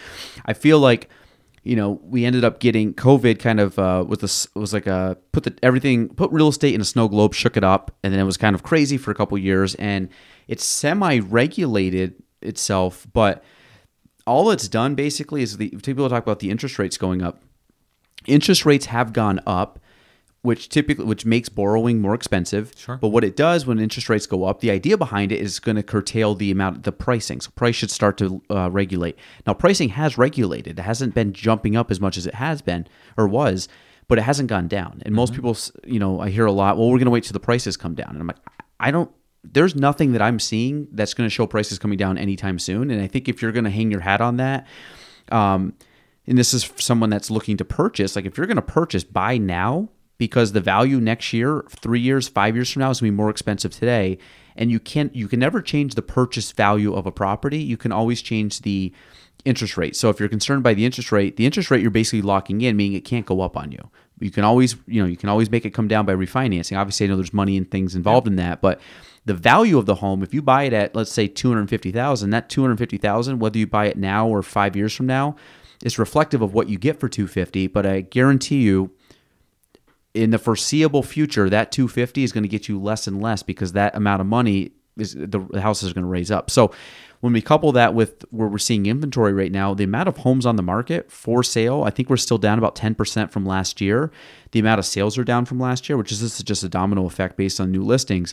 I 0.44 0.52
feel 0.52 0.78
like 0.78 1.08
you 1.66 1.74
know, 1.74 2.00
we 2.04 2.24
ended 2.24 2.44
up 2.44 2.60
getting 2.60 2.94
COVID 2.94 3.40
kind 3.40 3.58
of 3.58 3.76
uh, 3.78 4.04
with 4.06 4.20
this 4.20 4.46
was 4.54 4.72
like 4.72 4.86
a 4.86 5.18
put 5.32 5.42
the 5.42 5.54
everything 5.64 6.08
put 6.08 6.30
real 6.30 6.48
estate 6.48 6.74
in 6.74 6.80
a 6.80 6.84
snow 6.84 7.08
globe, 7.08 7.34
shook 7.34 7.56
it 7.56 7.64
up, 7.64 7.90
and 8.04 8.12
then 8.12 8.20
it 8.20 8.24
was 8.24 8.36
kind 8.36 8.54
of 8.54 8.62
crazy 8.62 8.96
for 8.96 9.10
a 9.10 9.14
couple 9.14 9.36
years, 9.36 9.74
and 9.74 10.08
it's 10.46 10.64
semi 10.64 11.18
regulated 11.18 12.14
itself, 12.40 13.06
but 13.12 13.42
all 14.28 14.50
it's 14.50 14.68
done 14.68 14.94
basically 14.94 15.42
is 15.42 15.56
the 15.56 15.70
people 15.82 16.08
talk 16.08 16.22
about 16.22 16.38
the 16.38 16.50
interest 16.50 16.78
rates 16.78 16.96
going 16.96 17.20
up. 17.20 17.42
Interest 18.26 18.64
rates 18.64 18.86
have 18.86 19.12
gone 19.12 19.40
up, 19.44 19.80
which 20.46 20.68
typically 20.68 21.04
which 21.04 21.26
makes 21.26 21.48
borrowing 21.48 22.00
more 22.00 22.14
expensive. 22.14 22.72
Sure. 22.76 22.96
But 22.96 23.08
what 23.08 23.24
it 23.24 23.34
does 23.34 23.66
when 23.66 23.80
interest 23.80 24.08
rates 24.08 24.26
go 24.26 24.44
up, 24.44 24.60
the 24.60 24.70
idea 24.70 24.96
behind 24.96 25.32
it 25.32 25.40
is 25.40 25.58
going 25.58 25.74
to 25.74 25.82
curtail 25.82 26.36
the 26.36 26.52
amount 26.52 26.84
the 26.84 26.92
pricing. 26.92 27.40
So 27.40 27.50
price 27.56 27.74
should 27.74 27.90
start 27.90 28.16
to 28.18 28.40
uh, 28.48 28.70
regulate. 28.70 29.18
Now 29.46 29.54
pricing 29.54 29.90
has 29.90 30.16
regulated. 30.16 30.78
It 30.78 30.82
hasn't 30.82 31.14
been 31.14 31.32
jumping 31.32 31.76
up 31.76 31.90
as 31.90 32.00
much 32.00 32.16
as 32.16 32.26
it 32.26 32.34
has 32.34 32.62
been 32.62 32.86
or 33.16 33.26
was, 33.26 33.68
but 34.06 34.18
it 34.18 34.22
hasn't 34.22 34.48
gone 34.48 34.68
down. 34.68 35.02
And 35.04 35.14
most 35.14 35.34
people, 35.34 35.56
you 35.84 35.98
know, 35.98 36.20
I 36.20 36.30
hear 36.30 36.46
a 36.46 36.52
lot. 36.52 36.78
Well, 36.78 36.88
we're 36.90 36.98
going 36.98 37.06
to 37.06 37.10
wait 37.10 37.24
till 37.24 37.32
the 37.32 37.40
prices 37.40 37.76
come 37.76 37.94
down, 37.94 38.10
and 38.10 38.20
I'm 38.20 38.26
like, 38.28 38.36
I 38.78 38.92
don't. 38.92 39.10
There's 39.42 39.74
nothing 39.74 40.12
that 40.12 40.22
I'm 40.22 40.38
seeing 40.38 40.88
that's 40.92 41.14
going 41.14 41.28
to 41.28 41.34
show 41.34 41.46
prices 41.46 41.78
coming 41.78 41.98
down 41.98 42.18
anytime 42.18 42.58
soon. 42.58 42.90
And 42.90 43.00
I 43.00 43.06
think 43.06 43.28
if 43.28 43.42
you're 43.42 43.52
going 43.52 43.64
to 43.64 43.70
hang 43.70 43.90
your 43.90 44.00
hat 44.00 44.20
on 44.20 44.36
that, 44.38 44.66
um, 45.30 45.74
and 46.26 46.36
this 46.38 46.54
is 46.54 46.64
for 46.64 46.80
someone 46.80 47.10
that's 47.10 47.30
looking 47.30 47.56
to 47.56 47.64
purchase, 47.64 48.16
like 48.16 48.26
if 48.26 48.36
you're 48.36 48.46
going 48.46 48.56
to 48.56 48.62
purchase, 48.62 49.04
buy 49.04 49.38
now 49.38 49.88
because 50.18 50.52
the 50.52 50.60
value 50.60 51.00
next 51.00 51.32
year, 51.32 51.64
three 51.68 52.00
years, 52.00 52.28
five 52.28 52.54
years 52.54 52.72
from 52.72 52.80
now 52.80 52.90
is 52.90 53.00
going 53.00 53.08
to 53.08 53.12
be 53.12 53.16
more 53.16 53.30
expensive 53.30 53.72
today. 53.72 54.18
And 54.56 54.70
you 54.70 54.80
can't, 54.80 55.14
you 55.14 55.28
can 55.28 55.40
never 55.40 55.60
change 55.60 55.94
the 55.94 56.02
purchase 56.02 56.52
value 56.52 56.94
of 56.94 57.06
a 57.06 57.12
property. 57.12 57.58
You 57.58 57.76
can 57.76 57.92
always 57.92 58.22
change 58.22 58.62
the 58.62 58.92
interest 59.44 59.76
rate. 59.76 59.94
So 59.94 60.08
if 60.08 60.18
you're 60.18 60.28
concerned 60.28 60.62
by 60.62 60.74
the 60.74 60.86
interest 60.86 61.12
rate, 61.12 61.36
the 61.36 61.44
interest 61.44 61.70
rate 61.70 61.82
you're 61.82 61.90
basically 61.90 62.22
locking 62.22 62.62
in, 62.62 62.76
meaning 62.76 62.96
it 62.96 63.04
can't 63.04 63.26
go 63.26 63.42
up 63.42 63.56
on 63.56 63.70
you. 63.70 63.90
You 64.18 64.30
can 64.30 64.44
always, 64.44 64.76
you 64.86 65.02
know, 65.02 65.06
you 65.06 65.18
can 65.18 65.28
always 65.28 65.50
make 65.50 65.66
it 65.66 65.70
come 65.70 65.88
down 65.88 66.06
by 66.06 66.14
refinancing. 66.14 66.78
Obviously, 66.78 67.04
I 67.04 67.10
know 67.10 67.16
there's 67.16 67.34
money 67.34 67.58
and 67.58 67.70
things 67.70 67.94
involved 67.94 68.26
in 68.26 68.36
that, 68.36 68.62
but 68.62 68.80
the 69.26 69.34
value 69.34 69.76
of 69.76 69.84
the 69.84 69.96
home, 69.96 70.22
if 70.22 70.32
you 70.32 70.40
buy 70.40 70.62
it 70.62 70.72
at 70.72 70.94
let's 70.94 71.12
say 71.12 71.28
two 71.28 71.48
hundred 71.48 71.68
fifty 71.68 71.92
thousand, 71.92 72.30
that 72.30 72.48
two 72.48 72.62
hundred 72.62 72.78
fifty 72.78 72.96
thousand, 72.96 73.40
whether 73.40 73.58
you 73.58 73.66
buy 73.66 73.86
it 73.86 73.98
now 73.98 74.26
or 74.26 74.42
five 74.42 74.74
years 74.74 74.94
from 74.94 75.06
now, 75.06 75.36
is 75.84 75.98
reflective 75.98 76.40
of 76.40 76.54
what 76.54 76.70
you 76.70 76.78
get 76.78 76.98
for 76.98 77.10
two 77.10 77.26
fifty. 77.26 77.66
But 77.66 77.84
I 77.84 78.00
guarantee 78.00 78.62
you, 78.62 78.92
in 80.16 80.30
the 80.30 80.38
foreseeable 80.38 81.02
future, 81.02 81.50
that 81.50 81.70
250 81.70 82.24
is 82.24 82.32
going 82.32 82.42
to 82.42 82.48
get 82.48 82.68
you 82.68 82.80
less 82.80 83.06
and 83.06 83.20
less 83.20 83.42
because 83.42 83.72
that 83.72 83.94
amount 83.94 84.20
of 84.20 84.26
money 84.26 84.72
is 84.96 85.14
the, 85.14 85.60
houses 85.60 85.90
are 85.90 85.94
going 85.94 86.04
to 86.04 86.08
raise 86.10 86.30
up. 86.30 86.50
So 86.50 86.72
when 87.20 87.32
we 87.32 87.42
couple 87.42 87.72
that 87.72 87.94
with 87.94 88.24
where 88.30 88.48
we're 88.48 88.58
seeing 88.58 88.86
inventory 88.86 89.32
right 89.32 89.52
now, 89.52 89.74
the 89.74 89.84
amount 89.84 90.08
of 90.08 90.18
homes 90.18 90.46
on 90.46 90.56
the 90.56 90.62
market 90.62 91.10
for 91.10 91.42
sale, 91.42 91.82
I 91.84 91.90
think 91.90 92.08
we're 92.08 92.16
still 92.16 92.38
down 92.38 92.58
about 92.58 92.76
10% 92.76 93.30
from 93.30 93.44
last 93.44 93.80
year. 93.80 94.10
The 94.52 94.60
amount 94.60 94.78
of 94.78 94.86
sales 94.86 95.18
are 95.18 95.24
down 95.24 95.44
from 95.44 95.58
last 95.58 95.88
year, 95.88 95.98
which 95.98 96.12
is 96.12 96.20
this 96.20 96.38
is 96.38 96.44
just 96.44 96.62
a 96.62 96.68
domino 96.68 97.04
effect 97.04 97.36
based 97.36 97.60
on 97.60 97.70
new 97.70 97.82
listings. 97.82 98.32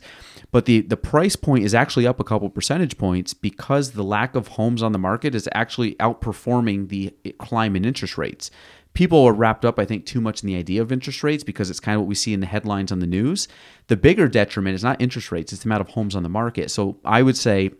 But 0.52 0.66
the 0.66 0.82
the 0.82 0.98
price 0.98 1.36
point 1.36 1.66
is 1.66 1.74
actually 1.74 2.08
up 2.08 2.20
a 2.20 2.24
couple 2.24 2.50
percentage 2.50 2.98
points 2.98 3.34
because 3.34 3.92
the 3.92 4.04
lack 4.04 4.36
of 4.36 4.50
homes 4.50 4.84
on 4.84 4.92
the 4.92 5.00
market 5.00 5.34
is 5.36 5.50
actually 5.54 5.96
outperforming 5.96 6.90
the 6.90 7.14
climb 7.40 7.76
in 7.76 7.86
interest 7.86 8.18
rates 8.18 8.52
people 8.94 9.24
are 9.24 9.34
wrapped 9.34 9.66
up, 9.66 9.80
I 9.80 9.86
think, 9.86 10.06
too 10.06 10.22
much 10.22 10.44
in 10.44 10.48
the 10.48 10.56
idea 10.56 10.82
of 10.82 10.92
interest 10.92 11.24
rates 11.24 11.44
because 11.44 11.70
it's 11.70 11.80
kind 11.80 11.96
of 11.96 12.02
what 12.02 12.08
we 12.08 12.16
see 12.16 12.34
in 12.34 12.40
the 12.40 12.46
headlines 12.46 12.92
on 12.92 13.00
the 13.00 13.08
news. 13.08 13.48
The 13.88 13.98
bigger 13.98 14.28
detriment 14.28 14.76
is 14.76 14.84
not 14.84 15.02
interest 15.02 15.32
rates; 15.32 15.54
it's 15.54 15.64
the 15.64 15.68
amount 15.68 15.82
of 15.82 15.90
homes 15.90 16.16
on 16.16 16.24
the 16.24 16.30
market. 16.30 16.72
So 16.72 16.98
I 17.04 17.22
would 17.22 17.38
say 17.38 17.72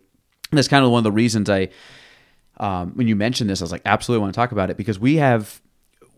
that's 0.50 0.68
kind 0.68 0.84
of 0.84 0.90
one 0.90 0.98
of 0.98 1.04
the 1.04 1.12
reasons 1.12 1.48
I, 1.48 1.68
um, 2.58 2.92
when 2.94 3.08
you 3.08 3.16
mentioned 3.16 3.50
this, 3.50 3.60
I 3.60 3.64
was 3.64 3.72
like, 3.72 3.82
absolutely 3.84 4.22
want 4.22 4.34
to 4.34 4.38
talk 4.38 4.52
about 4.52 4.70
it 4.70 4.76
because 4.76 4.98
we 4.98 5.16
have 5.16 5.60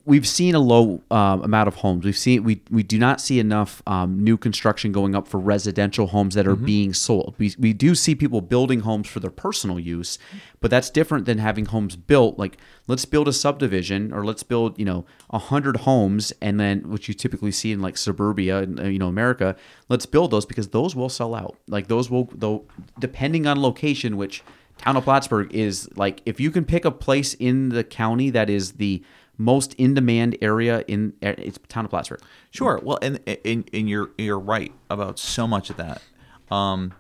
we've 0.07 0.27
seen 0.27 0.55
a 0.55 0.61
low 0.61 1.03
um, 1.11 1.43
amount 1.43 1.67
of 1.67 1.75
homes. 1.75 2.05
We've 2.05 2.17
seen 2.17 2.45
we 2.45 2.63
we 2.71 2.83
do 2.83 2.99
not 2.99 3.21
see 3.21 3.39
enough 3.39 3.83
um, 3.87 4.23
new 4.23 4.39
construction 4.39 4.93
going 4.93 5.15
up 5.15 5.29
for 5.29 5.39
residential 5.39 6.07
homes 6.07 6.35
that 6.35 6.47
are 6.47 6.57
being 6.57 6.95
sold. 6.95 7.35
We 7.39 7.55
we 7.59 7.73
do 7.73 7.95
see 7.95 8.15
people 8.15 8.41
building 8.41 8.81
homes 8.81 9.09
for 9.09 9.21
their 9.21 9.31
personal 9.31 9.79
use, 9.79 10.19
but 10.61 10.71
that's 10.71 10.89
different 10.89 11.27
than 11.27 11.39
having 11.39 11.67
homes 11.67 11.97
built. 11.97 12.39
Like 12.39 12.57
let's 12.87 13.05
build 13.05 13.29
a 13.29 13.33
subdivision 13.33 14.13
or 14.13 14.25
let's 14.25 14.45
build 14.45 14.79
you 14.79 14.85
know 14.85 15.05
a 15.31 15.39
hundred 15.39 15.79
homes 15.79 16.33
and 16.41 16.59
then 16.59 16.89
which 16.89 17.09
you 17.09 17.15
typically 17.15 17.53
see 17.53 17.73
in 17.73 17.83
like 17.83 17.99
suburbia 17.99 18.59
and 18.59 18.81
uh, 18.81 18.85
you 18.85 18.99
know 18.99 19.09
America. 19.09 19.57
Let's 19.89 20.07
build 20.07 20.31
those 20.31 20.47
because 20.47 20.69
those 20.69 20.95
will 20.95 21.09
sell 21.09 21.35
out. 21.35 21.57
Like 21.69 21.89
those 21.89 22.09
will 22.09 22.31
though 22.33 22.65
depending 22.99 23.47
on 23.47 23.61
location, 23.61 24.17
which 24.17 24.43
town 24.79 24.97
of 24.97 25.05
Plattsburgh 25.05 25.53
is 25.55 25.89
like 25.97 26.23
if 26.27 26.39
you 26.39 26.51
can 26.51 26.65
pick 26.65 26.85
a 26.85 26.91
place 26.91 27.35
in 27.35 27.71
the 27.71 27.83
county 27.83 28.31
that 28.31 28.49
is 28.49 28.73
the 28.73 29.03
most 29.39 29.75
in 29.75 29.95
demand 29.95 30.37
area 30.41 30.85
in 30.89 31.13
it's 31.21 31.59
town 31.69 31.85
of 31.85 31.91
Plattsburgh. 31.91 32.21
Sure. 32.51 32.81
Well, 32.83 32.99
and, 33.03 33.21
and 33.45 33.69
and 33.73 33.89
you're 33.89 34.11
you're 34.19 34.39
right 34.39 34.73
about 34.91 35.19
so 35.19 35.47
much 35.47 35.71
of 35.71 35.77
that. 35.77 36.03
Um, 36.51 36.93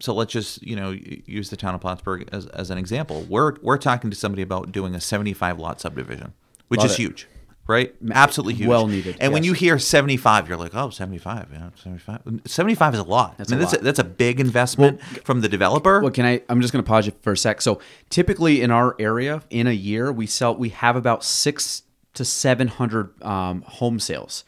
so 0.00 0.14
let's 0.14 0.32
just 0.32 0.62
you 0.62 0.76
know 0.76 0.90
use 0.90 1.50
the 1.50 1.56
town 1.56 1.74
of 1.74 1.80
Plattsburgh 1.80 2.28
as, 2.32 2.46
as 2.46 2.70
an 2.70 2.78
example. 2.78 3.24
We're 3.28 3.56
we're 3.62 3.78
talking 3.78 4.10
to 4.10 4.16
somebody 4.16 4.42
about 4.42 4.72
doing 4.72 4.94
a 4.94 5.00
75 5.00 5.58
lot 5.58 5.80
subdivision, 5.80 6.34
which 6.68 6.78
Love 6.78 6.86
is 6.86 6.92
it. 6.92 6.98
huge, 6.98 7.28
right? 7.66 7.94
Absolutely 8.12 8.54
huge. 8.54 8.68
well 8.68 8.86
needed, 8.86 9.16
And 9.20 9.32
when 9.32 9.44
you 9.44 9.52
hear 9.52 9.78
75, 9.78 10.48
you're 10.48 10.56
like, 10.56 10.74
oh, 10.74 10.90
75, 10.90 11.48
yeah, 11.52 11.70
75. 11.76 12.40
75 12.46 12.94
is 12.94 13.00
a 13.00 13.04
lot. 13.04 13.38
That's 13.38 13.52
I 13.52 13.56
mean, 13.56 13.60
a 13.60 13.64
that's, 13.64 13.72
lot. 13.74 13.80
A, 13.80 13.84
that's 13.84 13.98
a 13.98 14.04
big 14.04 14.40
investment 14.40 15.00
from 15.24 15.40
the 15.40 15.48
developer. 15.48 16.00
Well, 16.00 16.10
can 16.10 16.24
I? 16.24 16.42
I'm 16.48 16.60
just 16.60 16.72
going 16.72 16.84
to 16.84 16.88
pause 16.88 17.06
you 17.06 17.12
for 17.22 17.32
a 17.32 17.36
sec. 17.36 17.60
So 17.60 17.80
typically 18.10 18.62
in 18.62 18.70
our 18.70 18.96
area, 18.98 19.42
in 19.50 19.66
a 19.66 19.72
year, 19.72 20.12
we 20.12 20.26
sell 20.26 20.54
we 20.54 20.70
have 20.70 20.96
about 20.96 21.24
six 21.24 21.82
to 22.14 22.24
seven 22.24 22.68
hundred 22.68 23.22
um, 23.22 23.62
home 23.62 23.98
sales. 23.98 24.44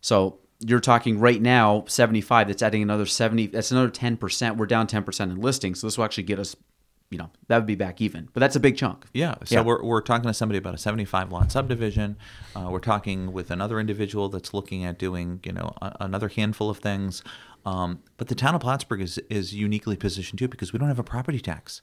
So 0.00 0.38
you're 0.60 0.80
talking 0.80 1.18
right 1.20 1.40
now 1.40 1.84
75. 1.86 2.48
That's 2.48 2.62
adding 2.62 2.82
another 2.82 3.04
70. 3.04 3.48
That's 3.48 3.70
another 3.70 3.90
10 3.90 4.16
percent. 4.16 4.56
We're 4.56 4.66
down 4.66 4.86
10 4.86 5.04
percent 5.04 5.30
in 5.30 5.40
listings. 5.40 5.80
So 5.80 5.86
this 5.86 5.98
will 5.98 6.04
actually 6.04 6.24
get 6.24 6.38
us. 6.38 6.56
You 7.10 7.18
know 7.18 7.30
that 7.46 7.58
would 7.58 7.66
be 7.66 7.76
back 7.76 8.00
even, 8.00 8.28
but 8.32 8.40
that's 8.40 8.56
a 8.56 8.60
big 8.60 8.76
chunk. 8.76 9.04
Yeah. 9.14 9.36
So 9.44 9.56
Yeah. 9.56 9.60
We're, 9.62 9.82
we're 9.82 10.00
talking 10.00 10.26
to 10.26 10.34
somebody 10.34 10.58
about 10.58 10.74
a 10.74 10.78
75 10.78 11.30
lot 11.30 11.52
subdivision. 11.52 12.16
Uh, 12.54 12.68
we're 12.70 12.80
talking 12.80 13.32
with 13.32 13.50
another 13.50 13.78
individual 13.78 14.28
that's 14.28 14.52
looking 14.52 14.84
at 14.84 14.98
doing, 14.98 15.40
you 15.44 15.52
know, 15.52 15.72
a, 15.80 15.96
another 16.00 16.28
handful 16.28 16.68
of 16.68 16.78
things. 16.78 17.22
Um, 17.64 18.00
but 18.16 18.28
the 18.28 18.34
town 18.34 18.54
of 18.54 18.60
Plattsburgh 18.60 19.00
is, 19.00 19.18
is 19.28 19.52
uniquely 19.54 19.96
positioned 19.96 20.38
too 20.38 20.48
because 20.48 20.72
we 20.72 20.78
don't 20.78 20.88
have 20.88 20.98
a 20.98 21.04
property 21.04 21.40
tax. 21.40 21.82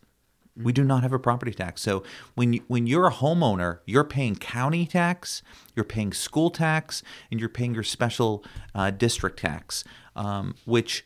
We 0.56 0.72
do 0.72 0.84
not 0.84 1.02
have 1.04 1.12
a 1.12 1.20
property 1.20 1.52
tax. 1.52 1.82
So 1.82 2.04
when 2.36 2.54
you, 2.54 2.62
when 2.68 2.86
you're 2.86 3.08
a 3.08 3.12
homeowner, 3.12 3.80
you're 3.86 4.04
paying 4.04 4.36
county 4.36 4.86
tax, 4.86 5.42
you're 5.76 5.84
paying 5.84 6.14
school 6.14 6.52
tax, 6.52 7.02
and 7.32 7.40
you're 7.40 7.50
paying 7.50 7.74
your 7.74 7.84
special 7.84 8.44
uh, 8.76 8.92
district 8.92 9.40
tax, 9.40 9.84
um, 10.16 10.56
which 10.66 11.06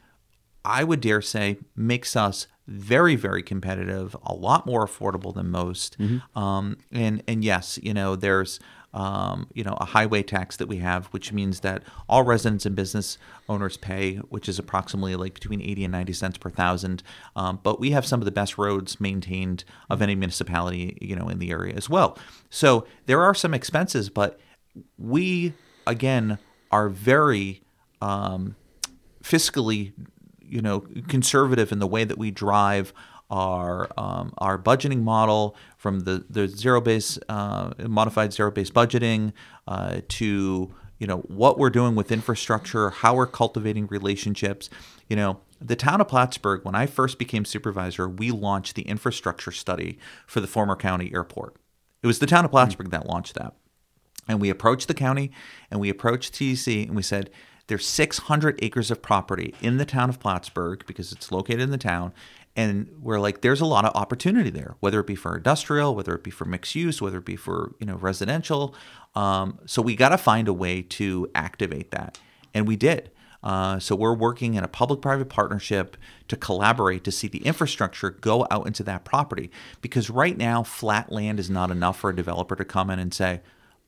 I 0.68 0.84
would 0.84 1.00
dare 1.02 1.22
say 1.22 1.58
makes 1.76 2.16
us 2.16 2.48
very, 2.68 3.16
very 3.16 3.42
competitive, 3.42 4.16
a 4.24 4.34
lot 4.34 4.66
more 4.66 4.86
affordable 4.86 5.34
than 5.34 5.50
most. 5.50 5.96
Um, 6.36 6.78
and 6.92 7.24
and 7.28 7.44
yes, 7.44 7.80
you 7.82 7.94
know, 7.94 8.18
there's 8.18 8.60
um, 8.94 9.48
you 9.54 9.64
know 9.64 9.78
a 9.80 9.86
highway 9.86 10.24
tax 10.24 10.58
that 10.58 10.68
we 10.68 10.78
have, 10.78 11.08
which 11.08 11.32
means 11.32 11.62
that 11.62 11.84
all 12.10 12.24
residents 12.24 12.66
and 12.66 12.76
business 12.76 13.18
owners 13.48 13.78
pay, 13.78 14.16
which 14.30 14.50
is 14.50 14.60
approximately 14.60 15.16
like 15.16 15.34
between 15.34 15.62
eighty 15.62 15.86
and 15.86 15.92
ninety 15.94 16.14
cents 16.14 16.38
per 16.38 16.50
thousand. 16.50 17.04
Um, 17.36 17.60
but 17.64 17.80
we 17.80 17.92
have 17.92 18.06
some 18.06 18.20
of 18.22 18.26
the 18.26 18.32
best 18.32 18.58
roads 18.58 19.00
maintained 19.00 19.64
of 19.90 20.02
any 20.02 20.16
municipality, 20.16 20.98
you 21.00 21.16
know, 21.16 21.30
in 21.30 21.40
the 21.40 21.52
area 21.52 21.74
as 21.76 21.90
well. 21.90 22.18
So 22.50 22.86
there 23.06 23.22
are 23.22 23.34
some 23.34 23.54
expenses, 23.54 24.10
but 24.10 24.40
we 24.98 25.54
again 25.86 26.38
are 26.70 26.90
very 26.90 27.62
um, 28.02 28.58
fiscally, 29.24 29.94
you 30.48 30.62
know, 30.62 30.82
conservative 31.08 31.72
in 31.72 31.80
the 31.80 31.88
way 31.88 32.04
that 32.04 32.18
we 32.18 32.32
drive 32.32 32.94
our 33.30 33.90
um, 33.98 34.34
our 34.38 34.58
budgeting 34.58 35.04
model 35.04 35.56
from 35.78 36.02
the 36.02 36.26
the 36.30 36.48
zero 36.48 36.80
base 36.80 37.20
uh, 37.30 37.74
modified 37.80 38.34
zero 38.34 38.52
base 38.52 38.72
budgeting 38.72 39.34
uh, 39.68 40.02
to 40.08 40.74
you 40.98 41.08
know 41.08 41.18
what 41.28 41.58
we're 41.58 41.70
doing 41.70 41.96
with 41.96 42.12
infrastructure, 42.12 42.90
how 42.90 43.16
we're 43.16 43.28
cultivating 43.28 43.88
relationships. 43.88 44.70
You 45.10 45.16
know, 45.16 45.40
the 45.60 45.76
town 45.76 46.02
of 46.02 46.08
Plattsburgh. 46.08 46.64
When 46.64 46.76
I 46.76 46.86
first 46.86 47.20
became 47.20 47.46
supervisor, 47.46 48.08
we 48.08 48.32
launched 48.32 48.76
the 48.76 48.84
infrastructure 48.84 49.52
study 49.52 49.98
for 50.26 50.40
the 50.40 50.48
former 50.48 50.76
county 50.76 51.12
airport. 51.14 51.56
It 52.02 52.08
was 52.08 52.20
the 52.20 52.28
town 52.28 52.46
of 52.46 52.52
Plattsburgh 52.52 52.92
that 52.92 53.08
launched 53.08 53.36
that. 53.36 53.54
And 54.28 54.42
we 54.42 54.50
approached 54.50 54.88
the 54.88 54.94
county 54.94 55.32
and 55.72 55.80
we 55.80 55.90
approached 55.90 56.34
TEC 56.34 56.68
and 56.68 56.96
we 56.96 57.02
said, 57.02 57.30
there's 57.68 57.86
600 57.86 58.60
acres 58.64 58.90
of 58.92 59.02
property 59.02 59.54
in 59.62 59.78
the 59.78 59.86
town 59.86 60.10
of 60.10 60.20
Plattsburgh 60.20 60.84
because 60.88 61.12
it's 61.12 61.32
located 61.32 61.62
in 61.62 61.72
the 61.72 61.78
town. 61.78 62.14
And 62.56 62.90
we're 63.02 63.20
like, 63.20 63.42
there's 63.42 63.62
a 63.62 63.66
lot 63.66 63.86
of 63.86 63.96
opportunity 63.96 64.50
there, 64.50 64.76
whether 64.80 65.00
it 65.00 65.06
be 65.06 65.16
for 65.16 65.38
industrial, 65.38 65.94
whether 65.94 66.16
it 66.16 66.24
be 66.24 66.32
for 66.32 66.46
mixed 66.46 66.74
use, 66.74 67.02
whether 67.02 67.20
it 67.20 67.26
be 67.26 67.36
for 67.36 67.76
you 67.80 67.86
know 67.86 67.98
residential. 67.98 68.74
Um, 69.14 69.60
so 69.66 69.82
we 69.82 69.96
got 69.96 70.10
to 70.10 70.18
find 70.18 70.48
a 70.48 70.54
way 70.54 70.82
to 70.82 71.30
activate 71.36 71.92
that, 71.92 72.18
and 72.56 72.68
we 72.68 72.76
did. 72.76 73.12
Uh, 73.44 73.78
so 73.78 73.96
we're 73.96 74.16
working 74.16 74.56
in 74.56 74.64
a 74.64 74.68
public-private 74.68 75.30
partnership 75.30 75.96
to 76.28 76.36
collaborate 76.36 77.04
to 77.04 77.12
see 77.12 77.28
the 77.28 77.46
infrastructure 77.46 78.10
go 78.10 78.48
out 78.50 78.66
into 78.66 78.84
that 78.84 79.06
property 79.06 79.52
because 79.80 80.10
right 80.10 80.38
now 80.38 80.64
flat 80.64 81.12
land 81.12 81.40
is 81.40 81.50
not 81.50 81.70
enough 81.70 82.00
for 82.00 82.10
a 82.10 82.16
developer 82.16 82.56
to 82.56 82.66
come 82.66 82.90
in 82.90 82.98
and 82.98 83.14
say, 83.14 83.42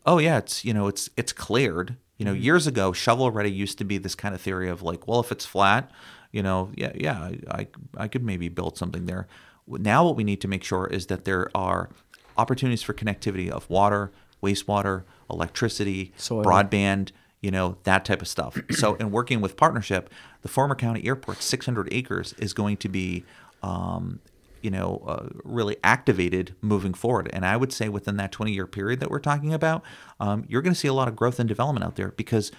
oh 0.05 0.19
yeah, 0.19 0.38
it's 0.38 0.63
you 0.63 0.73
know 0.73 0.88
it's 0.88 1.09
it's 1.17 1.34
cleared. 1.34 1.97
You 2.20 2.26
know, 2.26 2.34
years 2.34 2.67
ago, 2.67 2.93
shovel 2.93 3.32
ready 3.32 3.49
used 3.49 3.78
to 3.80 3.84
be 3.84 3.97
this 3.97 4.13
kind 4.13 4.36
of 4.36 4.41
theory 4.41 4.70
of 4.70 4.84
like, 4.84 5.07
well, 5.07 5.20
if 5.20 5.32
it's 5.32 5.45
flat, 5.45 5.89
you 6.32 6.43
know, 6.43 6.70
yeah, 6.76 6.91
yeah, 6.93 7.17
I, 7.17 7.39
I, 7.49 7.67
I 7.97 8.07
could 8.07 8.24
maybe 8.24 8.49
build 8.49 8.78
something 8.78 9.05
there. 9.05 9.28
Now, 9.67 10.03
what 10.03 10.15
we 10.15 10.24
need 10.24 10.41
to 10.41 10.47
make 10.47 10.63
sure 10.63 10.86
is 10.86 11.07
that 11.07 11.26
there 11.26 11.49
are 11.55 11.89
opportunities 12.38 12.84
for 12.84 12.93
connectivity 12.93 13.49
of 13.49 13.70
water, 13.70 14.11
wastewater, 14.43 15.03
electricity, 15.30 16.11
Soil. 16.17 16.43
broadband, 16.43 17.11
you 17.41 17.51
know, 17.51 17.78
that 17.84 18.05
type 18.05 18.22
of 18.22 18.28
stuff. 18.28 18.57
so, 18.72 18.95
in 18.95 19.11
working 19.11 19.41
with 19.41 19.55
partnership, 19.55 20.09
the 20.41 20.49
former 20.49 20.76
county 20.76 21.05
airport, 21.05 21.41
600 21.41 21.88
acres, 21.91 22.34
is 22.38 22.53
going 22.53 22.78
to 22.78 22.89
be 22.89 23.24
um, 23.63 24.20
you 24.62 24.72
know, 24.72 25.03
uh, 25.07 25.28
really 25.43 25.78
activated 25.84 26.55
moving 26.62 26.93
forward. 26.93 27.30
And 27.34 27.45
I 27.45 27.57
would 27.57 27.72
say 27.72 27.89
within 27.89 28.18
that 28.18 28.32
20 28.32 28.51
year 28.51 28.68
period 28.68 28.99
that 28.99 29.10
we're 29.10 29.20
talking 29.20 29.53
about, 29.53 29.84
um, 30.20 30.45
you're 30.47 30.62
going 30.62 30.74
to 30.74 30.80
see 30.80 30.88
a 30.88 30.93
lot 30.93 31.07
of 31.07 31.16
growth 31.16 31.39
and 31.39 31.47
development 31.47 31.86
out 31.86 31.95
there 31.95 32.10
because 32.10 32.51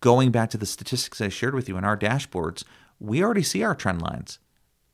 going 0.00 0.30
back 0.30 0.50
to 0.50 0.58
the 0.58 0.66
statistics 0.66 1.20
I 1.20 1.28
shared 1.28 1.54
with 1.54 1.68
you 1.68 1.76
in 1.76 1.84
our 1.84 1.96
dashboards, 1.96 2.64
we 2.98 3.22
already 3.22 3.42
see 3.42 3.62
our 3.62 3.74
trend 3.74 4.02
lines. 4.02 4.38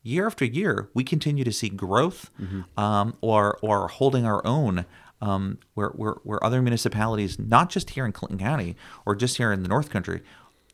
Year 0.03 0.26
after 0.26 0.45
year, 0.45 0.89
we 0.95 1.03
continue 1.03 1.43
to 1.43 1.53
see 1.53 1.68
growth 1.68 2.30
um, 2.76 3.16
or, 3.20 3.59
or 3.62 3.89
holding 3.89 4.24
our 4.24 4.45
own. 4.47 4.84
Um, 5.18 5.61
where, 5.72 5.89
where, 5.89 6.16
where 6.24 6.45
other 6.45 6.61
municipalities, 6.61 7.39
not 7.39 7.70
just 7.70 7.91
here 7.91 8.05
in 8.05 8.12
Clinton 8.12 8.39
County 8.39 8.76
or 9.07 9.14
just 9.14 9.39
here 9.39 9.51
in 9.51 9.62
the 9.62 9.68
North 9.68 9.89
Country, 9.89 10.20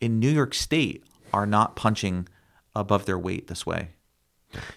in 0.01 0.19
New 0.19 0.29
York 0.29 0.53
State, 0.53 1.05
are 1.33 1.47
not 1.47 1.77
punching 1.77 2.27
above 2.75 3.07
their 3.07 3.19
weight 3.19 3.47
this 3.47 3.65
way. 3.65 3.91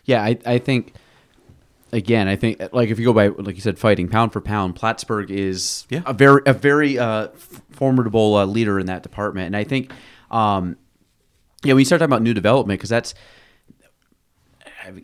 Yeah, 0.05 0.23
I, 0.23 0.37
I 0.45 0.57
think 0.57 0.93
again, 1.93 2.27
I 2.27 2.35
think 2.35 2.61
like 2.73 2.89
if 2.89 2.99
you 2.99 3.05
go 3.05 3.13
by 3.13 3.27
like 3.27 3.55
you 3.55 3.61
said, 3.61 3.77
fighting 3.79 4.07
pound 4.09 4.33
for 4.33 4.41
pound, 4.41 4.75
Plattsburgh 4.75 5.31
is 5.31 5.85
Yeah. 5.89 6.01
a 6.05 6.13
very 6.13 6.41
a 6.45 6.53
very 6.53 6.97
uh, 6.99 7.29
formidable 7.71 8.35
uh, 8.35 8.45
leader 8.45 8.79
in 8.79 8.85
that 8.87 9.03
department, 9.03 9.47
and 9.47 9.55
I 9.55 9.63
think 9.63 9.91
um, 10.31 10.77
yeah, 11.63 11.73
when 11.73 11.79
you 11.79 11.85
start 11.85 11.99
talking 11.99 12.11
about 12.11 12.21
new 12.21 12.33
development, 12.33 12.79
because 12.79 12.89
that's 12.89 13.13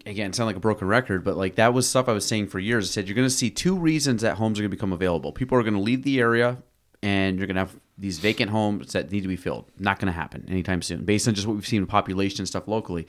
again 0.06 0.32
sound 0.34 0.46
like 0.48 0.56
a 0.56 0.60
broken 0.60 0.88
record, 0.88 1.24
but 1.24 1.36
like 1.38 1.56
that 1.56 1.74
was 1.74 1.90
stuff 1.90 2.08
I 2.08 2.14
was 2.14 2.26
saying 2.26 2.48
for 2.48 2.60
years. 2.60 2.90
I 2.90 2.92
said 2.92 3.08
you're 3.08 3.16
going 3.16 3.26
to 3.28 3.34
see 3.34 3.50
two 3.50 3.76
reasons 3.76 4.22
that 4.22 4.38
homes 4.38 4.60
are 4.60 4.64
going 4.64 4.70
to 4.72 4.76
become 4.78 4.94
available. 4.94 5.32
People 5.32 5.58
are 5.58 5.64
going 5.64 5.74
to 5.74 5.80
leave 5.80 6.04
the 6.04 6.20
area, 6.20 6.58
and 7.02 7.38
you're 7.38 7.48
going 7.48 7.56
to 7.56 7.62
have 7.62 7.76
these 8.02 8.20
vacant 8.20 8.50
homes 8.52 8.94
that 8.94 9.12
need 9.12 9.22
to 9.22 9.28
be 9.28 9.36
filled. 9.38 9.66
Not 9.78 10.00
going 10.00 10.08
to 10.08 10.20
happen 10.20 10.46
anytime 10.50 10.82
soon, 10.82 11.06
based 11.06 11.28
on 11.28 11.36
just 11.36 11.48
what 11.48 11.56
we've 11.56 11.68
seen 11.68 11.82
in 11.82 11.88
population 11.88 12.42
and 12.42 12.48
stuff 12.48 12.68
locally. 12.68 13.08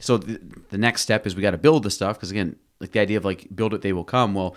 So 0.00 0.18
the, 0.18 0.40
the 0.70 0.78
next 0.78 1.02
step 1.02 1.26
is 1.26 1.36
we 1.36 1.42
got 1.42 1.52
to 1.52 1.58
build 1.58 1.84
the 1.84 1.90
stuff 1.90 2.16
because 2.16 2.30
again, 2.30 2.56
like 2.80 2.90
the 2.90 3.00
idea 3.00 3.16
of 3.16 3.24
like 3.24 3.46
build 3.54 3.72
it, 3.72 3.80
they 3.80 3.92
will 3.94 4.04
come. 4.04 4.34
Well. 4.34 4.54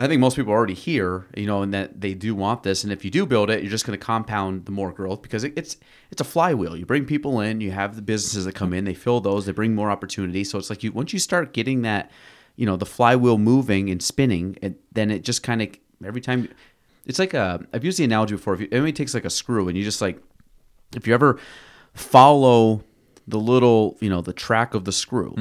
I 0.00 0.08
think 0.08 0.20
most 0.20 0.36
people 0.36 0.52
are 0.52 0.56
already 0.56 0.74
here, 0.74 1.26
you 1.36 1.46
know, 1.46 1.62
and 1.62 1.72
that 1.74 2.00
they 2.00 2.14
do 2.14 2.34
want 2.34 2.62
this. 2.62 2.82
And 2.82 2.92
if 2.92 3.04
you 3.04 3.10
do 3.10 3.24
build 3.26 3.50
it, 3.50 3.62
you're 3.62 3.70
just 3.70 3.86
going 3.86 3.96
to 3.96 4.04
compound 4.04 4.64
the 4.64 4.72
more 4.72 4.90
growth 4.90 5.20
because 5.22 5.44
it, 5.44 5.52
it's 5.54 5.76
it's 6.10 6.20
a 6.20 6.24
flywheel. 6.24 6.76
You 6.76 6.86
bring 6.86 7.04
people 7.04 7.40
in, 7.40 7.60
you 7.60 7.70
have 7.72 7.94
the 7.94 8.02
businesses 8.02 8.46
that 8.46 8.54
come 8.54 8.72
in, 8.72 8.84
they 8.84 8.94
fill 8.94 9.20
those, 9.20 9.44
they 9.46 9.52
bring 9.52 9.74
more 9.74 9.90
opportunity. 9.90 10.44
So 10.44 10.58
it's 10.58 10.70
like 10.70 10.82
you 10.82 10.92
once 10.92 11.12
you 11.12 11.18
start 11.20 11.52
getting 11.52 11.82
that, 11.82 12.10
you 12.56 12.66
know, 12.66 12.76
the 12.76 12.86
flywheel 12.86 13.38
moving 13.38 13.90
and 13.90 14.02
spinning, 14.02 14.56
it, 14.62 14.80
then 14.92 15.10
it 15.10 15.24
just 15.24 15.42
kind 15.42 15.62
of 15.62 15.68
every 16.04 16.22
time. 16.22 16.48
It's 17.06 17.18
like 17.18 17.34
a 17.34 17.64
I've 17.72 17.84
used 17.84 17.98
the 17.98 18.04
analogy 18.04 18.34
before. 18.34 18.54
If 18.54 18.60
you, 18.60 18.68
everybody 18.72 18.92
takes 18.92 19.14
like 19.14 19.24
a 19.24 19.30
screw 19.30 19.68
and 19.68 19.76
you 19.76 19.84
just 19.84 20.00
like 20.00 20.22
if 20.96 21.06
you 21.06 21.14
ever 21.14 21.38
follow 21.94 22.84
the 23.26 23.38
little 23.38 23.96
you 24.00 24.10
know 24.10 24.20
the 24.20 24.32
track 24.32 24.74
of 24.74 24.84
the 24.84 24.92
screw 24.92 25.34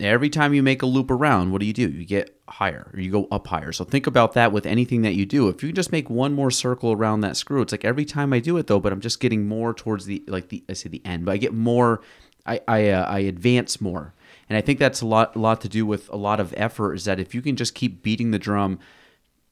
every 0.00 0.28
time 0.30 0.54
you 0.54 0.62
make 0.62 0.82
a 0.82 0.86
loop 0.86 1.10
around 1.10 1.50
what 1.50 1.60
do 1.60 1.66
you 1.66 1.72
do 1.72 1.88
you 1.88 2.04
get 2.04 2.34
higher 2.48 2.90
or 2.92 3.00
you 3.00 3.10
go 3.10 3.26
up 3.30 3.46
higher. 3.46 3.72
So 3.72 3.84
think 3.84 4.06
about 4.06 4.34
that 4.34 4.52
with 4.52 4.66
anything 4.66 5.02
that 5.02 5.14
you 5.14 5.24
do. 5.24 5.48
If 5.48 5.62
you 5.62 5.72
just 5.72 5.92
make 5.92 6.10
one 6.10 6.34
more 6.34 6.50
circle 6.50 6.92
around 6.92 7.20
that 7.20 7.36
screw, 7.36 7.62
it's 7.62 7.72
like 7.72 7.84
every 7.84 8.04
time 8.04 8.32
I 8.32 8.38
do 8.38 8.56
it 8.58 8.66
though, 8.66 8.80
but 8.80 8.92
I'm 8.92 9.00
just 9.00 9.20
getting 9.20 9.46
more 9.48 9.72
towards 9.72 10.06
the 10.06 10.22
like 10.26 10.48
the 10.48 10.62
I 10.68 10.74
say 10.74 10.88
the 10.88 11.02
end, 11.04 11.24
but 11.24 11.32
I 11.32 11.36
get 11.38 11.54
more. 11.54 12.02
I 12.46 12.60
I, 12.68 12.88
uh, 12.90 13.06
I 13.06 13.20
advance 13.20 13.80
more, 13.80 14.12
and 14.48 14.58
I 14.58 14.60
think 14.60 14.78
that's 14.78 15.00
a 15.00 15.06
lot 15.06 15.34
a 15.34 15.38
lot 15.38 15.62
to 15.62 15.68
do 15.68 15.86
with 15.86 16.10
a 16.10 16.16
lot 16.16 16.40
of 16.40 16.52
effort. 16.56 16.94
Is 16.94 17.06
that 17.06 17.18
if 17.18 17.34
you 17.34 17.40
can 17.40 17.56
just 17.56 17.74
keep 17.74 18.02
beating 18.02 18.30
the 18.32 18.38
drum, 18.38 18.78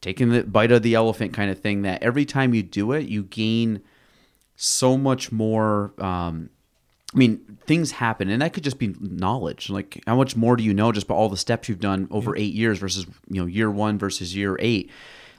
taking 0.02 0.28
the 0.28 0.42
bite 0.42 0.70
of 0.70 0.82
the 0.82 0.94
elephant 0.94 1.32
kind 1.32 1.50
of 1.50 1.60
thing, 1.60 1.82
that 1.82 2.02
every 2.02 2.26
time 2.26 2.52
you 2.52 2.62
do 2.62 2.92
it, 2.92 3.08
you 3.08 3.22
gain 3.22 3.80
so 4.56 4.98
much 4.98 5.32
more. 5.32 5.94
Um, 5.98 6.50
I 7.14 7.18
mean, 7.18 7.58
things 7.66 7.92
happen, 7.92 8.28
and 8.28 8.42
that 8.42 8.52
could 8.52 8.64
just 8.64 8.78
be 8.78 8.94
knowledge. 9.00 9.70
Like, 9.70 10.02
how 10.06 10.16
much 10.16 10.36
more 10.36 10.56
do 10.56 10.64
you 10.64 10.74
know 10.74 10.92
just 10.92 11.06
by 11.06 11.14
all 11.14 11.28
the 11.28 11.36
steps 11.36 11.68
you've 11.68 11.80
done 11.80 12.08
over 12.10 12.36
eight 12.36 12.54
years 12.54 12.78
versus 12.78 13.06
you 13.28 13.40
know 13.40 13.46
year 13.46 13.70
one 13.70 13.98
versus 13.98 14.34
year 14.36 14.56
eight? 14.60 14.90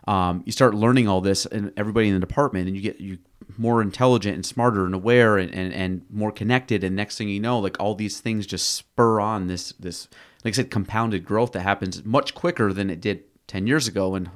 Um, 0.07 0.43
you 0.45 0.51
start 0.51 0.75
learning 0.75 1.07
all 1.07 1.21
this, 1.21 1.45
and 1.45 1.71
everybody 1.77 2.07
in 2.07 2.13
the 2.13 2.19
department, 2.19 2.67
and 2.67 2.75
you 2.75 2.81
get 2.81 2.99
you 2.99 3.19
more 3.57 3.81
intelligent 3.81 4.35
and 4.35 4.45
smarter 4.45 4.85
and 4.85 4.95
aware 4.95 5.37
and, 5.37 5.53
and, 5.53 5.73
and 5.73 6.05
more 6.09 6.31
connected. 6.31 6.83
And 6.83 6.95
next 6.95 7.17
thing 7.17 7.29
you 7.29 7.39
know, 7.39 7.59
like 7.59 7.79
all 7.79 7.95
these 7.95 8.19
things 8.19 8.45
just 8.45 8.69
spur 8.71 9.19
on 9.19 9.47
this 9.47 9.73
this 9.73 10.07
like 10.43 10.53
I 10.53 10.55
said, 10.55 10.71
compounded 10.71 11.25
growth 11.25 11.53
that 11.53 11.61
happens 11.61 12.03
much 12.03 12.33
quicker 12.35 12.73
than 12.73 12.89
it 12.89 13.01
did 13.01 13.23
ten 13.47 13.67
years 13.67 13.87
ago. 13.87 14.15
And 14.15 14.29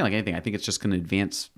kind 0.00 0.08
of 0.08 0.12
like 0.12 0.18
anything. 0.18 0.34
I 0.34 0.40
think 0.40 0.56
it's 0.56 0.64
just 0.64 0.80
going 0.80 0.92
to 0.92 0.96
advance 0.96 1.50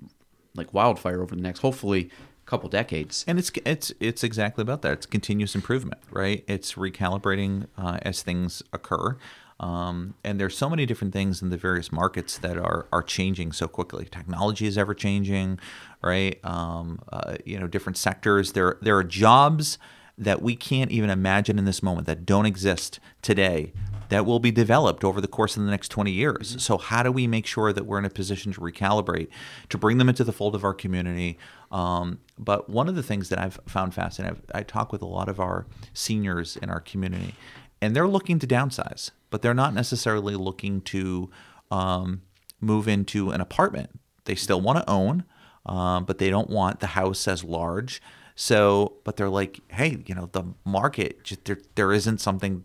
like 0.55 0.73
wildfire 0.73 1.21
over 1.21 1.35
the 1.35 1.41
next, 1.41 1.59
hopefully, 1.59 2.09
couple 2.45 2.69
decades. 2.69 3.23
And 3.27 3.39
it's 3.39 3.51
it's 3.65 3.93
it's 3.99 4.23
exactly 4.23 4.61
about 4.61 4.81
that. 4.81 4.93
It's 4.93 5.05
continuous 5.05 5.55
improvement, 5.55 6.01
right? 6.11 6.43
It's 6.47 6.73
recalibrating 6.73 7.67
uh, 7.77 7.99
as 8.01 8.21
things 8.21 8.61
occur. 8.73 9.17
Um, 9.59 10.15
and 10.23 10.39
there's 10.39 10.57
so 10.57 10.69
many 10.69 10.85
different 10.85 11.13
things 11.13 11.41
in 11.41 11.49
the 11.49 11.57
various 11.57 11.91
markets 11.91 12.37
that 12.39 12.57
are 12.57 12.87
are 12.91 13.03
changing 13.03 13.53
so 13.53 13.67
quickly. 13.67 14.05
Technology 14.05 14.67
is 14.67 14.77
ever 14.77 14.93
changing, 14.93 15.59
right? 16.01 16.43
Um, 16.43 16.99
uh, 17.11 17.37
you 17.45 17.59
know, 17.59 17.67
different 17.67 17.97
sectors. 17.97 18.51
There 18.51 18.77
there 18.81 18.97
are 18.97 19.03
jobs 19.03 19.77
that 20.17 20.41
we 20.41 20.55
can't 20.55 20.91
even 20.91 21.09
imagine 21.09 21.57
in 21.57 21.65
this 21.65 21.81
moment 21.81 22.05
that 22.07 22.25
don't 22.25 22.45
exist 22.45 22.99
today 23.21 23.73
that 24.13 24.27
will 24.27 24.39
be 24.39 24.51
developed 24.51 25.03
over 25.03 25.19
the 25.19 25.27
course 25.27 25.57
of 25.57 25.63
the 25.63 25.71
next 25.71 25.89
20 25.89 26.11
years. 26.11 26.61
So, 26.61 26.77
how 26.77 27.01
do 27.01 27.11
we 27.11 27.25
make 27.25 27.47
sure 27.47 27.73
that 27.73 27.85
we're 27.85 27.97
in 27.97 28.05
a 28.05 28.09
position 28.11 28.53
to 28.53 28.61
recalibrate, 28.61 29.29
to 29.69 29.77
bring 29.77 29.97
them 29.97 30.07
into 30.07 30.23
the 30.23 30.31
fold 30.31 30.53
of 30.53 30.63
our 30.63 30.73
community? 30.73 31.37
Um, 31.71 32.19
but 32.37 32.69
one 32.69 32.87
of 32.87 32.95
the 32.95 33.01
things 33.01 33.29
that 33.29 33.39
I've 33.39 33.59
found 33.67 33.93
fascinating, 33.95 34.37
I've, 34.37 34.59
I 34.59 34.63
talk 34.63 34.91
with 34.91 35.01
a 35.01 35.07
lot 35.07 35.29
of 35.29 35.39
our 35.39 35.65
seniors 35.93 36.57
in 36.57 36.69
our 36.69 36.79
community, 36.79 37.33
and 37.81 37.95
they're 37.95 38.07
looking 38.07 38.37
to 38.39 38.47
downsize, 38.47 39.09
but 39.31 39.41
they're 39.41 39.55
not 39.55 39.73
necessarily 39.73 40.35
looking 40.35 40.81
to 40.81 41.31
um, 41.71 42.21
move 42.61 42.87
into 42.87 43.31
an 43.31 43.41
apartment. 43.41 43.89
They 44.25 44.35
still 44.35 44.61
want 44.61 44.77
to 44.77 44.89
own, 44.89 45.23
um, 45.65 46.05
but 46.05 46.19
they 46.19 46.29
don't 46.29 46.51
want 46.51 46.81
the 46.81 46.87
house 46.87 47.27
as 47.27 47.43
large. 47.43 47.99
So, 48.35 48.97
but 49.03 49.17
they're 49.17 49.29
like, 49.29 49.59
hey, 49.69 50.03
you 50.05 50.15
know, 50.15 50.29
the 50.31 50.43
market, 50.65 51.23
just, 51.23 51.45
there, 51.45 51.59
there 51.75 51.91
isn't 51.91 52.19
something 52.19 52.63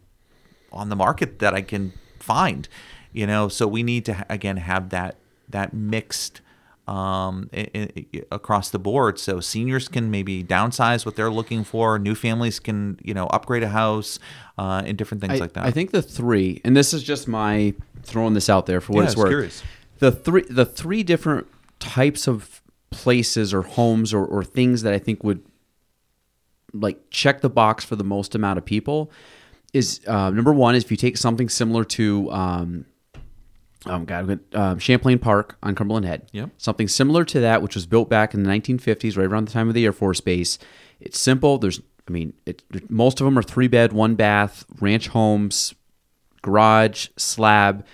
on 0.73 0.89
the 0.89 0.97
market 0.97 1.39
that 1.39 1.55
I 1.55 1.63
can 1.63 1.93
find, 2.19 2.69
you 3.13 3.27
know. 3.27 3.49
So 3.49 3.67
we 3.67 3.83
need 3.83 4.05
to 4.07 4.27
again 4.29 4.57
have 4.59 4.91
that 4.91 5.17
that 5.49 5.73
mixed 5.73 6.41
um, 6.87 7.51
i- 7.53 7.69
i- 7.75 8.07
across 8.33 8.71
the 8.71 8.79
board. 8.79 9.19
So 9.19 9.41
seniors 9.41 9.89
can 9.89 10.11
maybe 10.11 10.43
downsize 10.43 11.05
what 11.05 11.17
they're 11.17 11.31
looking 11.31 11.63
for. 11.65 11.99
New 11.99 12.15
families 12.15 12.59
can 12.61 12.99
you 13.03 13.13
know 13.15 13.27
upgrade 13.27 13.63
a 13.63 13.69
house 13.69 14.19
uh, 14.59 14.83
and 14.87 14.97
different 14.97 15.21
things 15.21 15.35
I, 15.35 15.39
like 15.39 15.53
that. 15.55 15.65
I 15.65 15.71
think 15.71 15.91
the 15.91 16.03
three, 16.03 16.61
and 16.65 16.77
this 16.77 16.93
is 16.95 17.03
just 17.03 17.29
my 17.29 17.75
throwing 18.03 18.35
this 18.35 18.49
out 18.49 18.67
there 18.67 18.81
for 18.81 18.95
what 18.95 19.03
Yeah, 19.03 19.07
it's 19.09 19.17
worth. 19.17 19.29
curious. 19.29 19.63
The 19.99 20.13
three, 20.13 20.45
the 20.49 20.65
three 20.65 21.03
different 21.03 21.47
types 21.79 22.27
of 22.27 22.63
places 22.91 23.53
or 23.53 23.63
homes 23.63 24.15
or, 24.15 24.25
or 24.25 24.43
things 24.43 24.83
that 24.83 24.95
I 24.95 24.99
think 24.99 25.23
would 25.23 25.43
like 26.73 27.11
check 27.11 27.41
the 27.41 27.51
box 27.51 27.85
for 27.85 27.97
the 27.97 28.05
most 28.05 28.35
amount 28.35 28.59
of 28.59 28.65
people 28.65 29.11
is 29.73 30.01
uh, 30.07 30.31
number 30.31 30.53
one 30.53 30.75
is 30.75 30.85
if 30.85 30.91
you 30.91 30.97
take 30.97 31.17
something 31.17 31.49
similar 31.49 31.85
to 31.85 32.31
um, 32.33 32.85
oh 33.87 34.01
god 34.01 34.41
um, 34.55 34.79
Champlain 34.79 35.19
Park 35.19 35.57
on 35.63 35.75
Cumberland 35.75 36.07
Head. 36.07 36.29
Yep. 36.33 36.51
Something 36.59 36.89
similar 36.89 37.25
to 37.27 37.41
that, 37.41 37.63
which 37.63 37.75
was 37.75 37.87
built 37.87 38.09
back 38.09 38.35
in 38.35 38.43
the 38.43 38.51
1950s, 38.51 39.17
right 39.17 39.27
around 39.27 39.49
the 39.49 39.53
time 39.53 39.69
of 39.69 39.75
the 39.75 39.85
Air 39.85 39.93
Force 39.93 40.21
Base. 40.21 40.59
It's 41.01 41.19
simple. 41.19 41.59
There's, 41.59 41.81
I 42.09 42.11
mean, 42.11 42.33
it, 42.47 42.63
most 42.91 43.21
of 43.21 43.25
them 43.25 43.39
are 43.39 43.43
three 43.43 43.69
bed, 43.69 43.93
one 43.93 44.15
bath, 44.15 44.65
ranch 44.81 45.09
homes, 45.09 45.75
garage, 46.43 47.09
slab. 47.17 47.85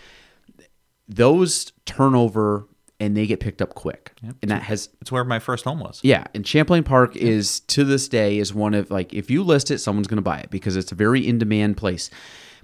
Those 1.08 1.72
turnover 1.84 2.66
and 3.00 3.16
they 3.16 3.26
get 3.26 3.40
picked 3.40 3.60
up 3.60 3.74
quick, 3.74 4.12
and 4.40 4.50
that 4.50 4.62
has 4.62 4.88
it's 5.00 5.10
where 5.10 5.24
my 5.24 5.38
first 5.38 5.64
home 5.64 5.80
was. 5.80 6.00
yeah, 6.02 6.24
and 6.34 6.46
Champlain 6.46 6.84
Park 6.84 7.16
is 7.16 7.60
to 7.60 7.84
this 7.84 8.08
day 8.08 8.38
is 8.38 8.54
one 8.54 8.74
of 8.74 8.90
like 8.90 9.12
if 9.12 9.30
you 9.30 9.42
list 9.42 9.70
it, 9.70 9.78
someone's 9.78 10.06
going 10.06 10.16
to 10.16 10.22
buy 10.22 10.38
it 10.38 10.50
because 10.50 10.76
it's 10.76 10.92
a 10.92 10.94
very 10.94 11.26
in 11.26 11.38
demand 11.38 11.76
place. 11.76 12.10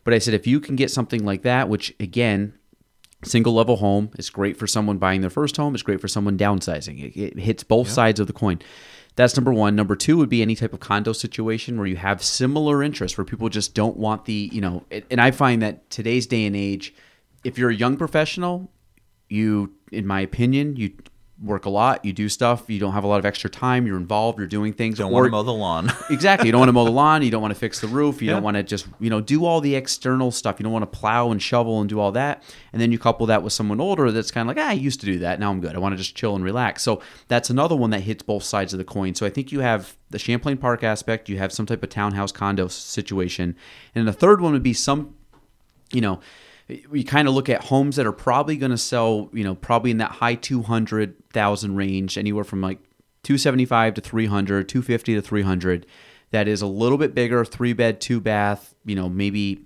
But 0.04 0.14
I 0.14 0.18
said 0.18 0.34
if 0.34 0.46
you 0.46 0.60
can 0.60 0.76
get 0.76 0.90
something 0.90 1.24
like 1.24 1.42
that, 1.42 1.68
which 1.68 1.94
again, 2.00 2.54
single 3.24 3.52
level 3.52 3.76
home, 3.76 4.10
it's 4.18 4.30
great 4.30 4.56
for 4.56 4.66
someone 4.66 4.98
buying 4.98 5.20
their 5.20 5.30
first 5.30 5.56
home. 5.56 5.74
It's 5.74 5.82
great 5.82 6.00
for 6.00 6.08
someone 6.08 6.38
downsizing. 6.38 7.02
It, 7.04 7.20
it 7.20 7.38
hits 7.38 7.62
both 7.64 7.88
sides 7.88 8.20
of 8.20 8.26
the 8.26 8.32
coin. 8.32 8.60
That's 9.16 9.36
number 9.36 9.52
one. 9.52 9.74
Number 9.74 9.96
two 9.96 10.16
would 10.18 10.28
be 10.28 10.40
any 10.40 10.54
type 10.54 10.72
of 10.72 10.80
condo 10.80 11.12
situation 11.12 11.76
where 11.76 11.86
you 11.86 11.96
have 11.96 12.22
similar 12.22 12.82
interests, 12.82 13.18
where 13.18 13.24
people 13.24 13.48
just 13.48 13.74
don't 13.74 13.96
want 13.96 14.24
the 14.24 14.48
you 14.52 14.60
know. 14.60 14.84
And 15.10 15.20
I 15.20 15.32
find 15.32 15.60
that 15.62 15.90
today's 15.90 16.26
day 16.26 16.46
and 16.46 16.56
age, 16.56 16.94
if 17.44 17.58
you're 17.58 17.70
a 17.70 17.74
young 17.74 17.96
professional, 17.96 18.70
you, 19.30 19.72
in 19.92 20.06
my 20.06 20.20
opinion, 20.20 20.76
you 20.76 20.92
work 21.42 21.64
a 21.64 21.70
lot, 21.70 22.04
you 22.04 22.12
do 22.12 22.28
stuff, 22.28 22.64
you 22.68 22.78
don't 22.78 22.92
have 22.92 23.02
a 23.02 23.06
lot 23.06 23.18
of 23.18 23.24
extra 23.24 23.48
time, 23.48 23.86
you're 23.86 23.96
involved, 23.96 24.36
you're 24.38 24.46
doing 24.46 24.74
things. 24.74 24.98
Don't 24.98 25.10
or- 25.10 25.22
want 25.22 25.24
to 25.26 25.30
mow 25.30 25.42
the 25.42 25.54
lawn. 25.54 25.90
exactly. 26.10 26.46
You 26.46 26.52
don't 26.52 26.58
want 26.58 26.68
to 26.68 26.74
mow 26.74 26.84
the 26.84 26.90
lawn. 26.90 27.22
You 27.22 27.30
don't 27.30 27.40
want 27.40 27.54
to 27.54 27.58
fix 27.58 27.80
the 27.80 27.88
roof. 27.88 28.20
You 28.20 28.28
Yeah. 28.28 28.34
don't 28.34 28.42
want 28.42 28.58
to 28.58 28.62
just 28.62 28.86
you 28.98 29.08
know 29.08 29.22
do 29.22 29.46
all 29.46 29.62
the 29.62 29.74
external 29.74 30.32
stuff. 30.32 30.56
You 30.60 30.64
don't 30.64 30.72
want 30.72 30.82
to 30.92 30.98
plow 30.98 31.30
and 31.30 31.40
shovel 31.40 31.80
and 31.80 31.88
do 31.88 31.98
all 31.98 32.12
that. 32.12 32.42
And 32.74 32.82
then 32.82 32.92
you 32.92 32.98
couple 32.98 33.24
that 33.26 33.42
with 33.42 33.54
someone 33.54 33.80
older 33.80 34.10
that's 34.12 34.30
kind 34.30 34.50
of 34.50 34.54
like, 34.54 34.62
ah, 34.62 34.68
I 34.68 34.72
used 34.74 35.00
to 35.00 35.06
do 35.06 35.18
that. 35.20 35.40
Now 35.40 35.50
I'm 35.50 35.62
good. 35.62 35.74
I 35.74 35.78
want 35.78 35.94
to 35.94 35.96
just 35.96 36.14
chill 36.14 36.34
and 36.36 36.44
relax. 36.44 36.82
So 36.82 37.00
that's 37.28 37.48
another 37.48 37.74
one 37.74 37.88
that 37.90 38.00
hits 38.00 38.22
both 38.22 38.42
sides 38.44 38.74
of 38.74 38.78
the 38.78 38.84
coin. 38.84 39.14
So 39.14 39.24
I 39.24 39.30
think 39.30 39.50
you 39.50 39.60
have 39.60 39.96
the 40.10 40.18
Champlain 40.18 40.58
Park 40.58 40.84
aspect. 40.84 41.30
You 41.30 41.38
have 41.38 41.52
some 41.52 41.64
type 41.64 41.82
of 41.82 41.88
townhouse 41.88 42.32
condo 42.32 42.68
situation, 42.68 43.56
and 43.94 44.06
the 44.06 44.12
third 44.12 44.42
one 44.42 44.52
would 44.52 44.62
be 44.62 44.74
some 44.74 45.14
you 45.92 46.00
know, 46.02 46.20
we 46.90 47.04
kind 47.04 47.28
of 47.28 47.34
look 47.34 47.48
at 47.48 47.64
homes 47.64 47.96
that 47.96 48.06
are 48.06 48.12
probably 48.12 48.56
going 48.56 48.70
to 48.70 48.78
sell, 48.78 49.28
you 49.32 49.44
know, 49.44 49.54
probably 49.54 49.90
in 49.90 49.98
that 49.98 50.10
high 50.12 50.34
200,000 50.34 51.76
range, 51.76 52.18
anywhere 52.18 52.44
from 52.44 52.60
like 52.60 52.78
275 53.22 53.94
to 53.94 54.00
300, 54.00 54.68
250 54.68 55.14
to 55.14 55.22
300. 55.22 55.86
That 56.30 56.48
is 56.48 56.62
a 56.62 56.66
little 56.66 56.98
bit 56.98 57.14
bigger, 57.14 57.44
three 57.44 57.72
bed, 57.72 58.00
two 58.00 58.20
bath, 58.20 58.74
you 58.84 58.94
know, 58.94 59.08
maybe 59.08 59.64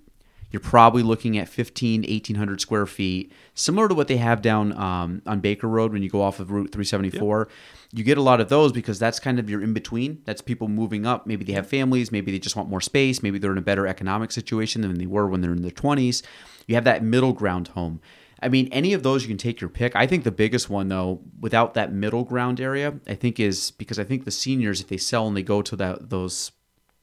you're 0.50 0.60
probably 0.60 1.02
looking 1.02 1.36
at 1.36 1.48
15, 1.48 2.02
1800 2.02 2.60
square 2.60 2.86
feet, 2.86 3.32
similar 3.54 3.88
to 3.88 3.94
what 3.94 4.06
they 4.06 4.18
have 4.18 4.40
down 4.40 4.72
um, 4.78 5.20
on 5.26 5.40
Baker 5.40 5.66
Road 5.66 5.92
when 5.92 6.02
you 6.02 6.08
go 6.08 6.22
off 6.22 6.38
of 6.38 6.52
Route 6.52 6.70
374. 6.70 7.48
You 7.94 8.02
get 8.02 8.18
a 8.18 8.22
lot 8.22 8.40
of 8.40 8.48
those 8.48 8.72
because 8.72 8.98
that's 8.98 9.20
kind 9.20 9.38
of 9.38 9.48
your 9.48 9.62
in 9.62 9.72
between. 9.72 10.20
That's 10.24 10.40
people 10.40 10.68
moving 10.68 11.06
up. 11.06 11.26
Maybe 11.26 11.44
they 11.44 11.52
have 11.52 11.68
families. 11.68 12.10
Maybe 12.10 12.32
they 12.32 12.38
just 12.38 12.56
want 12.56 12.68
more 12.68 12.80
space. 12.80 13.22
Maybe 13.22 13.38
they're 13.38 13.52
in 13.52 13.58
a 13.58 13.62
better 13.62 13.86
economic 13.86 14.32
situation 14.32 14.82
than 14.82 14.94
they 14.94 15.06
were 15.06 15.28
when 15.28 15.40
they're 15.40 15.52
in 15.52 15.62
their 15.62 15.70
20s. 15.70 16.22
You 16.66 16.74
have 16.74 16.84
that 16.84 17.04
middle 17.04 17.32
ground 17.32 17.68
home. 17.68 18.00
I 18.42 18.48
mean, 18.48 18.68
any 18.72 18.92
of 18.92 19.02
those 19.02 19.22
you 19.22 19.28
can 19.28 19.38
take 19.38 19.60
your 19.60 19.70
pick. 19.70 19.94
I 19.94 20.06
think 20.06 20.24
the 20.24 20.32
biggest 20.32 20.68
one, 20.68 20.88
though, 20.88 21.20
without 21.40 21.74
that 21.74 21.92
middle 21.92 22.24
ground 22.24 22.60
area, 22.60 22.98
I 23.06 23.14
think 23.14 23.38
is 23.38 23.70
because 23.70 23.98
I 23.98 24.04
think 24.04 24.24
the 24.24 24.30
seniors, 24.30 24.80
if 24.80 24.88
they 24.88 24.96
sell 24.96 25.26
and 25.26 25.36
they 25.36 25.42
go 25.42 25.62
to 25.62 25.76
that 25.76 26.10
those 26.10 26.52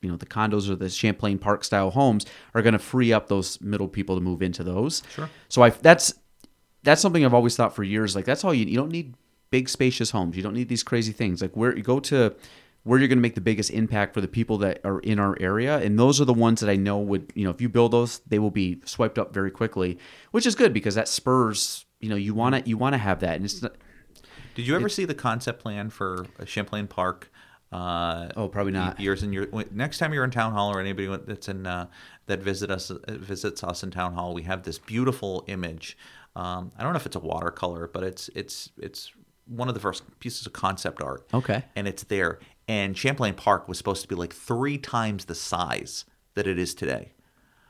you 0.02 0.10
know 0.10 0.18
the 0.18 0.26
condos 0.26 0.70
or 0.70 0.76
the 0.76 0.90
Champlain 0.90 1.38
Park 1.38 1.64
style 1.64 1.92
homes 1.92 2.26
are 2.54 2.62
going 2.62 2.74
to 2.74 2.80
free 2.80 3.14
up 3.14 3.28
those 3.28 3.62
middle 3.62 3.88
people 3.88 4.16
to 4.16 4.22
move 4.22 4.42
into 4.42 4.64
those. 4.64 5.04
Sure. 5.14 5.30
So 5.48 5.62
I 5.64 5.70
that's 5.70 6.14
that's 6.84 7.02
something 7.02 7.24
I've 7.24 7.34
always 7.34 7.56
thought 7.56 7.76
for 7.76 7.84
years. 7.84 8.16
Like 8.16 8.26
that's 8.26 8.44
all 8.44 8.54
you 8.54 8.66
you 8.66 8.78
don't 8.78 8.92
need 8.92 9.16
big 9.52 9.70
spacious 9.70 10.12
homes. 10.12 10.36
You 10.36 10.44
don't 10.44 10.54
need 10.56 10.70
these 10.70 10.84
crazy 10.84 11.12
things. 11.12 11.42
Like 11.42 11.56
where 11.56 11.76
you 11.76 11.84
go 11.84 12.00
to 12.00 12.34
where 12.84 12.98
you're 12.98 13.08
going 13.08 13.20
to 13.20 13.22
make 13.22 13.36
the 13.36 13.42
biggest 13.42 13.70
impact 13.70 14.16
for 14.16 14.22
the 14.22 14.28
people 14.28 14.58
that 14.58 14.80
are 14.84 15.00
in 15.02 15.20
our 15.20 15.38
area 15.40 15.78
and 15.78 16.00
those 16.00 16.20
are 16.20 16.26
the 16.26 16.34
ones 16.34 16.62
that 16.62 16.70
I 16.70 16.76
know 16.78 16.98
would, 16.98 17.32
you 17.36 17.44
know, 17.44 17.52
if 17.52 17.62
you 17.62 17.70
build 17.70 17.92
those, 17.92 18.20
they 18.28 18.40
will 18.40 18.50
be 18.50 18.82
swiped 18.86 19.20
up 19.20 19.32
very 19.34 19.52
quickly, 19.52 20.00
which 20.32 20.48
is 20.48 20.56
good 20.56 20.74
because 20.74 20.96
that 20.96 21.08
spurs, 21.08 21.86
you 22.00 22.10
know, 22.10 22.16
you 22.16 22.34
want 22.34 22.56
to 22.56 22.68
you 22.68 22.78
want 22.78 22.94
to 22.94 22.98
have 22.98 23.20
that 23.20 23.36
and 23.36 23.46
it's 23.46 23.62
not 23.62 23.76
Did 24.56 24.66
you 24.66 24.76
ever 24.76 24.90
see 24.90 25.06
the 25.06 25.14
concept 25.14 25.62
plan 25.62 25.92
for 25.92 26.26
Champlain 26.46 26.88
Park? 26.88 27.32
Uh, 27.72 28.30
Oh, 28.36 28.48
probably 28.48 28.74
not. 28.74 29.00
Years 29.00 29.24
and 29.24 29.34
years. 29.34 29.48
Next 29.72 29.98
time 30.00 30.14
you're 30.14 30.26
in 30.26 30.32
town 30.32 30.52
hall, 30.52 30.76
or 30.76 30.80
anybody 30.82 31.08
that's 31.26 31.48
in 31.48 31.66
uh, 31.66 31.88
that 32.26 32.42
visit 32.42 32.70
us 32.70 32.92
uh, 32.92 32.98
visits 33.08 33.64
us 33.64 33.84
in 33.84 33.92
town 33.92 34.14
hall, 34.14 34.34
we 34.34 34.44
have 34.44 34.64
this 34.64 34.78
beautiful 34.78 35.46
image. 35.48 35.98
Um, 36.36 36.72
I 36.78 36.84
don't 36.84 36.94
know 36.94 36.98
if 36.98 37.06
it's 37.06 37.16
a 37.16 37.20
watercolor, 37.20 37.90
but 37.94 38.04
it's 38.04 38.30
it's 38.36 38.72
it's 38.78 39.12
one 39.52 39.68
of 39.68 39.74
the 39.74 39.80
first 39.80 40.04
pieces 40.20 40.46
of 40.46 40.54
concept 40.54 41.02
art. 41.02 41.28
Okay. 41.34 41.64
and 41.76 41.88
it's 41.88 42.04
there. 42.04 42.40
And 42.68 42.98
Champlain 42.98 43.34
Park 43.34 43.68
was 43.68 43.78
supposed 43.78 44.02
to 44.02 44.08
be 44.08 44.16
like 44.16 44.34
three 44.34 44.78
times 44.78 45.26
the 45.26 45.36
size 45.36 46.06
that 46.36 46.48
it 46.48 46.58
is 46.58 46.74
today. 46.74 47.12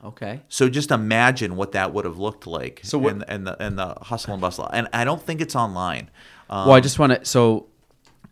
Okay. 0.04 0.42
So 0.50 0.70
just 0.70 0.92
imagine 0.92 1.56
what 1.56 1.72
that 1.74 1.94
would 1.94 2.06
have 2.06 2.18
looked 2.18 2.46
like. 2.48 2.82
So 2.84 2.98
what- 2.98 3.14
and, 3.14 3.26
and 3.28 3.48
the 3.48 3.62
and 3.64 3.78
the 3.78 3.96
hustle 4.02 4.34
and 4.34 4.42
bustle. 4.42 4.68
And 4.72 4.88
I 4.94 5.04
don't 5.06 5.22
think 5.22 5.42
it's 5.42 5.56
online. 5.56 6.10
Um, 6.50 6.68
well, 6.68 6.76
I 6.76 6.80
just 6.80 7.00
want 7.00 7.14
to. 7.14 7.26
So 7.26 7.68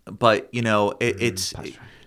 but 0.06 0.50
you 0.52 0.62
know 0.62 0.94
it, 1.00 1.22
it's 1.22 1.54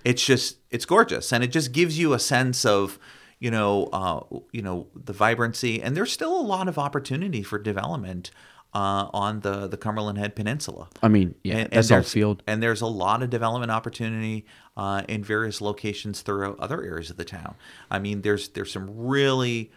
it's 0.05 0.24
just 0.24 0.59
it's 0.70 0.85
gorgeous 0.85 1.32
and 1.32 1.44
it 1.44 1.48
just 1.48 1.73
gives 1.73 1.97
you 1.98 2.12
a 2.14 2.19
sense 2.19 2.64
of 2.64 2.98
you 3.39 3.51
know 3.51 3.85
uh, 3.93 4.20
you 4.52 4.62
know 4.62 4.89
the 4.94 5.12
vibrancy 5.12 5.81
and 5.82 5.97
there's 5.97 6.10
still 6.12 6.36
a 6.39 6.43
lot 6.43 6.66
of 6.69 6.78
opportunity 6.78 7.43
for 7.44 7.59
development 7.60 8.31
uh, 8.74 9.08
on 9.12 9.40
the 9.40 9.66
the 9.68 9.76
Cumberland 9.76 10.18
Head 10.18 10.34
Peninsula. 10.34 10.88
I 11.02 11.08
mean, 11.08 11.34
yeah, 11.44 11.66
that's 11.70 11.90
all 11.90 11.96
there's- 11.96 12.12
field. 12.12 12.42
And 12.46 12.62
there's 12.62 12.80
a 12.80 12.86
lot 12.86 13.22
of 13.22 13.30
development 13.30 13.70
opportunity 13.70 14.46
uh, 14.76 15.02
in 15.08 15.22
various 15.22 15.60
locations 15.60 16.22
throughout 16.22 16.58
other 16.58 16.82
areas 16.82 17.10
of 17.10 17.16
the 17.16 17.24
town. 17.24 17.54
I 17.90 17.98
mean, 17.98 18.22
there's 18.22 18.48
there's 18.50 18.72
some 18.72 18.88
really 18.96 19.70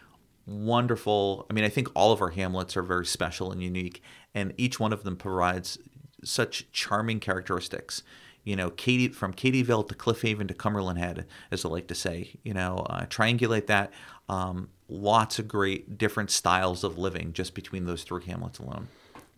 wonderful. 0.48 1.46
I 1.50 1.54
mean, 1.54 1.64
I 1.64 1.70
think 1.70 1.90
all 1.96 2.12
of 2.12 2.22
our 2.22 2.30
hamlets 2.30 2.78
are 2.78 2.84
very 2.84 3.06
special 3.06 3.52
and 3.52 3.62
unique, 3.62 4.02
and 4.34 4.54
each 4.58 4.80
one 4.80 4.94
of 4.94 5.04
them 5.04 5.16
provides 5.18 5.78
such 6.24 6.72
charming 6.72 7.20
characteristics. 7.20 8.04
You 8.44 8.56
know, 8.56 8.70
Katie 8.70 9.08
from 9.08 9.34
Cadyville 9.34 9.88
to 9.88 9.96
Cliffhaven 9.96 10.48
to 10.48 10.54
Cumberland 10.54 11.00
Head, 11.00 11.26
as 11.52 11.66
I 11.66 11.70
like 11.70 11.88
to 11.88 11.96
say. 11.96 12.40
You 12.44 12.54
know, 12.54 12.86
uh, 12.90 13.06
triangulate 13.08 13.66
that. 13.68 13.92
Um, 14.30 14.70
lots 14.88 15.40
of 15.40 15.48
great 15.48 15.98
different 15.98 16.32
styles 16.32 16.84
of 16.84 16.98
living 16.98 17.34
just 17.34 17.54
between 17.54 17.86
those 17.86 18.04
three 18.04 18.24
hamlets 18.26 18.60
alone. 18.60 18.88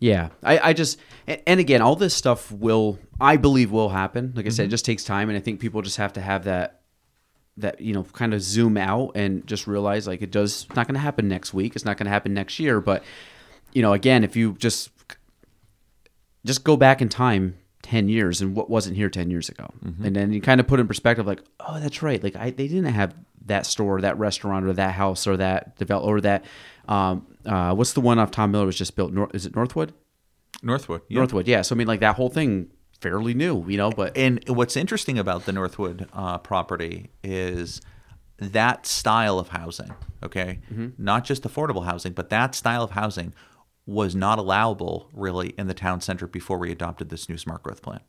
Yeah, 0.00 0.28
I, 0.44 0.58
I 0.58 0.72
just 0.74 0.98
and, 1.26 1.58
again, 1.58 1.82
all 1.82 1.96
this 1.96 2.14
stuff 2.14 2.52
will, 2.52 2.98
I 3.20 3.36
believe, 3.36 3.72
will 3.72 3.88
happen. 3.88 4.32
Like 4.36 4.46
I 4.46 4.50
said, 4.50 4.62
it 4.62 4.66
mm-hmm. 4.66 4.70
just 4.70 4.84
takes 4.84 5.02
time, 5.02 5.28
and 5.28 5.36
I 5.36 5.40
think 5.40 5.58
people 5.58 5.82
just 5.82 5.96
have 5.96 6.12
to 6.12 6.20
have 6.20 6.44
that, 6.44 6.82
that 7.56 7.80
you 7.80 7.92
know, 7.92 8.04
kind 8.04 8.32
of 8.32 8.40
zoom 8.40 8.76
out 8.76 9.12
and 9.16 9.44
just 9.46 9.66
realize 9.66 10.06
like 10.06 10.22
it 10.22 10.30
does. 10.30 10.66
It's 10.66 10.76
not 10.76 10.86
going 10.86 10.94
to 10.94 11.00
happen 11.00 11.26
next 11.26 11.52
week. 11.52 11.74
It's 11.74 11.84
not 11.84 11.96
going 11.96 12.06
to 12.06 12.12
happen 12.12 12.32
next 12.32 12.60
year. 12.60 12.80
But 12.80 13.02
you 13.72 13.82
know, 13.82 13.92
again, 13.92 14.22
if 14.22 14.36
you 14.36 14.52
just 14.52 14.90
just 16.44 16.62
go 16.62 16.76
back 16.76 17.02
in 17.02 17.08
time 17.08 17.58
10 17.82 18.08
years 18.08 18.40
and 18.40 18.54
what 18.54 18.70
wasn't 18.70 18.96
here 18.96 19.10
10 19.10 19.30
years 19.30 19.48
ago 19.48 19.68
mm-hmm. 19.84 20.04
and 20.04 20.14
then 20.14 20.32
you 20.32 20.40
kind 20.40 20.60
of 20.60 20.66
put 20.66 20.80
in 20.80 20.86
perspective 20.86 21.26
like 21.26 21.42
oh 21.60 21.78
that's 21.80 22.02
right 22.02 22.22
like 22.22 22.36
I, 22.36 22.50
they 22.50 22.68
didn't 22.68 22.86
have 22.86 23.14
that 23.48 23.66
store 23.66 24.00
that 24.00 24.18
restaurant 24.18 24.64
or 24.66 24.72
that 24.72 24.94
house 24.94 25.26
or 25.26 25.36
that 25.36 25.76
develop 25.76 26.04
or 26.04 26.20
that 26.20 26.44
um, 26.86 27.26
uh, 27.44 27.74
what's 27.74 27.92
the 27.92 28.00
one 28.00 28.18
off 28.18 28.30
tom 28.30 28.50
miller 28.52 28.66
was 28.66 28.76
just 28.78 28.94
built 28.96 29.12
Nor- 29.12 29.30
is 29.34 29.44
it 29.46 29.54
northwood 29.56 29.92
Northwood. 30.62 31.02
yeah. 31.08 31.18
northwood 31.18 31.46
yeah 31.48 31.62
so 31.62 31.74
i 31.74 31.78
mean 31.78 31.86
like 31.86 32.00
that 32.00 32.16
whole 32.16 32.30
thing 32.30 32.70
fairly 33.00 33.34
new 33.34 33.64
you 33.68 33.76
know 33.76 33.90
but 33.90 34.16
And 34.16 34.42
what's 34.48 34.76
interesting 34.76 35.18
about 35.18 35.44
the 35.44 35.52
Northwood 35.52 36.08
uh, 36.12 36.38
property 36.38 37.10
is 37.22 37.80
that 38.40 38.86
style 38.86 39.38
of 39.40 39.48
housing, 39.48 39.92
okay? 40.22 40.60
Not 40.98 41.24
just 41.24 41.42
affordable 41.42 41.84
housing, 41.84 42.12
but 42.12 42.28
that 42.30 42.54
style 42.54 42.82
of 42.84 42.92
housing 42.92 43.34
was 43.86 44.14
not 44.14 44.38
allowable 44.38 45.08
really 45.12 45.48
in 45.58 45.66
the 45.66 45.74
town 45.74 46.00
center 46.00 46.26
before 46.28 46.58
we 46.58 46.70
adopted 46.72 47.08
this 47.08 47.28
new 47.28 47.36
smart 47.36 47.62
growth 47.64 47.82
plan. 47.82 48.00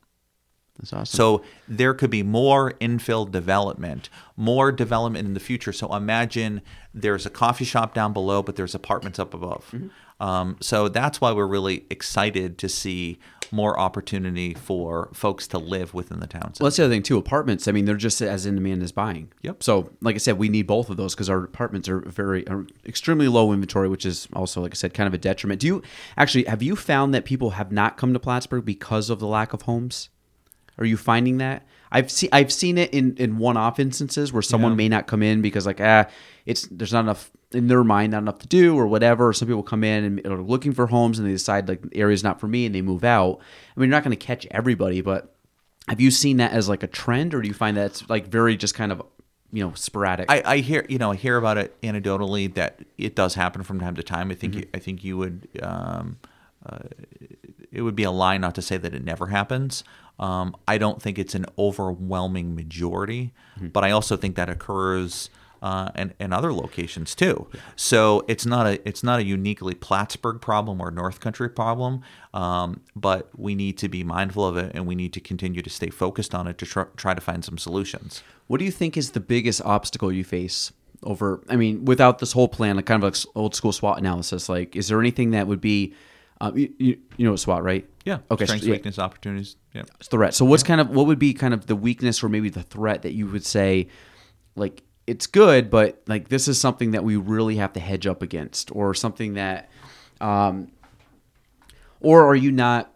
That's 0.78 0.92
awesome 0.92 1.16
So 1.16 1.44
there 1.68 1.94
could 1.94 2.10
be 2.10 2.22
more 2.22 2.72
infill 2.80 3.30
development, 3.30 4.08
more 4.36 4.72
development 4.72 5.26
in 5.26 5.34
the 5.34 5.40
future. 5.40 5.72
So 5.72 5.94
imagine 5.94 6.62
there's 6.94 7.26
a 7.26 7.30
coffee 7.30 7.64
shop 7.64 7.94
down 7.94 8.12
below, 8.12 8.42
but 8.42 8.56
there's 8.56 8.74
apartments 8.74 9.18
up 9.18 9.34
above. 9.34 9.74
Um, 10.20 10.56
so 10.60 10.88
that's 10.88 11.20
why 11.20 11.32
we're 11.32 11.46
really 11.46 11.86
excited 11.90 12.58
to 12.58 12.68
see 12.68 13.18
more 13.52 13.78
opportunity 13.78 14.54
for 14.54 15.10
folks 15.12 15.48
to 15.48 15.58
live 15.58 15.92
within 15.92 16.20
the 16.20 16.26
town. 16.26 16.52
Well, 16.60 16.66
that's 16.66 16.76
the 16.76 16.84
other 16.84 16.94
thing 16.94 17.02
too. 17.02 17.18
Apartments. 17.18 17.66
I 17.66 17.72
mean, 17.72 17.84
they're 17.84 17.96
just 17.96 18.20
as 18.22 18.46
in 18.46 18.54
demand 18.54 18.82
as 18.82 18.92
buying. 18.92 19.32
Yep. 19.42 19.62
So, 19.62 19.90
like 20.00 20.14
I 20.14 20.18
said, 20.18 20.38
we 20.38 20.48
need 20.48 20.66
both 20.66 20.90
of 20.90 20.96
those 20.96 21.14
because 21.14 21.28
our 21.28 21.42
apartments 21.42 21.88
are 21.88 22.00
very 22.00 22.46
are 22.48 22.66
extremely 22.86 23.28
low 23.28 23.52
inventory, 23.52 23.88
which 23.88 24.06
is 24.06 24.28
also, 24.34 24.60
like 24.60 24.72
I 24.72 24.76
said, 24.76 24.94
kind 24.94 25.06
of 25.06 25.14
a 25.14 25.18
detriment. 25.18 25.60
Do 25.60 25.66
you 25.66 25.82
actually 26.16 26.44
have 26.44 26.62
you 26.62 26.76
found 26.76 27.12
that 27.14 27.24
people 27.24 27.50
have 27.50 27.72
not 27.72 27.96
come 27.96 28.12
to 28.12 28.20
Plattsburgh 28.20 28.64
because 28.64 29.10
of 29.10 29.18
the 29.18 29.26
lack 29.26 29.52
of 29.52 29.62
homes? 29.62 30.10
Are 30.80 30.86
you 30.86 30.96
finding 30.96 31.38
that? 31.38 31.66
I've 31.92 32.10
seen 32.10 32.30
I've 32.32 32.52
seen 32.52 32.78
it 32.78 32.92
in, 32.94 33.16
in 33.16 33.36
one 33.38 33.56
off 33.56 33.78
instances 33.78 34.32
where 34.32 34.42
someone 34.42 34.72
Yeah. 34.72 34.76
may 34.76 34.88
not 34.88 35.06
come 35.06 35.22
in 35.22 35.42
because 35.42 35.66
like 35.66 35.80
ah 35.80 36.06
it's 36.46 36.66
there's 36.70 36.92
not 36.92 37.00
enough 37.00 37.30
in 37.52 37.66
their 37.66 37.82
mind 37.84 38.12
not 38.12 38.18
enough 38.22 38.38
to 38.38 38.46
do 38.46 38.76
or 38.78 38.86
whatever. 38.86 39.32
Some 39.32 39.48
people 39.48 39.62
come 39.64 39.82
in 39.84 40.04
and 40.04 40.26
are 40.26 40.40
looking 40.40 40.72
for 40.72 40.86
homes 40.86 41.18
and 41.18 41.26
they 41.28 41.32
decide 41.32 41.68
like 41.68 41.82
the 41.82 41.96
area's 41.98 42.22
not 42.24 42.38
for 42.40 42.46
me 42.48 42.64
and 42.66 42.74
they 42.74 42.80
move 42.82 43.04
out. 43.04 43.40
I 43.76 43.80
mean 43.80 43.88
you're 43.90 43.96
not 43.96 44.04
going 44.04 44.16
to 44.16 44.24
catch 44.26 44.46
everybody, 44.52 45.00
but 45.00 45.34
have 45.88 46.00
you 46.00 46.10
seen 46.12 46.36
that 46.36 46.52
as 46.52 46.68
like 46.68 46.82
a 46.84 46.86
trend, 46.86 47.34
or 47.34 47.42
do 47.42 47.48
you 47.48 47.54
find 47.54 47.76
that 47.76 47.86
it's 47.86 48.08
like 48.08 48.28
very 48.28 48.56
just 48.56 48.74
kind 48.76 48.92
of 48.92 49.02
you 49.52 49.64
know 49.64 49.72
sporadic? 49.74 50.30
I, 50.30 50.42
I 50.44 50.56
hear 50.58 50.86
you 50.88 50.98
know 50.98 51.10
I 51.10 51.16
hear 51.16 51.36
about 51.36 51.58
it 51.58 51.78
anecdotally 51.82 52.54
that 52.54 52.78
it 52.96 53.16
does 53.16 53.34
happen 53.34 53.64
from 53.64 53.80
time 53.80 53.96
to 53.96 54.02
time. 54.04 54.30
I 54.30 54.34
think 54.34 54.52
Mm-hmm. 54.52 54.60
you, 54.60 54.68
I 54.74 54.78
think 54.78 55.02
you 55.02 55.16
would 55.18 55.48
um, 55.60 56.18
uh, 56.64 56.78
it 57.72 57.82
would 57.82 57.96
be 57.96 58.02
a 58.04 58.10
lie 58.10 58.38
not 58.38 58.54
to 58.56 58.62
say 58.62 58.76
that 58.76 58.94
it 58.94 59.04
never 59.04 59.28
happens. 59.28 59.84
Um, 60.18 60.54
I 60.68 60.76
don't 60.78 61.00
think 61.00 61.18
it's 61.18 61.34
an 61.34 61.46
overwhelming 61.58 62.54
majority, 62.54 63.32
Mm-hmm. 63.56 63.68
but 63.68 63.84
I 63.84 63.90
also 63.90 64.16
think 64.16 64.36
that 64.36 64.48
occurs 64.48 65.28
uh, 65.62 65.90
in, 65.94 66.14
in 66.18 66.32
other 66.32 66.52
locations 66.52 67.14
too. 67.14 67.46
So 67.76 68.24
it's 68.28 68.46
not 68.46 68.66
a 68.66 68.88
it's 68.88 69.02
not 69.02 69.18
a 69.20 69.24
uniquely 69.24 69.74
Plattsburgh 69.74 70.40
problem 70.40 70.80
or 70.80 70.90
North 70.90 71.20
Country 71.20 71.50
problem, 71.50 72.00
um, 72.32 72.80
but 72.96 73.28
we 73.36 73.54
need 73.54 73.76
to 73.78 73.88
be 73.88 74.02
mindful 74.02 74.46
of 74.46 74.56
it 74.56 74.72
and 74.74 74.86
we 74.86 74.94
need 74.94 75.12
to 75.12 75.20
continue 75.20 75.60
to 75.62 75.68
stay 75.70 75.90
focused 75.90 76.34
on 76.34 76.46
it 76.46 76.56
to 76.58 76.64
try, 76.66 76.84
try 76.96 77.12
to 77.12 77.20
find 77.20 77.44
some 77.44 77.58
solutions. 77.58 78.22
What 78.46 78.58
do 78.58 78.64
you 78.64 78.70
think 78.70 78.96
is 78.96 79.10
the 79.10 79.20
biggest 79.20 79.60
obstacle 79.62 80.10
you 80.10 80.24
face 80.24 80.72
over? 81.02 81.42
I 81.50 81.56
mean, 81.56 81.84
without 81.84 82.20
this 82.20 82.32
whole 82.32 82.48
plan, 82.48 82.76
like 82.76 82.86
kind 82.86 83.02
of 83.02 83.12
like 83.12 83.20
old 83.36 83.54
school 83.54 83.72
SWOT 83.72 83.98
analysis, 83.98 84.48
like 84.48 84.74
is 84.76 84.88
there 84.88 84.98
anything 85.00 85.32
that 85.32 85.46
would 85.46 85.60
be, 85.60 85.92
um, 86.40 86.56
you, 86.56 86.72
you, 86.78 86.98
you 87.16 87.24
know, 87.24 87.32
what 87.32 87.40
SWOT, 87.40 87.62
right? 87.62 87.88
Yeah. 88.04 88.18
Okay. 88.30 88.46
Strengths, 88.46 88.64
so, 88.64 88.68
yeah, 88.68 88.76
weakness, 88.76 88.98
opportunities. 88.98 89.56
Yeah. 89.74 89.82
threat. 90.02 90.34
So 90.34 90.44
what's 90.44 90.62
kind 90.62 90.80
of 90.80 90.90
what 90.90 91.06
would 91.06 91.18
be 91.18 91.34
kind 91.34 91.52
of 91.52 91.66
the 91.66 91.76
weakness 91.76 92.22
or 92.22 92.28
maybe 92.28 92.48
the 92.48 92.62
threat 92.62 93.02
that 93.02 93.12
you 93.12 93.26
would 93.26 93.44
say, 93.44 93.88
like 94.56 94.82
it's 95.06 95.26
good, 95.26 95.70
but 95.70 96.02
like 96.06 96.28
this 96.28 96.48
is 96.48 96.58
something 96.58 96.92
that 96.92 97.04
we 97.04 97.16
really 97.16 97.56
have 97.56 97.72
to 97.74 97.80
hedge 97.80 98.06
up 98.06 98.22
against, 98.22 98.74
or 98.74 98.94
something 98.94 99.34
that, 99.34 99.70
um, 100.20 100.70
or 102.00 102.26
are 102.26 102.34
you 102.34 102.52
not? 102.52 102.92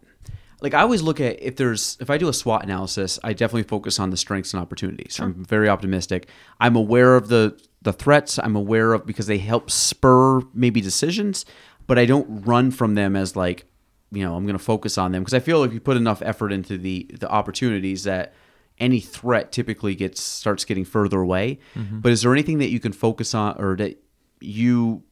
Like 0.61 0.73
I 0.73 0.81
always 0.81 1.03
look 1.03 1.21
at 1.21 1.43
if 1.43 1.57
there's 1.57 1.99
if 2.01 2.09
I 2.09 2.17
do 2.17 2.29
a 2.29 2.33
SWOT 2.33 2.63
analysis, 2.63 3.19
I 3.23 3.35
definitely 3.35 3.65
focus 3.65 4.01
on 4.01 4.09
the 4.09 4.17
strengths 4.17 4.55
and 4.55 4.63
opportunities. 4.63 5.21
I'm 5.21 5.45
very 5.45 5.69
optimistic. 5.69 6.29
I'm 6.59 6.77
aware 6.77 7.17
of 7.17 7.29
the 7.29 7.61
the 7.83 7.93
threats. 7.93 8.39
I'm 8.39 8.57
aware 8.57 8.95
of 8.95 9.07
because 9.07 9.27
they 9.27 9.39
help 9.39 9.71
spur 9.71 10.41
maybe 10.55 10.81
decisions, 10.81 11.45
but 11.87 11.99
I 11.99 12.07
don't 12.07 12.45
run 12.45 12.71
from 12.71 12.95
them 12.95 13.17
as 13.17 13.37
like 13.37 13.67
you 14.11 14.25
know 14.25 14.37
I'm 14.37 14.47
going 14.47 14.59
to 14.59 14.65
focus 14.65 14.99
on 14.99 15.13
them 15.13 15.23
because 15.23 15.35
I 15.35 15.41
feel 15.41 15.61
like 15.61 15.69
if 15.69 15.75
you 15.75 15.81
put 15.81 15.97
enough 15.97 16.23
effort 16.23 16.53
into 16.53 16.79
the 16.79 17.09
the 17.19 17.29
opportunities 17.29 18.05
that 18.05 18.33
any 18.79 19.01
threat 19.01 19.53
typically 19.53 19.95
gets 19.95 20.21
starts 20.21 20.65
getting 20.65 20.85
further 20.85 21.21
away. 21.21 21.59
But 22.01 22.13
is 22.13 22.23
there 22.23 22.33
anything 22.33 22.59
that 22.59 22.71
you 22.71 22.81
can 22.81 22.93
focus 22.93 23.35
on 23.35 23.57
or 23.59 23.77
that 23.77 24.03
you 24.41 25.03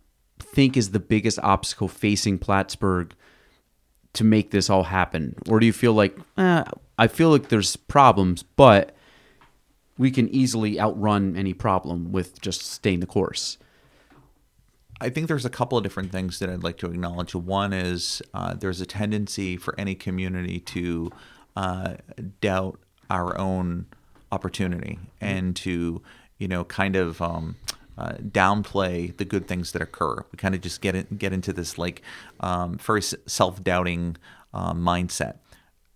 think 0.41 0.77
is 0.77 0.91
the 0.91 1.01
biggest 1.01 1.39
obstacle 1.41 1.89
facing 1.89 2.39
Plattsburgh 2.39 3.15
to 4.15 4.25
make 4.25 4.51
this 4.51 4.69
all 4.69 4.85
happen? 4.85 5.37
Or 5.49 5.61
do 5.61 5.67
you 5.67 5.73
feel 5.73 5.95
like, 5.95 6.17
eh, 6.37 6.65
I 6.99 7.07
feel 7.07 7.31
like 7.31 7.49
there's 7.49 7.77
problems, 7.77 8.43
but 8.43 8.95
we 9.97 10.11
can 10.11 10.29
easily 10.31 10.81
outrun 10.81 11.37
any 11.37 11.55
problem 11.55 12.13
with 12.13 12.41
just 12.41 12.63
staying 12.63 13.01
the 13.01 13.07
course? 13.07 13.59
I 15.03 15.11
think 15.11 15.27
there's 15.27 15.45
a 15.45 15.51
couple 15.51 15.77
of 15.77 15.83
different 15.83 16.13
things 16.13 16.39
that 16.39 16.49
I'd 16.49 16.63
like 16.63 16.79
to 16.79 16.87
acknowledge. 16.87 17.35
One 17.35 17.73
is 17.73 18.23
uh, 18.33 18.55
there's 18.55 18.81
a 18.81 18.87
tendency 18.87 19.57
for 19.57 19.75
any 19.79 19.97
community 19.97 20.61
to 20.61 21.11
uh, 21.57 21.95
doubt 22.41 22.79
our 23.11 23.37
own 23.37 23.87
opportunity 24.31 25.01
and 25.21 25.57
to, 25.57 26.01
you 26.39 26.49
know, 26.49 26.63
kind 26.63 26.95
of 26.95 27.21
um, 27.21 27.57
uh, 27.99 28.13
downplay 28.13 29.17
the 29.17 29.25
good 29.25 29.49
things 29.49 29.73
that 29.73 29.83
occur. 29.83 30.25
We 30.31 30.37
kind 30.37 30.55
of 30.55 30.61
just 30.61 30.81
get 30.81 30.95
in, 30.95 31.07
get 31.19 31.33
into 31.33 31.53
this 31.53 31.79
like 31.79 32.03
um, 32.39 32.79
very 32.79 33.03
self 33.03 33.63
doubting 33.63 34.17
uh, 34.55 34.73
mindset. 34.73 35.39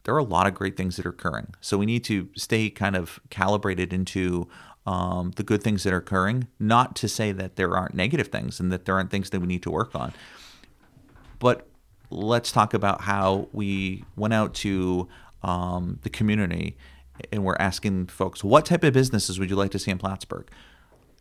There 0.02 0.14
are 0.14 0.18
a 0.18 0.24
lot 0.24 0.48
of 0.48 0.54
great 0.54 0.76
things 0.76 0.96
that 0.96 1.06
are 1.06 1.10
occurring, 1.10 1.54
so 1.60 1.78
we 1.78 1.86
need 1.86 2.04
to 2.04 2.28
stay 2.36 2.70
kind 2.70 2.96
of 2.96 3.20
calibrated 3.30 3.92
into 3.92 4.48
um, 4.86 5.32
the 5.36 5.42
good 5.42 5.62
things 5.62 5.82
that 5.82 5.92
are 5.92 5.98
occurring. 5.98 6.48
Not 6.58 6.96
to 6.96 7.08
say 7.08 7.32
that 7.32 7.56
there 7.56 7.76
aren't 7.76 7.94
negative 7.94 8.28
things 8.28 8.60
and 8.60 8.72
that 8.72 8.84
there 8.84 8.94
aren't 8.94 9.10
things 9.10 9.30
that 9.30 9.40
we 9.40 9.46
need 9.46 9.62
to 9.64 9.70
work 9.70 9.94
on, 9.94 10.12
but 11.38 11.66
let's 12.10 12.52
talk 12.52 12.72
about 12.72 13.02
how 13.02 13.48
we 13.52 14.04
went 14.14 14.32
out 14.32 14.54
to 14.54 15.08
um, 15.42 15.98
the 16.02 16.10
community 16.10 16.76
and 17.32 17.44
we're 17.44 17.56
asking 17.58 18.06
folks, 18.06 18.44
what 18.44 18.66
type 18.66 18.84
of 18.84 18.92
businesses 18.92 19.38
would 19.38 19.50
you 19.50 19.56
like 19.56 19.70
to 19.70 19.78
see 19.78 19.90
in 19.90 19.98
Plattsburgh? 19.98 20.48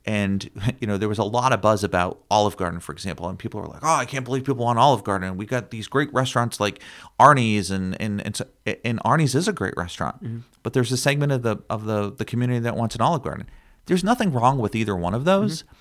And 0.05 0.49
you 0.79 0.87
know, 0.87 0.97
there 0.97 1.09
was 1.09 1.17
a 1.17 1.23
lot 1.23 1.53
of 1.53 1.61
buzz 1.61 1.83
about 1.83 2.23
Olive 2.29 2.57
Garden, 2.57 2.79
for 2.79 2.91
example, 2.91 3.27
and 3.27 3.37
people 3.37 3.59
were 3.59 3.67
like, 3.67 3.81
"Oh, 3.83 3.95
I 3.95 4.05
can't 4.05 4.25
believe 4.25 4.43
people 4.43 4.65
want 4.65 4.79
Olive 4.79 5.03
Garden. 5.03 5.37
We 5.37 5.45
got 5.45 5.71
these 5.71 5.87
great 5.87 6.13
restaurants 6.13 6.59
like 6.59 6.81
Arnie's, 7.19 7.71
and 7.71 7.99
and 8.01 8.21
and, 8.25 8.35
so, 8.35 8.45
and 8.83 8.99
Arnie's 9.03 9.35
is 9.35 9.47
a 9.47 9.53
great 9.53 9.73
restaurant, 9.77 10.23
mm-hmm. 10.23 10.39
but 10.63 10.73
there's 10.73 10.91
a 10.91 10.97
segment 10.97 11.31
of 11.31 11.41
the 11.41 11.57
of 11.69 11.85
the 11.85 12.11
the 12.11 12.25
community 12.25 12.59
that 12.59 12.75
wants 12.75 12.95
an 12.95 13.01
Olive 13.01 13.23
Garden. 13.23 13.47
There's 13.87 14.03
nothing 14.03 14.31
wrong 14.31 14.57
with 14.57 14.75
either 14.75 14.95
one 14.95 15.13
of 15.13 15.25
those, 15.25 15.63
mm-hmm. 15.63 15.75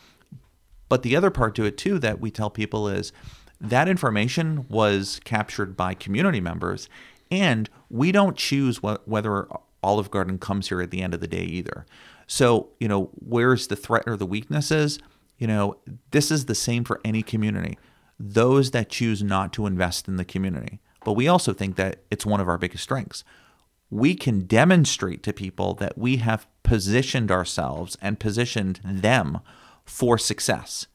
But 0.88 1.02
the 1.02 1.16
other 1.16 1.30
part 1.30 1.54
to 1.56 1.64
it 1.64 1.76
too 1.76 1.98
that 2.00 2.20
we 2.20 2.30
tell 2.30 2.50
people 2.50 2.88
is 2.88 3.12
that 3.60 3.88
information 3.88 4.66
was 4.68 5.20
captured 5.24 5.76
by 5.76 5.94
community 5.94 6.40
members, 6.40 6.88
and 7.30 7.68
we 7.88 8.12
don't 8.12 8.36
choose 8.36 8.78
wh- 8.78 9.06
whether 9.06 9.48
Olive 9.82 10.10
Garden 10.10 10.38
comes 10.38 10.68
here 10.68 10.80
at 10.80 10.90
the 10.90 11.02
end 11.02 11.14
of 11.14 11.20
the 11.20 11.26
day 11.26 11.42
either. 11.44 11.86
So 12.26 12.70
you 12.80 12.88
know 12.88 13.10
where's 13.14 13.66
the 13.66 13.76
threat 13.76 14.04
or 14.06 14.16
the 14.16 14.26
weaknesses? 14.26 14.98
You 15.38 15.46
know 15.46 15.76
this 16.10 16.30
is 16.30 16.46
the 16.46 16.54
same 16.54 16.84
for 16.84 17.00
any 17.04 17.22
community. 17.22 17.78
Those 18.18 18.70
that 18.70 18.88
choose 18.88 19.22
not 19.22 19.52
to 19.54 19.66
invest 19.66 20.06
in 20.06 20.16
the 20.16 20.24
community, 20.24 20.80
but 21.04 21.14
we 21.14 21.26
also 21.28 21.52
think 21.52 21.76
that 21.76 22.02
it's 22.10 22.24
one 22.24 22.40
of 22.40 22.48
our 22.48 22.58
biggest 22.58 22.84
strengths 22.84 23.24
we 23.94 24.14
can 24.16 24.40
demonstrate 24.40 25.22
to 25.22 25.32
people 25.32 25.74
that 25.74 25.96
we 25.96 26.16
have 26.16 26.48
positioned 26.64 27.30
ourselves 27.30 27.96
and 28.02 28.18
positioned 28.18 28.80
them 28.84 29.38
for 29.84 30.18
success 30.18 30.88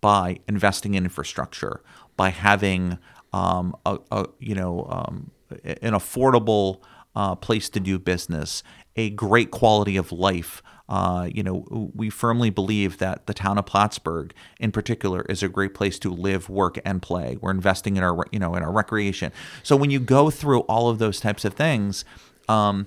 by 0.00 0.38
investing 0.48 0.94
in 0.94 1.04
infrastructure, 1.04 1.82
by 2.16 2.30
having 2.30 2.98
um, 3.34 3.76
a, 3.84 3.98
a, 4.10 4.26
you 4.38 4.54
know 4.54 4.86
um, 4.88 5.30
an 5.64 5.92
affordable 5.92 6.80
uh, 7.14 7.34
place 7.34 7.68
to 7.68 7.78
do 7.78 7.98
business, 7.98 8.62
a 8.96 9.10
great 9.10 9.50
quality 9.50 9.96
of 9.96 10.12
life. 10.12 10.62
Uh, 10.88 11.28
you 11.32 11.42
know, 11.42 11.90
we 11.94 12.10
firmly 12.10 12.50
believe 12.50 12.98
that 12.98 13.26
the 13.26 13.34
town 13.34 13.56
of 13.58 13.64
Plattsburgh, 13.64 14.34
in 14.60 14.70
particular, 14.70 15.22
is 15.22 15.42
a 15.42 15.48
great 15.48 15.74
place 15.74 15.98
to 15.98 16.10
live, 16.10 16.48
work, 16.48 16.78
and 16.84 17.00
play. 17.00 17.38
We're 17.40 17.50
investing 17.50 17.96
in 17.96 18.02
our, 18.02 18.26
you 18.30 18.38
know, 18.38 18.54
in 18.54 18.62
our 18.62 18.70
recreation. 18.70 19.32
So 19.62 19.76
when 19.76 19.90
you 19.90 19.98
go 19.98 20.30
through 20.30 20.60
all 20.60 20.90
of 20.90 20.98
those 20.98 21.20
types 21.20 21.44
of 21.44 21.54
things, 21.54 22.04
um, 22.48 22.86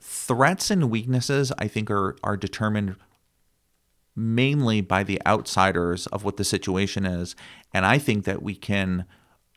threats 0.00 0.70
and 0.70 0.90
weaknesses, 0.90 1.52
I 1.58 1.68
think, 1.68 1.90
are 1.90 2.16
are 2.22 2.36
determined 2.36 2.96
mainly 4.16 4.80
by 4.80 5.04
the 5.04 5.20
outsiders 5.26 6.06
of 6.08 6.24
what 6.24 6.38
the 6.38 6.44
situation 6.44 7.06
is, 7.06 7.36
and 7.72 7.86
I 7.86 7.98
think 7.98 8.24
that 8.24 8.42
we 8.42 8.56
can 8.56 9.04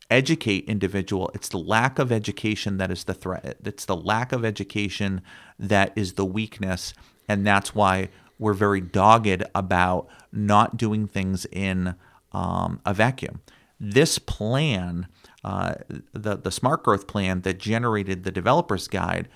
educate 0.10 0.66
individual. 0.66 1.30
It's 1.34 1.50
the 1.50 1.60
lack 1.60 2.00
of 2.00 2.12
education 2.12 2.78
that 2.78 2.92
is 2.92 3.04
the 3.04 3.14
threat. 3.14 3.58
It's 3.64 3.86
the 3.86 3.96
lack 3.96 4.32
of 4.32 4.44
education 4.44 5.22
that 5.58 5.94
is 5.96 6.14
the 6.14 6.26
weakness 6.26 6.94
and 7.28 7.46
that's 7.46 7.76
why 7.76 8.10
we're 8.40 8.54
very 8.54 8.82
dogged 8.82 9.44
about 9.54 10.08
not 10.32 10.78
doing 10.78 11.08
things 11.08 11.46
in 11.52 11.96
um, 12.32 12.82
a 12.86 12.94
vacuum. 12.94 13.42
This 13.80 14.18
plan 14.20 15.08
uh, 15.44 15.76
the 16.12 16.36
the 16.36 16.52
smart 16.52 16.84
growth 16.84 17.08
plan 17.08 17.42
that 17.42 17.58
generated 17.60 18.24
the 18.24 18.32
developers 18.32 18.90
guide 18.90 19.30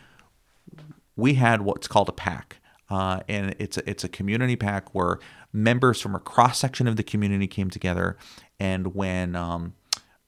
we 1.16 1.36
had 1.36 1.62
what's 1.62 1.88
called 1.88 2.10
a 2.10 2.14
pack 2.14 2.58
uh, 2.90 3.22
and 3.30 3.56
it's 3.58 3.78
a, 3.78 3.90
it's 3.90 4.04
a 4.04 4.10
community 4.10 4.58
pack 4.58 4.94
where 4.94 5.20
members 5.54 6.02
from 6.02 6.14
a 6.14 6.20
cross 6.20 6.60
section 6.60 6.88
of 6.88 6.98
the 6.98 7.04
community 7.04 7.48
came 7.48 7.70
together 7.70 8.18
and 8.60 8.94
when 8.94 9.36
um, 9.36 9.74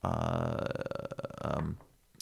uh, 0.05 0.67
um, 1.41 1.77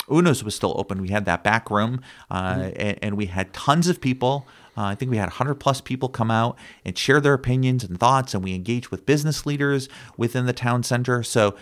Uno's 0.10 0.44
was 0.44 0.56
still 0.56 0.74
open. 0.78 1.02
We 1.02 1.10
had 1.10 1.26
that 1.26 1.44
back 1.44 1.70
room, 1.72 2.02
uh, 2.30 2.56
mm-hmm. 2.56 2.72
and, 2.76 3.00
and, 3.02 3.18
we 3.18 3.28
had 3.28 3.54
tons 3.54 3.88
of 3.88 4.02
people. 4.02 4.48
Uh, 4.78 4.84
I 4.84 4.96
think 4.96 5.12
we 5.12 5.18
had 5.18 5.28
100 5.28 5.56
plus 5.56 5.82
people 5.82 6.10
come 6.10 6.32
out 6.32 6.58
and 6.84 6.98
share 6.98 7.22
their 7.22 7.34
opinions 7.34 7.84
and 7.84 8.00
thoughts, 8.00 8.34
and 8.34 8.44
we 8.44 8.54
engaged 8.54 8.90
with 8.90 9.06
business 9.06 9.46
leaders 9.46 9.88
within 10.18 10.46
the 10.46 10.54
town 10.54 10.84
center. 10.84 11.24
So 11.24 11.56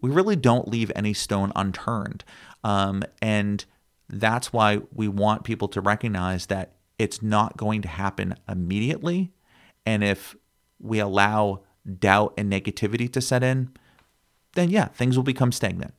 we 0.00 0.10
really 0.10 0.36
don't 0.36 0.68
leave 0.68 0.92
any 0.94 1.12
stone 1.12 1.52
unturned. 1.56 2.24
Um, 2.62 3.02
and 3.20 3.64
that's 4.08 4.52
why 4.52 4.80
we 4.92 5.08
want 5.08 5.44
people 5.44 5.68
to 5.68 5.80
recognize 5.80 6.46
that 6.46 6.74
it's 6.98 7.22
not 7.22 7.56
going 7.56 7.82
to 7.82 7.88
happen 7.88 8.34
immediately. 8.48 9.32
And 9.86 10.04
if 10.04 10.36
we 10.78 10.98
allow 10.98 11.62
doubt 11.98 12.34
and 12.36 12.52
negativity 12.52 13.10
to 13.12 13.20
set 13.20 13.42
in, 13.42 13.70
then 14.54 14.70
yeah, 14.70 14.86
things 14.86 15.16
will 15.16 15.24
become 15.24 15.52
stagnant. 15.52 15.94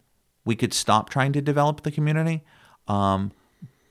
We 0.45 0.55
could 0.55 0.73
stop 0.73 1.09
trying 1.09 1.34
to 1.34 1.41
develop 1.41 1.84
the 1.84 1.91
community, 1.91 2.43
um, 2.88 3.31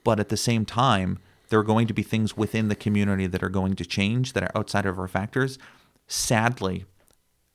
but 0.05 0.18
at 0.18 0.28
the 0.28 0.36
same 0.36 0.64
time, 0.64 1.18
there 1.48 1.59
are 1.59 1.64
going 1.64 1.86
to 1.86 1.94
be 1.94 2.02
things 2.02 2.36
within 2.36 2.68
the 2.68 2.74
community 2.74 3.26
that 3.26 3.43
are 3.43 3.48
going 3.48 3.74
to 3.76 3.85
change 3.85 4.32
that 4.32 4.43
are 4.43 4.52
outside 4.55 4.86
of 4.86 4.98
our 4.98 5.09
factors. 5.09 5.59
Sadly, 6.06 6.85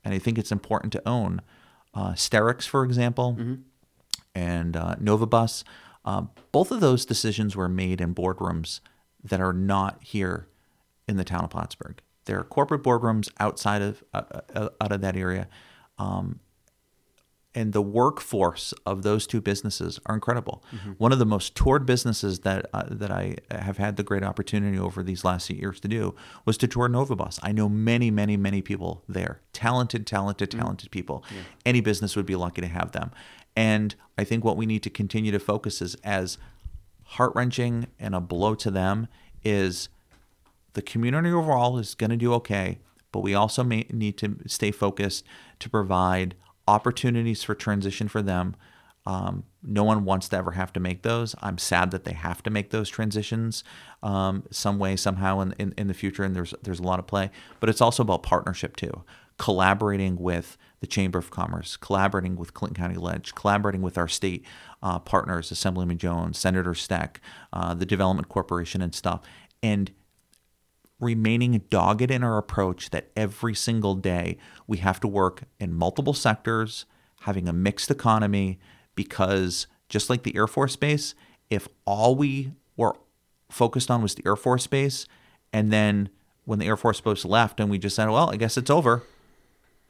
and 0.04 0.14
I 0.14 0.18
think 0.18 0.38
it's 0.38 0.52
important 0.52 0.92
to 0.94 1.08
own, 1.08 1.40
uh, 1.94 2.12
Sterix, 2.12 2.66
for 2.66 2.84
example, 2.84 3.36
mm-hmm. 3.38 3.54
and 4.34 4.76
uh, 4.76 4.96
Novabus, 4.96 5.64
uh, 6.04 6.22
both 6.52 6.70
of 6.70 6.80
those 6.80 7.06
decisions 7.06 7.56
were 7.56 7.68
made 7.68 8.00
in 8.00 8.14
boardrooms 8.14 8.80
that 9.22 9.40
are 9.40 9.52
not 9.52 9.98
here 10.02 10.46
in 11.08 11.16
the 11.16 11.24
town 11.24 11.44
of 11.44 11.50
Plattsburgh. 11.50 12.00
There 12.26 12.38
are 12.38 12.44
corporate 12.44 12.82
boardrooms 12.82 13.30
outside 13.38 13.82
of 13.82 14.02
uh, 14.12 14.22
uh 14.54 14.68
out 14.80 14.92
of 14.92 15.00
that 15.00 15.16
area, 15.16 15.48
um, 15.98 16.40
and 17.54 17.72
the 17.72 17.82
workforce 17.82 18.74
of 18.84 19.02
those 19.02 19.26
two 19.26 19.40
businesses 19.40 20.00
are 20.06 20.14
incredible. 20.14 20.64
Mm-hmm. 20.72 20.92
One 20.92 21.12
of 21.12 21.18
the 21.18 21.26
most 21.26 21.54
toured 21.54 21.86
businesses 21.86 22.40
that 22.40 22.66
uh, 22.74 22.84
that 22.90 23.10
I 23.10 23.36
have 23.50 23.78
had 23.78 23.96
the 23.96 24.02
great 24.02 24.24
opportunity 24.24 24.78
over 24.78 25.02
these 25.02 25.24
last 25.24 25.50
eight 25.50 25.58
years 25.58 25.78
to 25.80 25.88
do 25.88 26.14
was 26.44 26.58
to 26.58 26.68
tour 26.68 26.88
Novabus. 26.88 27.38
I 27.42 27.52
know 27.52 27.68
many, 27.68 28.10
many, 28.10 28.36
many 28.36 28.60
people 28.60 29.04
there, 29.08 29.40
talented, 29.52 30.06
talented, 30.06 30.50
mm. 30.50 30.58
talented 30.58 30.90
mm-hmm. 30.90 30.98
people. 30.98 31.24
Yeah. 31.30 31.42
Any 31.64 31.80
business 31.80 32.16
would 32.16 32.26
be 32.26 32.36
lucky 32.36 32.60
to 32.60 32.68
have 32.68 32.92
them. 32.92 33.10
And 33.56 33.94
I 34.18 34.24
think 34.24 34.44
what 34.44 34.56
we 34.56 34.66
need 34.66 34.82
to 34.82 34.90
continue 34.90 35.30
to 35.30 35.38
focus 35.38 35.80
is 35.80 35.94
as 36.02 36.38
heart 37.04 37.32
wrenching 37.34 37.86
and 37.98 38.14
a 38.14 38.20
blow 38.20 38.54
to 38.56 38.70
them 38.70 39.06
is 39.44 39.88
the 40.72 40.82
community 40.82 41.30
overall 41.30 41.78
is 41.78 41.94
going 41.94 42.10
to 42.10 42.16
do 42.16 42.34
okay, 42.34 42.78
but 43.12 43.20
we 43.20 43.34
also 43.34 43.62
may 43.62 43.86
need 43.90 44.18
to 44.18 44.36
stay 44.46 44.72
focused 44.72 45.24
to 45.60 45.70
provide 45.70 46.34
opportunities 46.66 47.42
for 47.42 47.54
transition 47.54 48.08
for 48.08 48.22
them. 48.22 48.56
Um, 49.06 49.44
no 49.62 49.84
one 49.84 50.04
wants 50.04 50.28
to 50.30 50.36
ever 50.36 50.52
have 50.52 50.72
to 50.72 50.80
make 50.80 51.02
those. 51.02 51.34
I'm 51.42 51.58
sad 51.58 51.90
that 51.90 52.04
they 52.04 52.14
have 52.14 52.42
to 52.44 52.50
make 52.50 52.70
those 52.70 52.88
transitions 52.88 53.62
um, 54.02 54.44
some 54.50 54.78
way, 54.78 54.96
somehow 54.96 55.40
in, 55.40 55.52
in, 55.58 55.74
in 55.76 55.88
the 55.88 55.94
future, 55.94 56.24
and 56.24 56.34
there's 56.34 56.54
there's 56.62 56.80
a 56.80 56.84
lot 56.84 56.98
of 56.98 57.06
play. 57.06 57.30
But 57.60 57.68
it's 57.68 57.82
also 57.82 58.02
about 58.02 58.22
partnership 58.22 58.76
too, 58.76 59.04
collaborating 59.36 60.16
with 60.16 60.56
the 60.80 60.86
Chamber 60.86 61.18
of 61.18 61.30
Commerce, 61.30 61.76
collaborating 61.76 62.36
with 62.36 62.54
Clinton 62.54 62.76
County 62.82 62.96
Ledge, 62.96 63.34
collaborating 63.34 63.82
with 63.82 63.98
our 63.98 64.08
state 64.08 64.44
uh, 64.82 64.98
partners, 64.98 65.50
Assemblyman 65.50 65.98
Jones, 65.98 66.38
Senator 66.38 66.72
Stec, 66.72 67.16
uh, 67.52 67.74
the 67.74 67.86
Development 67.86 68.28
Corporation, 68.28 68.80
and 68.80 68.94
stuff, 68.94 69.20
and 69.62 69.90
remaining 71.00 71.62
dogged 71.70 72.10
in 72.10 72.22
our 72.22 72.38
approach 72.38 72.90
that 72.90 73.10
every 73.16 73.54
single 73.54 73.94
day 73.94 74.38
we 74.66 74.78
have 74.78 75.00
to 75.00 75.08
work 75.08 75.44
in 75.58 75.72
multiple 75.72 76.14
sectors, 76.14 76.86
having 77.22 77.48
a 77.48 77.52
mixed 77.52 77.90
economy, 77.90 78.58
because 78.94 79.66
just 79.88 80.08
like 80.08 80.22
the 80.22 80.36
Air 80.36 80.46
Force 80.46 80.76
Base, 80.76 81.14
if 81.50 81.68
all 81.84 82.14
we 82.14 82.52
were 82.76 82.94
focused 83.50 83.90
on 83.90 84.02
was 84.02 84.14
the 84.14 84.22
Air 84.26 84.36
Force 84.36 84.66
Base, 84.66 85.06
and 85.52 85.72
then 85.72 86.08
when 86.44 86.58
the 86.58 86.66
Air 86.66 86.76
Force 86.76 87.00
Base 87.00 87.24
left 87.24 87.60
and 87.60 87.70
we 87.70 87.78
just 87.78 87.96
said, 87.96 88.08
well, 88.08 88.30
I 88.30 88.36
guess 88.36 88.56
it's 88.56 88.70
over, 88.70 89.02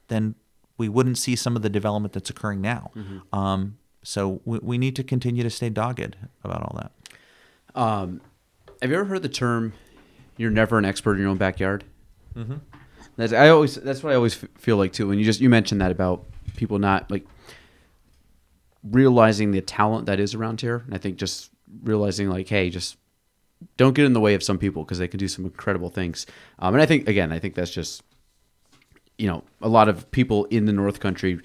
then 0.08 0.34
we 0.76 0.88
wouldn't 0.88 1.18
see 1.18 1.36
some 1.36 1.56
of 1.56 1.62
the 1.62 1.70
development 1.70 2.12
that's 2.14 2.30
occurring 2.30 2.60
now. 2.60 2.90
Mm-hmm. 2.96 3.36
Um, 3.36 3.78
so 4.02 4.40
we, 4.44 4.58
we, 4.58 4.78
need 4.78 4.96
to 4.96 5.04
continue 5.04 5.42
to 5.42 5.50
stay 5.50 5.70
dogged 5.70 6.16
about 6.42 6.62
all 6.62 6.76
that. 6.76 7.80
Um, 7.80 8.20
have 8.82 8.90
you 8.90 8.96
ever 8.96 9.06
heard 9.06 9.22
the 9.22 9.28
term 9.28 9.72
you're 10.36 10.50
never 10.50 10.78
an 10.78 10.84
expert 10.84 11.14
in 11.14 11.20
your 11.20 11.30
own 11.30 11.36
backyard. 11.36 11.84
Mm-hmm. 12.36 12.56
That's 13.16 13.32
I 13.32 13.48
always 13.48 13.76
that's 13.76 14.02
what 14.02 14.12
I 14.12 14.16
always 14.16 14.34
feel 14.34 14.76
like 14.76 14.92
too. 14.92 15.08
When 15.08 15.18
you 15.18 15.24
just 15.24 15.40
you 15.40 15.48
mentioned 15.48 15.80
that 15.80 15.90
about 15.90 16.24
people 16.56 16.78
not 16.78 17.10
like 17.10 17.24
realizing 18.82 19.52
the 19.52 19.60
talent 19.60 20.06
that 20.06 20.20
is 20.20 20.34
around 20.34 20.60
here, 20.60 20.82
and 20.84 20.94
I 20.94 20.98
think 20.98 21.16
just 21.16 21.50
realizing 21.82 22.28
like, 22.28 22.48
hey, 22.48 22.70
just 22.70 22.96
don't 23.76 23.94
get 23.94 24.04
in 24.04 24.12
the 24.12 24.20
way 24.20 24.34
of 24.34 24.42
some 24.42 24.58
people 24.58 24.84
because 24.84 24.98
they 24.98 25.08
can 25.08 25.18
do 25.18 25.28
some 25.28 25.44
incredible 25.44 25.90
things. 25.90 26.26
Um, 26.58 26.74
and 26.74 26.82
I 26.82 26.86
think 26.86 27.08
again, 27.08 27.32
I 27.32 27.38
think 27.38 27.54
that's 27.54 27.70
just 27.70 28.02
you 29.16 29.28
know 29.28 29.44
a 29.62 29.68
lot 29.68 29.88
of 29.88 30.10
people 30.10 30.46
in 30.46 30.66
the 30.66 30.72
North 30.72 31.00
Country. 31.00 31.40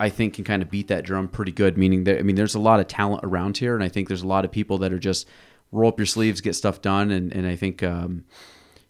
I 0.00 0.08
think 0.08 0.34
can 0.34 0.42
kind 0.42 0.62
of 0.62 0.70
beat 0.70 0.88
that 0.88 1.04
drum 1.04 1.28
pretty 1.28 1.52
good. 1.52 1.76
Meaning 1.76 2.04
that 2.04 2.18
I 2.18 2.22
mean, 2.22 2.36
there's 2.36 2.54
a 2.54 2.60
lot 2.60 2.80
of 2.80 2.88
talent 2.88 3.24
around 3.24 3.58
here, 3.58 3.74
and 3.74 3.84
I 3.84 3.88
think 3.88 4.08
there's 4.08 4.22
a 4.22 4.26
lot 4.26 4.44
of 4.44 4.50
people 4.50 4.78
that 4.78 4.92
are 4.92 4.98
just 4.98 5.28
roll 5.72 5.88
up 5.88 5.98
your 5.98 6.06
sleeves, 6.06 6.40
get 6.40 6.54
stuff 6.54 6.80
done, 6.80 7.10
and 7.10 7.32
and 7.32 7.46
I 7.46 7.56
think 7.56 7.82
um, 7.82 8.24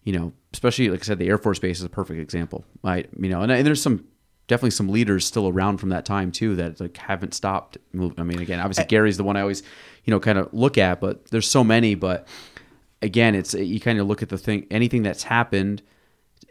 you 0.05 0.13
know, 0.13 0.33
especially 0.53 0.91
like 0.91 1.01
I 1.01 1.05
said, 1.05 1.19
the 1.19 1.29
Air 1.29 1.39
Force 1.39 1.59
Base 1.59 1.79
is 1.79 1.85
a 1.85 1.89
perfect 1.89 2.21
example. 2.21 2.65
I 2.85 3.05
you 3.19 3.31
know, 3.31 3.41
and, 3.41 3.51
and 3.51 3.67
there's 3.67 3.81
some 3.83 4.05
definitely 4.49 4.71
some 4.71 4.89
leaders 4.89 5.25
still 5.25 5.49
around 5.49 5.79
from 5.79 5.91
that 5.91 6.05
time 6.05 6.33
too 6.33 6.57
that 6.57 6.81
like 6.81 6.97
haven't 6.97 7.33
stopped 7.33 7.79
moving. 7.93 8.21
I 8.21 8.25
mean, 8.25 8.41
again, 8.41 8.61
obviously 8.61 8.85
Garry's 8.85 9.17
the 9.17 9.25
one 9.25 9.37
I 9.37 9.41
always 9.41 9.63
you 10.05 10.11
know 10.11 10.21
kind 10.21 10.39
of 10.39 10.53
look 10.53 10.77
at, 10.77 11.01
but 11.01 11.27
there's 11.27 11.49
so 11.49 11.65
many. 11.65 11.95
But 11.95 12.27
again, 13.01 13.35
it's 13.35 13.55
you 13.55 13.81
kind 13.81 13.99
of 13.99 14.07
look 14.07 14.23
at 14.23 14.29
the 14.29 14.39
thing, 14.39 14.67
anything 14.71 15.03
that's 15.03 15.23
happened. 15.23 15.83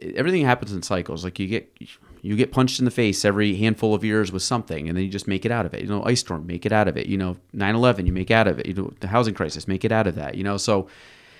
Everything 0.02 0.44
happens 0.44 0.72
in 0.72 0.82
cycles. 0.82 1.24
Like 1.24 1.38
you 1.38 1.48
get 1.48 1.72
you 2.22 2.36
get 2.36 2.52
punched 2.52 2.80
in 2.80 2.86
the 2.86 2.92
face 2.92 3.26
every 3.26 3.56
handful 3.56 3.94
of 3.94 4.04
years 4.04 4.32
with 4.32 4.44
something 4.44 4.88
and 4.88 4.98
then 4.98 5.04
you 5.04 5.10
just 5.10 5.28
make 5.28 5.46
it 5.46 5.52
out 5.52 5.66
of 5.66 5.74
it. 5.74 5.82
You 5.82 5.88
know 5.88 6.04
ice 6.06 6.20
storm 6.22 6.46
make 6.46 6.66
it 6.66 6.72
out 6.72 6.88
of 6.88 6.98
it. 6.98 7.08
You 7.08 7.18
know 7.18 7.38
9-11 7.56 8.06
you 8.06 8.14
make 8.14 8.32
out 8.32 8.48
of 8.48 8.60
it. 8.60 8.66
You 8.66 8.74
know 8.74 8.94
the 9.00 9.08
housing 9.08 9.34
crisis 9.34 9.68
make 9.68 9.84
it 9.84 9.92
out 9.92 10.08
of 10.08 10.16
that 10.16 10.36
you 10.36 10.44
know? 10.44 10.58
So 10.58 10.88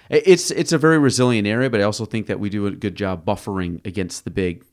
it's 0.10 0.52
it's 0.52 0.72
a 0.74 0.78
very 0.78 1.00
resilient 1.00 1.48
area 1.48 1.70
but 1.70 1.80
i 1.80 1.84
also 1.84 2.04
think 2.04 2.28
that 2.28 2.38
we 2.38 2.50
do 2.50 2.68
a 2.68 2.72
good 2.72 2.96
job 2.96 3.24
buffering 3.24 3.80
against 3.86 4.26
the 4.26 4.30
big 4.30 4.66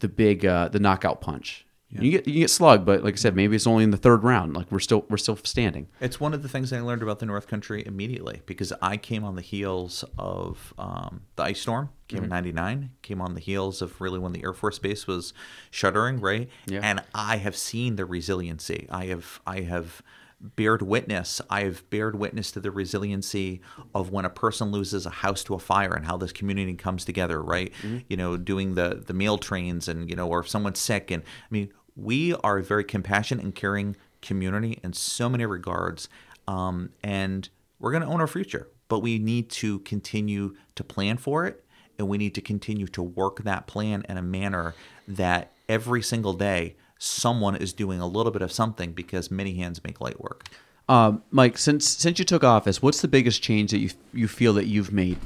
the 0.00 0.08
big 0.08 0.44
uh, 0.44 0.68
the 0.68 0.78
knockout 0.78 1.20
punch. 1.20 1.66
You 1.90 2.10
get 2.10 2.26
you 2.28 2.40
get 2.40 2.50
slugged, 2.50 2.84
but 2.84 3.02
like 3.02 3.14
I 3.14 3.16
said, 3.16 3.34
maybe 3.34 3.56
it's 3.56 3.66
only 3.66 3.82
in 3.82 3.90
the 3.90 3.96
third 3.96 4.22
round. 4.22 4.54
Like 4.54 4.70
we're 4.70 4.78
still 4.78 5.06
we're 5.08 5.16
still 5.16 5.36
standing. 5.36 5.88
It's 6.00 6.20
one 6.20 6.34
of 6.34 6.42
the 6.42 6.48
things 6.48 6.70
I 6.72 6.80
learned 6.80 7.02
about 7.02 7.18
the 7.18 7.26
North 7.26 7.48
Country 7.48 7.82
immediately 7.86 8.42
because 8.44 8.74
I 8.82 8.98
came 8.98 9.24
on 9.24 9.36
the 9.36 9.42
heels 9.42 10.04
of 10.18 10.74
um, 10.78 11.22
the 11.36 11.44
ice 11.44 11.60
storm. 11.60 11.88
Came 12.08 12.24
in 12.24 12.30
'99. 12.30 12.90
Came 13.00 13.22
on 13.22 13.34
the 13.34 13.40
heels 13.40 13.80
of 13.80 14.00
really 14.00 14.18
when 14.18 14.32
the 14.32 14.42
Air 14.42 14.52
Force 14.52 14.78
Base 14.78 15.06
was 15.06 15.32
shuttering, 15.70 16.20
right? 16.20 16.50
Yeah. 16.66 16.80
And 16.82 17.02
I 17.14 17.38
have 17.38 17.56
seen 17.56 17.96
the 17.96 18.04
resiliency. 18.04 18.86
I 18.90 19.06
have 19.06 19.40
I 19.46 19.60
have 19.60 20.02
bared 20.40 20.82
witness. 20.82 21.40
I 21.50 21.62
have 21.62 21.88
bared 21.90 22.16
witness 22.16 22.52
to 22.52 22.60
the 22.60 22.70
resiliency 22.70 23.60
of 23.94 24.10
when 24.10 24.24
a 24.24 24.30
person 24.30 24.70
loses 24.70 25.04
a 25.06 25.10
house 25.10 25.42
to 25.44 25.54
a 25.54 25.58
fire 25.58 25.92
and 25.92 26.06
how 26.06 26.16
this 26.16 26.32
community 26.32 26.74
comes 26.74 27.04
together, 27.04 27.42
right? 27.42 27.72
You 28.08 28.16
know, 28.16 28.36
doing 28.36 28.74
the 28.74 29.02
the 29.06 29.14
meal 29.14 29.38
trains 29.38 29.88
and 29.88 30.08
you 30.08 30.16
know, 30.16 30.28
or 30.28 30.40
if 30.40 30.48
someone's 30.48 30.78
sick. 30.78 31.10
And 31.10 31.22
I 31.22 31.46
mean, 31.50 31.72
we 31.96 32.34
are 32.34 32.58
a 32.58 32.62
very 32.62 32.84
compassionate 32.84 33.44
and 33.44 33.54
caring 33.54 33.96
community 34.22 34.78
in 34.84 34.92
so 34.92 35.28
many 35.28 35.44
regards, 35.46 36.08
um, 36.46 36.90
and 37.02 37.48
we're 37.80 37.90
going 37.90 38.02
to 38.02 38.08
own 38.08 38.20
our 38.20 38.26
future. 38.26 38.68
But 38.88 39.00
we 39.00 39.18
need 39.18 39.50
to 39.50 39.80
continue 39.80 40.54
to 40.76 40.84
plan 40.84 41.18
for 41.18 41.44
it, 41.46 41.64
and 41.98 42.08
we 42.08 42.16
need 42.16 42.34
to 42.36 42.40
continue 42.40 42.86
to 42.88 43.02
work 43.02 43.42
that 43.44 43.66
plan 43.66 44.04
in 44.08 44.16
a 44.16 44.22
manner 44.22 44.74
that 45.06 45.52
every 45.68 46.00
single 46.02 46.32
day 46.32 46.76
someone 46.98 47.56
is 47.56 47.72
doing 47.72 48.00
a 48.00 48.06
little 48.06 48.32
bit 48.32 48.42
of 48.42 48.52
something 48.52 48.92
because 48.92 49.30
many 49.30 49.54
hands 49.54 49.82
make 49.84 50.00
light 50.00 50.20
work. 50.20 50.44
Um, 50.88 51.22
Mike, 51.30 51.58
since 51.58 51.86
since 51.88 52.18
you 52.18 52.24
took 52.24 52.42
office, 52.42 52.82
what's 52.82 53.00
the 53.00 53.08
biggest 53.08 53.42
change 53.42 53.70
that 53.70 53.78
you 53.78 53.90
you 54.12 54.26
feel 54.26 54.52
that 54.54 54.66
you've 54.66 54.92
made? 54.92 55.18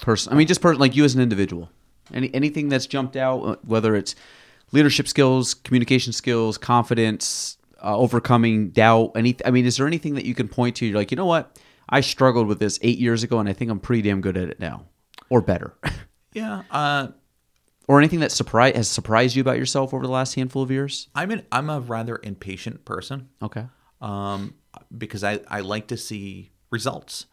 Person, 0.00 0.32
I 0.32 0.36
mean, 0.36 0.46
just 0.46 0.62
person 0.62 0.80
like 0.80 0.96
you 0.96 1.04
as 1.04 1.14
an 1.14 1.20
individual. 1.20 1.70
Any 2.12 2.32
anything 2.34 2.68
that's 2.68 2.86
jumped 2.86 3.16
out, 3.16 3.42
uh, 3.42 3.56
whether 3.64 3.94
it's 3.96 4.14
leadership 4.72 5.08
skills, 5.08 5.54
communication 5.54 6.12
skills, 6.12 6.58
confidence, 6.58 7.58
uh, 7.82 7.96
overcoming 7.96 8.70
doubt. 8.70 9.12
Any, 9.16 9.36
I 9.44 9.50
mean, 9.50 9.66
is 9.66 9.76
there 9.76 9.86
anything 9.86 10.14
that 10.14 10.24
you 10.24 10.34
can 10.34 10.48
point 10.48 10.76
to? 10.76 10.86
You're 10.86 10.96
like, 10.96 11.10
you 11.10 11.16
know 11.16 11.26
what? 11.26 11.58
I 11.88 12.00
struggled 12.02 12.46
with 12.46 12.60
this 12.60 12.78
eight 12.82 12.98
years 12.98 13.24
ago, 13.24 13.40
and 13.40 13.48
I 13.48 13.52
think 13.52 13.70
I'm 13.70 13.80
pretty 13.80 14.02
damn 14.02 14.20
good 14.20 14.36
at 14.36 14.48
it 14.48 14.60
now, 14.60 14.86
or 15.28 15.40
better. 15.40 15.74
Yeah, 16.32 16.62
uh, 16.70 17.08
or 17.88 17.98
anything 17.98 18.20
that 18.20 18.32
surprise 18.32 18.76
has 18.76 18.88
surprised 18.88 19.34
you 19.36 19.40
about 19.40 19.58
yourself 19.58 19.92
over 19.92 20.04
the 20.04 20.12
last 20.12 20.34
handful 20.34 20.62
of 20.62 20.70
years? 20.70 21.08
I'm 21.14 21.30
an 21.30 21.44
I'm 21.50 21.68
a 21.70 21.80
rather 21.80 22.20
impatient 22.22 22.84
person. 22.84 23.28
Okay. 23.42 23.64
um, 24.00 24.54
because 24.96 25.24
I, 25.24 25.40
I 25.48 25.60
like 25.60 25.88
to 25.88 25.96
see 25.96 26.52
results. 26.70 27.26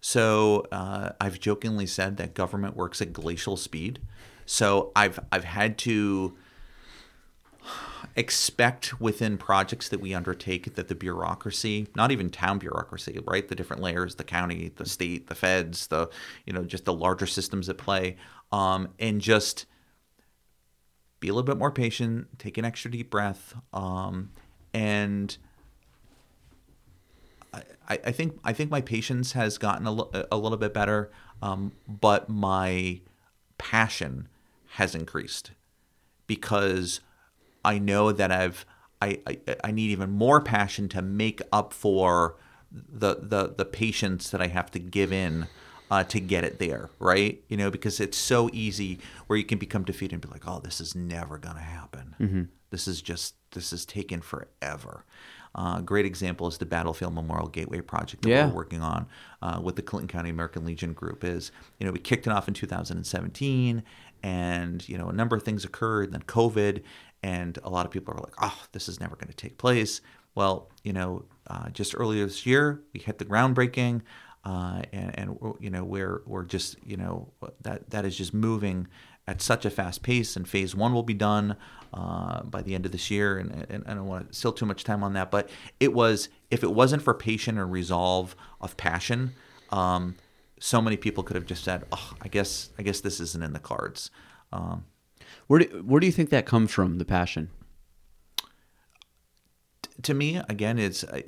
So 0.00 0.66
uh, 0.72 1.12
I've 1.20 1.40
jokingly 1.40 1.86
said 1.86 2.16
that 2.18 2.34
government 2.34 2.76
works 2.76 3.00
at 3.00 3.12
glacial 3.12 3.56
speed. 3.56 4.00
So 4.46 4.92
I've 4.96 5.18
I've 5.30 5.44
had 5.44 5.78
to 5.78 6.36
expect 8.16 9.00
within 9.00 9.38
projects 9.38 9.88
that 9.88 10.00
we 10.00 10.12
undertake 10.12 10.74
that 10.74 10.88
the 10.88 10.94
bureaucracy, 10.94 11.86
not 11.96 12.10
even 12.10 12.28
town 12.28 12.58
bureaucracy, 12.58 13.20
right, 13.26 13.46
the 13.48 13.54
different 13.54 13.80
layers, 13.80 14.16
the 14.16 14.24
county, 14.24 14.72
the 14.76 14.84
state, 14.84 15.28
the 15.28 15.34
feds, 15.34 15.86
the 15.86 16.10
you 16.44 16.52
know 16.52 16.64
just 16.64 16.84
the 16.84 16.92
larger 16.92 17.26
systems 17.26 17.68
at 17.68 17.78
play, 17.78 18.16
um, 18.50 18.88
and 18.98 19.20
just 19.20 19.66
be 21.22 21.28
a 21.28 21.32
little 21.32 21.46
bit 21.46 21.56
more 21.56 21.70
patient, 21.70 22.26
take 22.38 22.58
an 22.58 22.64
extra 22.64 22.90
deep 22.90 23.08
breath, 23.08 23.54
um, 23.72 24.30
and 24.74 25.38
I, 27.88 27.98
I 28.06 28.12
think 28.12 28.38
I 28.44 28.52
think 28.52 28.70
my 28.70 28.80
patience 28.80 29.32
has 29.32 29.56
gotten 29.56 29.86
a, 29.86 29.92
little 29.92 30.56
bit 30.56 30.74
better, 30.74 31.10
um, 31.40 31.72
but 31.86 32.28
my 32.28 33.00
passion 33.56 34.28
has 34.72 34.94
increased 34.94 35.52
because 36.26 37.00
I 37.64 37.78
know 37.78 38.10
that 38.10 38.32
I've 38.32 38.66
I, 39.00 39.20
I, 39.26 39.38
I 39.64 39.70
need 39.70 39.90
even 39.90 40.10
more 40.10 40.40
passion 40.40 40.88
to 40.90 41.02
make 41.02 41.40
up 41.52 41.72
for 41.72 42.36
the 42.72 43.16
the 43.20 43.54
the 43.56 43.64
patience 43.64 44.30
that 44.30 44.42
I 44.42 44.48
have 44.48 44.70
to 44.72 44.80
give 44.80 45.12
in 45.12 45.46
uh, 45.92 46.02
to 46.04 46.18
get 46.20 46.42
it 46.42 46.58
there, 46.58 46.88
right? 46.98 47.34
You 47.48 47.56
know, 47.58 47.70
because 47.70 48.00
it's 48.00 48.16
so 48.16 48.48
easy 48.52 48.98
where 49.26 49.38
you 49.38 49.44
can 49.44 49.58
become 49.58 49.84
defeated 49.84 50.14
and 50.14 50.22
be 50.22 50.28
like, 50.28 50.44
oh, 50.46 50.58
this 50.60 50.80
is 50.80 50.94
never 50.94 51.36
gonna 51.38 51.60
happen. 51.78 52.48
This 52.70 52.88
is 52.88 53.02
just 53.02 53.34
this 53.50 53.72
is 53.72 53.84
taken 53.84 54.20
forever. 54.22 55.04
Uh, 55.54 55.80
great 55.82 56.06
example 56.06 56.46
is 56.48 56.56
the 56.56 56.64
Battlefield 56.64 57.12
Memorial 57.12 57.48
Gateway 57.48 57.82
project 57.82 58.22
that 58.22 58.30
Yeah. 58.30 58.46
we're 58.46 58.54
working 58.54 58.80
on 58.80 59.06
uh, 59.42 59.60
with 59.62 59.76
the 59.76 59.82
Clinton 59.82 60.08
County 60.08 60.30
American 60.30 60.64
Legion 60.64 60.94
Group. 60.94 61.24
Is 61.24 61.52
you 61.78 61.84
know 61.86 61.92
we 61.92 61.98
kicked 61.98 62.26
it 62.26 62.30
off 62.32 62.48
in 62.48 62.54
2017, 62.54 63.82
and 64.22 64.88
you 64.88 64.96
know 64.98 65.08
a 65.08 65.12
number 65.12 65.36
of 65.36 65.42
things 65.42 65.64
occurred, 65.64 66.12
then 66.12 66.22
COVID, 66.22 66.82
and 67.22 67.58
a 67.64 67.68
lot 67.70 67.84
of 67.86 67.92
people 67.92 68.14
are 68.14 68.20
like, 68.20 68.34
oh, 68.40 68.58
this 68.72 68.88
is 68.88 69.00
never 69.00 69.16
going 69.16 69.28
to 69.28 69.36
take 69.36 69.58
place. 69.58 70.00
Well, 70.34 70.70
you 70.82 70.94
know, 70.94 71.26
uh, 71.48 71.68
just 71.70 71.94
earlier 71.96 72.24
this 72.24 72.46
year 72.46 72.80
we 72.94 73.00
hit 73.00 73.18
the 73.18 73.26
groundbreaking, 73.26 74.00
uh, 74.44 74.82
and, 74.92 75.18
and 75.18 75.38
you 75.60 75.70
know 75.70 75.84
we're 75.84 76.22
we're 76.26 76.44
just 76.44 76.76
you 76.84 76.96
know 76.96 77.32
that 77.60 77.90
that 77.90 78.04
is 78.04 78.16
just 78.16 78.34
moving 78.34 78.88
at 79.28 79.40
such 79.40 79.64
a 79.64 79.70
fast 79.70 80.02
pace. 80.02 80.36
And 80.36 80.48
phase 80.48 80.74
one 80.74 80.92
will 80.92 81.02
be 81.04 81.14
done 81.14 81.56
uh, 81.94 82.42
by 82.42 82.62
the 82.62 82.74
end 82.74 82.86
of 82.86 82.92
this 82.92 83.10
year, 83.10 83.38
and, 83.38 83.66
and 83.68 83.84
I 83.86 83.94
don't 83.94 84.06
want 84.06 84.32
to 84.32 84.34
steal 84.34 84.52
too 84.52 84.66
much 84.66 84.82
time 84.84 85.04
on 85.04 85.12
that. 85.12 85.30
But 85.30 85.48
it 85.78 85.92
was 85.92 86.28
if 86.50 86.62
it 86.62 86.72
wasn't 86.72 87.02
for 87.02 87.14
patience 87.14 87.58
and 87.58 87.70
resolve 87.70 88.34
of 88.60 88.76
passion. 88.76 89.32
Um, 89.70 90.16
so 90.60 90.80
many 90.80 90.96
people 90.96 91.24
could 91.24 91.34
have 91.36 91.46
just 91.46 91.64
said, 91.64 91.84
"Oh, 91.92 92.12
I 92.20 92.28
guess, 92.28 92.70
I 92.78 92.82
guess 92.82 93.00
this 93.00 93.20
isn't 93.20 93.42
in 93.42 93.52
the 93.52 93.58
cards." 93.58 94.10
Um, 94.52 94.84
Where 95.46 95.60
do, 95.60 95.82
where 95.84 95.98
do 95.98 96.06
you 96.06 96.12
think 96.12 96.30
that 96.30 96.46
comes 96.46 96.70
from? 96.70 96.98
The 96.98 97.04
passion. 97.04 97.50
to 100.02 100.14
me, 100.14 100.40
again, 100.48 100.78
it's 100.78 101.04
uh, 101.04 101.20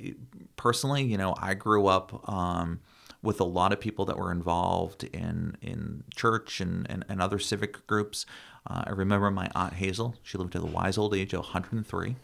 personally, 0.55 1.03
you 1.03 1.17
know, 1.17 1.35
I 1.39 1.53
grew 1.53 1.87
up 1.87 2.27
um, 2.29 2.81
with 3.25 3.39
a 3.39 3.45
lot 3.45 3.73
of 3.73 3.79
people 3.79 4.05
that 4.05 4.17
were 4.17 4.31
involved 4.31 5.03
in 5.05 5.57
in 5.61 6.03
church 6.15 6.61
and, 6.61 6.89
and, 6.89 7.03
and 7.09 7.21
other 7.21 7.39
civic 7.39 7.85
groups. 7.87 8.25
Uh, 8.67 8.83
I 8.87 8.91
remember 8.91 9.29
my 9.31 9.49
aunt 9.55 9.73
Hazel; 9.73 10.15
she 10.23 10.37
lived 10.37 10.53
to 10.53 10.59
the 10.59 10.65
wise 10.65 10.97
old 10.97 11.13
age 11.13 11.33
of 11.33 11.39
103, 11.39 12.15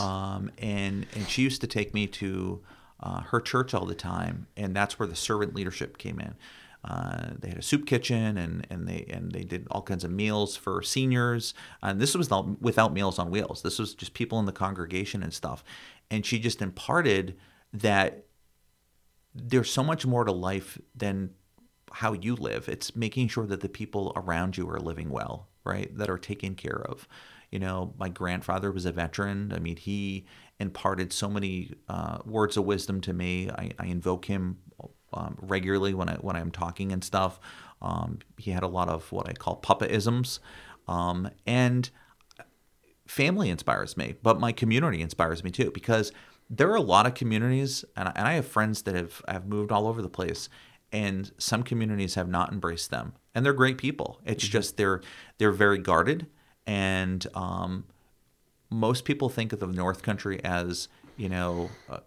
um, 0.00 0.50
and 0.58 1.06
and 1.14 1.28
she 1.28 1.42
used 1.42 1.60
to 1.60 1.66
take 1.66 1.92
me 1.92 2.06
to 2.06 2.60
uh, 3.00 3.20
her 3.22 3.40
church 3.40 3.74
all 3.74 3.84
the 3.84 3.94
time, 3.94 4.46
and 4.56 4.74
that's 4.74 4.98
where 4.98 5.08
the 5.08 5.16
servant 5.16 5.54
leadership 5.54 5.98
came 5.98 6.20
in. 6.20 6.34
Uh, 6.84 7.30
they 7.40 7.48
had 7.48 7.58
a 7.58 7.62
soup 7.62 7.84
kitchen, 7.84 8.38
and, 8.38 8.66
and 8.70 8.86
they 8.86 9.04
and 9.10 9.32
they 9.32 9.42
did 9.42 9.66
all 9.70 9.82
kinds 9.82 10.04
of 10.04 10.10
meals 10.10 10.56
for 10.56 10.82
seniors. 10.82 11.52
And 11.82 12.00
this 12.00 12.14
was 12.14 12.30
not 12.30 12.62
without 12.62 12.92
Meals 12.92 13.18
on 13.18 13.30
Wheels. 13.30 13.62
This 13.62 13.78
was 13.78 13.94
just 13.94 14.14
people 14.14 14.38
in 14.38 14.46
the 14.46 14.52
congregation 14.52 15.22
and 15.22 15.34
stuff. 15.34 15.64
And 16.10 16.24
she 16.24 16.38
just 16.38 16.62
imparted 16.62 17.36
that 17.72 18.25
there's 19.36 19.70
so 19.70 19.82
much 19.82 20.06
more 20.06 20.24
to 20.24 20.32
life 20.32 20.78
than 20.94 21.30
how 21.92 22.12
you 22.12 22.34
live. 22.34 22.68
It's 22.68 22.96
making 22.96 23.28
sure 23.28 23.46
that 23.46 23.60
the 23.60 23.68
people 23.68 24.12
around 24.16 24.56
you 24.56 24.68
are 24.68 24.80
living 24.80 25.10
well, 25.10 25.48
right? 25.64 25.94
That 25.96 26.10
are 26.10 26.18
taken 26.18 26.54
care 26.54 26.82
of. 26.88 27.06
You 27.50 27.58
know, 27.58 27.94
my 27.98 28.08
grandfather 28.08 28.72
was 28.72 28.86
a 28.86 28.92
veteran. 28.92 29.52
I 29.54 29.60
mean, 29.60 29.76
he 29.76 30.26
imparted 30.58 31.12
so 31.12 31.28
many 31.28 31.74
uh, 31.88 32.18
words 32.24 32.56
of 32.56 32.64
wisdom 32.64 33.00
to 33.02 33.12
me. 33.12 33.50
I, 33.50 33.70
I 33.78 33.86
invoke 33.86 34.24
him 34.24 34.58
um, 35.12 35.38
regularly 35.40 35.94
when 35.94 36.08
I 36.08 36.14
when 36.16 36.36
I'm 36.36 36.50
talking 36.50 36.92
and 36.92 37.04
stuff. 37.04 37.38
Um, 37.80 38.18
he 38.36 38.50
had 38.50 38.62
a 38.62 38.68
lot 38.68 38.88
of 38.88 39.10
what 39.12 39.28
I 39.28 39.32
call 39.32 39.60
puppetisms, 39.60 40.40
um, 40.88 41.30
and 41.46 41.88
family 43.06 43.48
inspires 43.50 43.96
me, 43.96 44.14
but 44.22 44.40
my 44.40 44.52
community 44.52 45.00
inspires 45.00 45.44
me 45.44 45.50
too 45.50 45.70
because 45.70 46.12
there 46.48 46.70
are 46.70 46.76
a 46.76 46.80
lot 46.80 47.06
of 47.06 47.14
communities, 47.14 47.84
and 47.96 48.08
I, 48.08 48.12
and 48.14 48.28
I 48.28 48.32
have 48.34 48.46
friends 48.46 48.82
that 48.82 48.94
have 48.94 49.22
have 49.28 49.46
moved 49.46 49.72
all 49.72 49.86
over 49.88 50.00
the 50.02 50.08
place, 50.08 50.48
and 50.92 51.30
some 51.38 51.62
communities 51.62 52.14
have 52.14 52.28
not 52.28 52.52
embraced 52.52 52.90
them, 52.90 53.14
and 53.34 53.44
they're 53.44 53.52
great 53.52 53.78
people. 53.78 54.20
It's 54.24 54.46
just 54.46 54.76
they're 54.76 55.00
they're 55.38 55.52
very 55.52 55.78
guarded, 55.78 56.26
and 56.66 57.26
um, 57.34 57.84
most 58.70 59.04
people 59.04 59.28
think 59.28 59.52
of 59.52 59.60
the 59.60 59.66
North 59.66 60.02
Country 60.02 60.42
as 60.44 60.88
you 61.16 61.28
know. 61.28 61.70
Uh, 61.88 61.98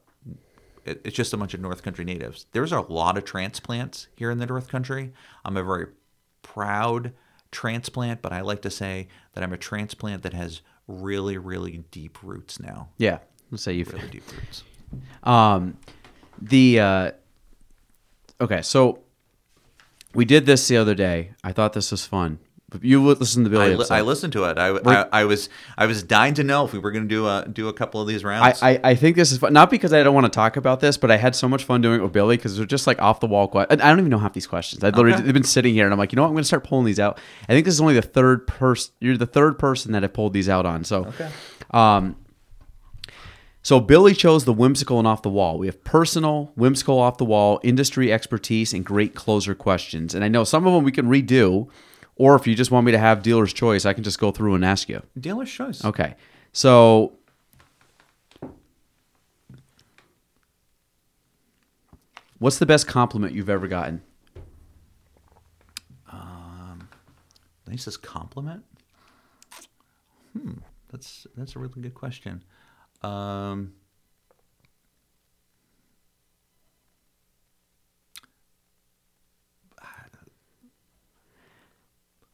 it- 0.85 1.01
it's 1.03 1.15
just 1.15 1.33
a 1.33 1.37
bunch 1.37 1.53
of 1.53 1.59
North 1.59 1.83
Country 1.83 2.05
natives. 2.05 2.45
There's 2.53 2.71
a 2.71 2.79
lot 2.81 3.17
of 3.17 3.25
transplants 3.25 4.07
here 4.15 4.31
in 4.31 4.37
the 4.39 4.45
North 4.45 4.69
Country. 4.69 5.11
I'm 5.45 5.57
a 5.57 5.63
very 5.63 5.87
proud 6.41 7.13
transplant, 7.51 8.21
but 8.21 8.31
I 8.31 8.41
like 8.41 8.61
to 8.63 8.69
say 8.71 9.07
that 9.33 9.43
I'm 9.43 9.53
a 9.53 9.57
transplant 9.57 10.23
that 10.23 10.33
has 10.33 10.61
really, 10.87 11.37
really 11.37 11.83
deep 11.91 12.23
roots 12.23 12.59
now. 12.59 12.89
Yeah. 12.97 13.19
Let's 13.51 13.63
say 13.63 13.73
you've 13.73 13.91
Really 13.93 14.07
deep 14.09 14.23
roots. 14.31 14.63
Um, 15.23 15.77
the 16.41 16.79
uh, 16.79 17.11
okay, 18.41 18.61
so 18.61 18.99
we 20.13 20.25
did 20.25 20.45
this 20.45 20.67
the 20.67 20.77
other 20.77 20.95
day. 20.95 21.31
I 21.43 21.51
thought 21.51 21.73
this 21.73 21.91
was 21.91 22.05
fun. 22.05 22.39
You 22.83 23.01
would 23.01 23.19
listen 23.19 23.43
to 23.45 23.49
the 23.49 23.57
Billy 23.57 23.73
I, 23.73 23.75
li- 23.75 23.85
I 23.89 24.01
listened 24.01 24.31
to 24.33 24.43
it. 24.43 24.59
I, 24.59 24.67
I, 24.67 25.07
I 25.11 25.25
was 25.25 25.49
I 25.75 25.87
was 25.87 26.03
dying 26.03 26.35
to 26.35 26.43
know 26.43 26.65
if 26.65 26.71
we 26.73 26.77
were 26.77 26.91
going 26.91 27.05
to 27.05 27.09
do 27.09 27.27
a 27.27 27.47
do 27.51 27.67
a 27.67 27.73
couple 27.73 27.99
of 27.99 28.07
these 28.07 28.23
rounds. 28.23 28.61
I, 28.61 28.79
I 28.83 28.93
think 28.93 29.15
this 29.15 29.31
is 29.31 29.39
fun. 29.39 29.53
Not 29.53 29.71
because 29.71 29.91
I 29.91 30.03
don't 30.03 30.13
want 30.13 30.25
to 30.25 30.29
talk 30.31 30.55
about 30.55 30.79
this, 30.79 30.95
but 30.95 31.09
I 31.09 31.17
had 31.17 31.35
so 31.35 31.49
much 31.49 31.63
fun 31.63 31.81
doing 31.81 31.99
it 31.99 32.03
with 32.03 32.13
Billy 32.13 32.37
because 32.37 32.55
they're 32.57 32.67
just 32.67 32.85
like 32.85 33.01
off 33.01 33.21
the 33.21 33.27
wall. 33.27 33.47
Que- 33.47 33.65
I 33.71 33.75
don't 33.75 33.97
even 33.97 34.09
know 34.11 34.19
half 34.19 34.33
these 34.33 34.45
questions. 34.45 34.83
I 34.83 34.89
literally 34.89 35.13
Okay. 35.15 35.23
they've 35.23 35.33
been 35.33 35.43
sitting 35.43 35.73
here 35.73 35.85
and 35.85 35.91
I'm 35.93 35.97
like, 35.97 36.11
you 36.11 36.15
know 36.15 36.21
what? 36.21 36.27
I'm 36.27 36.35
going 36.35 36.43
to 36.43 36.47
start 36.47 36.63
pulling 36.63 36.85
these 36.85 36.99
out. 36.99 37.19
I 37.47 37.53
think 37.53 37.65
this 37.65 37.73
is 37.73 37.81
only 37.81 37.95
the 37.95 38.03
third 38.03 38.45
person. 38.45 38.93
You're 38.99 39.17
the 39.17 39.25
third 39.25 39.57
person 39.57 39.91
that 39.93 40.03
I 40.03 40.07
pulled 40.07 40.33
these 40.33 40.47
out 40.47 40.67
on. 40.67 40.83
So, 40.83 41.05
Okay. 41.05 41.29
um, 41.71 42.17
so 43.61 43.79
Billy 43.79 44.13
chose 44.13 44.45
the 44.45 44.53
whimsical 44.53 44.99
and 44.99 45.07
off 45.07 45.21
the 45.21 45.29
wall. 45.29 45.57
We 45.57 45.67
have 45.67 45.83
personal, 45.83 46.51
whimsical, 46.55 46.99
off 46.99 47.17
the 47.17 47.25
wall, 47.25 47.59
industry 47.63 48.11
expertise, 48.11 48.73
and 48.73 48.85
great 48.85 49.15
closer 49.15 49.53
questions. 49.53 50.15
And 50.15 50.23
I 50.23 50.27
know 50.27 50.43
some 50.43 50.65
of 50.65 50.73
them 50.73 50.83
we 50.83 50.91
can 50.91 51.07
redo, 51.07 51.69
or 52.15 52.35
if 52.35 52.47
you 52.47 52.55
just 52.55 52.71
want 52.71 52.85
me 52.85 52.91
to 52.91 52.97
have 52.97 53.21
dealer's 53.21 53.53
choice, 53.53 53.85
I 53.85 53.93
can 53.93 54.03
just 54.03 54.19
go 54.19 54.31
through 54.31 54.55
and 54.55 54.63
ask 54.63 54.89
you. 54.89 55.01
Dealer's 55.19 55.51
choice. 55.51 55.83
Okay. 55.83 56.15
So 56.53 57.13
What's 62.39 62.57
the 62.57 62.65
best 62.65 62.87
compliment 62.87 63.33
you've 63.33 63.49
ever 63.49 63.67
gotten? 63.67 64.01
Um, 66.09 66.87
nicest 67.67 68.01
compliment? 68.01 68.63
Hmm, 70.33 70.53
that's 70.89 71.27
that's 71.35 71.57
a 71.57 71.59
really 71.59 71.81
good 71.81 71.93
question. 71.93 72.43
Um, 73.01 73.73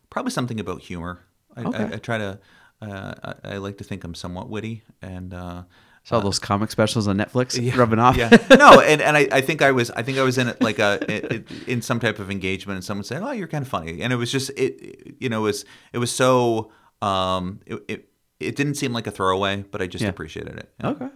probably 0.10 0.32
something 0.32 0.60
about 0.60 0.82
humor. 0.82 1.26
I, 1.56 1.64
Okay. 1.64 1.78
I, 1.78 1.94
I 1.94 1.98
try 1.98 2.18
to. 2.18 2.40
Uh, 2.82 3.34
I, 3.44 3.54
I 3.54 3.58
like 3.58 3.78
to 3.78 3.84
think 3.84 4.04
I'm 4.04 4.16
somewhat 4.16 4.50
witty, 4.50 4.84
and 5.02 5.34
uh, 5.34 5.64
Saw 6.06 6.20
those 6.20 6.38
comic 6.38 6.70
specials 6.70 7.08
on 7.08 7.18
Netflix 7.18 7.60
yeah, 7.60 7.76
rubbing 7.76 7.98
off. 7.98 8.16
Yeah, 8.16 8.30
no, 8.52 8.80
and, 8.86 9.02
and 9.02 9.18
I, 9.18 9.28
I 9.32 9.42
think 9.42 9.64
I 9.64 9.72
was 9.72 9.90
I 9.90 10.04
think 10.04 10.20
I 10.20 10.22
was 10.24 10.38
in 10.38 10.48
it 10.48 10.62
like 10.62 10.78
a 10.78 11.00
in, 11.34 11.46
in 11.66 11.82
some 11.82 12.00
type 12.00 12.20
of 12.20 12.30
engagement, 12.30 12.76
and 12.78 12.84
someone 12.86 13.04
said, 13.04 13.24
"Oh, 13.24 13.32
you're 13.32 13.48
kind 13.48 13.64
of 13.64 13.68
funny," 13.68 14.04
and 14.04 14.14
it 14.14 14.16
was 14.16 14.32
just 14.32 14.52
it 14.56 15.16
you 15.20 15.30
know 15.30 15.40
it 15.40 15.44
was 15.44 15.66
it 15.94 15.98
was 15.98 16.12
so 16.12 16.72
um 17.02 17.60
it 17.66 17.84
it, 17.88 18.10
it 18.40 18.56
didn't 18.56 18.76
seem 18.76 18.92
like 18.94 19.08
a 19.08 19.12
throwaway, 19.12 19.64
but 19.72 19.82
I 19.82 19.88
just 19.88 20.04
Yeah. 20.04 20.10
appreciated 20.10 20.58
it. 20.58 20.70
Yeah. 20.82 20.90
Okay. 20.90 21.10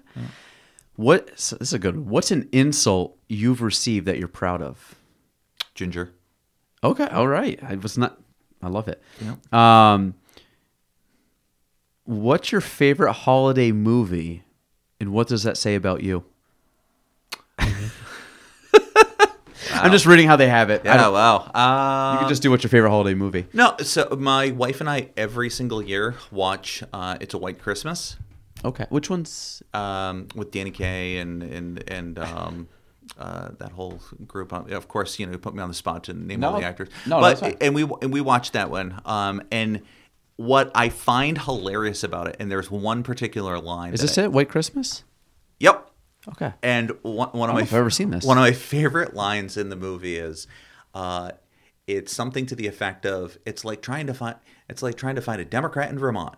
What 0.96 1.40
so 1.40 1.56
this 1.56 1.70
is 1.70 1.74
a 1.74 1.80
good 1.80 1.96
one. 1.96 2.08
What's 2.10 2.32
an 2.32 2.50
insult 2.52 3.18
you've 3.30 3.62
received 3.62 4.06
that 4.08 4.18
you're 4.20 4.28
proud 4.28 4.62
of? 4.62 4.96
Ginger. 5.76 6.12
Okay. 6.84 7.08
All 7.08 7.28
right. 7.28 7.60
I 7.64 7.76
was 7.76 7.98
not 7.98 8.20
I 8.62 8.68
love 8.70 8.88
it. 8.88 9.02
Yeah. 9.22 9.36
Um 9.52 10.16
What's 12.06 12.52
your 12.52 12.62
favorite 12.62 13.14
holiday 13.14 13.72
movie 13.72 14.44
and 15.00 15.12
what 15.14 15.28
does 15.28 15.44
that 15.44 15.58
say 15.58 15.76
about 15.76 16.02
you? 16.04 16.26
I'm 19.84 19.92
just 19.92 20.06
reading 20.06 20.28
how 20.28 20.36
they 20.36 20.48
have 20.50 20.70
it. 20.70 20.82
I 20.86 20.90
Yeah. 20.96 20.98
don't- 21.04 21.14
Wow. 21.14 21.38
Uh, 21.54 22.14
you 22.14 22.20
can 22.20 22.30
just 22.30 22.42
do 22.42 22.52
what's 22.52 22.64
your 22.64 22.70
favorite 22.70 22.90
holiday 22.90 23.14
movie. 23.16 23.46
no. 23.54 23.76
So 23.82 24.16
my 24.20 24.52
wife 24.52 24.80
and 24.82 24.90
I 24.90 25.10
every 25.18 25.50
single 25.50 25.82
year 25.82 26.16
watch 26.32 26.84
uh, 26.94 27.18
"It's 27.20 27.34
a 27.34 27.38
White 27.38 27.60
Christmas" 27.62 28.18
Okay. 28.66 28.86
Which 28.90 29.10
one's 29.10 29.64
um, 29.74 30.28
with 30.36 30.52
Danny 30.52 30.72
Kaye 30.72 31.18
and 31.20 31.42
and 31.44 31.84
and 31.90 32.20
um, 32.20 32.68
uh, 33.18 33.50
that 33.58 33.72
whole 33.72 34.00
group. 34.28 34.52
Um, 34.54 34.72
Of 34.72 34.88
course, 34.88 35.18
you 35.20 35.26
know, 35.26 35.32
you 35.32 35.38
put 35.38 35.54
me 35.56 35.62
on 35.64 35.70
the 35.70 35.74
spot 35.76 36.04
to 36.06 36.14
name 36.14 36.44
all 36.44 36.54
No. 36.54 36.60
the 36.60 36.66
actors. 36.66 36.90
No, 37.08 37.20
but 37.22 37.30
that's 37.30 37.40
fine. 37.42 37.56
and 37.62 37.74
we 37.74 37.84
and 38.02 38.12
we 38.14 38.22
watched 38.22 38.54
that 38.54 38.70
one. 38.70 39.00
Um, 39.06 39.42
and 39.52 39.82
what 40.36 40.72
I 40.76 40.90
find 40.90 41.38
hilarious 41.38 42.04
about 42.04 42.28
it, 42.28 42.36
and 42.40 42.52
there's 42.52 42.70
one 42.72 43.02
particular 43.04 43.60
line. 43.60 43.94
Is 43.94 44.02
that 44.02 44.08
this 44.08 44.18
I- 44.18 44.24
it? 44.24 44.32
White 44.34 44.50
Christmas? 44.50 45.04
Yep. 45.60 45.89
Okay. 46.32 46.54
And 46.62 46.92
one, 47.02 47.30
one 47.30 47.50
of 47.50 47.56
my 47.56 47.62
I've 47.62 47.74
ever 47.74 47.90
seen 47.90 48.12
this. 48.12 48.24
One 48.24 48.38
of 48.38 48.44
my 48.44 48.52
favorite 48.74 49.14
lines 49.14 49.58
in 49.58 49.70
the 49.70 49.76
movie 49.76 50.18
is, 50.18 50.48
uh, 50.94 51.32
it's 51.88 52.14
something 52.14 52.46
to 52.48 52.56
the 52.56 52.68
effect 52.68 53.06
of, 53.06 53.38
"It's 53.46 53.66
like 53.66 53.82
trying 53.82 54.08
to 54.08 54.14
find, 54.14 54.36
it's 54.68 54.84
like 54.84 54.96
trying 54.96 55.16
to 55.16 55.22
find 55.22 55.42
a 55.42 55.46
Democrat 55.46 55.90
in 55.90 55.98
Vermont." 55.98 56.36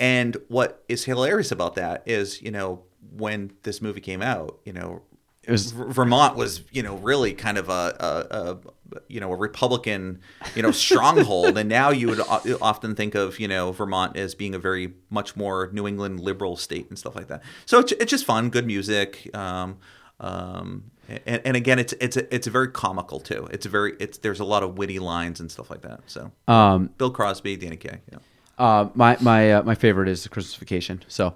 And 0.00 0.36
what 0.48 0.82
is 0.88 1.04
hilarious 1.04 1.52
about 1.52 1.74
that 1.74 2.02
is, 2.06 2.40
you 2.42 2.50
know, 2.50 2.82
when 3.12 3.52
this 3.62 3.82
movie 3.82 4.00
came 4.00 4.22
out, 4.22 4.58
you 4.64 4.72
know, 4.72 5.02
It 5.44 5.50
was 5.50 5.72
V- 5.72 5.84
Vermont 5.88 6.36
was, 6.36 6.62
you 6.70 6.82
know, 6.82 6.96
really 6.96 7.32
kind 7.32 7.56
of 7.56 7.68
a, 7.68 7.96
a, 7.98 8.36
a 8.36 9.02
you 9.08 9.20
know, 9.20 9.32
a 9.32 9.36
Republican, 9.36 10.20
you 10.54 10.62
know, 10.62 10.70
stronghold, 10.70 11.56
and 11.56 11.68
now 11.68 11.90
you 11.90 12.08
would 12.08 12.20
o- 12.20 12.58
often 12.60 12.94
think 12.94 13.14
of, 13.14 13.40
you 13.40 13.48
know, 13.48 13.72
Vermont 13.72 14.16
as 14.16 14.34
being 14.34 14.54
a 14.54 14.58
very 14.58 14.92
much 15.08 15.36
more 15.36 15.70
New 15.72 15.86
England 15.86 16.20
liberal 16.20 16.56
state 16.56 16.88
and 16.88 16.98
stuff 16.98 17.14
like 17.14 17.28
that. 17.28 17.42
So 17.66 17.78
it's, 17.78 17.92
it's 17.92 18.10
just 18.10 18.24
fun, 18.24 18.50
good 18.50 18.66
music, 18.66 19.30
um, 19.34 19.78
um, 20.18 20.90
and, 21.08 21.42
and 21.44 21.56
again, 21.56 21.78
it's 21.78 21.92
it's 21.94 22.16
it's 22.16 22.46
very 22.46 22.68
comical 22.68 23.20
too. 23.20 23.48
It's 23.50 23.66
very 23.66 23.94
it's 23.98 24.18
there's 24.18 24.40
a 24.40 24.44
lot 24.44 24.62
of 24.62 24.76
witty 24.76 24.98
lines 24.98 25.40
and 25.40 25.50
stuff 25.50 25.70
like 25.70 25.82
that. 25.82 26.00
So 26.06 26.30
um 26.46 26.90
Bing 26.98 27.12
Crosby, 27.12 27.56
Danny 27.56 27.76
Kaye, 27.76 28.00
yeah. 28.12 28.18
uh 28.58 28.88
my 28.94 29.16
my 29.20 29.52
uh, 29.52 29.62
my 29.62 29.74
favorite 29.74 30.08
is 30.08 30.26
vacation. 30.26 31.02
So 31.08 31.34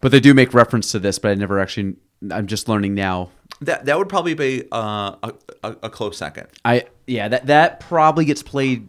but 0.00 0.12
they 0.12 0.20
do 0.20 0.32
make 0.32 0.54
reference 0.54 0.90
to 0.92 0.98
this, 0.98 1.18
but 1.18 1.32
I 1.32 1.34
never 1.34 1.58
actually 1.58 1.96
I'm 2.30 2.46
just 2.46 2.68
learning 2.68 2.94
now. 2.94 3.30
That 3.62 3.86
that 3.86 3.98
would 3.98 4.08
probably 4.08 4.34
be 4.34 4.64
uh, 4.72 5.16
a, 5.22 5.76
a, 5.82 5.90
close 5.90 6.16
second. 6.16 6.48
I 6.64 6.86
yeah, 7.06 7.28
that 7.28 7.46
that 7.46 7.80
probably 7.80 8.24
gets 8.24 8.42
played 8.42 8.88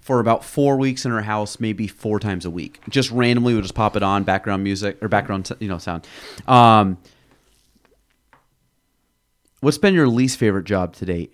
for 0.00 0.20
about 0.20 0.44
four 0.44 0.76
weeks 0.76 1.04
in 1.04 1.10
our 1.10 1.22
house, 1.22 1.58
maybe 1.58 1.88
four 1.88 2.20
times 2.20 2.44
a 2.44 2.50
week. 2.50 2.80
Just 2.88 3.10
randomly, 3.10 3.54
we'll 3.54 3.62
just 3.62 3.74
pop 3.74 3.96
it 3.96 4.02
on 4.02 4.22
background 4.22 4.62
music 4.62 5.02
or 5.02 5.08
background, 5.08 5.50
you 5.58 5.68
know, 5.68 5.78
sound. 5.78 6.06
Um, 6.46 6.98
what's 9.60 9.78
been 9.78 9.94
your 9.94 10.06
least 10.06 10.38
favorite 10.38 10.64
job 10.64 10.94
to 10.96 11.06
date? 11.06 11.32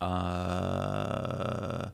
Uh, 0.00 1.88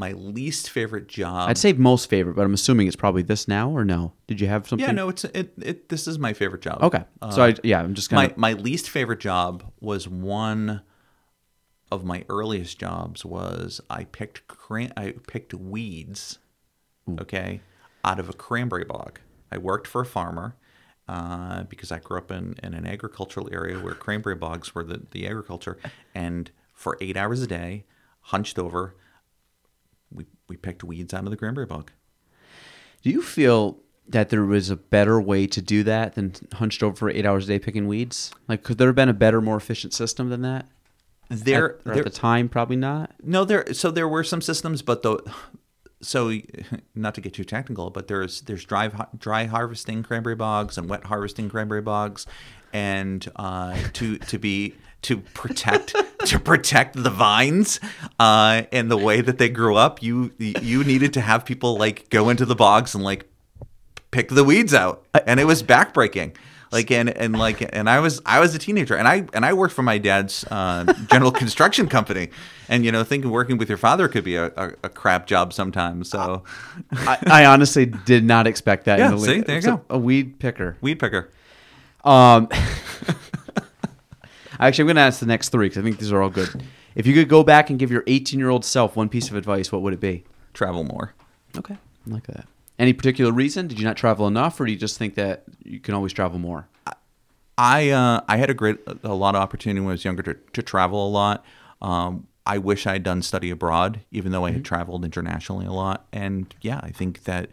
my 0.00 0.12
least 0.12 0.70
favorite 0.70 1.06
job. 1.06 1.48
I'd 1.48 1.58
say 1.58 1.74
most 1.74 2.08
favorite, 2.08 2.34
but 2.34 2.44
I'm 2.44 2.54
assuming 2.54 2.86
it's 2.86 2.96
probably 2.96 3.22
this 3.22 3.46
now 3.46 3.70
or 3.70 3.84
no? 3.84 4.14
Did 4.26 4.40
you 4.40 4.48
have 4.48 4.66
something? 4.66 4.84
Yeah, 4.84 4.92
no, 4.92 5.10
it's 5.10 5.24
it, 5.26 5.52
it. 5.60 5.90
This 5.90 6.08
is 6.08 6.18
my 6.18 6.32
favorite 6.32 6.62
job. 6.62 6.82
Okay, 6.82 7.04
so 7.30 7.44
I 7.44 7.54
yeah, 7.62 7.80
I'm 7.80 7.94
just 7.94 8.10
my 8.10 8.28
gonna. 8.28 8.38
my 8.38 8.54
least 8.54 8.88
favorite 8.88 9.20
job 9.20 9.70
was 9.78 10.08
one 10.08 10.80
of 11.92 12.02
my 12.02 12.24
earliest 12.28 12.78
jobs. 12.78 13.24
Was 13.24 13.80
I 13.90 14.04
picked 14.04 14.48
cran- 14.48 14.94
I 14.96 15.14
picked 15.26 15.52
weeds, 15.54 16.38
okay, 17.20 17.60
out 18.02 18.18
of 18.18 18.28
a 18.30 18.32
cranberry 18.32 18.84
bog. 18.84 19.20
I 19.52 19.58
worked 19.58 19.86
for 19.86 20.00
a 20.00 20.06
farmer. 20.06 20.56
Uh, 21.08 21.64
because 21.64 21.90
I 21.90 21.98
grew 21.98 22.18
up 22.18 22.30
in, 22.30 22.54
in 22.62 22.72
an 22.72 22.86
agricultural 22.86 23.48
area 23.50 23.80
where 23.80 23.94
cranberry 23.94 24.36
bogs 24.36 24.76
were 24.76 24.84
the, 24.84 25.02
the 25.10 25.26
agriculture, 25.26 25.76
and 26.14 26.52
for 26.72 26.96
eight 27.00 27.16
hours 27.16 27.42
a 27.42 27.48
day, 27.48 27.84
hunched 28.20 28.60
over, 28.60 28.94
we, 30.50 30.56
picked 30.56 30.84
weeds 30.84 31.14
out 31.14 31.24
of 31.24 31.30
the 31.30 31.36
cranberry 31.36 31.66
bog. 31.66 31.90
Do 33.02 33.10
you 33.10 33.22
feel 33.22 33.78
that 34.08 34.28
there 34.28 34.44
was 34.44 34.68
a 34.68 34.76
better 34.76 35.20
way 35.20 35.46
to 35.46 35.62
do 35.62 35.82
that 35.84 36.16
than 36.16 36.34
hunched 36.54 36.82
over 36.82 36.94
for 36.94 37.08
eight 37.08 37.24
hours 37.24 37.44
a 37.44 37.48
day 37.48 37.58
picking 37.58 37.88
weeds? 37.88 38.32
Like, 38.48 38.62
could 38.62 38.76
there 38.76 38.88
have 38.88 38.96
been 38.96 39.08
a 39.08 39.14
better, 39.14 39.40
more 39.40 39.56
efficient 39.56 39.94
system 39.94 40.28
than 40.28 40.42
that? 40.42 40.66
There, 41.30 41.76
at, 41.76 41.84
there 41.84 41.98
at 41.98 42.04
the 42.04 42.10
time, 42.10 42.48
probably 42.48 42.76
not. 42.76 43.12
No, 43.22 43.44
there. 43.44 43.72
So 43.72 43.90
there 43.90 44.08
were 44.08 44.24
some 44.24 44.42
systems, 44.42 44.82
but 44.82 45.02
the 45.02 45.22
so 46.02 46.32
not 46.94 47.14
to 47.14 47.20
get 47.20 47.34
too 47.34 47.44
technical, 47.44 47.90
but 47.90 48.08
there's 48.08 48.42
there's 48.42 48.64
dry 48.64 48.90
dry 49.16 49.44
harvesting 49.44 50.02
cranberry 50.02 50.34
bogs 50.34 50.78
and 50.78 50.88
wet 50.88 51.04
harvesting 51.04 51.48
cranberry 51.48 51.82
bogs, 51.82 52.26
and 52.72 53.30
uh, 53.36 53.78
to 53.94 54.18
to 54.18 54.38
be 54.38 54.74
to 55.02 55.18
protect 55.18 55.94
to 56.26 56.38
protect 56.38 57.02
the 57.02 57.10
vines 57.10 57.80
uh, 58.18 58.62
and 58.72 58.90
the 58.90 58.96
way 58.96 59.20
that 59.20 59.38
they 59.38 59.48
grew 59.48 59.76
up, 59.76 60.02
you 60.02 60.32
you 60.38 60.84
needed 60.84 61.12
to 61.14 61.20
have 61.20 61.44
people 61.44 61.76
like 61.76 62.08
go 62.10 62.28
into 62.28 62.44
the 62.44 62.54
bogs 62.54 62.94
and 62.94 63.02
like 63.04 63.26
pick 64.10 64.28
the 64.28 64.44
weeds 64.44 64.74
out, 64.74 65.04
and 65.26 65.40
it 65.40 65.44
was 65.44 65.62
backbreaking. 65.62 66.34
Like 66.72 66.92
and 66.92 67.10
and 67.10 67.36
like 67.36 67.68
and 67.74 67.90
I 67.90 67.98
was 67.98 68.20
I 68.24 68.38
was 68.38 68.54
a 68.54 68.58
teenager 68.60 68.94
and 68.94 69.08
I 69.08 69.26
and 69.34 69.44
I 69.44 69.54
worked 69.54 69.74
for 69.74 69.82
my 69.82 69.98
dad's 69.98 70.44
uh, 70.52 70.84
general 71.10 71.32
construction 71.32 71.88
company 71.88 72.30
and 72.68 72.84
you 72.84 72.92
know 72.92 73.02
thinking 73.02 73.28
working 73.32 73.58
with 73.58 73.68
your 73.68 73.76
father 73.76 74.06
could 74.06 74.22
be 74.22 74.36
a, 74.36 74.52
a, 74.56 74.72
a 74.84 74.88
crap 74.88 75.26
job 75.26 75.52
sometimes 75.52 76.10
so 76.10 76.44
I, 76.92 77.18
I 77.26 77.44
honestly 77.46 77.86
did 77.86 78.24
not 78.24 78.46
expect 78.46 78.84
that. 78.84 79.00
Yeah, 79.00 79.06
in 79.10 79.16
the 79.16 79.20
see, 79.20 79.40
there 79.40 79.56
you 79.56 79.62
So, 79.62 79.76
go. 79.78 79.84
A 79.90 79.98
weed 79.98 80.38
picker. 80.38 80.76
weed 80.80 81.00
picker 81.00 81.30
Um, 82.04 82.48
actually, 84.68 84.82
I'm 84.82 84.86
going 84.88 84.96
to 84.96 85.02
ask 85.02 85.20
the 85.20 85.26
next 85.26 85.50
three 85.50 85.68
because 85.68 85.78
I 85.78 85.82
think 85.82 85.98
these 85.98 86.12
are 86.12 86.22
all 86.22 86.30
good. 86.30 86.62
If 86.94 87.06
you 87.06 87.14
could 87.14 87.28
go 87.28 87.42
back 87.42 87.70
and 87.70 87.78
give 87.78 87.90
your 87.90 88.04
18 88.06 88.38
year 88.38 88.50
old 88.50 88.64
self 88.64 88.96
one 88.96 89.08
piece 89.08 89.28
of 89.30 89.36
advice, 89.36 89.72
what 89.72 89.82
would 89.82 89.92
it 89.92 90.00
be? 90.00 90.24
travel 90.52 90.84
more 90.84 91.14
Okay, 91.56 91.74
I 91.74 92.10
like 92.10 92.26
that. 92.28 92.46
Any 92.78 92.92
particular 92.92 93.32
reason? 93.32 93.66
Did 93.66 93.78
you 93.78 93.84
not 93.84 93.96
travel 93.96 94.26
enough, 94.26 94.60
or 94.60 94.66
do 94.66 94.72
you 94.72 94.78
just 94.78 94.98
think 94.98 95.16
that 95.16 95.42
you 95.64 95.80
can 95.80 95.94
always 95.94 96.12
travel 96.12 96.38
more? 96.38 96.68
I 97.58 97.90
uh, 97.90 98.20
I 98.28 98.36
had 98.36 98.50
a 98.50 98.54
great 98.54 98.78
a 99.02 99.14
lot 99.14 99.34
of 99.34 99.42
opportunity 99.42 99.80
when 99.80 99.90
I 99.90 99.92
was 99.92 100.04
younger 100.04 100.22
to, 100.22 100.34
to 100.34 100.62
travel 100.62 101.06
a 101.06 101.10
lot. 101.10 101.44
Um, 101.82 102.26
I 102.46 102.58
wish 102.58 102.86
I 102.86 102.92
had 102.92 103.02
done 103.02 103.22
study 103.22 103.50
abroad, 103.50 104.00
even 104.10 104.32
though 104.32 104.44
I 104.44 104.52
had 104.52 104.64
traveled 104.64 105.04
internationally 105.04 105.66
a 105.66 105.72
lot. 105.72 106.06
And 106.12 106.54
yeah, 106.62 106.80
I 106.82 106.90
think 106.90 107.24
that 107.24 107.50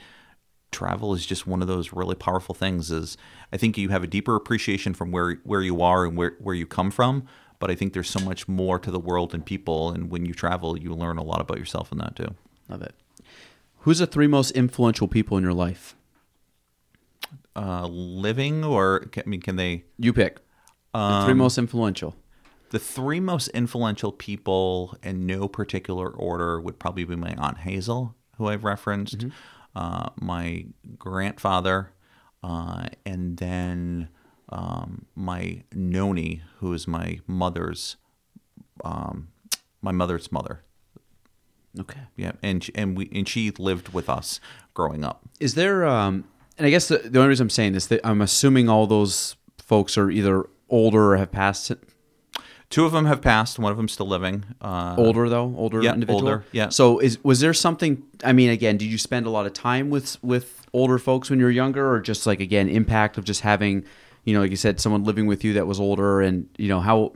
travel 0.72 1.14
is 1.14 1.26
just 1.26 1.46
one 1.46 1.62
of 1.62 1.68
those 1.68 1.92
really 1.92 2.16
powerful 2.16 2.56
things. 2.56 2.92
Is 2.92 3.18
I 3.52 3.58
think 3.58 3.78
you 3.78 3.90
have 3.90 4.04
a 4.04 4.08
deeper 4.08 4.36
appreciation 4.36 4.94
from 4.94 5.12
where 5.12 5.36
where 5.44 5.62
you 5.62 5.82
are 5.82 6.06
and 6.06 6.18
where 6.18 6.36
where 6.40 6.56
you 6.56 6.66
come 6.66 6.92
from. 6.92 7.28
But 7.60 7.72
I 7.72 7.76
think 7.76 7.94
there's 7.94 8.10
so 8.10 8.20
much 8.20 8.48
more 8.48 8.78
to 8.78 8.92
the 8.92 9.00
world 9.00 9.34
and 9.34 9.44
people, 9.44 9.90
and 9.90 10.12
when 10.12 10.26
you 10.26 10.34
travel, 10.34 10.78
you 10.78 10.94
learn 10.94 11.18
a 11.18 11.24
lot 11.24 11.42
about 11.42 11.58
yourself 11.58 11.92
in 11.92 11.98
that 11.98 12.16
too. 12.16 12.36
Love 12.70 12.84
it. 12.84 12.94
Who's 13.80 14.00
the 14.00 14.06
three 14.08 14.28
most 14.28 14.52
influential 14.52 15.08
people 15.08 15.38
in 15.38 15.44
your 15.44 15.54
life? 15.54 15.96
Uh, 17.56 17.88
living, 17.88 18.64
or 18.64 19.10
I 19.18 19.28
mean, 19.28 19.42
can 19.42 19.56
they? 19.56 19.86
You 19.98 20.14
pick. 20.14 20.40
the 21.22 21.26
three 21.26 21.34
most 21.34 21.58
influential. 21.58 22.16
The 22.70 22.80
three 22.80 23.20
most 23.20 23.48
influential 23.50 24.12
people 24.12 24.98
in 25.02 25.26
no 25.26 25.48
particular 25.48 26.10
order 26.10 26.60
would 26.60 26.80
probably 26.80 27.06
be 27.06 27.16
my 27.16 27.34
Aunt 27.38 27.60
Hazel, 27.60 28.14
who 28.38 28.50
I've 28.50 28.64
referenced, 28.66 29.26
uh, 29.76 30.10
my 30.20 30.66
grandfather, 30.98 31.92
uh, 32.48 32.88
and 33.06 33.38
then 33.38 34.08
um, 34.50 35.06
my 35.16 35.64
noni, 35.74 36.42
who 36.60 36.74
is 36.74 36.88
my 36.88 37.20
mother's, 37.28 37.98
um, 38.86 39.28
my 39.82 39.92
mother's 39.92 40.32
mother. 40.32 40.62
Okay. 41.78 42.00
Yeah, 42.16 42.32
and 42.42 42.64
she, 42.64 42.72
and 42.74 42.98
we 42.98 43.10
and 43.14 43.28
she 43.28 43.52
lived 43.52 43.90
with 43.90 44.10
us 44.10 44.40
growing 44.74 45.04
up. 45.04 45.22
Is 45.40 45.54
there, 45.56 45.86
um, 45.86 46.24
and 46.58 46.66
I 46.66 46.70
guess 46.70 46.88
the, 46.88 46.98
the 47.00 47.20
only 47.20 47.30
reason 47.30 47.46
I'm 47.46 47.50
saying 47.50 47.74
this, 47.74 47.88
that 47.88 48.02
I'm 48.04 48.22
assuming 48.22 48.70
all 48.70 48.88
those 48.88 49.36
folks 49.60 49.98
are 49.98 50.10
either 50.10 50.46
older 50.70 51.14
or 51.14 51.18
have 51.18 51.32
passed. 51.32 51.70
it. 51.70 51.80
Two 52.70 52.86
of 52.86 52.92
them 52.94 53.06
have 53.06 53.22
passed. 53.22 53.60
One 53.60 53.72
of 53.72 53.78
them's 53.78 53.94
still 53.94 54.08
living. 54.08 54.44
Uh, 54.60 54.96
Older 54.98 55.30
though, 55.30 55.54
older 55.56 55.82
yeah, 55.84 55.94
individual. 55.94 56.22
older, 56.22 56.46
yeah. 56.52 56.70
So 56.70 57.00
is 57.00 57.24
was 57.24 57.40
there 57.42 57.54
something? 57.54 58.04
I 58.24 58.34
mean, 58.34 58.50
again, 58.50 58.78
did 58.78 58.86
you 58.88 58.98
spend 58.98 59.26
a 59.26 59.30
lot 59.30 59.46
of 59.46 59.54
time 59.54 59.90
with 59.90 60.18
with 60.24 60.57
older 60.74 60.98
folks 60.98 61.30
when 61.30 61.40
you 61.40 61.46
were 61.46 61.52
younger, 61.52 61.92
or 61.92 62.00
just 62.00 62.26
like 62.26 62.40
again 62.40 62.70
impact 62.70 63.18
of 63.18 63.24
just 63.24 63.42
having, 63.42 63.86
you 64.26 64.34
know, 64.34 64.42
like 64.42 64.52
you 64.52 64.58
said, 64.58 64.80
someone 64.80 65.04
living 65.04 65.28
with 65.28 65.44
you 65.44 65.54
that 65.54 65.68
was 65.68 65.80
older, 65.80 66.22
and 66.22 66.50
you 66.58 66.68
know 66.68 66.80
how 66.80 67.14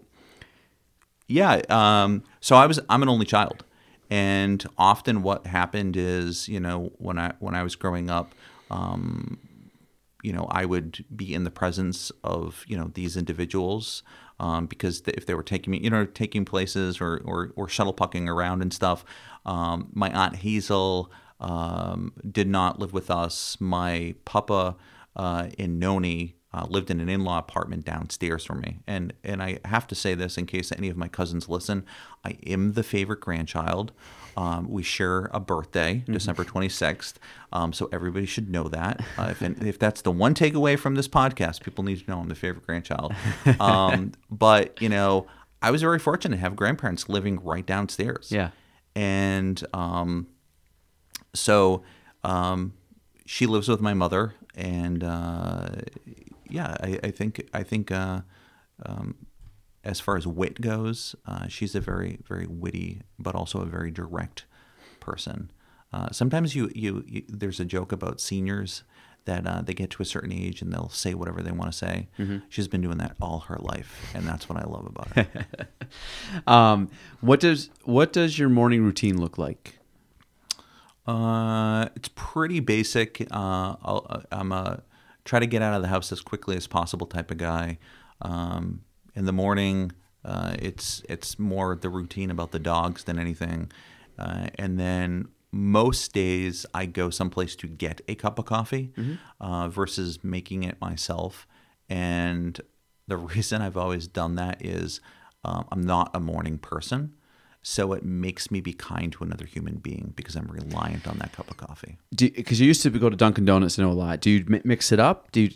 Yeah. 1.28 1.62
Um, 1.70 2.24
so 2.40 2.56
I 2.56 2.66
was 2.66 2.80
I'm 2.90 3.04
an 3.04 3.10
only 3.10 3.26
child, 3.26 3.64
and 4.10 4.66
often 4.78 5.22
what 5.24 5.48
happened 5.48 5.96
is 5.98 6.48
you 6.48 6.60
know 6.60 6.92
when 6.98 7.18
I 7.18 7.34
when 7.40 7.56
I 7.56 7.64
was 7.64 7.76
growing 7.76 8.10
up, 8.10 8.34
um, 8.70 9.40
you 10.24 10.34
know 10.34 10.48
I 10.50 10.66
would 10.66 11.06
be 11.16 11.34
in 11.34 11.44
the 11.44 11.52
presence 11.52 12.12
of 12.24 12.64
you 12.68 12.78
know 12.78 12.92
these 12.94 13.18
individuals 13.18 14.04
um, 14.40 14.66
because 14.66 15.04
if 15.08 15.26
they 15.26 15.36
were 15.36 15.44
taking 15.44 15.72
me 15.72 15.80
you 15.80 15.90
know 15.90 16.06
taking 16.06 16.46
places 16.46 17.00
or 17.00 17.22
or, 17.26 17.52
or 17.56 17.70
shuttle 17.70 17.94
pucking 17.94 18.28
around 18.28 18.62
and 18.62 18.74
stuff. 18.74 19.06
Um, 19.44 19.90
my 19.94 20.12
aunt 20.12 20.36
Hazel 20.36 21.12
um, 21.42 22.14
did 22.30 22.48
not 22.48 22.80
live 22.80 22.94
with 22.94 23.12
us. 23.12 23.58
My 23.60 24.16
papa 24.26 24.78
uh, 25.16 25.48
in 25.58 25.80
Noni 25.80 26.36
uh, 26.54 26.66
lived 26.70 26.90
in 26.90 27.00
an 27.00 27.10
in-law 27.10 27.40
apartment 27.40 27.86
downstairs 27.86 28.46
from 28.46 28.62
me. 28.62 28.80
And 28.88 29.14
and 29.24 29.42
I 29.42 29.60
have 29.66 29.88
to 29.88 29.96
say 29.96 30.14
this 30.16 30.38
in 30.38 30.46
case 30.46 30.72
any 30.72 30.90
of 30.90 30.98
my 30.98 31.08
cousins 31.08 31.50
listen. 31.50 31.86
I 32.24 32.38
am 32.46 32.74
the 32.74 32.84
favorite 32.84 33.22
grandchild. 33.22 33.92
Um, 34.38 34.70
we 34.70 34.82
share 34.84 35.30
a 35.34 35.40
birthday, 35.40 36.04
December 36.06 36.46
26th. 36.46 37.16
Um, 37.52 37.74
so 37.74 37.90
everybody 37.92 38.26
should 38.26 38.50
know 38.50 38.70
that. 38.70 39.02
Uh, 39.18 39.28
if, 39.32 39.42
if 39.42 39.78
that's 39.78 40.02
the 40.02 40.12
one 40.12 40.34
takeaway 40.34 40.80
from 40.80 40.96
this 40.96 41.08
podcast, 41.08 41.64
people 41.64 41.84
need 41.84 42.00
to 42.04 42.10
know 42.10 42.20
I'm 42.20 42.30
the 42.30 42.36
favorite 42.36 42.66
grandchild. 42.66 43.14
Um, 43.60 44.14
but, 44.32 44.82
you 44.82 44.88
know, 44.88 45.28
I 45.62 45.70
was 45.72 45.82
very 45.82 46.00
fortunate 46.00 46.38
to 46.38 46.42
have 46.42 46.56
grandparents 46.56 47.10
living 47.10 47.44
right 47.44 47.66
downstairs. 47.66 48.32
Yeah. 48.32 48.52
And 48.96 49.62
um, 49.74 50.28
so 51.34 51.84
um, 52.24 52.74
she 53.26 53.46
lives 53.46 53.68
with 53.68 53.82
my 53.82 53.94
mother, 53.94 54.36
and 54.56 55.04
uh, 55.04 55.70
yeah, 56.50 56.76
I, 56.82 57.00
I 57.04 57.12
think 57.12 57.48
I 57.54 57.64
think 57.64 57.92
uh, 57.92 58.22
um, 58.86 59.16
as 59.84 60.00
far 60.00 60.18
as 60.18 60.28
wit 60.28 60.62
goes, 60.62 61.16
uh, 61.26 61.48
she's 61.48 61.76
a 61.76 61.82
very 61.82 62.20
very 62.28 62.48
witty, 62.48 63.02
but 63.18 63.36
also 63.36 63.62
a 63.62 63.66
very 63.66 63.92
direct 63.92 64.46
person. 65.00 65.52
Uh, 65.94 66.10
sometimes 66.12 66.56
you, 66.56 66.72
you 66.74 67.04
you 67.08 67.24
there's 67.28 67.60
a 67.60 67.66
joke 67.66 67.92
about 67.92 68.22
seniors 68.22 68.84
that 69.26 69.46
uh, 69.46 69.62
they 69.62 69.74
get 69.74 69.90
to 69.92 70.02
a 70.02 70.06
certain 70.06 70.32
age 70.32 70.62
and 70.62 70.74
they'll 70.74 70.90
say 70.90 71.14
whatever 71.14 71.44
they 71.44 71.52
want 71.52 71.72
to 71.72 71.78
say. 71.78 72.08
She's 72.50 72.68
been 72.68 72.82
doing 72.82 72.98
that 72.98 73.16
all 73.22 73.40
her 73.42 73.58
life, 73.60 74.12
and 74.16 74.26
that's 74.26 74.50
what 74.50 74.58
I 74.58 74.64
love 74.64 74.86
about 74.88 75.08
her. 75.16 75.46
um, 76.48 76.90
what 77.20 77.40
does 77.40 77.70
what 77.84 78.14
does 78.14 78.40
your 78.40 78.50
morning 78.50 78.84
routine 78.84 79.20
look 79.22 79.38
like? 79.38 79.78
Uh, 81.06 81.88
it's 81.96 82.10
pretty 82.14 82.60
basic. 82.60 83.22
Uh, 83.32 83.76
I'll, 83.84 84.24
I'm 84.32 84.52
a 84.52 84.84
try 85.26 85.40
to 85.40 85.48
get 85.48 85.62
out 85.62 85.74
of 85.74 85.82
the 85.82 85.88
house 85.88 86.12
as 86.12 86.22
quickly 86.22 86.56
as 86.58 86.68
possible 86.68 87.08
type 87.08 87.32
of 87.32 87.38
guy. 87.38 87.78
Um, 88.22 88.82
in 89.16 89.26
the 89.26 89.34
morning, 89.34 89.92
uh, 90.24 90.56
it's 90.60 91.02
it's 91.10 91.40
more 91.40 91.76
the 91.76 91.90
routine 91.90 92.30
about 92.30 92.52
the 92.52 92.60
dogs 92.60 93.04
than 93.04 93.18
anything. 93.20 93.72
Uh, 94.18 94.48
and 94.56 94.80
then 94.80 95.28
most 95.52 96.14
days, 96.14 96.66
I 96.74 96.86
go 96.86 97.10
someplace 97.10 97.56
to 97.58 97.68
get 97.68 98.02
a 98.08 98.16
cup 98.16 98.40
of 98.40 98.46
coffee 98.46 98.94
uh, 99.40 99.68
versus 99.68 100.24
making 100.24 100.64
it 100.64 100.80
myself. 100.80 101.48
And 101.90 102.60
the 103.08 103.18
reason 103.34 103.62
I've 103.62 103.78
always 103.78 104.08
done 104.08 104.36
that 104.36 104.64
is 104.64 105.02
um, 105.44 105.68
I'm 105.72 105.82
not 105.82 106.12
a 106.14 106.20
morning 106.20 106.58
person. 106.58 107.16
So 107.64 107.94
it 107.94 108.04
makes 108.04 108.50
me 108.50 108.60
be 108.60 108.74
kind 108.74 109.12
to 109.14 109.24
another 109.24 109.46
human 109.46 109.76
being 109.76 110.14
because 110.16 110.36
I'm 110.36 110.48
reliant 110.48 111.08
on 111.08 111.20
that 111.20 111.32
cup 111.34 111.52
of 111.52 111.58
coffee. 111.58 111.98
Because 112.16 112.60
you 112.60 112.66
used 112.66 112.82
to 112.84 112.90
go 112.90 113.08
to 113.10 113.16
Dunkin' 113.16 113.46
Donuts 113.46 113.78
and 113.78 113.86
know 113.88 113.94
a 113.94 113.94
lot. 113.94 114.20
Do 114.20 114.32
you 114.32 114.44
mi- 114.48 114.62
mix 114.64 114.92
it 114.92 115.00
up? 115.00 115.32
Do 115.32 115.42
you? 115.42 115.50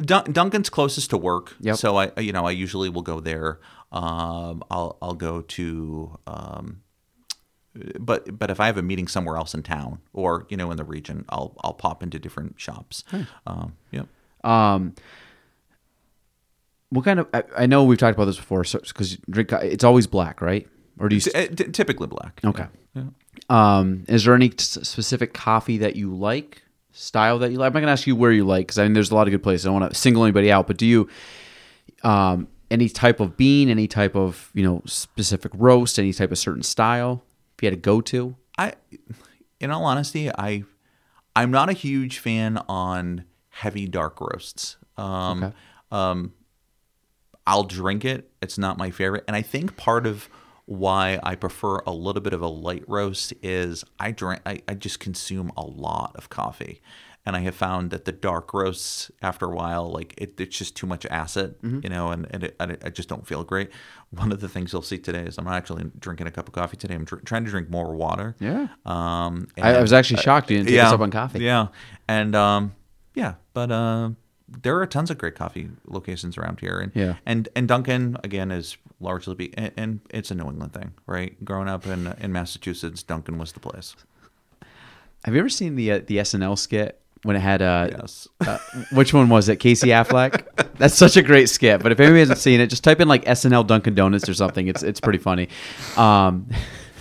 Dun- 0.00 0.30
Dunkin's 0.32 0.68
closest 0.68 1.10
to 1.10 1.16
work, 1.16 1.54
Yep. 1.60 1.76
so 1.76 1.96
I, 1.96 2.10
you 2.20 2.32
know, 2.32 2.44
I 2.46 2.50
usually 2.50 2.88
will 2.88 3.02
go 3.02 3.20
there. 3.20 3.60
Um, 3.92 4.62
I'll 4.70 4.98
I'll 5.00 5.14
go 5.14 5.40
to, 5.40 6.18
um, 6.26 6.82
but 7.98 8.36
but 8.38 8.50
if 8.50 8.58
I 8.60 8.66
have 8.66 8.76
a 8.76 8.82
meeting 8.82 9.06
somewhere 9.08 9.36
else 9.36 9.54
in 9.54 9.62
town 9.62 10.00
or 10.12 10.46
you 10.50 10.56
know 10.56 10.70
in 10.70 10.76
the 10.76 10.84
region, 10.84 11.24
I'll 11.30 11.54
I'll 11.62 11.72
pop 11.74 12.02
into 12.02 12.18
different 12.18 12.60
shops. 12.60 13.04
Um, 13.46 13.74
yep. 13.92 14.06
Um, 14.44 14.94
what 16.90 17.04
kind 17.04 17.20
of? 17.20 17.28
I, 17.32 17.44
I 17.58 17.66
know 17.66 17.84
we've 17.84 17.98
talked 17.98 18.16
about 18.16 18.26
this 18.26 18.36
before. 18.36 18.64
So 18.64 18.78
because 18.80 19.16
drink, 19.30 19.50
it's 19.52 19.84
always 19.84 20.06
black, 20.06 20.40
right? 20.42 20.68
Or 20.98 21.08
do 21.08 21.16
you? 21.16 21.20
T- 21.20 21.32
uh, 21.34 21.46
t- 21.48 21.70
typically 21.72 22.06
black. 22.06 22.40
Okay. 22.44 22.66
Um, 23.50 24.04
is 24.08 24.24
there 24.24 24.34
any 24.34 24.52
s- 24.58 24.78
specific 24.88 25.34
coffee 25.34 25.78
that 25.78 25.94
you 25.96 26.14
like, 26.14 26.62
style 26.92 27.38
that 27.40 27.52
you 27.52 27.58
like? 27.58 27.68
I'm 27.68 27.74
not 27.74 27.80
gonna 27.80 27.92
ask 27.92 28.06
you 28.06 28.16
where 28.16 28.32
you 28.32 28.44
like 28.46 28.66
because 28.66 28.78
I 28.78 28.84
mean 28.84 28.94
there's 28.94 29.10
a 29.10 29.14
lot 29.14 29.26
of 29.26 29.30
good 29.30 29.42
places. 29.42 29.66
I 29.66 29.68
don't 29.70 29.80
want 29.80 29.92
to 29.92 29.98
single 29.98 30.24
anybody 30.24 30.50
out, 30.50 30.66
but 30.66 30.78
do 30.78 30.86
you, 30.86 31.08
um, 32.02 32.48
any 32.70 32.88
type 32.88 33.20
of 33.20 33.36
bean, 33.36 33.68
any 33.68 33.86
type 33.86 34.16
of 34.16 34.50
you 34.54 34.64
know 34.64 34.82
specific 34.86 35.52
roast, 35.54 35.98
any 35.98 36.12
type 36.12 36.32
of 36.32 36.38
certain 36.38 36.62
style? 36.62 37.22
If 37.56 37.62
you 37.62 37.66
had 37.66 37.74
a 37.74 37.80
go 37.80 38.00
to, 38.02 38.36
I, 38.58 38.72
in 39.60 39.70
all 39.70 39.84
honesty, 39.84 40.30
I, 40.30 40.64
I'm 41.34 41.50
not 41.50 41.68
a 41.68 41.72
huge 41.74 42.18
fan 42.18 42.58
on 42.68 43.24
heavy 43.48 43.86
dark 43.86 44.20
roasts. 44.20 44.76
Um, 44.96 45.42
Okay. 45.44 45.56
um, 45.92 46.32
I'll 47.46 47.64
drink 47.64 48.04
it. 48.04 48.30
It's 48.42 48.58
not 48.58 48.76
my 48.78 48.90
favorite, 48.90 49.24
and 49.28 49.36
I 49.36 49.42
think 49.42 49.76
part 49.76 50.06
of 50.06 50.28
why 50.66 51.18
I 51.22 51.34
prefer 51.36 51.78
a 51.86 51.92
little 51.92 52.20
bit 52.22 52.32
of 52.32 52.42
a 52.42 52.48
light 52.48 52.84
roast 52.86 53.32
is 53.42 53.84
I 53.98 54.10
drink. 54.10 54.42
I, 54.44 54.62
I 54.68 54.74
just 54.74 55.00
consume 55.00 55.50
a 55.56 55.62
lot 55.62 56.12
of 56.16 56.28
coffee, 56.28 56.80
and 57.24 57.36
I 57.36 57.40
have 57.40 57.54
found 57.54 57.90
that 57.90 58.04
the 58.04 58.12
dark 58.12 58.52
roasts 58.52 59.10
after 59.22 59.46
a 59.46 59.54
while, 59.54 59.88
like 59.90 60.14
it, 60.18 60.40
it's 60.40 60.58
just 60.58 60.76
too 60.76 60.86
much 60.86 61.06
acid, 61.06 61.54
you 61.62 61.88
know, 61.88 62.10
and, 62.10 62.26
and 62.30 62.44
it, 62.44 62.56
I, 62.58 62.76
I 62.84 62.90
just 62.90 63.08
don't 63.08 63.26
feel 63.26 63.44
great. 63.44 63.70
One 64.10 64.32
of 64.32 64.40
the 64.40 64.48
things 64.48 64.72
you'll 64.72 64.82
see 64.82 64.98
today 64.98 65.22
is 65.22 65.38
I'm 65.38 65.44
not 65.44 65.54
actually 65.54 65.90
drinking 65.98 66.26
a 66.26 66.30
cup 66.32 66.48
of 66.48 66.54
coffee 66.54 66.76
today. 66.76 66.94
I'm 66.94 67.04
dr- 67.04 67.24
trying 67.24 67.44
to 67.44 67.50
drink 67.50 67.70
more 67.70 67.94
water. 67.94 68.34
Yeah. 68.40 68.68
Um, 68.84 69.48
I, 69.60 69.74
I 69.74 69.80
was 69.80 69.92
actually 69.92 70.20
shocked 70.22 70.50
you 70.50 70.58
didn't 70.58 70.68
take 70.70 70.80
us 70.80 70.92
up 70.92 71.00
on 71.00 71.10
coffee. 71.10 71.40
yeah, 71.40 71.68
and 72.08 72.34
um, 72.34 72.74
yeah, 73.14 73.34
but 73.54 73.70
uh, 73.70 74.10
there 74.48 74.78
are 74.80 74.86
tons 74.86 75.10
of 75.10 75.18
great 75.18 75.34
coffee 75.34 75.70
locations 75.86 76.38
around 76.38 76.60
here, 76.60 76.78
and 76.78 76.92
Yeah. 76.94 77.14
and 77.26 77.48
and 77.56 77.66
Dunkin' 77.68 78.16
again 78.24 78.50
is 78.50 78.76
largely 79.00 79.34
be, 79.34 79.56
and, 79.58 79.72
and 79.76 80.00
it's 80.10 80.30
a 80.30 80.34
New 80.34 80.44
England 80.48 80.72
thing, 80.72 80.92
right? 81.06 81.42
Growing 81.44 81.68
up 81.68 81.86
in 81.86 82.14
in 82.20 82.32
Massachusetts, 82.32 83.02
Dunkin' 83.02 83.38
was 83.38 83.52
the 83.52 83.60
place. 83.60 83.94
Have 85.24 85.34
you 85.34 85.40
ever 85.40 85.48
seen 85.48 85.74
the 85.76 85.90
uh, 85.92 86.00
the 86.06 86.18
SNL 86.18 86.56
skit 86.58 87.00
when 87.24 87.34
it 87.34 87.40
had 87.40 87.60
uh, 87.62 87.88
Yes. 87.90 88.28
uh 88.46 88.58
which 88.92 89.12
one 89.12 89.28
was 89.28 89.48
it? 89.48 89.56
Casey 89.56 89.88
Affleck. 89.88 90.44
That's 90.78 90.94
such 90.94 91.16
a 91.16 91.22
great 91.22 91.48
skit. 91.48 91.82
But 91.82 91.90
if 91.90 91.98
anybody 91.98 92.20
hasn't 92.20 92.38
seen 92.38 92.60
it, 92.60 92.68
just 92.68 92.84
type 92.84 93.00
in 93.00 93.08
like 93.08 93.24
SNL 93.24 93.66
Dunkin' 93.66 93.94
Donuts 93.96 94.28
or 94.28 94.34
something. 94.34 94.68
It's 94.68 94.82
it's 94.84 95.00
pretty 95.00 95.18
funny. 95.18 95.48
Um, 95.96 96.48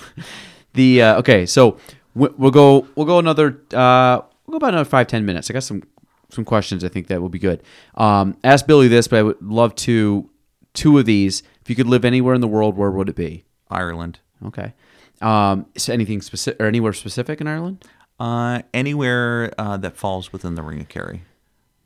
the 0.73 1.01
uh, 1.01 1.19
okay, 1.19 1.45
so 1.45 1.77
we- 2.15 2.29
we'll 2.37 2.51
go 2.51 2.87
we'll 2.95 3.05
go 3.05 3.19
another 3.19 3.61
uh, 3.73 4.21
we'll 4.47 4.53
go 4.53 4.57
about 4.57 4.69
another 4.73 4.89
five 4.89 5.07
ten 5.07 5.25
minutes. 5.25 5.49
I 5.49 5.53
got 5.53 5.63
some 5.63 5.83
some 6.29 6.45
questions. 6.45 6.83
I 6.83 6.89
think 6.89 7.07
that 7.07 7.21
will 7.21 7.29
be 7.29 7.39
good. 7.39 7.61
Um, 7.95 8.37
ask 8.43 8.65
Billy 8.67 8.87
this, 8.87 9.07
but 9.07 9.19
I 9.19 9.23
would 9.23 9.41
love 9.41 9.75
to 9.75 10.29
two 10.73 10.97
of 10.97 11.05
these. 11.05 11.43
If 11.61 11.69
you 11.69 11.75
could 11.75 11.87
live 11.87 12.05
anywhere 12.05 12.33
in 12.35 12.41
the 12.41 12.47
world, 12.47 12.75
where 12.77 12.91
would 12.91 13.09
it 13.09 13.15
be? 13.15 13.45
Ireland. 13.69 14.19
Okay. 14.45 14.73
Um, 15.21 15.65
so 15.77 15.93
anything 15.93 16.21
specific 16.21 16.59
or 16.61 16.65
anywhere 16.65 16.93
specific 16.93 17.39
in 17.41 17.47
Ireland? 17.47 17.85
Uh, 18.19 18.61
anywhere 18.73 19.53
uh, 19.57 19.77
that 19.77 19.95
falls 19.97 20.31
within 20.33 20.55
the 20.55 20.61
Ring 20.63 20.81
of 20.81 20.89
Kerry. 20.89 21.23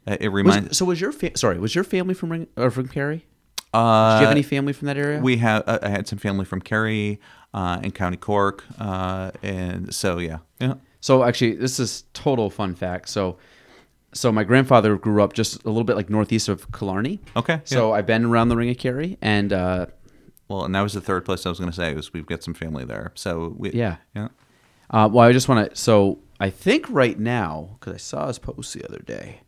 Uh, 0.07 0.18
it 0.20 0.30
Was- 0.30 0.36
reminds. 0.36 0.78
so 0.78 0.86
was 0.86 0.99
your 0.99 1.11
fa- 1.11 1.38
sorry 1.38 1.60
was 1.60 1.76
your 1.76 1.84
family 1.84 2.14
from 2.14 2.32
Ring 2.32 2.48
or 2.57 2.72
from 2.72 2.88
Kerry? 2.88 3.26
uh, 3.74 4.16
Did 4.16 4.22
you 4.22 4.26
have 4.28 4.32
any 4.32 4.44
family 4.44 4.74
from 4.74 4.88
that 4.88 4.98
area? 4.98 5.20
We 5.20 5.38
have. 5.38 5.64
Uh, 5.68 5.80
I 5.84 5.90
had 5.90 6.07
some 6.07 6.18
family 6.20 6.45
from 6.45 6.61
Kerry 6.61 7.20
uh, 7.53 7.80
and 7.84 7.94
County 7.94 8.18
Cork, 8.18 8.64
uh, 8.80 9.32
and 9.44 9.94
so 9.94 10.18
yeah, 10.18 10.40
yeah. 10.60 10.76
So 11.02 11.24
actually, 11.24 11.56
this 11.56 11.80
is 11.80 12.03
total 12.14 12.49
fun 12.49 12.74
fact. 12.76 13.10
So, 13.10 13.38
so 14.14 14.31
my 14.31 14.44
grandfather 14.44 14.98
grew 14.98 15.22
up 15.23 15.34
just 15.34 15.64
a 15.64 15.68
little 15.68 15.84
bit 15.84 15.95
like 15.95 16.10
northeast 16.10 16.49
of 16.49 16.72
Killarney. 16.72 17.19
Okay, 17.36 17.61
So 17.65 17.94
I've 17.94 18.06
been 18.06 18.26
around 18.26 18.49
the 18.49 18.56
Ring 18.57 18.69
of 18.69 18.77
Kerry, 18.77 19.18
and 19.22 19.53
uh, 19.53 19.86
Well, 20.48 20.65
and 20.65 20.73
that 20.76 20.81
was 20.81 20.94
the 20.94 21.02
third 21.02 21.26
place 21.26 21.45
I 21.45 21.49
was 21.49 21.60
going 21.60 21.72
to 21.72 21.76
say 21.76 21.94
was 21.94 22.11
we've 22.14 22.26
got 22.26 22.44
some 22.44 22.53
family 22.53 22.86
there. 22.86 23.11
So 23.15 23.53
we, 23.57 23.72
Yeah. 23.72 23.98
yeah. 24.15 24.30
uh, 24.90 25.10
well, 25.11 25.27
I 25.27 25.31
just 25.31 25.48
want 25.48 25.69
to. 25.69 25.76
So 25.76 26.19
I 26.40 26.49
think 26.49 26.86
right 26.90 27.19
now, 27.19 27.77
because 27.80 27.94
I 27.94 27.98
saw 27.98 28.27
his 28.27 28.40
post 28.40 28.73
the 28.73 28.84
other 28.88 28.99
day, 28.99 29.41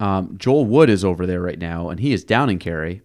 um, 0.00 0.34
Joel 0.36 0.66
Wood 0.66 0.90
is 0.90 1.04
over 1.04 1.24
there 1.26 1.40
right 1.40 1.58
now, 1.58 1.88
and 1.88 2.00
he 2.00 2.12
is 2.12 2.24
down 2.24 2.50
in 2.50 2.58
Kerry. 2.58 3.02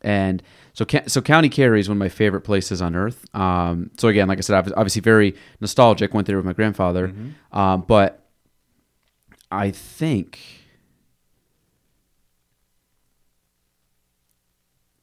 And 0.00 0.42
so, 0.72 0.84
so 1.06 1.20
County 1.20 1.48
Kerry 1.48 1.78
is 1.78 1.88
one 1.88 1.96
of 1.96 2.00
my 2.00 2.08
favorite 2.08 2.40
places 2.40 2.82
on 2.82 2.96
earth. 2.96 3.24
Um, 3.36 3.90
so 3.98 4.08
again, 4.08 4.26
like 4.26 4.38
I 4.38 4.40
said, 4.40 4.64
obvi- 4.64 4.72
obviously 4.76 5.00
very 5.00 5.36
nostalgic. 5.60 6.12
Went 6.12 6.26
there 6.26 6.36
with 6.36 6.46
my 6.46 6.54
grandfather, 6.54 7.14
um, 7.52 7.82
but 7.86 8.21
I 9.52 9.70
think 9.70 10.40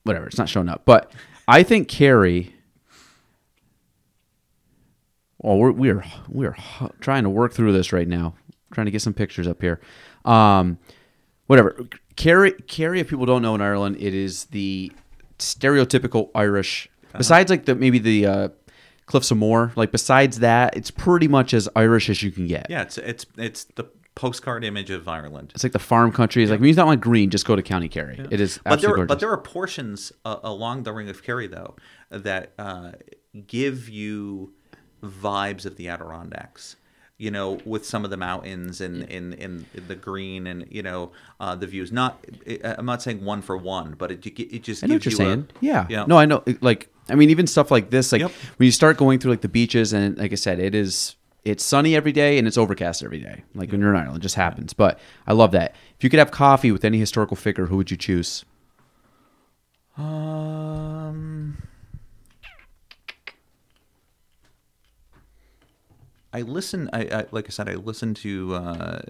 whatever. 0.04 0.26
It's 0.26 0.40
not 0.40 0.50
showing 0.50 0.70
up, 0.70 0.82
but 0.86 1.14
I 1.48 1.62
think 1.62 1.88
Kerry. 1.88 2.56
Well, 5.38 5.58
we're 5.58 5.72
we're 5.72 6.04
we're 6.28 6.56
trying 7.00 7.24
to 7.24 7.30
work 7.30 7.54
through 7.54 7.74
this 7.74 7.94
right 7.94 8.08
now. 8.08 8.34
Trying 8.74 8.86
to 8.86 8.92
get 8.92 9.04
some 9.04 9.14
pictures 9.14 9.48
up 9.48 9.62
here. 9.62 9.80
Um, 10.26 10.80
whatever. 11.46 11.88
Kerry, 12.16 12.52
Kerry. 12.52 13.00
If 13.00 13.10
people 13.10 13.28
don't 13.28 13.44
know 13.44 13.54
in 13.54 13.62
Ireland, 13.62 13.98
it 14.00 14.16
is 14.16 14.46
the 14.46 14.92
stereotypical 15.38 16.32
Irish. 16.34 16.90
Besides, 17.16 17.52
like 17.52 17.66
the 17.66 17.76
maybe 17.76 18.00
the 18.00 18.26
uh, 18.26 18.50
Cliffs 19.06 19.30
of 19.30 19.38
Moher. 19.38 19.74
Like 19.76 19.92
besides 19.92 20.40
that, 20.40 20.76
it's 20.76 20.92
pretty 20.92 21.28
much 21.28 21.54
as 21.54 21.70
Irish 21.76 22.10
as 22.10 22.24
you 22.24 22.32
can 22.32 22.48
get. 22.48 22.68
Yeah, 22.70 22.82
it's 22.82 22.98
it's 22.98 23.26
it's 23.38 23.64
the 23.76 23.86
postcard 24.20 24.66
image 24.66 24.90
of 24.90 25.08
Ireland. 25.08 25.52
It's 25.56 25.64
like 25.64 25.72
the 25.72 25.80
farm 25.80 26.12
country. 26.12 26.44
It's 26.44 26.50
like 26.52 26.60
when 26.60 26.68
you 26.68 26.76
don't 26.76 26.88
want 26.88 27.00
green, 27.02 27.30
just 27.30 27.46
go 27.46 27.56
to 27.56 27.62
County 27.64 27.88
Kerry. 27.88 28.20
It 28.30 28.42
is 28.42 28.58
But 28.58 28.64
there, 28.64 28.74
absolutely 28.74 29.02
are, 29.04 29.06
but 29.06 29.20
there 29.22 29.32
are 29.32 29.38
portions 29.38 30.12
uh, 30.26 30.38
along 30.44 30.84
the 30.84 30.92
Ring 30.92 31.10
of 31.10 31.24
Kerry 31.24 31.48
though 31.48 31.76
that 32.10 32.52
uh, 32.60 32.92
give 33.48 33.88
you 33.88 34.52
vibes 35.02 35.66
of 35.66 35.78
the 35.78 35.88
Adirondacks. 35.88 36.76
You 37.18 37.32
know, 37.32 37.60
with 37.66 37.86
some 37.86 38.06
of 38.06 38.12
the 38.12 38.16
mountains 38.18 38.80
and 38.80 39.04
in, 39.04 39.34
in, 39.34 39.66
the 39.90 39.96
green 39.96 40.48
and 40.48 40.66
you 40.72 40.82
know 40.82 41.12
uh, 41.42 41.54
the 41.54 41.68
views. 41.68 41.92
Not, 41.92 42.26
I'm 42.64 42.86
not 42.86 43.02
saying 43.02 43.26
one 43.26 43.42
for 43.42 43.58
one, 43.58 43.96
but 43.98 44.10
it 44.10 44.26
it 44.26 44.64
just 44.64 44.86
I 44.86 44.88
know 44.88 44.96
what 44.96 45.04
you're 45.06 45.12
you 45.12 45.16
a- 45.16 45.26
saying. 45.26 45.48
yeah. 45.60 45.86
yeah. 45.90 46.06
No, 46.08 46.18
I 46.18 46.26
know. 46.26 46.44
Like, 46.62 46.88
I 47.10 47.16
mean, 47.16 47.30
even 47.30 47.46
stuff 47.46 47.72
like 47.72 47.90
this, 47.90 48.14
like 48.14 48.22
Yep. 48.22 48.32
when 48.56 48.66
you 48.66 48.72
start 48.72 48.96
going 48.96 49.20
through 49.20 49.32
like 49.32 49.42
the 49.42 49.50
beaches, 49.50 49.92
and 49.92 50.18
like 50.18 50.32
I 50.32 50.36
said, 50.36 50.60
it 50.62 50.74
is 50.74 51.18
it's 51.46 51.64
sunny 51.64 51.96
every 51.96 52.12
day 52.12 52.38
and 52.38 52.48
it's 52.48 52.58
overcast 52.58 53.04
every 53.04 53.20
day. 53.20 53.44
Like 53.56 53.72
when 53.72 53.82
you're 53.82 53.94
in 53.94 54.00
Ireland, 54.00 54.18
it 54.18 54.22
just 54.22 54.36
happens. 54.36 54.74
But 54.74 55.00
I 55.26 55.34
love 55.34 55.52
that. 55.52 55.76
If 55.98 56.04
you 56.04 56.10
could 56.10 56.20
have 56.20 56.32
coffee 56.32 56.72
with 56.72 56.84
any 56.86 57.00
historical 57.00 57.38
figure, 57.38 57.68
who 57.68 57.78
would 57.78 57.92
you 57.92 57.98
choose? 57.98 58.46
Um, 59.98 61.58
I 66.32 66.42
listen. 66.42 66.90
I, 66.94 67.02
I 67.06 67.26
like 67.32 67.48
I 67.48 67.50
said, 67.50 67.68
I 67.68 67.76
listen 67.76 68.14
to 68.16 68.56
uh, 68.56 69.02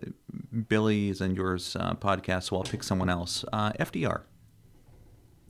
Billy's 0.68 1.22
and 1.22 1.35
yours 1.35 1.76
uh, 1.80 1.93
podcast, 1.93 2.43
so 2.43 2.57
I'll 2.57 2.64
pick 2.64 2.84
someone 2.84 3.10
else. 3.10 3.45
Uh, 3.51 3.72
FDR. 3.73 4.22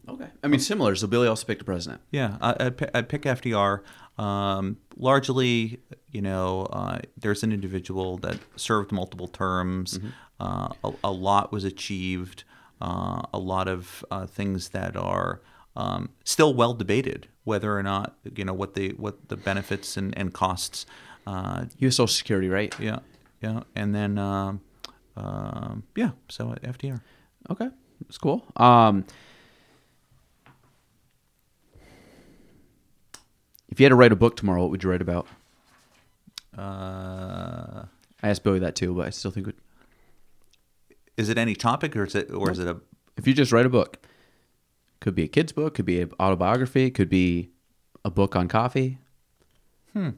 Okay. 0.10 0.27
I 0.44 0.48
mean, 0.48 0.60
similar. 0.60 0.95
So 0.95 1.07
Billy 1.07 1.27
also 1.27 1.45
picked 1.45 1.61
a 1.61 1.65
president. 1.65 2.02
Yeah, 2.11 2.38
I, 2.41 2.56
I'd, 2.60 2.77
pick, 2.77 2.90
I'd 2.94 3.10
pick 3.10 3.22
FDR. 3.23 3.81
Um, 4.18 4.77
largely, 4.98 5.80
you 6.11 6.22
know, 6.22 6.64
uh, 6.72 6.99
there's 7.18 7.44
an 7.44 7.52
individual 7.52 8.18
that 8.18 8.38
served 8.56 8.91
multiple 8.91 9.27
terms. 9.27 9.99
Uh, 10.40 10.69
a, 10.84 10.91
a 11.06 11.11
lot 11.11 11.52
was 11.52 11.64
achieved. 11.64 12.44
Uh, 12.81 13.22
a 13.34 13.40
lot 13.40 13.68
of 13.68 14.03
uh, 14.10 14.26
things 14.26 14.69
that 14.69 14.95
are 14.95 15.41
um, 15.76 16.10
still 16.23 16.53
well 16.53 16.73
debated, 16.73 17.27
whether 17.44 17.77
or 17.77 17.84
not 17.84 18.15
you 18.36 18.45
know 18.45 18.53
what 18.53 18.73
the 18.73 18.90
what 18.91 19.27
the 19.30 19.38
benefits 19.38 19.98
and, 19.98 20.18
and 20.18 20.34
costs. 20.34 20.86
Uh, 21.27 21.65
He 21.77 21.90
Social 21.91 22.07
Security, 22.07 22.48
right? 22.49 22.73
yeah, 22.80 22.99
yeah, 23.41 23.64
and 23.76 23.94
then 23.94 24.18
um, 24.18 24.61
um, 25.18 25.84
yeah, 25.95 26.11
so 26.30 26.56
FDR. 26.64 27.02
Okay. 27.49 27.69
That's 28.02 28.18
cool. 28.18 28.45
Um, 28.56 29.06
if 33.80 33.81
you 33.81 33.85
had 33.85 33.91
to 33.91 33.95
write 33.95 34.11
a 34.11 34.18
book 34.18 34.35
tomorrow, 34.35 34.64
what 34.64 34.72
would 34.72 34.84
you 34.84 34.89
write 34.89 35.01
about? 35.01 35.26
Uh, 36.57 37.85
I 38.22 38.27
asked 38.27 38.43
Billy 38.43 38.60
that 38.60 38.76
too, 38.76 38.93
but 38.93 39.07
I 39.07 39.10
still 39.10 39.31
think 39.31 39.45
would. 39.45 39.56
Is 41.15 41.30
it 41.30 41.38
any 41.38 41.56
topic 41.56 41.95
or 41.95 42.03
is 42.03 42.14
it 42.14 42.30
or 42.30 42.51
is 42.51 42.60
it 42.60 42.68
a 42.68 42.81
if 43.15 43.26
you 43.26 43.34
just 43.34 43.53
write 43.53 43.65
a 43.65 43.69
book, 43.69 44.06
could 44.99 45.15
be 45.15 45.23
a 45.23 45.30
kid's 45.30 45.53
book, 45.53 45.76
could 45.76 45.85
be 45.85 46.01
an 46.01 46.11
autobiography, 46.19 46.91
could 46.91 47.07
be 47.07 47.51
a 48.03 48.10
book 48.10 48.35
on 48.35 48.49
coffee. 48.49 48.97
Hmm. 49.93 50.10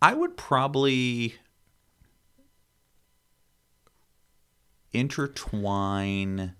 I 0.00 0.14
would 0.14 0.36
probably 0.36 1.36
intertwine 4.92 6.56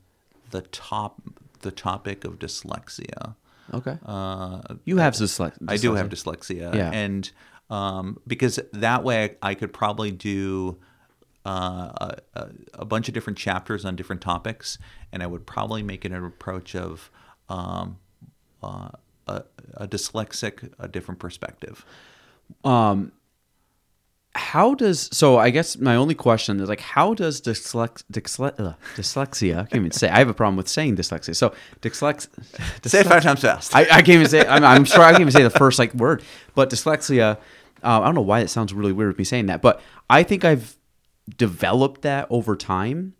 the 0.52 0.62
top 0.62 1.20
the 1.62 1.72
topic 1.72 2.24
of 2.24 2.38
dyslexia. 2.38 3.34
Okay. 3.72 3.98
Uh, 4.04 4.60
you 4.84 4.98
have 4.98 5.14
dyslexia. 5.14 5.56
I 5.68 5.76
do 5.76 5.94
have 5.94 6.08
dyslexia. 6.08 6.74
Yeah. 6.74 6.90
and 6.92 7.30
um, 7.70 8.18
because 8.26 8.60
that 8.72 9.02
way 9.02 9.36
I 9.40 9.54
could 9.54 9.72
probably 9.72 10.10
do 10.10 10.78
uh, 11.46 12.14
a, 12.34 12.48
a, 12.74 12.84
bunch 12.84 13.08
of 13.08 13.14
different 13.14 13.38
chapters 13.38 13.84
on 13.84 13.96
different 13.96 14.20
topics, 14.20 14.78
and 15.10 15.22
I 15.22 15.26
would 15.26 15.46
probably 15.46 15.82
make 15.82 16.04
it 16.04 16.12
an 16.12 16.24
approach 16.24 16.76
of 16.76 17.10
um, 17.48 17.98
uh, 18.62 18.90
a, 19.26 19.42
a 19.74 19.88
dyslexic, 19.88 20.70
a 20.78 20.86
different 20.86 21.18
perspective. 21.18 21.84
How 24.34 24.74
does 24.74 25.10
so? 25.12 25.36
I 25.36 25.50
guess 25.50 25.76
my 25.76 25.94
only 25.94 26.14
question 26.14 26.58
is 26.60 26.68
like, 26.68 26.80
how 26.80 27.12
does 27.12 27.42
dyslex, 27.42 28.02
dysle, 28.10 28.58
uh, 28.58 28.72
dyslexia? 28.96 29.58
I 29.58 29.64
can't 29.64 29.74
even 29.74 29.90
say. 29.90 30.08
I 30.08 30.18
have 30.18 30.30
a 30.30 30.34
problem 30.34 30.56
with 30.56 30.68
saying 30.68 30.96
dyslexia. 30.96 31.36
So 31.36 31.54
dyslex. 31.82 32.28
Say 32.88 33.00
it 33.00 33.06
five 33.06 33.22
times 33.22 33.42
fast. 33.42 33.76
I, 33.76 33.82
I 33.82 33.86
can't 33.86 34.08
even 34.10 34.28
say. 34.28 34.46
I'm, 34.46 34.64
I'm 34.64 34.84
sure 34.84 35.02
I 35.02 35.10
can't 35.10 35.20
even 35.20 35.32
say 35.32 35.42
the 35.42 35.50
first 35.50 35.78
like 35.78 35.92
word. 35.94 36.22
But 36.54 36.70
dyslexia. 36.70 37.36
Uh, 37.82 38.00
I 38.00 38.04
don't 38.04 38.14
know 38.14 38.22
why 38.22 38.40
it 38.40 38.48
sounds 38.48 38.72
really 38.72 38.92
weird 38.92 39.08
with 39.08 39.18
me 39.18 39.24
saying 39.24 39.46
that, 39.46 39.60
but 39.60 39.82
I 40.08 40.22
think 40.22 40.44
I've 40.44 40.76
developed 41.36 42.02
that 42.02 42.26
over 42.30 42.56
time. 42.56 43.14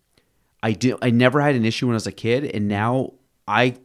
I 0.62 0.72
did. 0.72 0.96
I 1.02 1.10
never 1.10 1.40
had 1.40 1.56
an 1.56 1.64
issue 1.64 1.88
when 1.88 1.94
I 1.94 1.96
was 1.96 2.06
a 2.06 2.12
kid, 2.12 2.44
and 2.44 2.68
now 2.68 3.14
I 3.46 3.76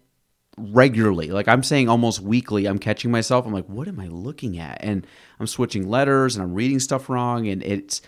regularly, 0.57 1.29
like 1.29 1.47
I'm 1.47 1.63
saying 1.63 1.88
almost 1.88 2.19
weekly, 2.21 2.65
I'm 2.65 2.79
catching 2.79 3.11
myself. 3.11 3.45
I'm 3.45 3.53
like, 3.53 3.67
what 3.67 3.88
am 3.88 3.99
I 3.99 4.07
looking 4.07 4.57
at? 4.57 4.77
And 4.84 5.05
I'm 5.39 5.47
switching 5.47 5.88
letters 5.88 6.35
and 6.35 6.43
I'm 6.43 6.53
reading 6.53 6.79
stuff 6.79 7.09
wrong, 7.09 7.47
and 7.47 7.63
it's. 7.63 8.01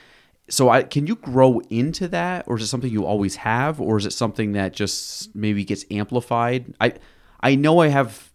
So 0.50 0.70
I 0.70 0.82
can 0.82 1.06
you 1.06 1.16
grow 1.16 1.60
into 1.70 2.08
that, 2.08 2.46
or 2.48 2.58
is 2.58 2.64
it 2.64 2.68
something 2.68 2.92
you 2.92 3.06
always 3.06 3.36
have, 3.38 3.80
or 3.80 3.98
is 3.98 4.06
it 4.08 4.14
something 4.14 4.54
that 4.54 4.74
just 4.74 5.36
maybe 5.36 5.64
gets 5.64 5.86
amplified? 5.92 6.74
I 6.82 6.94
I 7.40 7.54
know 7.54 7.80
I 7.80 7.90
have 7.90 8.32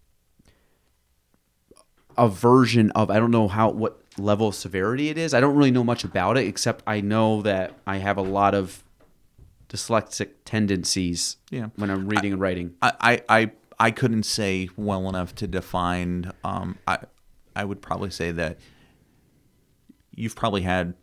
a 2.16 2.28
version 2.28 2.92
of 2.92 3.10
I 3.10 3.18
don't 3.18 3.32
know 3.32 3.48
how 3.48 3.70
what 3.70 4.00
level 4.16 4.46
of 4.46 4.54
severity 4.54 5.08
it 5.08 5.18
is. 5.18 5.34
I 5.34 5.40
don't 5.40 5.56
really 5.56 5.72
know 5.72 5.82
much 5.82 6.04
about 6.04 6.36
it 6.38 6.46
except 6.46 6.84
I 6.86 7.00
know 7.00 7.42
that 7.42 7.72
I 7.84 7.96
have 7.96 8.16
a 8.16 8.22
lot 8.22 8.54
of 8.54 8.84
dyslexic 9.68 10.28
tendencies 10.44 11.36
Yeah. 11.50 11.70
when 11.74 11.90
I'm 11.90 12.06
reading 12.06 12.32
and 12.32 12.40
writing. 12.40 12.74
I, 12.80 12.92
I, 13.00 13.22
I, 13.28 13.50
I 13.78 13.90
couldn't 13.90 14.24
say 14.24 14.68
well 14.76 15.08
enough 15.08 15.34
to 15.36 15.46
define. 15.46 16.32
Um, 16.42 16.78
I, 16.86 16.98
I 17.56 17.64
would 17.64 17.82
probably 17.82 18.10
say 18.10 18.30
that 18.32 18.58
you've 20.14 20.36
probably 20.36 20.62
had 20.62 20.94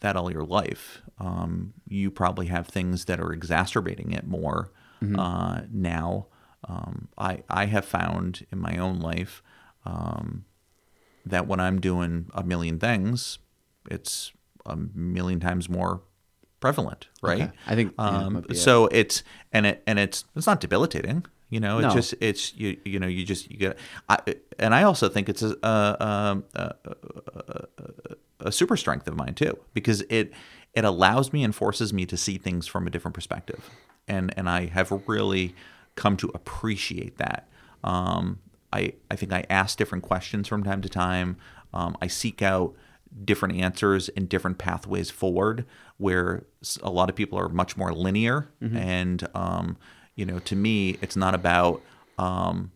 that 0.00 0.16
all 0.16 0.30
your 0.30 0.44
life. 0.44 1.02
Um, 1.18 1.74
you 1.88 2.10
probably 2.10 2.46
have 2.46 2.66
things 2.68 3.06
that 3.06 3.20
are 3.20 3.32
exacerbating 3.32 4.12
it 4.12 4.26
more 4.26 4.70
uh, 5.16 5.62
now. 5.72 6.26
Um, 6.68 7.08
I, 7.16 7.42
I 7.48 7.66
have 7.66 7.84
found 7.84 8.44
in 8.52 8.58
my 8.58 8.76
own 8.76 8.98
life 9.00 9.42
um, 9.84 10.44
that 11.24 11.46
when 11.46 11.60
I'm 11.60 11.80
doing 11.80 12.30
a 12.34 12.42
million 12.42 12.78
things, 12.78 13.38
it's 13.90 14.32
a 14.66 14.76
million 14.76 15.40
times 15.40 15.68
more 15.68 16.02
prevalent, 16.60 17.08
right? 17.22 17.42
Okay. 17.42 17.52
I 17.66 17.74
think, 17.74 17.94
yeah, 17.98 18.04
Um, 18.04 18.44
it. 18.48 18.56
so 18.56 18.86
it's 18.88 19.22
and 19.52 19.66
it 19.66 19.82
and 19.86 19.98
it's 19.98 20.24
it's 20.36 20.46
not 20.46 20.60
debilitating. 20.60 21.24
You 21.50 21.60
know, 21.60 21.78
it's 21.78 21.88
No. 21.88 21.94
just 21.94 22.14
it's 22.20 22.54
you 22.56 22.76
you 22.84 22.98
know 22.98 23.06
you 23.06 23.24
just 23.24 23.50
you 23.50 23.56
get 23.56 23.78
I, 24.08 24.18
and 24.58 24.74
I 24.74 24.82
also 24.82 25.08
think 25.08 25.28
it's 25.28 25.42
a, 25.42 25.56
a, 25.62 26.42
a, 26.54 26.74
a, 26.84 27.64
a 28.40 28.52
super 28.52 28.76
strength 28.76 29.06
of 29.08 29.16
mine 29.16 29.34
too 29.34 29.58
because 29.74 30.02
it 30.10 30.32
it 30.74 30.84
allows 30.84 31.32
me 31.32 31.42
and 31.44 31.54
forces 31.54 31.92
me 31.92 32.06
to 32.06 32.16
see 32.16 32.38
things 32.38 32.66
from 32.66 32.86
a 32.86 32.90
different 32.90 33.14
perspective 33.14 33.70
and 34.06 34.32
and 34.36 34.48
I 34.48 34.66
have 34.66 34.90
really 35.06 35.54
come 35.94 36.16
to 36.18 36.30
appreciate 36.34 37.18
that. 37.18 37.48
Um, 37.82 38.38
I 38.72 38.92
I 39.10 39.16
think 39.16 39.32
I 39.32 39.44
ask 39.50 39.76
different 39.78 40.04
questions 40.04 40.48
from 40.48 40.62
time 40.62 40.82
to 40.82 40.88
time. 40.88 41.36
Um, 41.72 41.96
I 42.02 42.06
seek 42.08 42.42
out 42.42 42.74
different 43.24 43.56
answers 43.56 44.08
and 44.10 44.28
different 44.28 44.58
pathways 44.58 45.10
forward 45.10 45.64
where 45.96 46.44
s- 46.62 46.78
a 46.82 46.90
lot 46.90 47.08
of 47.08 47.16
people 47.16 47.38
are 47.38 47.48
much 47.48 47.76
more 47.76 47.92
linear 47.92 48.48
and 48.60 49.26
um, 49.34 49.76
you 50.18 50.26
know 50.26 50.40
to 50.40 50.56
me 50.56 50.98
it's 51.00 51.16
not 51.16 51.34
about 51.34 51.80
um, 52.18 52.72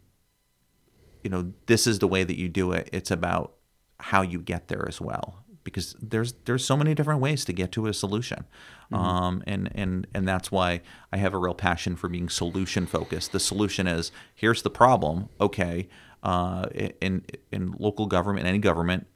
you 1.25 1.31
know 1.31 1.53
this 1.67 1.87
is 1.87 1.99
the 1.99 2.09
way 2.09 2.25
that 2.25 2.39
you 2.39 2.49
do 2.49 2.73
it. 2.73 2.89
It's 2.93 3.11
about 3.11 3.55
how 3.99 4.23
you 4.23 4.41
get 4.41 4.69
there 4.69 4.87
as 4.89 5.01
well. 5.01 5.45
Because 5.65 5.95
there's 6.01 6.35
there's 6.45 6.65
so 6.65 6.77
many 6.77 6.95
different 6.95 7.21
ways 7.21 7.45
to 7.45 7.53
get 7.53 7.71
to 7.73 7.87
a 7.87 7.95
solution. 7.95 8.45
Um, 8.93 9.43
and 9.47 9.71
and 9.75 10.07
and 10.15 10.27
that's 10.27 10.53
why 10.53 10.83
I 11.13 11.17
have 11.17 11.35
a 11.35 11.39
real 11.39 11.55
passion 11.55 11.97
for 11.97 12.09
being 12.09 12.29
solution 12.29 12.87
focused. 12.87 13.33
The 13.33 13.41
solution 13.41 13.87
is 13.87 14.13
here's 14.35 14.63
the 14.63 14.71
problem 14.71 15.29
okay 15.41 15.89
uh, 16.23 16.67
in 17.01 17.25
in 17.51 17.75
local 17.79 18.07
government 18.07 18.47
any 18.47 18.59
government 18.59 19.07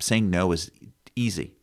saying 0.00 0.30
no 0.30 0.52
is 0.52 0.70
easy 1.14 1.54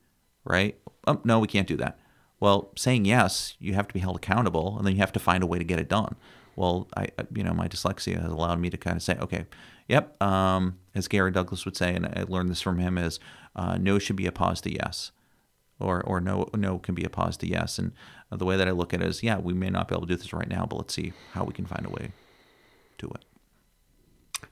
right? 0.44 0.78
Oh, 1.08 1.20
no 1.24 1.40
we 1.40 1.48
can't 1.48 1.68
do 1.68 1.78
that 1.78 2.00
well 2.40 2.72
saying 2.76 3.06
yes 3.06 3.56
you 3.60 3.74
have 3.74 3.88
to 3.88 3.94
be 3.94 4.00
held 4.00 4.16
accountable 4.16 4.78
and 4.78 4.86
then 4.86 4.94
you 4.94 5.00
have 5.00 5.12
to 5.14 5.20
find 5.20 5.44
a 5.44 5.48
way 5.48 5.58
to 5.58 5.64
get 5.64 5.80
it 5.80 5.90
done 5.90 6.16
well 6.56 6.88
i 6.98 7.08
you 7.34 7.44
know 7.44 7.54
my 7.54 7.68
dyslexia 7.68 8.22
has 8.22 8.32
allowed 8.32 8.60
me 8.60 8.70
to 8.70 8.78
kind 8.78 8.96
of 8.98 9.04
say 9.04 9.18
okay 9.20 9.46
yep 9.88 10.22
um, 10.22 10.78
as 10.94 11.08
Garry 11.08 11.32
Douglas 11.32 11.66
would 11.66 11.78
say 11.78 11.94
and 11.94 12.06
i 12.06 12.24
learned 12.28 12.50
this 12.50 12.62
from 12.62 12.80
him 12.80 12.98
is 12.98 13.20
uh, 13.56 13.78
no 13.78 14.00
should 14.00 14.16
be 14.16 14.26
a 14.26 14.32
pause 14.32 14.62
to 14.62 14.72
yes 14.74 15.12
or 15.80 16.02
or 16.04 16.20
no 16.22 16.50
no 16.56 16.80
can 16.80 16.96
be 16.96 17.04
a 17.04 17.10
pause 17.10 17.38
to 17.38 17.48
yes 17.48 17.78
and 17.78 17.92
uh, 18.32 18.36
the 18.38 18.46
way 18.46 18.58
that 18.58 18.68
i 18.68 18.72
look 18.72 18.94
at 18.94 19.02
it 19.02 19.08
is 19.08 19.24
yeah 19.24 19.38
we 19.38 19.54
may 19.54 19.70
not 19.70 19.88
be 19.88 19.96
able 19.96 20.08
to 20.08 20.14
do 20.14 20.18
this 20.18 20.34
right 20.34 20.50
now 20.50 20.66
but 20.66 20.78
let's 20.78 20.94
see 20.94 21.14
how 21.34 21.44
we 21.44 21.54
can 21.54 21.66
find 21.66 21.86
a 21.86 21.90
way 21.90 22.12
to 22.98 23.08
it 23.08 23.26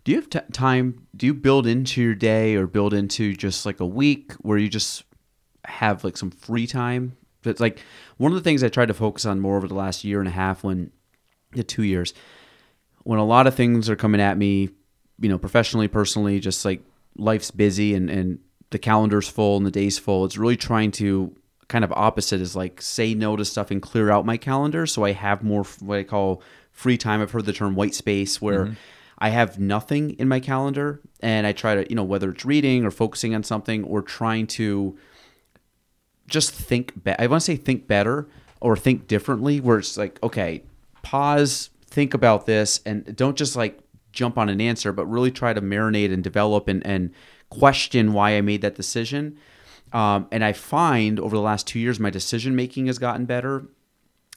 Do 0.03 0.11
you 0.11 0.18
have 0.18 0.30
t- 0.30 0.39
time? 0.51 1.07
Do 1.15 1.26
you 1.26 1.34
build 1.34 1.65
into 1.65 2.01
your 2.01 2.15
day 2.15 2.55
or 2.55 2.68
build 2.68 2.93
into 2.93 3.34
just 3.35 3.65
like 3.65 3.80
a 3.80 3.85
week 3.85 4.34
where 4.41 4.57
you 4.57 4.68
just 4.68 5.03
have 5.65 6.03
like 6.03 6.18
some 6.18 6.31
free 6.31 6.68
time? 6.68 7.15
It's 7.45 7.61
like 7.61 7.82
one 8.18 8.32
of 8.32 8.36
the 8.36 8.44
things 8.44 8.64
I 8.64 8.70
tried 8.70 8.88
to 8.88 8.94
focus 8.94 9.26
on 9.26 9.40
more 9.40 9.57
over 9.57 9.68
the 9.68 9.76
last 9.76 10.03
year 10.03 10.20
and 10.20 10.28
a 10.28 10.32
half 10.32 10.64
when 10.64 10.91
the 11.52 11.64
two 11.64 11.84
years 11.84 12.14
when 13.03 13.20
a 13.20 13.26
lot 13.26 13.48
of 13.48 13.56
things 13.56 13.90
are 13.90 13.95
coming 13.95 14.22
at 14.22 14.38
me, 14.38 14.70
you 15.20 15.30
know, 15.30 15.38
professionally, 15.38 15.88
personally, 15.88 16.40
just 16.40 16.65
like 16.65 16.82
life's 17.18 17.52
busy 17.52 17.94
and, 17.94 18.10
and 18.10 18.40
the 18.72 18.80
calendar's 18.80 19.28
full 19.28 19.57
and 19.57 19.65
the 19.65 19.72
day's 19.72 19.99
full. 19.99 20.26
It's 20.26 20.38
really 20.38 20.57
trying 20.57 20.91
to 20.91 21.36
kind 21.68 21.84
of 21.84 21.91
opposite 21.94 22.41
is 22.41 22.56
like 22.56 22.82
say 22.82 23.14
no 23.14 23.36
to 23.36 23.45
stuff 23.45 23.72
and 23.72 23.82
clear 23.82 24.11
out 24.11 24.26
my 24.26 24.38
calendar 24.38 24.86
so 24.86 25.06
I 25.06 25.11
have 25.14 25.44
more 25.44 25.64
what 25.80 25.99
I 25.99 26.03
call 26.03 26.41
free 26.72 26.98
time. 26.98 27.22
I've 27.22 27.32
heard 27.32 27.45
the 27.45 27.53
term 27.53 27.76
white 27.76 27.95
space 27.95 28.41
where 28.41 28.65
mm-hmm. 28.65 28.74
I 29.18 29.30
have 29.30 29.60
nothing 29.60 30.11
in 30.11 30.28
my 30.28 30.40
calendar 30.40 31.02
and 31.22 31.48
I 31.48 31.52
try 31.52 31.76
to, 31.76 31.90
you 31.90 31.95
know, 31.95 32.03
whether 32.03 32.32
it's 32.32 32.45
reading 32.45 32.86
or 32.86 32.91
focusing 32.91 33.36
on 33.36 33.44
something 33.44 33.84
or 33.84 34.02
trying 34.02 34.48
to 34.48 34.98
just 36.28 36.52
think 36.52 37.04
be- 37.04 37.18
I 37.18 37.28
want 37.28 37.41
to 37.41 37.45
say 37.45 37.56
think 37.56 37.88
better 37.88 38.28
or 38.62 38.78
think 38.78 39.08
differently 39.08 39.60
where 39.60 39.80
it's 39.80 39.98
like 39.98 40.22
okay 40.24 40.64
pause 41.02 41.70
think 41.86 42.14
about 42.14 42.45
this 42.45 42.80
and 42.86 43.16
don't 43.16 43.38
just 43.38 43.56
like 43.56 43.80
jump 44.12 44.38
on 44.38 44.50
an 44.50 44.62
answer 44.62 44.91
but 44.91 45.06
really 45.06 45.32
try 45.32 45.54
to 45.54 45.62
marinate 45.62 46.14
and 46.14 46.24
develop 46.24 46.68
and, 46.68 46.86
and 46.86 47.12
question 47.50 48.14
why 48.14 48.36
I 48.36 48.41
made 48.41 48.62
that 48.62 48.76
decision. 48.76 49.38
Um, 49.91 50.28
and 50.32 50.44
I 50.44 50.54
find 50.54 51.20
over 51.20 51.36
the 51.36 51.41
last 51.41 51.68
two 51.68 51.80
years 51.80 52.00
my 52.00 52.10
decision 52.10 52.56
making 52.56 52.88
has 52.88 52.98
gotten 52.98 53.26
better. 53.26 53.68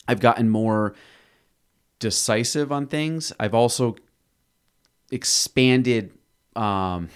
I've 0.06 0.20
gotten 0.20 0.50
more 0.50 0.94
decisive 1.98 2.70
on 2.70 2.86
things. 2.86 3.32
I've 3.40 3.54
also 3.54 3.96
expanded 5.10 6.12
um, 6.54 7.08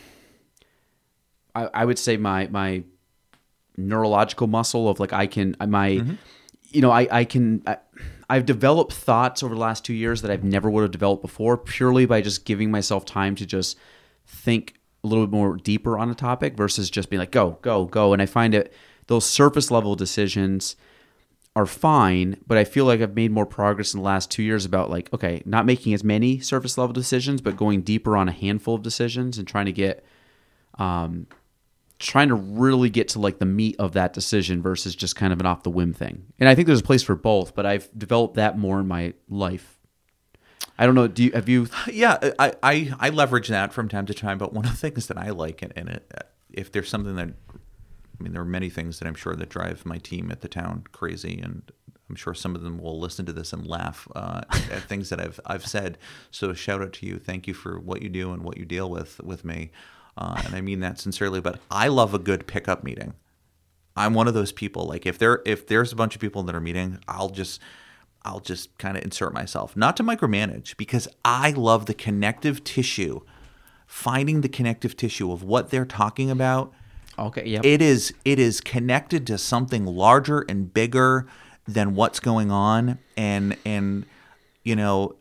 I, 1.54 1.68
I 1.74 1.84
would 1.84 1.98
say 1.98 2.16
my 2.16 2.46
my 2.48 2.84
neurological 3.88 4.46
muscle 4.46 4.88
of 4.88 5.00
like 5.00 5.12
I 5.12 5.26
can 5.26 5.56
my 5.66 6.02
you 6.70 6.80
know 6.80 6.90
I 6.90 7.08
I 7.10 7.24
can 7.24 7.62
I, 7.66 7.78
I've 8.28 8.46
developed 8.46 8.92
thoughts 8.92 9.42
over 9.42 9.54
the 9.54 9.60
last 9.60 9.84
2 9.84 9.92
years 9.92 10.22
that 10.22 10.30
I've 10.30 10.44
never 10.44 10.70
would 10.70 10.82
have 10.82 10.90
developed 10.90 11.22
before 11.22 11.56
purely 11.56 12.06
by 12.06 12.20
just 12.20 12.44
giving 12.44 12.70
myself 12.70 13.04
time 13.04 13.34
to 13.36 13.46
just 13.46 13.76
think 14.26 14.74
a 15.02 15.06
little 15.06 15.26
bit 15.26 15.32
more 15.32 15.56
deeper 15.56 15.98
on 15.98 16.10
a 16.10 16.14
topic 16.14 16.56
versus 16.56 16.90
just 16.90 17.10
being 17.10 17.18
like 17.20 17.32
go 17.32 17.58
go 17.62 17.86
go. 17.86 18.12
And 18.12 18.22
I 18.22 18.26
find 18.26 18.54
it 18.54 18.72
those 19.06 19.26
surface 19.26 19.70
level 19.70 19.96
decisions 19.96 20.76
are 21.56 21.66
fine, 21.66 22.36
but 22.46 22.56
I 22.56 22.64
feel 22.64 22.84
like 22.84 23.00
I've 23.00 23.16
made 23.16 23.32
more 23.32 23.46
progress 23.46 23.92
in 23.92 23.98
the 23.98 24.04
last 24.04 24.30
two 24.30 24.42
years 24.42 24.64
about 24.64 24.88
like, 24.88 25.12
okay, 25.12 25.42
not 25.44 25.66
making 25.66 25.92
as 25.94 26.04
many 26.04 26.38
surface 26.38 26.78
level 26.78 26.92
decisions, 26.92 27.40
but 27.40 27.56
going 27.56 27.82
deeper 27.82 28.16
on 28.16 28.28
a 28.28 28.32
handful 28.32 28.76
of 28.76 28.82
decisions 28.82 29.36
and 29.36 29.48
trying 29.48 29.66
to 29.66 29.72
get, 29.72 30.04
um, 30.78 31.26
trying 32.00 32.28
to 32.28 32.34
really 32.34 32.90
get 32.90 33.08
to 33.08 33.20
like 33.20 33.38
the 33.38 33.46
meat 33.46 33.76
of 33.78 33.92
that 33.92 34.12
decision 34.12 34.62
versus 34.62 34.96
just 34.96 35.14
kind 35.14 35.32
of 35.32 35.38
an 35.38 35.46
off 35.46 35.62
the 35.62 35.70
whim 35.70 35.92
thing. 35.92 36.24
And 36.40 36.48
I 36.48 36.54
think 36.54 36.66
there's 36.66 36.80
a 36.80 36.84
place 36.84 37.02
for 37.02 37.14
both, 37.14 37.54
but 37.54 37.66
I've 37.66 37.88
developed 37.96 38.34
that 38.34 38.58
more 38.58 38.80
in 38.80 38.88
my 38.88 39.12
life. 39.28 39.78
I 40.78 40.86
don't 40.86 40.94
know. 40.94 41.06
Do 41.06 41.22
you 41.24 41.32
have 41.32 41.48
you? 41.48 41.68
yeah 41.92 42.18
I, 42.38 42.54
I 42.62 42.94
i 42.98 43.08
leverage 43.10 43.48
that 43.48 43.72
from 43.72 43.88
time 43.88 44.06
to 44.06 44.14
time 44.14 44.38
but 44.38 44.52
one 44.52 44.64
of 44.64 44.70
the 44.70 44.76
things 44.76 45.06
that 45.08 45.18
i 45.18 45.30
like 45.30 45.62
in, 45.62 45.70
in 45.76 45.88
it 45.88 46.10
if 46.50 46.72
there's 46.72 46.88
something 46.88 47.16
that 47.16 47.28
i 47.28 48.22
mean 48.22 48.32
there 48.32 48.42
are 48.42 48.46
many 48.46 48.70
things 48.70 48.98
that 48.98 49.06
i'm 49.06 49.14
sure 49.14 49.36
that 49.36 49.48
drive 49.48 49.84
my 49.84 49.98
team 49.98 50.30
at 50.30 50.40
the 50.40 50.48
town 50.48 50.84
crazy 50.92 51.38
and 51.40 51.70
i'm 52.08 52.16
sure 52.16 52.34
some 52.34 52.54
of 52.54 52.62
them 52.62 52.78
will 52.78 52.98
listen 52.98 53.26
to 53.26 53.32
this 53.32 53.52
and 53.52 53.66
laugh 53.66 54.08
uh, 54.14 54.40
at 54.50 54.82
things 54.82 55.10
that 55.10 55.20
i've 55.20 55.38
i've 55.46 55.66
said 55.66 55.98
so 56.30 56.52
shout 56.54 56.82
out 56.82 56.92
to 56.94 57.06
you 57.06 57.18
thank 57.18 57.46
you 57.46 57.54
for 57.54 57.78
what 57.78 58.02
you 58.02 58.08
do 58.08 58.32
and 58.32 58.42
what 58.42 58.56
you 58.56 58.64
deal 58.64 58.88
with 58.88 59.20
with 59.22 59.44
me 59.44 59.70
uh, 60.16 60.40
and 60.44 60.54
i 60.54 60.60
mean 60.60 60.80
that 60.80 60.98
sincerely 60.98 61.40
but 61.40 61.60
i 61.70 61.88
love 61.88 62.14
a 62.14 62.18
good 62.18 62.46
pickup 62.46 62.84
meeting 62.84 63.14
I'm 63.96 64.14
one 64.14 64.28
of 64.28 64.34
those 64.34 64.52
people. 64.52 64.86
Like 64.86 65.06
if 65.06 65.18
there 65.18 65.42
if 65.44 65.66
there's 65.66 65.92
a 65.92 65.96
bunch 65.96 66.14
of 66.14 66.20
people 66.20 66.42
that 66.44 66.54
are 66.54 66.60
meeting, 66.60 66.98
I'll 67.08 67.28
just 67.28 67.60
I'll 68.22 68.40
just 68.40 68.76
kind 68.78 68.96
of 68.96 69.04
insert 69.04 69.32
myself, 69.32 69.76
not 69.76 69.96
to 69.96 70.02
micromanage, 70.02 70.76
because 70.76 71.08
I 71.24 71.50
love 71.50 71.86
the 71.86 71.94
connective 71.94 72.62
tissue, 72.64 73.20
finding 73.86 74.42
the 74.42 74.48
connective 74.48 74.96
tissue 74.96 75.32
of 75.32 75.42
what 75.42 75.70
they're 75.70 75.86
talking 75.86 76.30
about. 76.30 76.72
Okay. 77.18 77.46
Yep. 77.46 77.64
It 77.64 77.82
is 77.82 78.14
it 78.24 78.38
is 78.38 78.60
connected 78.60 79.26
to 79.26 79.38
something 79.38 79.84
larger 79.86 80.44
and 80.48 80.72
bigger 80.72 81.26
than 81.66 81.94
what's 81.94 82.20
going 82.20 82.50
on, 82.50 82.98
and 83.16 83.56
and 83.64 84.06
you 84.62 84.76
know 84.76 85.16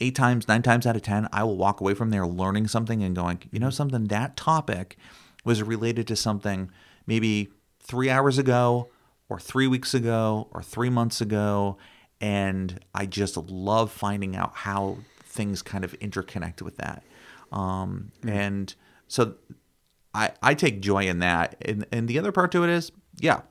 eight 0.00 0.14
times, 0.14 0.48
nine 0.48 0.62
times 0.62 0.86
out 0.86 0.96
of 0.96 1.02
ten, 1.02 1.28
I 1.32 1.44
will 1.44 1.56
walk 1.56 1.80
away 1.80 1.94
from 1.94 2.10
there 2.10 2.26
learning 2.26 2.68
something 2.68 3.02
and 3.02 3.14
going, 3.14 3.40
you 3.50 3.58
know, 3.58 3.70
something 3.70 4.04
that 4.04 4.36
topic 4.36 4.96
was 5.44 5.62
related 5.62 6.06
to 6.08 6.16
something 6.16 6.70
maybe 7.06 7.48
three 7.80 8.10
hours 8.10 8.38
ago, 8.38 8.88
or 9.28 9.40
three 9.40 9.66
weeks 9.66 9.92
ago, 9.94 10.48
or 10.52 10.62
three 10.62 10.90
months 10.90 11.20
ago, 11.20 11.76
and 12.20 12.78
I 12.94 13.06
just 13.06 13.36
love 13.36 13.90
finding 13.90 14.36
out 14.36 14.52
how 14.54 14.98
things 15.24 15.62
kind 15.62 15.84
of 15.84 15.98
interconnect 15.98 16.62
with 16.62 16.76
that. 16.76 17.02
Um, 17.50 18.12
And 18.26 18.74
so 19.08 19.34
I, 20.14 20.30
I 20.42 20.54
take 20.54 20.80
joy 20.80 21.06
in 21.08 21.18
that. 21.20 21.56
And, 21.60 21.86
and 21.92 22.08
the 22.08 22.18
other 22.18 22.32
part 22.32 22.52
to 22.52 22.64
it 22.64 22.70
is, 22.70 22.92
yeah, 23.20 23.42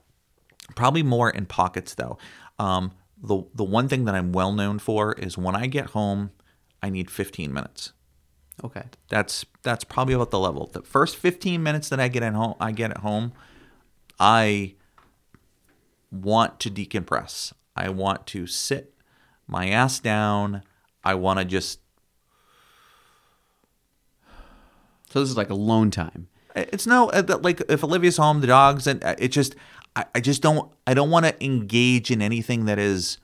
probably 0.76 1.04
more 1.04 1.30
in 1.30 1.46
pockets 1.46 1.94
though. 1.96 2.18
Um, 2.58 2.92
the 3.22 3.44
the 3.54 3.64
one 3.64 3.88
thing 3.88 4.06
that 4.06 4.16
I'm 4.16 4.32
well 4.32 4.52
known 4.52 4.80
for 4.80 5.14
is 5.14 5.38
when 5.38 5.56
I 5.56 5.68
get 5.68 5.88
home, 5.88 6.32
I 6.86 6.90
need 6.92 7.10
15 7.10 7.52
minutes. 7.52 7.94
okay. 8.64 8.84
That's 9.10 9.44
that's 9.64 9.84
probably 9.84 10.14
about 10.14 10.30
the 10.30 10.38
level. 10.38 10.70
The 10.72 10.84
first 10.84 11.16
15 11.16 11.64
minutes 11.64 11.90
that 11.90 12.00
I 12.00 12.10
get 12.10 12.22
at 12.22 12.34
home, 12.34 12.54
I 12.60 12.72
get 12.72 12.92
at 12.92 12.98
home, 12.98 13.34
I 14.20 14.76
want 16.12 16.60
to 16.60 16.70
decompress. 16.70 17.54
I 17.76 17.90
want 17.90 18.28
to 18.28 18.46
sit 18.46 18.94
my 19.48 19.70
ass 19.70 20.00
down. 20.00 20.62
I 21.04 21.16
want 21.16 21.40
to 21.40 21.46
just 21.46 21.80
So 25.10 25.22
this 25.22 25.30
is 25.30 25.38
like 25.38 25.50
alone 25.50 25.90
time. 25.90 26.28
It's 26.56 26.86
no 26.86 27.10
uh, 27.10 27.40
like 27.42 27.64
if 27.68 27.84
Olivia's 27.84 28.18
home, 28.18 28.42
the 28.42 28.48
dogs, 28.48 28.86
and 28.86 29.04
uh, 29.04 29.16
it 29.18 29.30
just 29.30 29.56
I, 29.96 30.06
I 30.14 30.20
just 30.20 30.44
don't 30.44 30.72
I 30.86 30.94
don't 30.94 31.10
want 31.10 31.26
to 31.26 31.44
engage 31.44 32.12
in 32.12 32.22
anything 32.22 32.66
that 32.66 32.78
is 32.78 33.18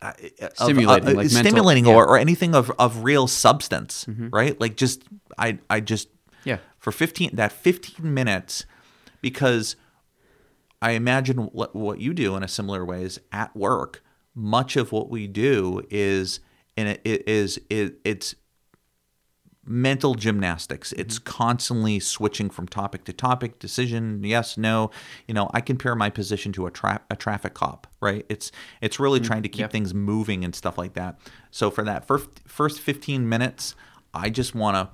uh, 0.00 0.12
Stimulating, 0.54 1.08
uh, 1.08 1.12
like 1.14 1.16
mental- 1.16 1.28
stimulating 1.40 1.86
yeah. 1.86 1.94
or, 1.94 2.06
or 2.06 2.18
anything 2.18 2.54
of, 2.54 2.70
of 2.78 3.02
real 3.04 3.26
substance, 3.26 4.06
right? 4.30 4.58
Like 4.60 4.76
just 4.76 5.02
I 5.36 5.58
I 5.68 5.80
just 5.80 6.08
Yeah. 6.44 6.58
for 6.78 6.92
fifteen 6.92 7.30
that 7.36 7.52
fifteen 7.52 8.14
minutes 8.14 8.64
because 9.20 9.76
I 10.80 10.92
imagine 10.92 11.38
what 11.52 11.74
what 11.74 11.98
you 12.00 12.14
do 12.14 12.36
in 12.36 12.42
a 12.42 12.48
similar 12.48 12.84
way 12.84 13.02
is 13.02 13.20
at 13.32 13.54
work 13.56 14.02
much 14.34 14.76
of 14.76 14.92
what 14.92 15.10
we 15.10 15.26
do 15.26 15.82
is 15.90 16.38
and 16.76 16.88
it, 16.90 17.00
it 17.04 17.28
is 17.28 17.60
it, 17.68 17.98
it's 18.04 18.36
mental 19.68 20.14
gymnastics. 20.14 20.92
It's 20.92 21.18
mm-hmm. 21.18 21.24
constantly 21.24 22.00
switching 22.00 22.50
from 22.50 22.66
topic 22.66 23.04
to 23.04 23.12
topic, 23.12 23.58
decision, 23.58 24.22
yes, 24.24 24.56
no. 24.56 24.90
You 25.26 25.34
know, 25.34 25.50
I 25.52 25.60
compare 25.60 25.94
my 25.94 26.10
position 26.10 26.52
to 26.52 26.66
a, 26.66 26.70
tra- 26.70 27.02
a 27.10 27.16
traffic 27.16 27.54
cop, 27.54 27.86
right? 28.00 28.24
It's 28.28 28.50
it's 28.80 28.98
really 28.98 29.20
mm-hmm. 29.20 29.26
trying 29.26 29.42
to 29.42 29.48
keep 29.48 29.60
yep. 29.60 29.72
things 29.72 29.94
moving 29.94 30.44
and 30.44 30.54
stuff 30.54 30.78
like 30.78 30.94
that. 30.94 31.18
So 31.50 31.70
for 31.70 31.84
that 31.84 32.06
first 32.06 32.28
first 32.46 32.80
15 32.80 33.28
minutes, 33.28 33.74
I 34.14 34.30
just 34.30 34.54
want 34.54 34.76
to 34.76 34.90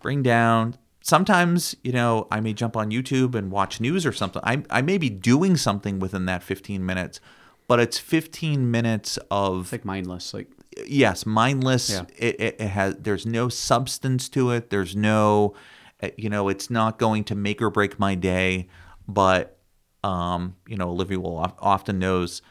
bring 0.00 0.22
down 0.22 0.76
sometimes 1.00 1.74
you 1.82 1.92
know 1.92 2.26
i 2.30 2.38
may 2.38 2.52
jump 2.52 2.76
on 2.76 2.90
youtube 2.90 3.34
and 3.34 3.50
watch 3.50 3.80
news 3.80 4.04
or 4.04 4.12
something 4.12 4.40
I, 4.44 4.62
I 4.68 4.82
may 4.82 4.98
be 4.98 5.08
doing 5.08 5.56
something 5.56 5.98
within 5.98 6.26
that 6.26 6.42
15 6.42 6.84
minutes 6.84 7.20
but 7.66 7.80
it's 7.80 7.98
15 7.98 8.70
minutes 8.70 9.18
of 9.30 9.62
It's 9.62 9.72
like 9.72 9.84
mindless. 9.84 10.34
Like 10.34 10.48
yes 10.86 11.24
mindless 11.26 11.90
Yeah. 11.90 12.02
it, 12.16 12.40
it, 12.40 12.56
it 12.60 12.68
has 12.68 12.96
there's 12.96 13.26
no 13.26 13.48
substance 13.48 14.28
to 14.30 14.50
it 14.50 14.70
there's 14.70 14.94
no 14.96 15.54
uh, 16.02 16.08
you 16.16 16.28
know 16.28 16.48
it's 16.48 16.70
not 16.70 16.98
going 16.98 17.24
to 17.24 17.34
make 17.34 17.62
or 17.62 17.70
break 17.70 17.98
my 17.98 18.14
day 18.14 18.68
but 19.06 19.58
um 20.02 20.56
you 20.66 20.76
know 20.76 20.88
olivia 20.90 21.20
will 21.20 21.38
of- 21.44 21.54
often 21.60 21.98
knows 21.98 22.42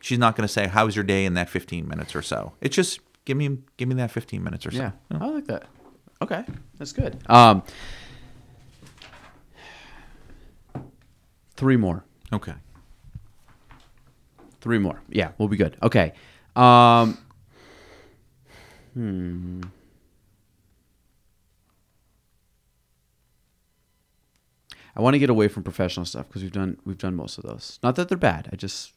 she's 0.00 0.18
not 0.18 0.36
going 0.36 0.46
to 0.46 0.52
say 0.52 0.66
how's 0.68 0.94
your 0.94 1.04
day 1.04 1.24
in 1.24 1.34
that 1.34 1.48
15 1.50 1.88
minutes 1.88 2.14
or 2.14 2.22
so 2.22 2.52
it's 2.60 2.76
just 2.76 3.00
give 3.24 3.36
me 3.36 3.58
give 3.76 3.88
me 3.88 3.94
that 3.96 4.10
15 4.10 4.42
minutes 4.42 4.66
or 4.66 4.70
so 4.70 4.78
Yeah, 4.78 4.90
I 5.10 5.26
like 5.26 5.46
that. 5.46 5.64
Okay, 6.22 6.44
that's 6.78 6.92
good. 6.92 7.18
Um, 7.28 7.62
three 11.56 11.76
more. 11.76 12.04
okay 12.32 12.54
Three 14.60 14.78
more. 14.78 14.98
Yeah, 15.10 15.32
we'll 15.36 15.48
be 15.48 15.58
good. 15.58 15.76
Okay. 15.82 16.14
Um, 16.56 17.18
hmm. 18.94 19.62
I 24.96 25.00
want 25.00 25.14
to 25.14 25.18
get 25.18 25.28
away 25.28 25.48
from 25.48 25.64
professional 25.64 26.06
stuff 26.06 26.28
because 26.28 26.42
we've 26.42 26.52
done 26.52 26.78
we've 26.84 26.98
done 26.98 27.14
most 27.14 27.38
of 27.38 27.44
those. 27.44 27.78
Not 27.82 27.96
that 27.96 28.08
they're 28.08 28.16
bad. 28.16 28.48
I 28.52 28.56
just 28.56 28.92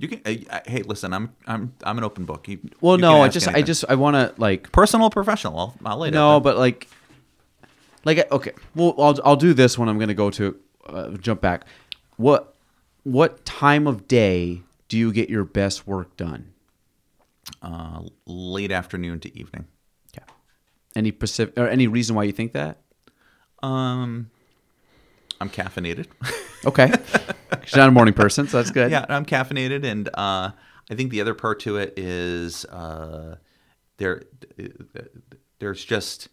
you 0.00 0.08
can 0.08 0.20
uh, 0.50 0.60
hey 0.66 0.82
listen 0.82 1.12
i'm 1.12 1.34
i'm 1.46 1.74
i'm 1.84 1.98
an 1.98 2.04
open 2.04 2.24
book 2.24 2.48
you, 2.48 2.58
well, 2.80 2.96
you 2.96 3.02
no, 3.02 3.20
I 3.20 3.28
just 3.28 3.46
I 3.48 3.60
just 3.60 3.84
I 3.86 3.96
want 3.96 4.14
to 4.14 4.32
like 4.40 4.72
personal 4.72 5.10
professional 5.10 5.58
i'll, 5.58 5.74
I'll 5.84 5.98
lay 5.98 6.10
no, 6.10 6.40
but 6.40 6.56
like, 6.56 6.88
like 8.04 8.30
okay, 8.32 8.52
well, 8.74 8.94
I'll 8.98 9.18
I'll 9.24 9.36
do 9.36 9.52
this 9.52 9.78
when 9.78 9.90
I'm 9.90 9.98
gonna 9.98 10.14
go 10.14 10.30
to 10.30 10.56
uh, 10.86 11.10
jump 11.10 11.42
back. 11.42 11.64
What 12.16 12.54
what 13.02 13.44
time 13.44 13.86
of 13.86 14.08
day 14.08 14.62
do 14.88 14.96
you 14.96 15.12
get 15.12 15.28
your 15.28 15.44
best 15.44 15.86
work 15.86 16.16
done? 16.16 16.49
Uh, 17.62 18.00
late 18.26 18.72
afternoon 18.72 19.20
to 19.20 19.38
evening 19.38 19.66
Okay. 20.16 20.24
Any 20.96 21.10
specific 21.12 21.58
or 21.58 21.68
any 21.68 21.86
reason 21.86 22.16
why 22.16 22.24
you 22.24 22.32
think 22.32 22.52
that? 22.52 22.80
um 23.62 24.30
i'm 25.38 25.50
caffeinated 25.50 26.06
okay. 26.64 26.86
you're 26.88 27.76
not 27.82 27.88
a 27.88 27.92
morning 27.92 28.14
person, 28.14 28.48
so 28.48 28.56
that's 28.56 28.70
good. 28.70 28.90
yeah 28.90 29.04
i'm 29.10 29.26
caffeinated 29.26 29.84
and 29.84 30.08
uh 30.14 30.50
i 30.90 30.94
think 30.94 31.10
the 31.10 31.20
other 31.20 31.34
part 31.34 31.60
to 31.60 31.76
it 31.76 31.92
is 31.98 32.64
uh 32.66 33.36
there 33.98 34.22
there's 35.58 35.84
just 35.84 36.28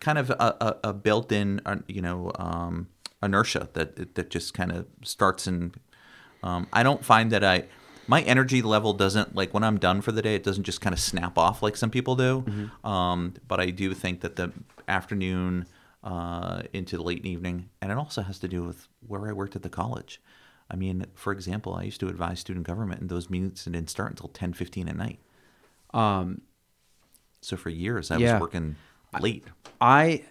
kind 0.00 0.16
of 0.16 0.30
a, 0.30 0.56
a, 0.60 0.76
a 0.84 0.92
built-in 0.94 1.60
uh, 1.66 1.76
you 1.86 2.00
know 2.00 2.30
um 2.36 2.88
inertia 3.22 3.68
that 3.74 4.14
that 4.14 4.30
just 4.30 4.54
kind 4.54 4.72
of 4.72 4.86
starts 5.02 5.46
and 5.46 5.78
um 6.42 6.66
i 6.72 6.82
don't 6.82 7.04
find 7.04 7.30
that 7.30 7.44
i 7.44 7.64
my 8.06 8.22
energy 8.22 8.62
level 8.62 8.92
doesn't 8.92 9.34
like 9.34 9.52
when 9.54 9.62
i'm 9.64 9.78
done 9.78 10.00
for 10.00 10.12
the 10.12 10.22
day 10.22 10.34
it 10.34 10.42
doesn't 10.44 10.64
just 10.64 10.80
kind 10.80 10.92
of 10.92 11.00
snap 11.00 11.38
off 11.38 11.62
like 11.62 11.76
some 11.76 11.90
people 11.90 12.16
do 12.16 12.44
um 12.84 13.34
but 13.48 13.60
i 13.60 13.70
do 13.70 13.94
think 13.94 14.20
that 14.20 14.36
the 14.36 14.52
afternoon 14.88 15.66
uh, 16.02 16.60
into 16.74 16.98
the 16.98 17.02
late 17.02 17.24
evening, 17.24 17.70
and 17.80 17.90
it 17.90 17.96
also 17.96 18.20
has 18.20 18.38
to 18.38 18.46
do 18.46 18.62
with 18.62 18.88
where 19.06 19.26
I 19.26 19.32
worked 19.32 19.56
at 19.56 19.62
the 19.62 19.70
college. 19.70 20.20
I 20.70 20.76
mean, 20.76 21.06
for 21.14 21.32
example, 21.32 21.74
I 21.74 21.84
used 21.84 21.98
to 22.00 22.08
advise 22.08 22.40
student 22.40 22.66
government, 22.66 23.00
and 23.00 23.08
those 23.08 23.30
meetings 23.30 23.64
didn't 23.64 23.88
start 23.88 24.10
until 24.10 24.28
ten 24.28 24.52
fifteen 24.52 24.86
at 24.86 24.96
night. 24.96 25.18
Um, 25.94 26.42
So 27.40 27.56
for 27.56 27.70
years, 27.70 28.10
I 28.10 28.18
Yeah. 28.18 28.34
was 28.34 28.40
working 28.42 28.76
late. 29.18 29.44
I 29.80 30.24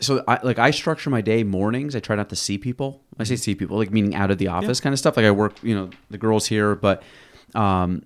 so 0.00 0.22
I 0.28 0.38
like 0.42 0.58
I 0.58 0.70
structure 0.70 1.10
my 1.10 1.20
day 1.20 1.42
mornings. 1.42 1.96
I 1.96 2.00
try 2.00 2.16
not 2.16 2.28
to 2.30 2.36
see 2.36 2.58
people. 2.58 3.02
I 3.18 3.24
say 3.24 3.36
see 3.36 3.54
people, 3.54 3.78
like 3.78 3.90
meaning 3.90 4.14
out 4.14 4.30
of 4.30 4.38
the 4.38 4.48
office 4.48 4.78
kind 4.80 4.92
of 4.92 4.98
stuff. 4.98 5.16
Like 5.16 5.26
I 5.26 5.30
work, 5.30 5.54
you 5.62 5.74
know, 5.74 5.90
the 6.10 6.18
girls 6.18 6.46
here, 6.46 6.74
but 6.74 7.02
um, 7.54 8.02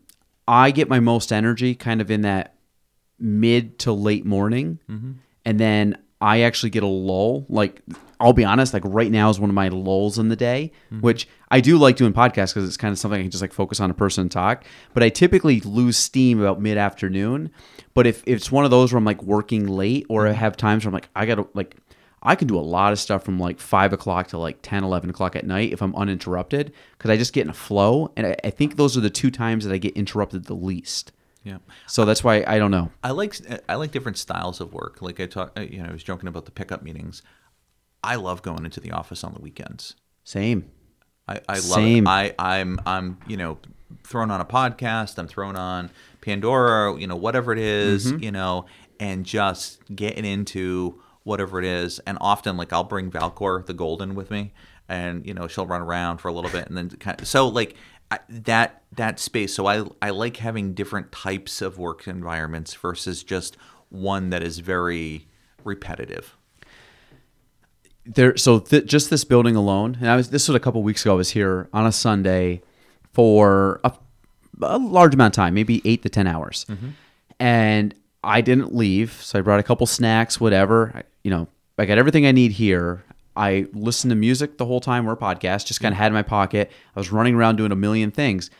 I 0.46 0.70
get 0.70 0.88
my 0.88 1.00
most 1.00 1.32
energy 1.32 1.74
kind 1.74 2.00
of 2.00 2.10
in 2.10 2.22
that 2.22 2.54
mid 3.18 3.78
to 3.80 3.92
late 3.92 4.24
morning, 4.24 4.78
and 5.44 5.58
then 5.58 5.98
I 6.20 6.42
actually 6.42 6.70
get 6.70 6.82
a 6.82 6.86
lull. 6.86 7.44
Like 7.48 7.82
I'll 8.20 8.34
be 8.34 8.44
honest, 8.44 8.74
like 8.74 8.82
right 8.84 9.10
now 9.10 9.30
is 9.30 9.40
one 9.40 9.50
of 9.50 9.54
my 9.54 9.68
lulls 9.68 10.18
in 10.18 10.28
the 10.28 10.36
day, 10.36 10.72
mm-hmm. 10.86 11.00
which 11.00 11.26
I 11.50 11.60
do 11.60 11.78
like 11.78 11.96
doing 11.96 12.12
podcasts 12.12 12.54
because 12.54 12.68
it's 12.68 12.76
kind 12.76 12.92
of 12.92 12.98
something 12.98 13.18
I 13.18 13.22
can 13.22 13.30
just 13.30 13.40
like 13.40 13.52
focus 13.52 13.80
on 13.80 13.90
a 13.90 13.94
person 13.94 14.22
and 14.22 14.30
talk. 14.30 14.64
But 14.92 15.02
I 15.02 15.08
typically 15.08 15.60
lose 15.60 15.96
steam 15.96 16.40
about 16.40 16.60
mid 16.60 16.76
afternoon. 16.76 17.50
But 17.94 18.06
if, 18.06 18.22
if 18.26 18.36
it's 18.36 18.52
one 18.52 18.64
of 18.64 18.70
those 18.70 18.92
where 18.92 18.98
I'm 18.98 19.04
like 19.04 19.22
working 19.22 19.66
late 19.66 20.06
or 20.08 20.26
I 20.26 20.30
mm-hmm. 20.30 20.40
have 20.40 20.56
times 20.56 20.84
where 20.84 20.90
I'm 20.90 20.94
like, 20.94 21.08
I 21.16 21.26
gotta 21.26 21.46
like, 21.54 21.76
I 22.22 22.34
can 22.34 22.46
do 22.46 22.58
a 22.58 22.60
lot 22.60 22.92
of 22.92 22.98
stuff 22.98 23.24
from 23.24 23.38
like 23.38 23.58
five 23.58 23.94
o'clock 23.94 24.28
to 24.28 24.38
like 24.38 24.58
10, 24.60 24.84
11 24.84 25.08
o'clock 25.08 25.34
at 25.34 25.46
night 25.46 25.72
if 25.72 25.80
I'm 25.80 25.96
uninterrupted 25.96 26.72
because 26.98 27.10
I 27.10 27.16
just 27.16 27.32
get 27.32 27.44
in 27.44 27.50
a 27.50 27.54
flow. 27.54 28.12
And 28.16 28.26
I, 28.26 28.36
I 28.44 28.50
think 28.50 28.76
those 28.76 28.96
are 28.96 29.00
the 29.00 29.10
two 29.10 29.30
times 29.30 29.64
that 29.64 29.72
I 29.72 29.78
get 29.78 29.96
interrupted 29.96 30.44
the 30.44 30.54
least. 30.54 31.12
Yeah, 31.42 31.56
So 31.86 32.04
that's 32.04 32.22
why 32.22 32.44
I 32.46 32.58
don't 32.58 32.70
know. 32.70 32.90
I 33.02 33.12
like 33.12 33.34
I 33.66 33.76
like 33.76 33.92
different 33.92 34.18
styles 34.18 34.60
of 34.60 34.74
work. 34.74 35.00
Like 35.00 35.20
I 35.20 35.26
talk, 35.26 35.58
you 35.58 35.82
know, 35.82 35.88
I 35.88 35.92
was 35.92 36.02
joking 36.02 36.28
about 36.28 36.44
the 36.44 36.50
pickup 36.50 36.82
meetings. 36.82 37.22
I 38.02 38.16
love 38.16 38.42
going 38.42 38.64
into 38.64 38.80
the 38.80 38.92
office 38.92 39.22
on 39.24 39.34
the 39.34 39.40
weekends. 39.40 39.94
Same. 40.24 40.70
I, 41.28 41.40
I 41.48 41.54
love 41.54 41.62
Same. 41.62 42.06
it. 42.06 42.10
I, 42.10 42.34
I'm 42.38 42.80
I'm 42.86 43.18
you 43.26 43.36
know 43.36 43.58
thrown 44.04 44.30
on 44.30 44.40
a 44.40 44.44
podcast. 44.44 45.18
I'm 45.18 45.28
thrown 45.28 45.56
on 45.56 45.90
Pandora. 46.20 46.98
You 46.98 47.06
know 47.06 47.16
whatever 47.16 47.52
it 47.52 47.58
is, 47.58 48.12
Mm-hmm. 48.12 48.22
You 48.22 48.32
know, 48.32 48.66
and 48.98 49.24
just 49.24 49.80
getting 49.94 50.24
into 50.24 51.00
whatever 51.22 51.58
it 51.58 51.64
is. 51.64 51.98
And 52.00 52.18
often 52.20 52.56
like 52.56 52.72
I'll 52.72 52.84
bring 52.84 53.10
Valcour 53.10 53.64
the 53.66 53.74
Golden 53.74 54.14
with 54.14 54.30
me, 54.30 54.52
and 54.88 55.24
you 55.26 55.34
know 55.34 55.46
she'll 55.46 55.66
run 55.66 55.82
around 55.82 56.18
for 56.18 56.28
a 56.28 56.32
little 56.32 56.50
bit, 56.50 56.66
and 56.66 56.76
then 56.76 56.90
kind 56.90 57.20
of 57.20 57.28
so 57.28 57.48
like 57.48 57.76
I, 58.10 58.18
that 58.28 58.82
that 58.96 59.20
space. 59.20 59.54
So 59.54 59.66
I 59.66 59.84
I 60.02 60.10
like 60.10 60.38
having 60.38 60.74
different 60.74 61.12
types 61.12 61.62
of 61.62 61.78
work 61.78 62.08
environments 62.08 62.74
versus 62.74 63.22
just 63.22 63.56
one 63.88 64.30
that 64.30 64.42
is 64.42 64.58
very 64.60 65.28
repetitive. 65.64 66.36
There 68.06 68.36
so 68.36 68.58
th- 68.58 68.86
just 68.86 69.10
this 69.10 69.24
building 69.24 69.56
alone 69.56 69.96
and 70.00 70.10
i 70.10 70.16
was 70.16 70.30
this 70.30 70.48
was 70.48 70.54
a 70.54 70.60
couple 70.60 70.82
weeks 70.82 71.02
ago 71.02 71.12
i 71.12 71.16
was 71.16 71.30
here 71.30 71.68
on 71.72 71.86
a 71.86 71.92
sunday 71.92 72.60
for 73.12 73.80
a, 73.84 73.92
a 74.62 74.78
large 74.78 75.14
amount 75.14 75.34
of 75.34 75.36
time 75.36 75.54
maybe 75.54 75.82
eight 75.84 76.02
to 76.02 76.08
ten 76.08 76.26
hours. 76.26 76.66
Mm-hmm. 76.68 76.88
And 77.38 77.94
i 78.22 78.40
didn't 78.40 78.74
leave 78.74 79.12
so 79.12 79.38
i 79.38 79.42
brought 79.42 79.60
a 79.60 79.62
couple 79.62 79.86
snacks 79.86 80.40
whatever. 80.40 80.92
I, 80.94 81.02
you 81.22 81.30
know 81.30 81.48
i 81.78 81.84
got 81.84 81.98
everything 81.98 82.26
i 82.26 82.32
need 82.32 82.52
here. 82.52 83.04
I 83.36 83.66
listened 83.72 84.10
to 84.10 84.16
music 84.16 84.58
the 84.58 84.66
whole 84.66 84.80
time 84.80 85.08
or 85.08 85.12
a 85.12 85.16
podcast 85.16 85.66
just 85.66 85.80
kind 85.80 85.92
of 85.92 85.98
had 85.98 86.08
in 86.08 86.12
my 86.12 86.22
pocket. 86.22 86.70
I 86.94 87.00
was 87.00 87.12
running 87.12 87.34
around 87.34 87.56
doing 87.56 87.72
a 87.72 87.76
million 87.76 88.10
things. 88.10 88.50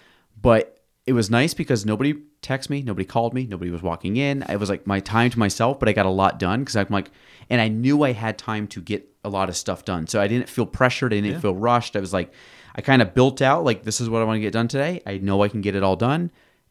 But 0.40 0.80
it 1.06 1.12
was 1.12 1.28
nice 1.28 1.54
because 1.54 1.84
nobody 1.84 2.14
texted 2.42 2.70
me, 2.70 2.82
nobody 2.82 3.04
called 3.04 3.34
me, 3.34 3.46
nobody 3.46 3.70
was 3.70 3.82
walking 3.82 4.16
in. 4.16 4.42
It 4.42 4.58
was 4.58 4.70
like 4.70 4.86
my 4.86 5.00
time 5.00 5.30
to 5.30 5.38
myself, 5.38 5.78
but 5.78 5.88
I 5.88 5.92
got 5.92 6.06
a 6.06 6.10
lot 6.10 6.38
done 6.38 6.60
because 6.60 6.76
I'm 6.76 6.86
like, 6.90 7.10
and 7.48 7.60
I 7.60 7.68
knew 7.68 8.02
I 8.02 8.12
had 8.12 8.38
time 8.38 8.66
to 8.68 8.80
get 8.80 9.08
a 9.24 9.28
lot 9.28 9.48
of 9.48 9.56
stuff 9.56 9.84
done. 9.84 10.06
So 10.06 10.20
I 10.20 10.28
didn't 10.28 10.48
feel 10.48 10.66
pressured, 10.66 11.12
I 11.12 11.20
didn't 11.20 11.40
feel 11.40 11.54
rushed. 11.54 11.96
I 11.96 12.00
was 12.00 12.12
like, 12.12 12.32
I 12.74 12.80
kind 12.80 13.02
of 13.02 13.14
built 13.14 13.42
out 13.42 13.64
like 13.64 13.82
this 13.82 14.00
is 14.00 14.08
what 14.08 14.22
I 14.22 14.24
want 14.24 14.36
to 14.36 14.40
get 14.40 14.52
done 14.52 14.68
today. 14.68 15.02
I 15.06 15.18
know 15.18 15.42
I 15.42 15.48
can 15.48 15.60
get 15.60 15.74
it 15.74 15.82
all 15.82 15.96
done, 15.96 16.30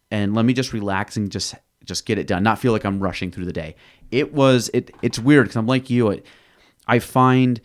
and 0.09 0.33
let 0.33 0.45
me 0.45 0.53
just 0.53 0.73
relax 0.73 1.17
and 1.17 1.31
just 1.31 1.55
just 1.83 2.05
get 2.05 2.17
it 2.17 2.27
done. 2.27 2.43
Not 2.43 2.59
feel 2.59 2.71
like 2.71 2.85
I'm 2.85 2.99
rushing 2.99 3.31
through 3.31 3.45
the 3.45 3.53
day. 3.53 3.75
It 4.11 4.33
was 4.33 4.69
it. 4.73 4.91
It's 5.01 5.19
weird 5.19 5.45
because 5.45 5.57
I'm 5.57 5.67
like 5.67 5.89
you. 5.89 6.11
I, 6.11 6.21
I 6.87 6.99
find. 6.99 7.61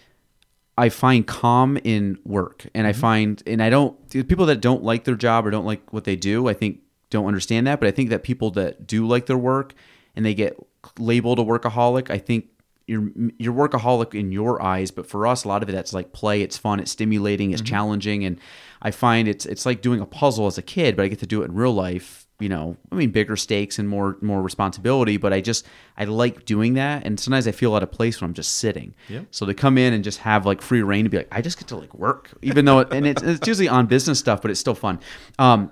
I 0.76 0.89
find 0.89 1.24
calm 1.24 1.78
in 1.85 2.18
work, 2.24 2.66
and 2.74 2.85
I 2.85 2.90
mm-hmm. 2.90 3.01
find, 3.01 3.43
and 3.47 3.62
I 3.62 3.70
don't 3.70 3.97
people 4.10 4.47
that 4.47 4.60
don't 4.60 4.82
like 4.82 5.05
their 5.05 5.14
job 5.14 5.47
or 5.47 5.52
don't 5.52 5.64
like 5.64 5.93
what 5.93 6.02
they 6.02 6.16
do. 6.16 6.48
I 6.48 6.52
think 6.52 6.81
don't 7.14 7.26
understand 7.26 7.66
that, 7.68 7.78
but 7.78 7.86
I 7.86 7.92
think 7.92 8.10
that 8.10 8.24
people 8.24 8.50
that 8.52 8.86
do 8.86 9.06
like 9.06 9.26
their 9.26 9.38
work 9.38 9.72
and 10.16 10.26
they 10.26 10.34
get 10.34 10.58
labeled 10.98 11.38
a 11.38 11.42
workaholic, 11.42 12.10
I 12.10 12.18
think 12.18 12.46
you're 12.86 13.08
you're 13.38 13.54
workaholic 13.54 14.18
in 14.18 14.32
your 14.32 14.60
eyes, 14.60 14.90
but 14.90 15.06
for 15.06 15.26
us, 15.26 15.44
a 15.44 15.48
lot 15.48 15.62
of 15.62 15.68
it 15.68 15.72
that's 15.72 15.94
like 15.94 16.12
play. 16.12 16.42
It's 16.42 16.58
fun, 16.58 16.80
it's 16.80 16.90
stimulating, 16.90 17.52
it's 17.52 17.62
challenging, 17.62 18.24
and 18.24 18.38
I 18.82 18.90
find 18.90 19.28
it's 19.28 19.46
it's 19.46 19.64
like 19.64 19.80
doing 19.80 20.00
a 20.00 20.06
puzzle 20.06 20.46
as 20.46 20.58
a 20.58 20.62
kid, 20.62 20.96
but 20.96 21.04
I 21.04 21.08
get 21.08 21.20
to 21.20 21.26
do 21.26 21.42
it 21.42 21.46
in 21.46 21.54
real 21.54 21.72
life. 21.72 22.26
You 22.40 22.48
know, 22.48 22.76
I 22.90 22.96
mean, 22.96 23.10
bigger 23.12 23.36
stakes 23.36 23.78
and 23.78 23.88
more 23.88 24.18
more 24.20 24.42
responsibility, 24.42 25.16
but 25.16 25.32
I 25.32 25.40
just 25.40 25.64
I 25.96 26.04
like 26.04 26.44
doing 26.44 26.74
that, 26.74 27.06
and 27.06 27.18
sometimes 27.18 27.46
I 27.46 27.52
feel 27.52 27.74
out 27.76 27.84
of 27.84 27.92
place 27.92 28.20
when 28.20 28.28
I'm 28.28 28.34
just 28.34 28.56
sitting. 28.56 28.94
Yeah. 29.08 29.20
So 29.30 29.46
to 29.46 29.54
come 29.54 29.78
in 29.78 29.92
and 29.92 30.02
just 30.02 30.18
have 30.18 30.44
like 30.44 30.60
free 30.60 30.82
reign 30.82 31.04
to 31.04 31.10
be 31.10 31.18
like, 31.18 31.28
I 31.30 31.40
just 31.40 31.58
get 31.58 31.68
to 31.68 31.76
like 31.76 31.94
work, 31.94 32.30
even 32.42 32.64
though, 32.64 32.80
it, 32.80 32.92
and 32.92 33.06
it's, 33.06 33.22
it's 33.22 33.46
usually 33.46 33.68
on 33.68 33.86
business 33.86 34.18
stuff, 34.18 34.42
but 34.42 34.50
it's 34.50 34.60
still 34.60 34.74
fun. 34.74 34.98
Um, 35.38 35.70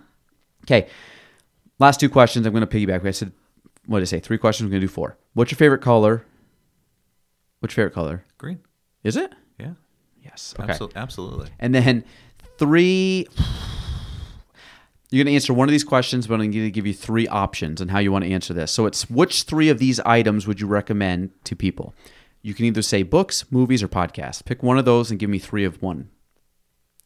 Okay. 0.65 0.89
Last 1.83 1.99
two 1.99 2.09
questions. 2.09 2.47
I'm 2.47 2.53
going 2.53 2.65
to 2.65 2.73
piggyback. 2.79 3.05
I 3.05 3.11
said, 3.11 3.33
what 3.87 3.99
did 3.99 4.03
I 4.03 4.07
say? 4.07 4.21
Three 4.21 4.39
questions. 4.39 4.67
I'm 4.67 4.71
going 4.71 4.81
to 4.81 4.87
do 4.87 4.93
four. 4.93 5.19
What's 5.35 5.51
your 5.51 5.57
favorite 5.57 5.83
color? 5.83 6.25
What's 7.59 7.77
your 7.77 7.83
favorite 7.87 7.95
color? 7.95 8.25
Green. 8.39 8.61
Is 9.03 9.17
it? 9.17 9.33
Yeah. 9.59 9.73
Yes. 10.23 10.55
Okay. 10.61 10.75
Absol- 10.75 10.95
absolutely. 10.95 11.49
And 11.59 11.75
then 11.75 12.05
three. 12.57 13.27
You're 15.11 15.25
going 15.25 15.33
to 15.33 15.35
answer 15.35 15.53
one 15.53 15.67
of 15.69 15.73
these 15.73 15.83
questions, 15.83 16.29
but 16.29 16.35
I'm 16.35 16.53
going 16.53 16.53
to 16.53 16.71
give 16.71 16.87
you 16.87 16.95
three 16.95 17.27
options 17.27 17.83
on 17.83 17.89
how 17.89 17.99
you 17.99 18.13
want 18.13 18.25
to 18.27 18.31
answer 18.31 18.55
this. 18.55 18.71
So 18.71 18.87
it's 18.87 19.11
which 19.11 19.43
three 19.43 19.69
of 19.69 19.81
these 19.81 19.99
items 20.01 20.47
would 20.47 20.61
you 20.61 20.69
recommend 20.69 21.31
to 21.47 21.57
people? 21.57 21.95
You 22.43 22.55
can 22.55 22.65
either 22.65 22.83
say 22.83 23.03
books, 23.03 23.51
movies, 23.51 23.83
or 23.83 23.89
podcasts. 23.89 24.45
Pick 24.45 24.63
one 24.63 24.79
of 24.79 24.85
those 24.85 25.11
and 25.11 25.19
give 25.19 25.29
me 25.29 25.41
three 25.41 25.65
of 25.65 25.83
one. 25.83 26.11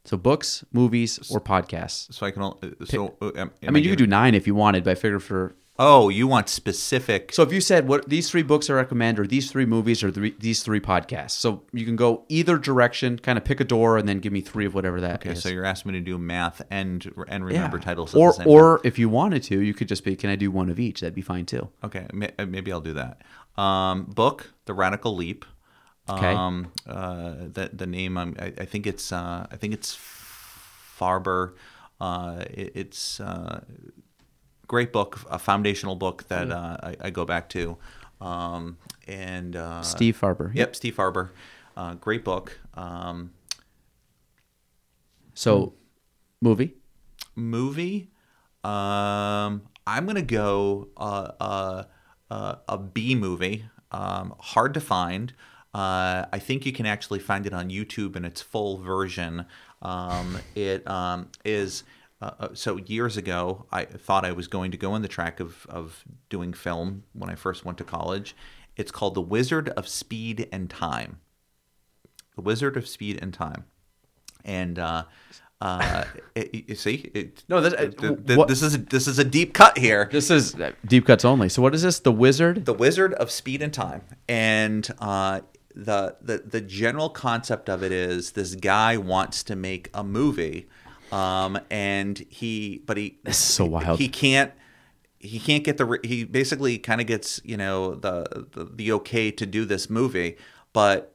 So 0.07 0.16
books, 0.16 0.65
movies, 0.73 1.19
or 1.31 1.41
podcasts. 1.41 2.12
So 2.15 2.27
I 2.27 2.31
can. 2.31 2.43
al- 2.43 2.59
uh, 2.62 2.85
So 2.87 3.16
uh, 3.20 3.47
I 3.66 3.70
mean, 3.70 3.83
you 3.85 3.91
could 3.91 3.99
do 3.99 4.07
nine 4.07 4.35
if 4.35 4.47
you 4.47 4.55
wanted, 4.55 4.85
but 4.85 4.91
I 4.93 4.95
figured 4.95 5.23
for 5.23 5.55
Oh, 5.78 6.09
you 6.09 6.27
want 6.27 6.49
specific? 6.49 7.35
So 7.35 7.43
if 7.43 7.53
you 7.53 7.61
said 7.61 7.87
what 7.87 8.09
these 8.09 8.31
three 8.31 8.43
books 8.43 8.70
I 8.70 8.73
recommend, 8.73 9.19
or 9.19 9.27
these 9.27 9.51
three 9.51 9.66
movies, 9.66 10.03
or 10.03 10.11
three, 10.11 10.35
these 10.39 10.62
three 10.62 10.81
podcasts, 10.81 11.33
so 11.33 11.65
you 11.73 11.85
can 11.85 11.97
go 11.97 12.24
either 12.31 12.57
direction, 12.57 13.19
kind 13.19 13.37
of 13.37 13.45
pick 13.45 13.61
a 13.61 13.65
door, 13.65 13.99
and 13.99 14.09
then 14.09 14.19
give 14.20 14.33
me 14.33 14.41
three 14.41 14.65
of 14.65 14.74
whatever 14.74 15.03
that 15.03 15.16
okay, 15.20 15.33
is. 15.33 15.43
so 15.43 15.51
you're 15.51 15.66
asking 15.66 15.93
me 15.93 15.99
to 15.99 16.05
do 16.05 16.16
math 16.16 16.62
and 16.70 17.05
and 17.28 17.43
Yeah. 17.43 17.57
remember 17.59 17.78
titles. 17.78 18.15
At 18.15 18.19
or 18.19 18.28
the 18.31 18.37
same 18.39 18.49
or 18.49 18.81
if 18.85 18.99
you 18.99 19.11
wanted 19.11 19.43
to, 19.45 19.61
you 19.61 19.74
could 19.74 19.89
just 19.89 20.03
be, 20.03 20.16
can 20.16 20.31
I 20.31 20.37
do 20.37 20.51
one 20.51 20.70
of 20.70 20.78
each? 20.81 21.01
That'd 21.01 21.15
be 21.15 21.20
fine 21.20 21.45
too. 21.45 21.69
okay, 21.85 22.07
uh, 22.39 22.47
maybe 22.47 22.73
I'll 22.73 22.81
do 22.81 22.95
that. 22.95 23.20
Um, 23.61 24.05
book, 24.05 24.53
The 24.65 24.73
Radical 24.73 25.15
Leap. 25.15 25.45
Okay. 26.09 26.33
Um, 26.33 26.73
uh, 26.87 27.35
the 27.53 27.70
the 27.73 27.87
name 27.87 28.16
I'm, 28.16 28.37
I, 28.39 28.53
I 28.59 28.65
think 28.65 28.87
it's 28.87 29.12
uh, 29.12 29.47
I 29.51 29.57
think 29.57 29.74
it's 29.74 29.97
Farber. 29.97 31.55
Uh, 32.01 32.45
it, 32.51 32.73
it's 32.74 33.20
uh, 33.20 33.61
great 34.66 34.93
book, 34.93 35.20
a 35.31 35.39
foundational 35.39 35.97
book 35.97 36.28
that 36.28 36.51
uh, 36.51 36.77
I, 36.83 36.97
I 37.01 37.11
go 37.11 37.24
back 37.24 37.49
to. 37.51 37.77
Um, 38.20 38.78
and 39.07 39.57
uh, 39.57 39.83
Steve 39.83 40.19
Farber. 40.20 40.55
Yep, 40.55 40.77
Steve 40.77 40.97
Farber. 40.97 41.31
Uh, 41.77 41.95
great 41.95 42.24
book. 42.24 42.59
Um, 42.74 43.33
So, 45.35 45.74
movie. 46.41 46.74
movie. 47.35 48.11
Um, 48.65 49.62
I'm 49.87 50.07
gonna 50.07 50.23
go 50.23 50.89
uh, 50.97 51.33
uh, 51.39 51.85
uh, 52.31 52.55
a 52.69 52.78
B 52.78 53.15
movie. 53.15 53.66
Um, 53.93 54.35
hard 54.41 54.74
to 54.74 54.81
find. 54.81 55.33
Uh, 55.77 56.24
I 56.32 56.39
think 56.39 56.65
you 56.65 56.73
can 56.73 56.86
actually 56.86 57.19
find 57.19 57.44
it 57.44 57.53
on 57.53 57.69
YouTube 57.69 58.16
in 58.16 58.24
its 58.24 58.40
full 58.40 58.78
version. 58.78 59.44
Um, 59.82 60.39
it 60.55 60.89
um, 60.89 61.28
is 61.44 61.85
uh, 62.23 62.31
uh, 62.40 62.48
so 62.55 62.78
years 62.78 63.19
ago. 63.19 63.66
I 63.70 63.85
thought 63.85 64.24
I 64.24 64.32
was 64.32 64.48
going 64.48 64.70
to 64.70 64.78
go 64.78 64.94
in 64.94 65.03
the 65.03 65.09
track 65.09 65.39
of 65.39 65.66
of 65.69 66.03
doing 66.31 66.55
film 66.55 67.03
when 67.12 67.28
I 67.28 67.35
first 67.35 67.66
went 67.66 67.77
to 67.77 67.85
college. 67.85 68.35
It's 68.78 68.90
called 68.90 69.15
The 69.15 69.20
Wizard 69.20 69.69
of 69.70 69.86
Speed 69.86 70.48
and 70.51 70.70
Time. 70.70 71.20
The 72.36 72.40
Wizard 72.40 72.78
of 72.78 72.89
Speed 72.89 73.19
and 73.20 73.35
Time, 73.35 73.65
and 74.47 74.78
uh, 74.78 75.05
uh, 75.61 76.05
it, 76.35 76.69
you 76.70 76.74
see, 76.74 77.11
it, 77.12 77.44
No, 77.51 77.61
this- 77.61 77.74
th- 77.74 77.98
uh, 77.98 78.15
th- 78.15 78.48
this 78.48 78.62
is 78.62 78.77
a, 78.77 78.78
this 78.78 79.07
is 79.07 79.19
a 79.19 79.24
deep 79.24 79.53
cut 79.53 79.77
here. 79.77 80.09
This 80.11 80.31
is 80.31 80.57
deep 80.86 81.05
cuts 81.05 81.24
only. 81.27 81.51
So, 81.51 81.61
what 81.61 81.74
is 81.74 81.82
this? 81.82 82.01
The 82.01 82.12
Wizard. 82.12 82.65
The 82.65 82.74
Wizard 82.74 83.12
of 83.15 83.31
Speed 83.31 83.61
and 83.61 83.74
Time, 83.74 84.03
and 84.27 84.89
uh, 85.01 85.40
the 85.77 86.16
the 86.23 86.39
the 86.39 86.61
general 86.61 87.11
concept 87.11 87.69
of 87.69 87.82
it 87.82 87.93
is 87.93 88.32
this 88.32 88.55
guy 88.55 88.97
wants 88.97 89.43
to 89.44 89.55
make 89.55 89.90
a 89.93 90.03
movie, 90.03 90.69
um, 91.12 91.59
and 91.70 92.19
he 92.31 92.82
but 92.86 92.97
he 92.97 93.19
This 93.23 93.39
is 93.39 93.44
so 93.44 93.66
wild. 93.66 93.98
he 93.98 94.09
can't 94.09 94.53
he 95.19 95.39
can't 95.39 95.65
get 95.65 95.77
the 95.77 95.98
he 96.03 96.24
basically 96.24 96.78
kind 96.78 97.01
of 97.01 97.07
gets 97.07 97.40
you 97.44 97.57
know 97.57 97.94
the, 97.94 98.47
the 98.53 98.65
the 98.65 98.93
okay 98.93 99.31
to 99.31 99.44
do 99.47 99.65
this 99.65 99.90
movie 99.90 100.36
but 100.73 101.15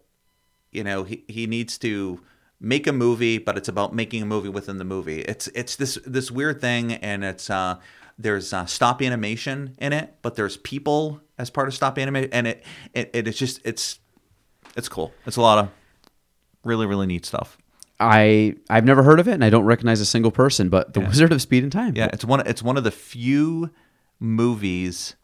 you 0.72 0.84
know 0.84 1.04
he, 1.04 1.24
he 1.28 1.48
needs 1.48 1.78
to 1.78 2.20
make 2.60 2.88
a 2.88 2.92
movie 2.92 3.38
but 3.38 3.58
it's 3.58 3.70
about 3.70 3.94
making 3.94 4.22
a 4.22 4.26
movie 4.26 4.50
within 4.50 4.78
the 4.78 4.84
movie 4.84 5.22
it's 5.22 5.48
it's 5.50 5.76
this 5.76 5.98
this 6.06 6.30
weird 6.30 6.60
thing 6.60 6.94
and 6.94 7.24
it's 7.24 7.50
uh 7.50 7.78
there's 8.18 8.54
uh, 8.54 8.66
stop 8.66 9.02
animation 9.02 9.76
in 9.80 9.94
it 9.94 10.16
but 10.22 10.36
there's 10.36 10.58
people 10.58 11.22
as 11.38 11.50
part 11.50 11.68
of 11.68 11.74
stop 11.74 11.98
animation 11.98 12.30
and 12.34 12.48
it, 12.48 12.64
it 12.94 13.10
it 13.14 13.28
it's 13.28 13.38
just 13.38 13.60
it's 13.64 14.00
it's 14.76 14.90
cool 14.90 15.14
it's 15.26 15.38
a 15.38 15.42
lot 15.42 15.58
of 15.58 15.70
really 16.64 16.86
really 16.86 17.06
neat 17.08 17.26
stuff 17.26 17.58
I 18.02 18.56
I've 18.70 18.84
never 18.84 19.04
heard 19.04 19.20
of 19.20 19.28
it, 19.28 19.34
and 19.34 19.46
I 19.46 19.52
don't 19.52 19.64
recognize 19.66 20.02
a 20.02 20.06
single 20.06 20.32
person. 20.32 20.70
But 20.70 20.94
the 20.94 21.02
Wizard 21.02 21.32
of 21.32 21.40
Speed 21.42 21.62
and 21.62 21.72
Time. 21.72 21.94
Yeah, 21.96 22.10
it's 22.12 22.26
one. 22.26 22.46
It's 22.48 22.64
one 22.64 22.76
of 22.76 22.84
the 22.84 22.90
few 22.92 23.70
movies 24.20 25.16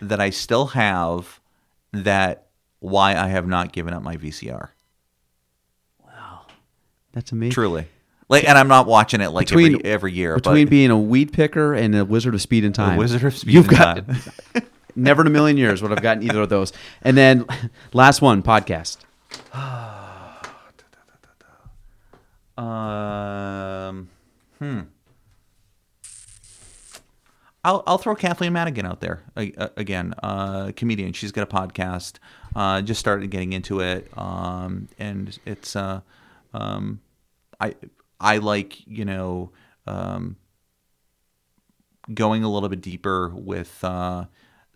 that 0.00 0.20
I 0.20 0.30
still 0.30 0.66
have. 0.68 1.40
That 1.92 2.46
why 2.78 3.16
I 3.16 3.28
have 3.28 3.48
not 3.48 3.72
given 3.72 3.92
up 3.92 4.02
my 4.02 4.16
VCR. 4.16 4.68
Wow. 6.04 6.42
That's 7.12 7.32
amazing. 7.32 7.52
Truly, 7.54 7.88
like, 8.28 8.48
and 8.48 8.56
I'm 8.56 8.68
not 8.68 8.86
watching 8.86 9.20
it 9.20 9.30
like 9.30 9.48
Between- 9.48 9.74
every 9.76 9.84
every 9.84 10.12
year. 10.12 10.36
Between 10.36 10.66
but 10.66 10.70
being 10.70 10.90
a 10.90 10.98
weed 10.98 11.32
picker 11.32 11.74
and 11.74 11.94
a 11.94 12.04
Wizard 12.04 12.34
of 12.34 12.42
Speed 12.42 12.64
and 12.64 12.74
Time, 12.74 12.98
Wizard 12.98 13.24
of 13.24 13.36
Speed 13.36 13.54
you've 13.54 13.68
and 13.68 13.76
got 13.76 14.06
Time. 14.06 14.66
never 14.96 15.22
in 15.22 15.28
a 15.28 15.30
million 15.30 15.56
years 15.56 15.82
would 15.82 15.92
I 15.92 15.94
have 15.94 16.02
gotten 16.02 16.22
either 16.22 16.42
of 16.42 16.48
those. 16.48 16.72
And 17.02 17.16
then 17.16 17.46
last 17.92 18.22
one, 18.22 18.42
podcast. 18.42 18.98
um, 22.58 24.08
hmm. 24.58 24.80
I'll, 27.66 27.82
I'll 27.84 27.98
throw 27.98 28.14
Kathleen 28.14 28.52
Madigan 28.52 28.86
out 28.86 29.00
there 29.00 29.24
a- 29.36 29.70
again. 29.76 30.14
Uh, 30.22 30.70
comedian. 30.76 31.12
She's 31.12 31.32
got 31.32 31.42
a 31.42 31.52
podcast. 31.52 32.20
Uh, 32.54 32.80
just 32.80 33.00
started 33.00 33.28
getting 33.28 33.52
into 33.52 33.80
it, 33.80 34.08
um, 34.16 34.88
and 35.00 35.36
it's 35.44 35.74
uh, 35.74 36.00
um, 36.54 37.00
I 37.58 37.74
I 38.20 38.38
like 38.38 38.86
you 38.86 39.04
know 39.04 39.50
um, 39.84 40.36
going 42.14 42.44
a 42.44 42.48
little 42.48 42.68
bit 42.68 42.80
deeper 42.80 43.32
with 43.34 43.82
uh, 43.82 44.26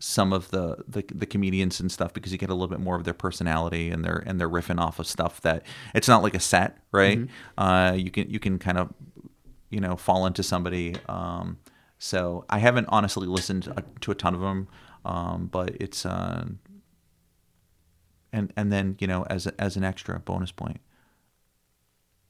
some 0.03 0.33
of 0.33 0.49
the, 0.49 0.83
the 0.87 1.05
the 1.13 1.27
comedians 1.27 1.79
and 1.79 1.91
stuff 1.91 2.11
because 2.11 2.31
you 2.31 2.37
get 2.39 2.49
a 2.49 2.53
little 2.55 2.67
bit 2.67 2.79
more 2.79 2.95
of 2.95 3.03
their 3.03 3.13
personality 3.13 3.91
and 3.91 4.03
they're 4.03 4.23
and 4.25 4.39
they're 4.39 4.49
riffing 4.49 4.79
off 4.79 4.97
of 4.97 5.05
stuff 5.05 5.39
that 5.41 5.63
it's 5.93 6.07
not 6.07 6.23
like 6.23 6.33
a 6.33 6.39
set, 6.39 6.79
right? 6.91 7.19
Uh, 7.57 7.93
you 7.95 8.09
can 8.09 8.27
you 8.29 8.39
can 8.39 8.57
kind 8.57 8.79
of 8.79 8.91
you 9.69 9.79
know 9.79 9.95
fall 9.95 10.25
into 10.25 10.41
somebody. 10.41 10.95
Um, 11.07 11.59
so 11.99 12.45
I 12.49 12.57
haven't 12.57 12.87
honestly 12.89 13.27
listened 13.27 13.71
to 14.01 14.11
a 14.11 14.15
ton 14.15 14.33
of 14.33 14.41
them, 14.41 14.67
um, 15.05 15.47
but 15.51 15.75
it's 15.79 16.03
uh, 16.03 16.45
and 18.33 18.51
and 18.57 18.71
then 18.71 18.95
you 18.99 19.05
know 19.05 19.23
as 19.29 19.45
as 19.47 19.77
an 19.77 19.83
extra 19.83 20.19
bonus 20.19 20.51
point, 20.51 20.81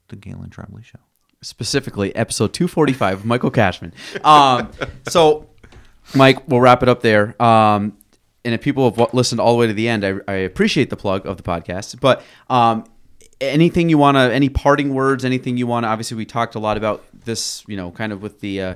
the 0.10 0.18
Galen 0.18 0.50
Trombley 0.50 0.84
show. 0.84 1.00
specifically 1.42 2.14
episode 2.16 2.54
245 2.54 3.20
of 3.20 3.26
Michael 3.26 3.50
Cashman. 3.52 3.94
Um, 4.24 4.72
so, 5.08 5.48
Mike, 6.16 6.48
we'll 6.48 6.62
wrap 6.62 6.84
it 6.84 6.90
up 6.90 7.02
there. 7.02 7.42
Um, 7.42 7.98
and 8.44 8.54
if 8.54 8.62
people 8.62 8.92
have 8.92 9.14
listened 9.14 9.40
all 9.40 9.54
the 9.54 9.60
way 9.60 9.68
to 9.68 9.74
the 9.74 9.88
end, 9.88 10.06
I, 10.06 10.16
I 10.28 10.34
appreciate 10.34 10.90
the 10.90 10.98
plug 10.98 11.26
of 11.26 11.38
the 11.38 11.44
podcast. 11.44 12.00
But 12.00 12.24
um, 12.50 12.86
anything 13.40 13.90
you 13.90 13.98
want 13.98 14.18
to, 14.18 14.22
any 14.34 14.50
parting 14.50 14.94
words, 14.94 15.24
anything 15.24 15.58
you 15.58 15.68
want 15.68 15.84
to, 15.84 15.90
obviously, 15.90 16.18
we 16.18 16.26
talked 16.26 16.56
a 16.56 16.60
lot 16.60 16.78
about 16.78 17.04
this, 17.14 17.64
you 17.68 17.78
know, 17.78 17.92
kind 17.92 18.12
of 18.12 18.22
with 18.22 18.40
the, 18.40 18.62
uh, 18.62 18.76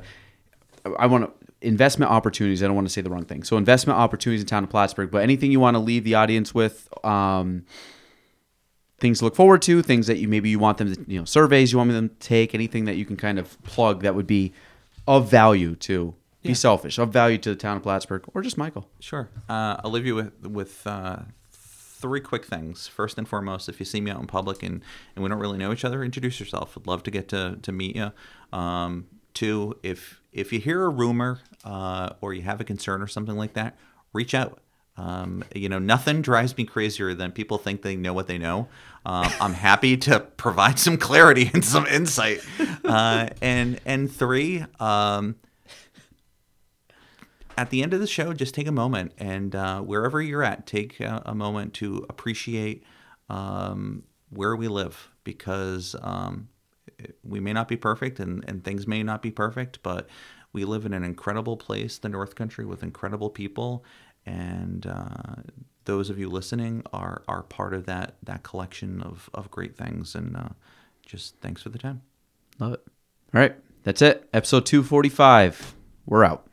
I 1.00 1.08
want 1.08 1.26
to, 1.26 1.46
investment 1.62 2.12
opportunities. 2.12 2.62
I 2.62 2.68
don't 2.68 2.76
want 2.76 2.88
to 2.88 2.94
say 2.94 3.02
the 3.02 3.10
wrong 3.10 3.26
thing. 3.26 3.44
So, 3.44 3.58
investment 3.58 3.98
opportunities 3.98 4.42
in 4.42 4.48
town 4.48 4.64
of 4.64 4.70
Plattsburgh, 4.70 5.10
but 5.10 5.24
anything 5.24 5.52
you 5.52 5.60
want 5.60 5.76
to 5.76 5.80
leave 5.80 6.04
the 6.04 6.14
audience 6.16 6.54
with, 6.54 6.88
um, 7.04 7.66
things 9.00 9.20
to 9.20 9.26
look 9.26 9.36
forward 9.36 9.62
to, 9.64 9.82
things 9.82 10.08
that 10.08 10.18
you 10.18 10.28
maybe 10.28 10.50
you 10.50 10.60
want 10.60 10.78
them 10.78 10.94
to, 10.94 11.06
you 11.08 11.20
know, 11.20 11.26
surveys 11.26 11.72
you 11.72 11.78
want 11.78 11.92
them 11.92 12.10
to 12.10 12.16
take, 12.16 12.54
anything 12.54 12.86
that 12.86 12.96
you 12.96 13.06
can 13.06 13.18
kind 13.18 13.40
of 13.40 13.62
plug 13.64 14.04
that 14.04 14.16
would 14.16 14.28
be 14.28 14.54
of 15.08 15.30
value 15.30 15.76
to 15.76 16.16
be 16.48 16.54
selfish, 16.54 16.98
of 16.98 17.12
value 17.12 17.38
to 17.40 17.50
the 17.50 17.56
town 17.56 17.78
of 17.78 17.84
Plattsburgh, 17.84 18.24
or 18.34 18.42
just 18.42 18.58
Michael. 18.58 18.88
Sure. 19.00 19.30
Uh, 19.50 19.78
I'll 19.84 19.92
leave 19.92 20.06
you 20.06 20.16
with 20.16 20.46
with 20.46 20.86
uh, 20.86 21.18
three 21.52 22.22
quick 22.22 22.46
things. 22.46 22.88
First 22.88 23.18
and 23.18 23.28
foremost, 23.28 23.70
if 23.70 23.80
you 23.80 23.86
see 23.86 24.02
me 24.02 24.12
out 24.12 24.20
in 24.20 24.28
public 24.28 24.64
and, 24.64 24.82
and 25.16 25.24
we 25.24 25.30
don't 25.30 25.40
really 25.40 25.58
know 25.58 25.72
each 25.72 25.86
other, 25.86 26.04
introduce 26.04 26.40
yourself. 26.40 26.76
Would 26.76 26.88
love 26.88 27.04
to 27.04 27.12
get 27.12 27.28
to, 27.30 27.58
to 27.62 27.72
meet 27.72 27.96
you. 27.96 28.12
Um, 28.54 29.08
two, 29.34 29.78
if 29.84 30.22
if 30.32 30.52
you 30.52 30.60
hear 30.60 30.84
a 30.84 30.90
rumor 30.90 31.40
uh, 31.64 32.12
or 32.22 32.34
you 32.34 32.42
have 32.44 32.62
a 32.62 32.64
concern 32.64 33.02
or 33.02 33.08
something 33.08 33.36
like 33.36 33.54
that, 33.54 33.78
reach 34.14 34.34
out. 34.34 34.60
Um, 34.98 35.44
you 35.54 35.68
know, 35.68 35.80
nothing 35.80 36.22
drives 36.22 36.56
me 36.58 36.64
crazier 36.64 37.14
than 37.14 37.32
people 37.32 37.58
think 37.58 37.82
they 37.82 37.98
know 37.98 38.14
what 38.14 38.28
they 38.28 38.38
know. 38.38 38.70
Um, 39.06 39.30
I'm 39.42 39.54
happy 39.54 39.98
to 39.98 40.22
provide 40.22 40.80
some 40.80 40.98
clarity 40.98 41.52
and 41.54 41.66
some 41.66 41.86
insight. 41.86 42.42
Uh, 42.84 43.28
and 43.42 43.80
and 43.86 44.12
three, 44.12 44.66
um, 44.80 45.36
at 47.58 47.70
the 47.70 47.82
end 47.84 47.94
of 47.94 48.00
the 48.00 48.08
show, 48.08 48.34
just 48.34 48.54
take 48.54 48.68
a 48.68 48.72
moment 48.72 49.14
and 49.18 49.56
uh, 49.56 49.82
wherever 49.82 50.22
you're 50.22 50.44
at, 50.44 50.66
take 50.66 51.00
a, 51.00 51.22
a 51.26 51.36
moment 51.36 51.74
to 51.76 52.06
appreciate 52.10 52.84
um, 53.30 54.04
where 54.30 54.56
we 54.56 54.68
live 54.68 55.10
because 55.24 55.96
um, 56.02 56.50
we 57.24 57.40
may 57.40 57.54
not 57.54 57.68
be 57.68 57.78
perfect 57.78 58.20
and, 58.20 58.44
and 58.48 58.64
things 58.64 58.88
may 58.88 59.04
not 59.04 59.22
be 59.22 59.32
perfect, 59.32 59.82
but 59.84 60.08
we 60.54 60.64
live 60.64 60.86
in 60.86 60.94
an 60.94 61.04
incredible 61.04 61.58
place, 61.58 61.98
the 61.98 62.10
North 62.10 62.36
Country, 62.36 62.66
with 62.66 62.82
incredible 62.82 63.30
people, 63.30 63.84
and 64.26 64.88
uh, 64.88 65.42
those 65.84 66.10
of 66.10 66.18
you 66.18 66.30
listening 66.30 66.82
are 66.94 67.24
are 67.28 67.44
part 67.44 67.74
of 67.74 67.86
that 67.86 68.16
that 68.24 68.44
collection 68.44 69.02
of 69.02 69.30
of 69.34 69.52
great 69.52 69.76
things. 69.76 70.16
And 70.16 70.38
uh, 70.38 70.50
just 71.06 71.36
thanks 71.42 71.62
for 71.62 71.70
the 71.70 71.78
time. 71.78 72.02
Love 72.58 72.74
it. 72.74 72.84
All 73.34 73.42
right. 73.42 73.56
That's 73.84 74.02
it. 74.02 74.28
Episode 74.34 74.66
245. 74.66 75.76
We're 76.06 76.24
out. 76.24 76.48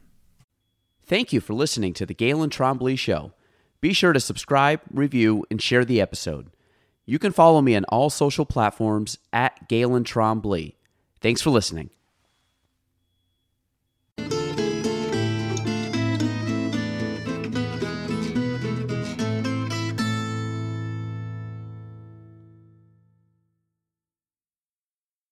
Thank 1.05 1.33
you 1.33 1.41
for 1.41 1.53
listening 1.55 1.95
to 1.95 2.07
the 2.07 2.15
Galen 2.15 2.51
Trombley 2.51 2.99
Show. 2.99 3.33
Be 3.81 3.93
sure 3.93 4.13
to 4.13 4.21
subscribe, 4.21 4.81
review, 4.93 5.45
and 5.51 5.61
share 5.61 5.85
the 5.85 6.01
episode. 6.01 6.51
You 7.05 7.19
can 7.19 7.33
follow 7.33 7.61
me 7.61 7.75
on 7.75 7.85
all 7.87 8.11
social 8.11 8.47
platforms 8.47 9.19
at 9.33 9.69
Galen 9.69 10.05
Trombley. 10.05 10.77
Thanks 11.21 11.43
for 11.43 11.51
listening. 11.51 11.91